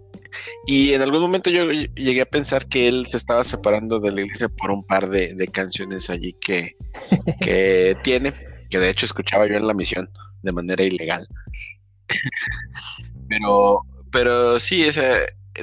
y 0.67 0.93
en 0.93 1.03
algún 1.03 1.21
momento 1.21 1.51
yo 1.51 1.71
llegué 1.71 2.21
a 2.21 2.27
pensar 2.27 2.67
que 2.67 2.89
él 2.89 3.07
se 3.07 3.17
estaba 3.17 3.45
separando 3.45 4.01
de 4.01 4.11
la 4.11 4.23
iglesia 4.23 4.49
por 4.49 4.73
un 4.73 4.85
par 4.85 5.09
de, 5.09 5.49
canciones 5.53 6.11
allí 6.11 6.35
que, 6.41 6.77
que 7.41 7.95
tiene, 8.03 8.33
que 8.69 8.79
de 8.79 8.91
hecho 8.91 9.07
escuchaba 9.07 9.47
yo 9.47 9.55
en 9.55 9.69
la 9.69 9.75
misión 9.75 10.11
de 10.43 10.53
manera 10.53 10.83
ilegal. 10.83 11.29
Pero 13.29 13.83
pero 14.11 14.59
sí, 14.59 14.87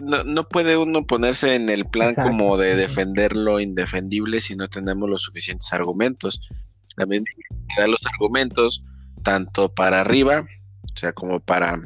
no, 0.02 0.24
no, 0.24 0.48
puede 0.48 0.78
uno 0.78 1.06
ponerse 1.06 1.56
en 1.56 1.70
el 1.70 1.86
plan 1.86 2.16
como 2.16 2.58
de 2.58 2.76
defender 2.76 3.36
lo 3.36 3.60
indefendible 3.60 4.42
si 4.42 4.56
no 4.56 4.70
tenemos 4.70 5.10
los 5.10 5.22
suficientes 5.22 5.72
argumentos. 5.72 6.42
También 6.96 7.26
da 7.78 7.88
los 7.88 8.06
argumentos 8.08 8.84
tanto 9.24 9.74
para 9.74 10.02
arriba, 10.02 10.48
sea, 11.00 11.14
como 11.14 11.40
para 11.40 11.80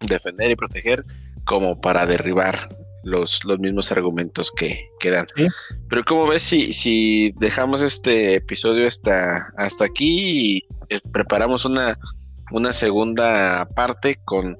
defender 0.00 0.50
y 0.50 0.56
proteger, 0.56 1.04
como 1.44 1.80
para 1.80 2.06
derribar 2.06 2.68
los, 3.04 3.44
los 3.44 3.58
mismos 3.58 3.90
argumentos 3.92 4.52
que, 4.52 4.88
quedan. 5.00 5.26
dan. 5.36 5.48
Pero 5.88 6.04
como 6.04 6.26
ves, 6.26 6.42
si, 6.42 6.72
si 6.72 7.32
dejamos 7.36 7.82
este 7.82 8.36
episodio 8.36 8.86
hasta, 8.86 9.52
hasta 9.56 9.84
aquí 9.84 10.56
y 10.56 10.66
eh, 10.88 11.00
preparamos 11.12 11.64
una, 11.64 11.98
una 12.50 12.72
segunda 12.72 13.68
parte 13.74 14.18
con 14.24 14.56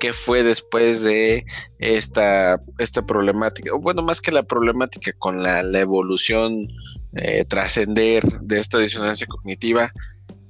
qué 0.00 0.12
fue 0.12 0.42
después 0.42 1.02
de 1.02 1.44
esta, 1.78 2.60
esta 2.78 3.06
problemática, 3.06 3.72
o 3.72 3.80
bueno, 3.80 4.02
más 4.02 4.20
que 4.20 4.32
la 4.32 4.42
problemática 4.42 5.12
con 5.18 5.42
la, 5.42 5.60
evolución, 5.78 6.68
eh, 7.14 7.44
trascender 7.44 8.22
de 8.40 8.58
esta 8.58 8.78
disonancia 8.78 9.26
cognitiva 9.26 9.90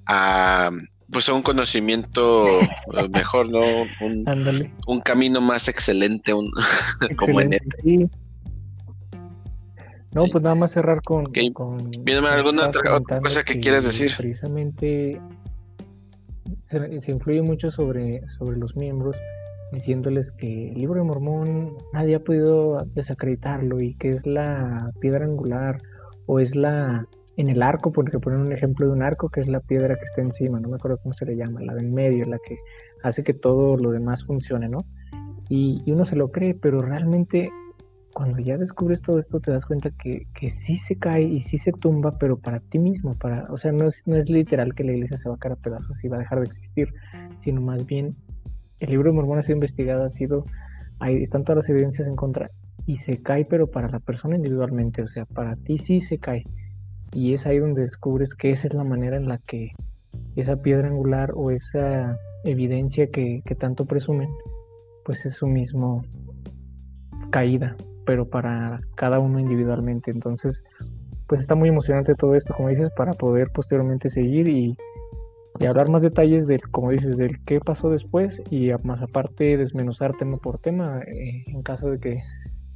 a 0.06 0.70
pues 1.14 1.28
un 1.28 1.42
conocimiento 1.42 2.44
eh, 2.60 3.08
mejor, 3.08 3.48
¿no? 3.48 3.62
Un, 4.86 5.00
camino 5.00 5.40
más 5.40 5.68
excelente, 5.68 6.34
un, 6.34 6.50
como 7.16 7.40
en 7.40 7.52
este. 7.52 8.08
No, 10.12 10.26
pues 10.30 10.42
nada 10.42 10.56
más 10.56 10.72
cerrar 10.72 11.00
con. 11.02 11.32
con 11.52 11.90
alguna 12.26 12.66
otra, 12.66 13.20
cosa 13.20 13.44
que, 13.44 13.60
quieras 13.60 13.84
decir. 13.84 14.10
Precisamente 14.16 15.20
se, 16.62 17.00
se, 17.00 17.12
influye 17.12 17.42
mucho 17.42 17.70
sobre, 17.70 18.28
sobre 18.28 18.58
los 18.58 18.76
miembros 18.76 19.16
diciéndoles 19.72 20.32
que 20.32 20.70
el 20.70 20.74
libro 20.74 21.00
de 21.00 21.06
Mormón 21.06 21.76
nadie 21.92 22.16
ha 22.16 22.20
podido 22.20 22.84
desacreditarlo 22.94 23.80
y 23.80 23.94
que 23.94 24.10
es 24.10 24.26
la 24.26 24.90
piedra 25.00 25.24
angular 25.24 25.80
o 26.26 26.40
es 26.40 26.54
la 26.56 27.06
en 27.36 27.48
el 27.48 27.62
arco, 27.62 27.93
porque 27.93 28.19
ponen 28.19 28.40
un 28.40 28.52
ejemplo 28.52 28.86
de 28.86 28.93
un 28.93 29.02
arco 29.02 29.28
que 29.28 29.40
es 29.40 29.48
la 29.48 29.61
piedra 29.61 29.97
que 29.97 30.05
está 30.05 30.23
encima, 30.23 30.61
no 30.61 30.69
me 30.69 30.77
acuerdo 30.77 30.98
cómo 31.02 31.15
se 31.15 31.27
le 31.27 31.36
llama, 31.36 31.61
la 31.62 31.74
de 31.74 31.81
en 31.81 31.93
medio, 31.93 32.27
la 32.27 32.39
que 32.39 32.59
hace 33.02 33.23
que 33.23 33.35
todo 33.35 33.77
lo 33.77 33.90
demás 33.90 34.24
funcione, 34.24 34.69
¿no? 34.69 34.85
Y, 35.48 35.82
uno 35.90 36.05
se 36.05 36.16
lo 36.16 36.31
cree, 36.31 36.55
pero 36.55 36.81
realmente 36.81 37.51
cuando 38.12 38.39
ya 38.39 38.56
descubres 38.56 39.02
todo 39.02 39.19
esto 39.19 39.40
te 39.40 39.51
das 39.51 39.66
cuenta 39.66 39.90
que, 39.90 40.27
que 40.32 40.48
sí 40.48 40.77
se 40.77 40.97
cae 40.97 41.24
y 41.24 41.40
sí 41.40 41.59
se 41.59 41.73
tumba, 41.73 42.16
pero 42.19 42.39
para 42.39 42.61
ti 42.61 42.78
mismo, 42.78 43.15
para, 43.15 43.52
o 43.52 43.59
sea, 43.59 43.73
no 43.73 43.89
es, 43.89 44.06
no 44.06 44.16
es 44.16 44.31
literal 44.31 44.74
que 44.74 44.85
la 44.85 44.93
iglesia 44.93 45.19
se 45.19 45.28
va 45.28 45.35
a 45.35 45.39
caer 45.39 45.52
a 45.52 45.56
pedazos 45.56 46.02
y 46.05 46.09
va 46.09 46.16
a 46.16 46.20
dejar 46.20 46.39
de 46.39 46.47
existir, 46.47 46.94
sino 47.40 47.61
más 47.61 47.85
bien 47.85 48.16
el 48.78 48.90
libro 48.90 49.11
de 49.11 49.16
Mormón 49.16 49.39
ha 49.39 49.43
sido 49.43 49.56
investigado, 49.56 50.05
ha 50.05 50.11
sido, 50.11 50.47
ahí 51.01 51.23
están 51.23 51.43
todas 51.43 51.56
las 51.56 51.69
evidencias 51.69 52.06
en 52.06 52.16
contra 52.16 52.51
y 52.86 52.97
se 52.97 53.20
cae, 53.23 53.44
pero 53.44 53.66
para 53.66 53.89
la 53.89 53.98
persona 53.98 54.36
individualmente, 54.36 55.02
o 55.02 55.09
sea, 55.09 55.24
para 55.24 55.56
ti 55.56 55.78
sí 55.78 56.01
se 56.01 56.19
cae. 56.19 56.44
Y 57.14 57.32
es 57.32 57.46
ahí 57.46 57.58
donde 57.58 57.82
descubres 57.82 58.34
que 58.34 58.50
esa 58.50 58.66
es 58.66 58.74
la 58.74 58.84
manera 58.84 59.16
en 59.16 59.28
la 59.28 59.38
que 59.38 59.70
esa 60.36 60.56
piedra 60.56 60.88
angular 60.88 61.32
o 61.34 61.50
esa 61.50 62.18
evidencia 62.44 63.06
que, 63.06 63.42
tanto 63.58 63.86
presumen 63.86 64.28
pues 65.04 65.24
es 65.26 65.34
su 65.34 65.46
mismo 65.46 66.02
caída, 67.30 67.76
pero 68.06 68.28
para 68.28 68.80
cada 68.96 69.18
uno 69.18 69.38
individualmente. 69.38 70.10
Entonces, 70.10 70.64
pues 71.26 71.40
está 71.40 71.54
muy 71.54 71.68
emocionante 71.68 72.14
todo 72.14 72.34
esto, 72.34 72.54
como 72.54 72.70
dices, 72.70 72.90
para 72.96 73.12
poder 73.12 73.50
posteriormente 73.50 74.08
seguir 74.08 74.48
y, 74.48 74.76
hablar 75.60 75.88
más 75.88 76.02
detalles 76.02 76.46
del, 76.46 76.62
como 76.70 76.90
dices, 76.90 77.16
del 77.16 77.38
qué 77.44 77.60
pasó 77.60 77.88
después 77.90 78.42
y 78.50 78.70
más 78.82 79.00
aparte 79.02 79.56
desmenuzar 79.56 80.16
tema 80.16 80.36
por 80.36 80.58
tema 80.58 81.00
eh, 81.06 81.44
en 81.46 81.62
caso 81.62 81.90
de 81.90 82.00
que 82.00 82.22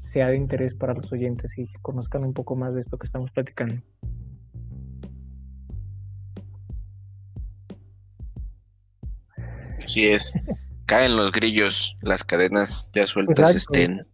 sea 0.00 0.28
de 0.28 0.36
interés 0.36 0.74
para 0.74 0.94
los 0.94 1.12
oyentes 1.12 1.58
y 1.58 1.66
conozcan 1.82 2.24
un 2.24 2.34
poco 2.34 2.54
más 2.54 2.74
de 2.74 2.80
esto 2.80 2.96
que 2.96 3.06
estamos 3.06 3.30
platicando. 3.32 3.82
Así 9.84 10.06
es. 10.06 10.32
Caen 10.86 11.16
los 11.16 11.32
grillos, 11.32 11.96
las 12.00 12.24
cadenas 12.24 12.88
ya 12.94 13.06
sueltas 13.06 13.54
estén. 13.54 14.06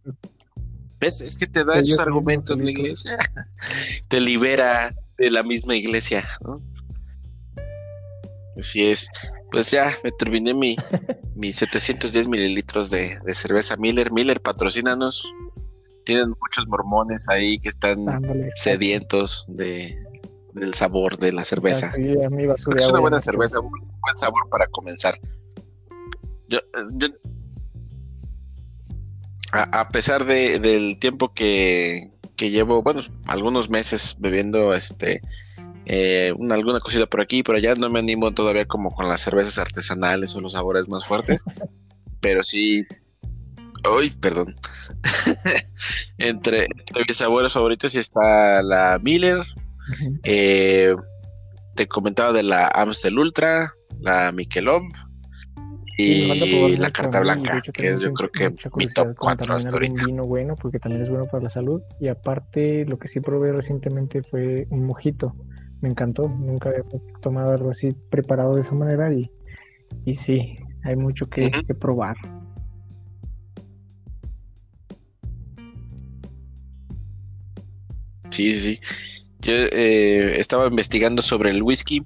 ¿Ves? 0.99 1.21
Es 1.21 1.37
que 1.37 1.47
te 1.47 1.63
da 1.63 1.77
esos 1.77 1.99
argumentos 1.99 2.57
la 2.57 2.69
iglesia. 2.69 3.17
te 4.07 4.19
libera 4.19 4.93
de 5.17 5.31
la 5.31 5.43
misma 5.43 5.75
iglesia, 5.75 6.27
¿no? 6.41 6.61
Así 8.57 8.85
es. 8.85 9.07
Pues 9.51 9.71
ya 9.71 9.93
me 10.03 10.11
terminé 10.11 10.53
mi, 10.53 10.75
mis 11.35 11.57
710 11.57 12.27
mililitros 12.27 12.89
de, 12.89 13.19
cerveza 13.33 13.75
Miller. 13.77 14.11
Miller, 14.11 14.41
patrocínanos. 14.41 15.31
Tienen 16.05 16.29
muchos 16.29 16.67
mormones 16.67 17.27
ahí 17.29 17.57
que 17.57 17.69
están 17.69 18.05
sedientos 18.55 19.45
de, 19.47 19.97
del 20.53 20.73
sabor 20.73 21.17
de 21.17 21.31
la 21.31 21.43
cerveza. 21.43 21.91
es 21.95 22.87
una 22.87 22.99
buena 22.99 23.19
cerveza, 23.19 23.59
un 23.59 23.71
buen 23.71 24.17
sabor 24.17 24.47
para 24.49 24.67
comenzar. 24.67 25.19
Yo, 26.47 26.59
a, 29.51 29.89
pesar 29.89 30.25
de, 30.25 30.59
del 30.59 30.97
tiempo 30.99 31.33
que, 31.33 32.11
llevo, 32.37 32.81
bueno, 32.81 33.01
algunos 33.25 33.69
meses 33.69 34.15
bebiendo 34.19 34.73
este 34.73 35.21
eh, 35.85 36.33
una, 36.37 36.55
alguna 36.55 36.79
cosita 36.79 37.05
por 37.05 37.21
aquí 37.21 37.37
y 37.37 37.43
por 37.43 37.55
allá, 37.55 37.75
no 37.75 37.89
me 37.89 37.99
animo 37.99 38.33
todavía 38.33 38.65
como 38.65 38.91
con 38.91 39.07
las 39.07 39.21
cervezas 39.21 39.59
artesanales 39.59 40.35
o 40.35 40.41
los 40.41 40.53
sabores 40.53 40.87
más 40.87 41.05
fuertes, 41.05 41.43
pero 42.21 42.41
sí, 42.43 42.83
uy, 43.95 44.09
perdón, 44.09 44.55
entre, 46.17 46.67
mis 47.07 47.17
sabores 47.17 47.53
favoritos 47.53 47.93
está 47.93 48.63
la 48.63 48.99
Miller, 49.01 49.37
eh, 50.23 50.95
te 51.75 51.87
comentaba 51.87 52.33
de 52.33 52.43
la 52.43 52.67
Amstel 52.67 53.19
Ultra, 53.19 53.73
la 53.99 54.31
Michelob, 54.31 54.81
y 55.97 56.75
la 56.77 56.91
carta 56.91 57.21
blanca, 57.21 57.61
que 57.61 57.89
es 57.89 58.01
yo 58.01 58.13
creo 58.13 58.31
que 58.31 58.49
mi 58.75 58.87
top 58.87 59.15
4 59.17 59.55
hasta 59.55 59.75
ahorita. 59.75 60.01
Un 60.01 60.07
vino 60.07 60.25
bueno, 60.25 60.55
porque 60.55 60.79
también 60.79 61.03
es 61.03 61.09
bueno 61.09 61.25
para 61.25 61.43
la 61.43 61.49
salud. 61.49 61.81
Y 61.99 62.07
aparte, 62.07 62.85
lo 62.85 62.99
que 62.99 63.07
sí 63.07 63.19
probé 63.21 63.53
recientemente 63.53 64.21
fue 64.23 64.67
un 64.69 64.85
mojito. 64.85 65.35
Me 65.81 65.89
encantó, 65.89 66.27
nunca 66.27 66.69
había 66.69 66.83
tomado 67.21 67.51
algo 67.51 67.69
así 67.69 67.93
preparado 68.09 68.55
de 68.55 68.61
esa 68.61 68.73
manera 68.75 69.13
y, 69.13 69.29
y 70.05 70.15
sí, 70.15 70.57
hay 70.83 70.95
mucho 70.95 71.27
que, 71.27 71.51
probar. 71.79 72.15
Sí, 78.29 78.55
sí. 78.55 78.79
Yo 79.39 79.53
eh, 79.53 80.39
estaba 80.39 80.67
investigando 80.67 81.21
sobre 81.21 81.51
el 81.51 81.61
whisky 81.61 82.03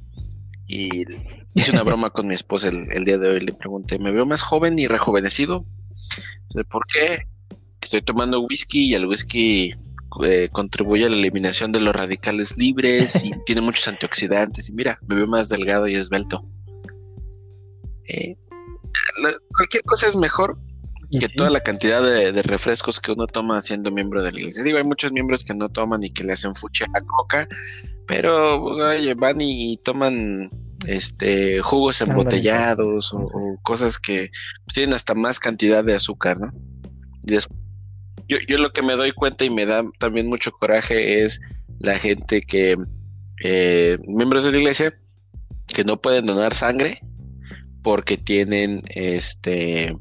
y 0.67 1.05
hice 1.53 1.71
una 1.71 1.83
broma 1.83 2.09
con 2.11 2.27
mi 2.27 2.33
esposa 2.33 2.69
el, 2.69 3.05
día 3.05 3.17
de 3.17 3.29
hoy. 3.29 3.39
Le 3.39 3.53
pregunté, 3.53 3.99
¿me 3.99 4.11
veo 4.11 4.25
más 4.25 4.41
joven 4.41 4.77
y 4.79 4.87
rejuvenecido? 4.87 5.65
¿Por 6.69 6.85
qué? 6.87 7.27
Estoy 7.81 8.01
tomando 8.01 8.41
whisky 8.41 8.87
y 8.87 8.93
el 8.93 9.05
whisky 9.05 9.73
eh, 10.23 10.49
contribuye 10.51 11.05
a 11.05 11.09
la 11.09 11.15
eliminación 11.15 11.71
de 11.71 11.79
los 11.79 11.95
radicales 11.95 12.57
libres 12.57 13.23
y 13.23 13.31
tiene 13.45 13.61
muchos 13.61 13.87
antioxidantes. 13.87 14.69
Y 14.69 14.73
mira, 14.73 14.99
me 15.07 15.15
veo 15.15 15.27
más 15.27 15.49
delgado 15.49 15.87
y 15.87 15.95
esbelto. 15.95 16.45
Eh, 18.07 18.35
cualquier 19.55 19.83
cosa 19.83 20.07
es 20.07 20.15
mejor 20.15 20.57
que 21.17 21.27
toda 21.29 21.49
la 21.49 21.61
cantidad 21.61 22.03
de, 22.03 22.41
refrescos 22.43 22.99
que 22.99 23.11
uno 23.11 23.25
toma 23.25 23.61
siendo 23.61 23.91
miembro 23.91 24.21
de 24.21 24.31
la 24.31 24.39
iglesia. 24.39 24.63
Digo, 24.63 24.77
hay 24.77 24.83
muchos 24.83 25.11
miembros 25.11 25.43
que 25.43 25.55
no 25.55 25.69
toman 25.69 26.03
y 26.03 26.11
que 26.11 26.23
le 26.23 26.33
hacen 26.33 26.53
fuche 26.53 26.85
a 26.93 27.01
coca, 27.01 27.47
pero 28.05 28.61
pues, 28.61 28.79
oye, 28.79 29.13
van 29.15 29.37
y, 29.39 29.77
toman 29.77 30.51
este 30.87 31.61
jugos 31.61 32.01
embotellados 32.01 33.13
o, 33.13 33.25
cosas 33.63 33.97
que 33.97 34.31
pues, 34.65 34.75
tienen 34.75 34.95
hasta 34.95 35.13
más 35.13 35.39
cantidad 35.39 35.83
de 35.83 35.95
azúcar, 35.95 36.39
¿no? 36.39 36.51
Y 37.27 37.37
yo, 38.27 38.37
yo 38.47 38.57
lo 38.57 38.71
que 38.71 38.81
me 38.81 38.95
doy 38.95 39.11
cuenta 39.11 39.45
y 39.45 39.49
me 39.49 39.65
da 39.65 39.83
también 39.99 40.27
mucho 40.27 40.51
coraje 40.51 41.23
es 41.23 41.41
la 41.79 41.97
gente 41.97 42.41
que, 42.41 42.77
eh, 43.43 43.97
miembros 44.07 44.43
de 44.43 44.51
la 44.51 44.57
iglesia, 44.57 44.93
que 45.67 45.83
no 45.83 46.01
pueden 46.01 46.25
donar 46.25 46.53
sangre 46.53 47.01
porque 47.81 48.17
tienen 48.17 48.81
este 48.89 49.95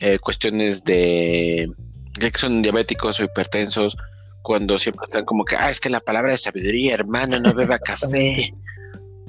eh, 0.00 0.18
cuestiones 0.18 0.84
de 0.84 1.70
que 2.18 2.38
son 2.38 2.62
diabéticos 2.62 3.20
o 3.20 3.24
hipertensos 3.24 3.96
cuando 4.42 4.76
siempre 4.78 5.04
están 5.06 5.24
como 5.24 5.44
que 5.44 5.56
ah 5.56 5.70
es 5.70 5.80
que 5.80 5.88
la 5.88 6.00
palabra 6.00 6.32
de 6.32 6.38
sabiduría 6.38 6.94
hermano 6.94 7.38
no 7.38 7.54
beba 7.54 7.78
café 7.78 8.52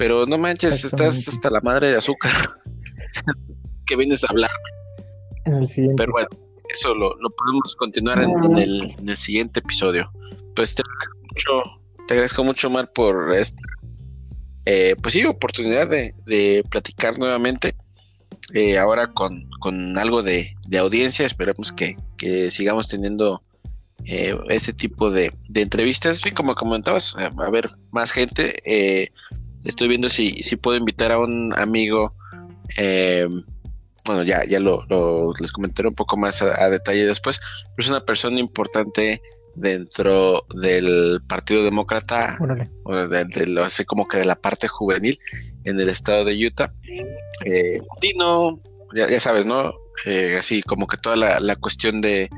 pero 0.04 0.26
no 0.26 0.38
manches 0.38 0.84
estás 0.84 1.30
hasta 1.30 1.50
la 1.50 1.62
madre 1.62 1.92
de 1.92 1.98
azúcar 1.98 2.34
que 3.86 3.96
vienes 3.96 4.22
a 4.26 4.28
hablar 4.32 4.52
pero 5.96 6.12
bueno 6.12 6.28
eso 6.68 6.94
lo, 6.94 7.16
podemos 7.38 7.74
continuar 7.78 8.22
en, 8.22 8.58
el, 8.58 9.16
siguiente 9.16 9.62
episodio 9.62 10.12
pues 10.58 10.76
te 10.76 10.82
agradezco 10.82 11.18
mucho 11.32 11.82
te 12.06 12.14
agradezco 12.16 12.44
mucho 12.44 12.70
Mar 12.70 12.92
por 12.92 13.34
esta 13.34 13.62
eh, 14.66 14.98
pues 15.02 15.14
sí 15.14 15.24
oportunidad 15.24 15.88
de, 15.88 16.12
de 16.26 16.66
platicar 16.70 17.18
nuevamente 17.18 17.74
eh, 18.54 18.78
ahora 18.78 19.08
con, 19.08 19.48
algo 19.98 20.22
de, 20.22 20.54
audiencia. 20.78 21.26
Esperemos 21.26 21.72
que, 21.72 21.96
sigamos 22.50 22.88
teniendo 22.88 23.42
eh, 24.06 24.38
ese 24.50 24.74
tipo 24.74 25.10
de, 25.12 25.32
entrevistas. 25.54 26.26
Y 26.26 26.32
como 26.32 26.54
comentabas, 26.56 27.16
a, 27.18 27.50
ver 27.50 27.72
más 27.92 28.12
gente. 28.12 29.12
Eh, 29.64 29.70
estoy 29.70 29.88
viendo 29.88 30.10
si, 30.10 30.44
si 30.44 30.56
puedo 30.56 30.78
invitar 30.78 31.12
a 31.12 31.20
un 31.20 31.54
amigo. 31.56 32.14
bueno, 34.06 34.24
ya, 34.24 34.44
ya 34.46 34.60
lo, 34.60 34.86
les 35.40 35.52
comentaré 35.52 35.88
un 35.88 35.96
poco 35.96 36.18
más 36.18 36.42
a, 36.42 36.70
detalle 36.70 37.06
después. 37.06 37.40
Pero 37.76 37.86
es 37.86 37.90
una 37.90 38.06
persona 38.06 38.40
importante 38.40 39.22
dentro 39.56 40.46
del 40.56 41.22
Partido 41.28 41.64
Demócrata, 41.64 42.38
o 42.84 42.96
de, 42.96 43.48
lo 43.48 43.64
hace 43.64 43.86
como 43.86 44.08
que 44.08 44.18
de 44.18 44.26
la 44.26 44.36
parte 44.36 44.68
juvenil 44.68 45.18
en 45.64 45.80
el 45.80 45.90
estado 45.90 46.26
de 46.26 46.46
Utah. 46.46 46.74
Eh, 47.46 47.82
Dino, 48.02 48.60
ya, 48.96 49.20
sabes, 49.20 49.46
¿no? 49.46 49.74
Eh, 50.06 50.38
así 50.40 50.62
como 50.64 50.88
que 50.88 50.98
toda 50.98 51.16
la, 51.16 51.56
cuestión 51.58 52.02
de, 52.02 52.30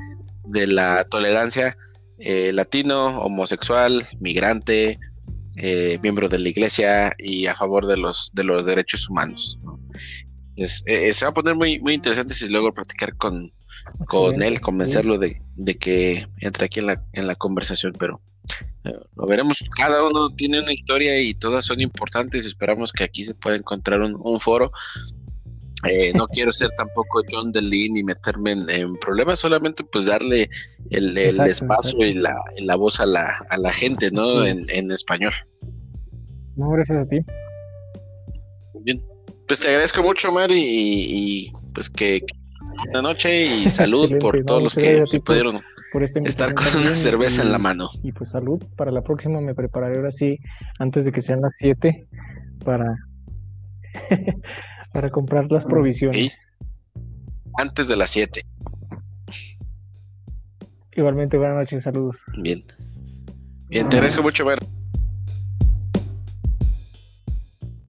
de, 0.44 0.66
la 0.66 1.04
tolerancia, 1.04 1.76
eh, 2.18 2.52
latino, 2.52 3.18
homosexual, 3.20 4.06
migrante, 4.20 4.98
eh, 5.56 5.98
miembro 6.02 6.28
de 6.28 6.38
la 6.38 6.48
iglesia 6.48 7.14
y 7.18 7.46
a 7.46 7.54
favor 7.54 7.86
de 7.86 7.96
los, 7.96 8.30
de 8.34 8.44
los 8.44 8.66
derechos 8.66 9.08
humanos. 9.08 9.58
se 10.56 11.24
va 11.24 11.30
a 11.30 11.34
poner 11.34 11.54
muy, 11.54 11.80
muy 11.80 11.94
interesante 11.94 12.34
si 12.34 12.48
luego 12.48 12.72
practicar 12.72 13.16
con, 13.16 13.52
con 14.06 14.42
él, 14.42 14.60
convencerlo 14.60 15.18
de, 15.18 15.40
que 15.78 16.26
entre 16.40 16.66
aquí 16.66 16.80
en 16.80 16.86
la, 16.86 17.02
en 17.12 17.26
la 17.26 17.34
conversación, 17.34 17.92
pero 17.98 18.20
eh, 18.84 18.92
lo 19.16 19.26
veremos. 19.26 19.64
Cada 19.76 20.04
uno 20.04 20.34
tiene 20.34 20.60
una 20.60 20.72
historia 20.72 21.20
y 21.20 21.34
todas 21.34 21.64
son 21.64 21.80
importantes. 21.80 22.46
Esperamos 22.46 22.92
que 22.92 23.04
aquí 23.04 23.24
se 23.24 23.34
pueda 23.34 23.56
encontrar 23.56 24.00
un, 24.00 24.40
foro. 24.40 24.72
Eh, 25.88 26.12
no 26.14 26.26
quiero 26.28 26.50
ser 26.52 26.70
tampoco 26.76 27.22
John 27.30 27.52
DeLean 27.52 27.96
y 27.96 28.04
meterme 28.04 28.52
en, 28.52 28.96
problemas, 28.96 29.38
solamente 29.38 29.84
pues 29.84 30.06
darle 30.06 30.48
el, 30.90 31.16
espacio 31.16 32.06
y 32.06 32.14
la, 32.14 32.34
la, 32.58 32.76
voz 32.76 33.00
a 33.00 33.06
la, 33.06 33.44
a 33.50 33.56
la 33.56 33.72
gente, 33.72 34.10
¿no? 34.10 34.44
En, 34.44 34.66
en 34.70 34.90
español. 34.90 35.32
No, 36.56 36.70
gracias 36.70 36.98
a 36.98 37.08
ti. 37.08 37.18
Bien, 38.80 39.02
pues 39.46 39.60
te 39.60 39.68
agradezco 39.68 40.02
mucho, 40.02 40.32
Mari, 40.32 40.58
y, 40.58 41.52
pues 41.74 41.90
que, 41.90 42.22
buena 42.76 43.02
noche 43.02 43.46
y 43.46 43.68
salud 43.68 44.10
por 44.18 44.42
todos 44.44 44.62
los 44.62 44.74
que 44.74 45.04
pudieron 45.24 45.60
estar 46.24 46.54
con 46.54 46.66
una 46.80 46.96
cerveza 46.96 47.42
en 47.42 47.52
la 47.52 47.58
mano. 47.58 47.90
Y 48.02 48.12
pues 48.12 48.30
salud, 48.30 48.62
para 48.76 48.90
la 48.90 49.02
próxima 49.02 49.40
me 49.40 49.54
prepararé 49.54 49.96
ahora 49.96 50.12
sí, 50.12 50.38
antes 50.78 51.04
de 51.04 51.12
que 51.12 51.20
sean 51.20 51.40
las 51.40 51.52
7, 51.58 52.06
para, 52.64 52.96
para 54.96 55.10
comprar 55.10 55.52
las 55.52 55.66
provisiones. 55.66 56.38
Antes 57.58 57.86
de 57.86 57.96
las 57.96 58.08
7. 58.08 58.40
Igualmente, 60.92 61.36
buenas 61.36 61.58
noches, 61.58 61.82
saludos. 61.82 62.22
Bien. 62.38 62.64
Bien, 63.68 63.86
te 63.90 63.96
agradezco 63.96 64.22
mucho 64.22 64.46
ver. 64.46 64.58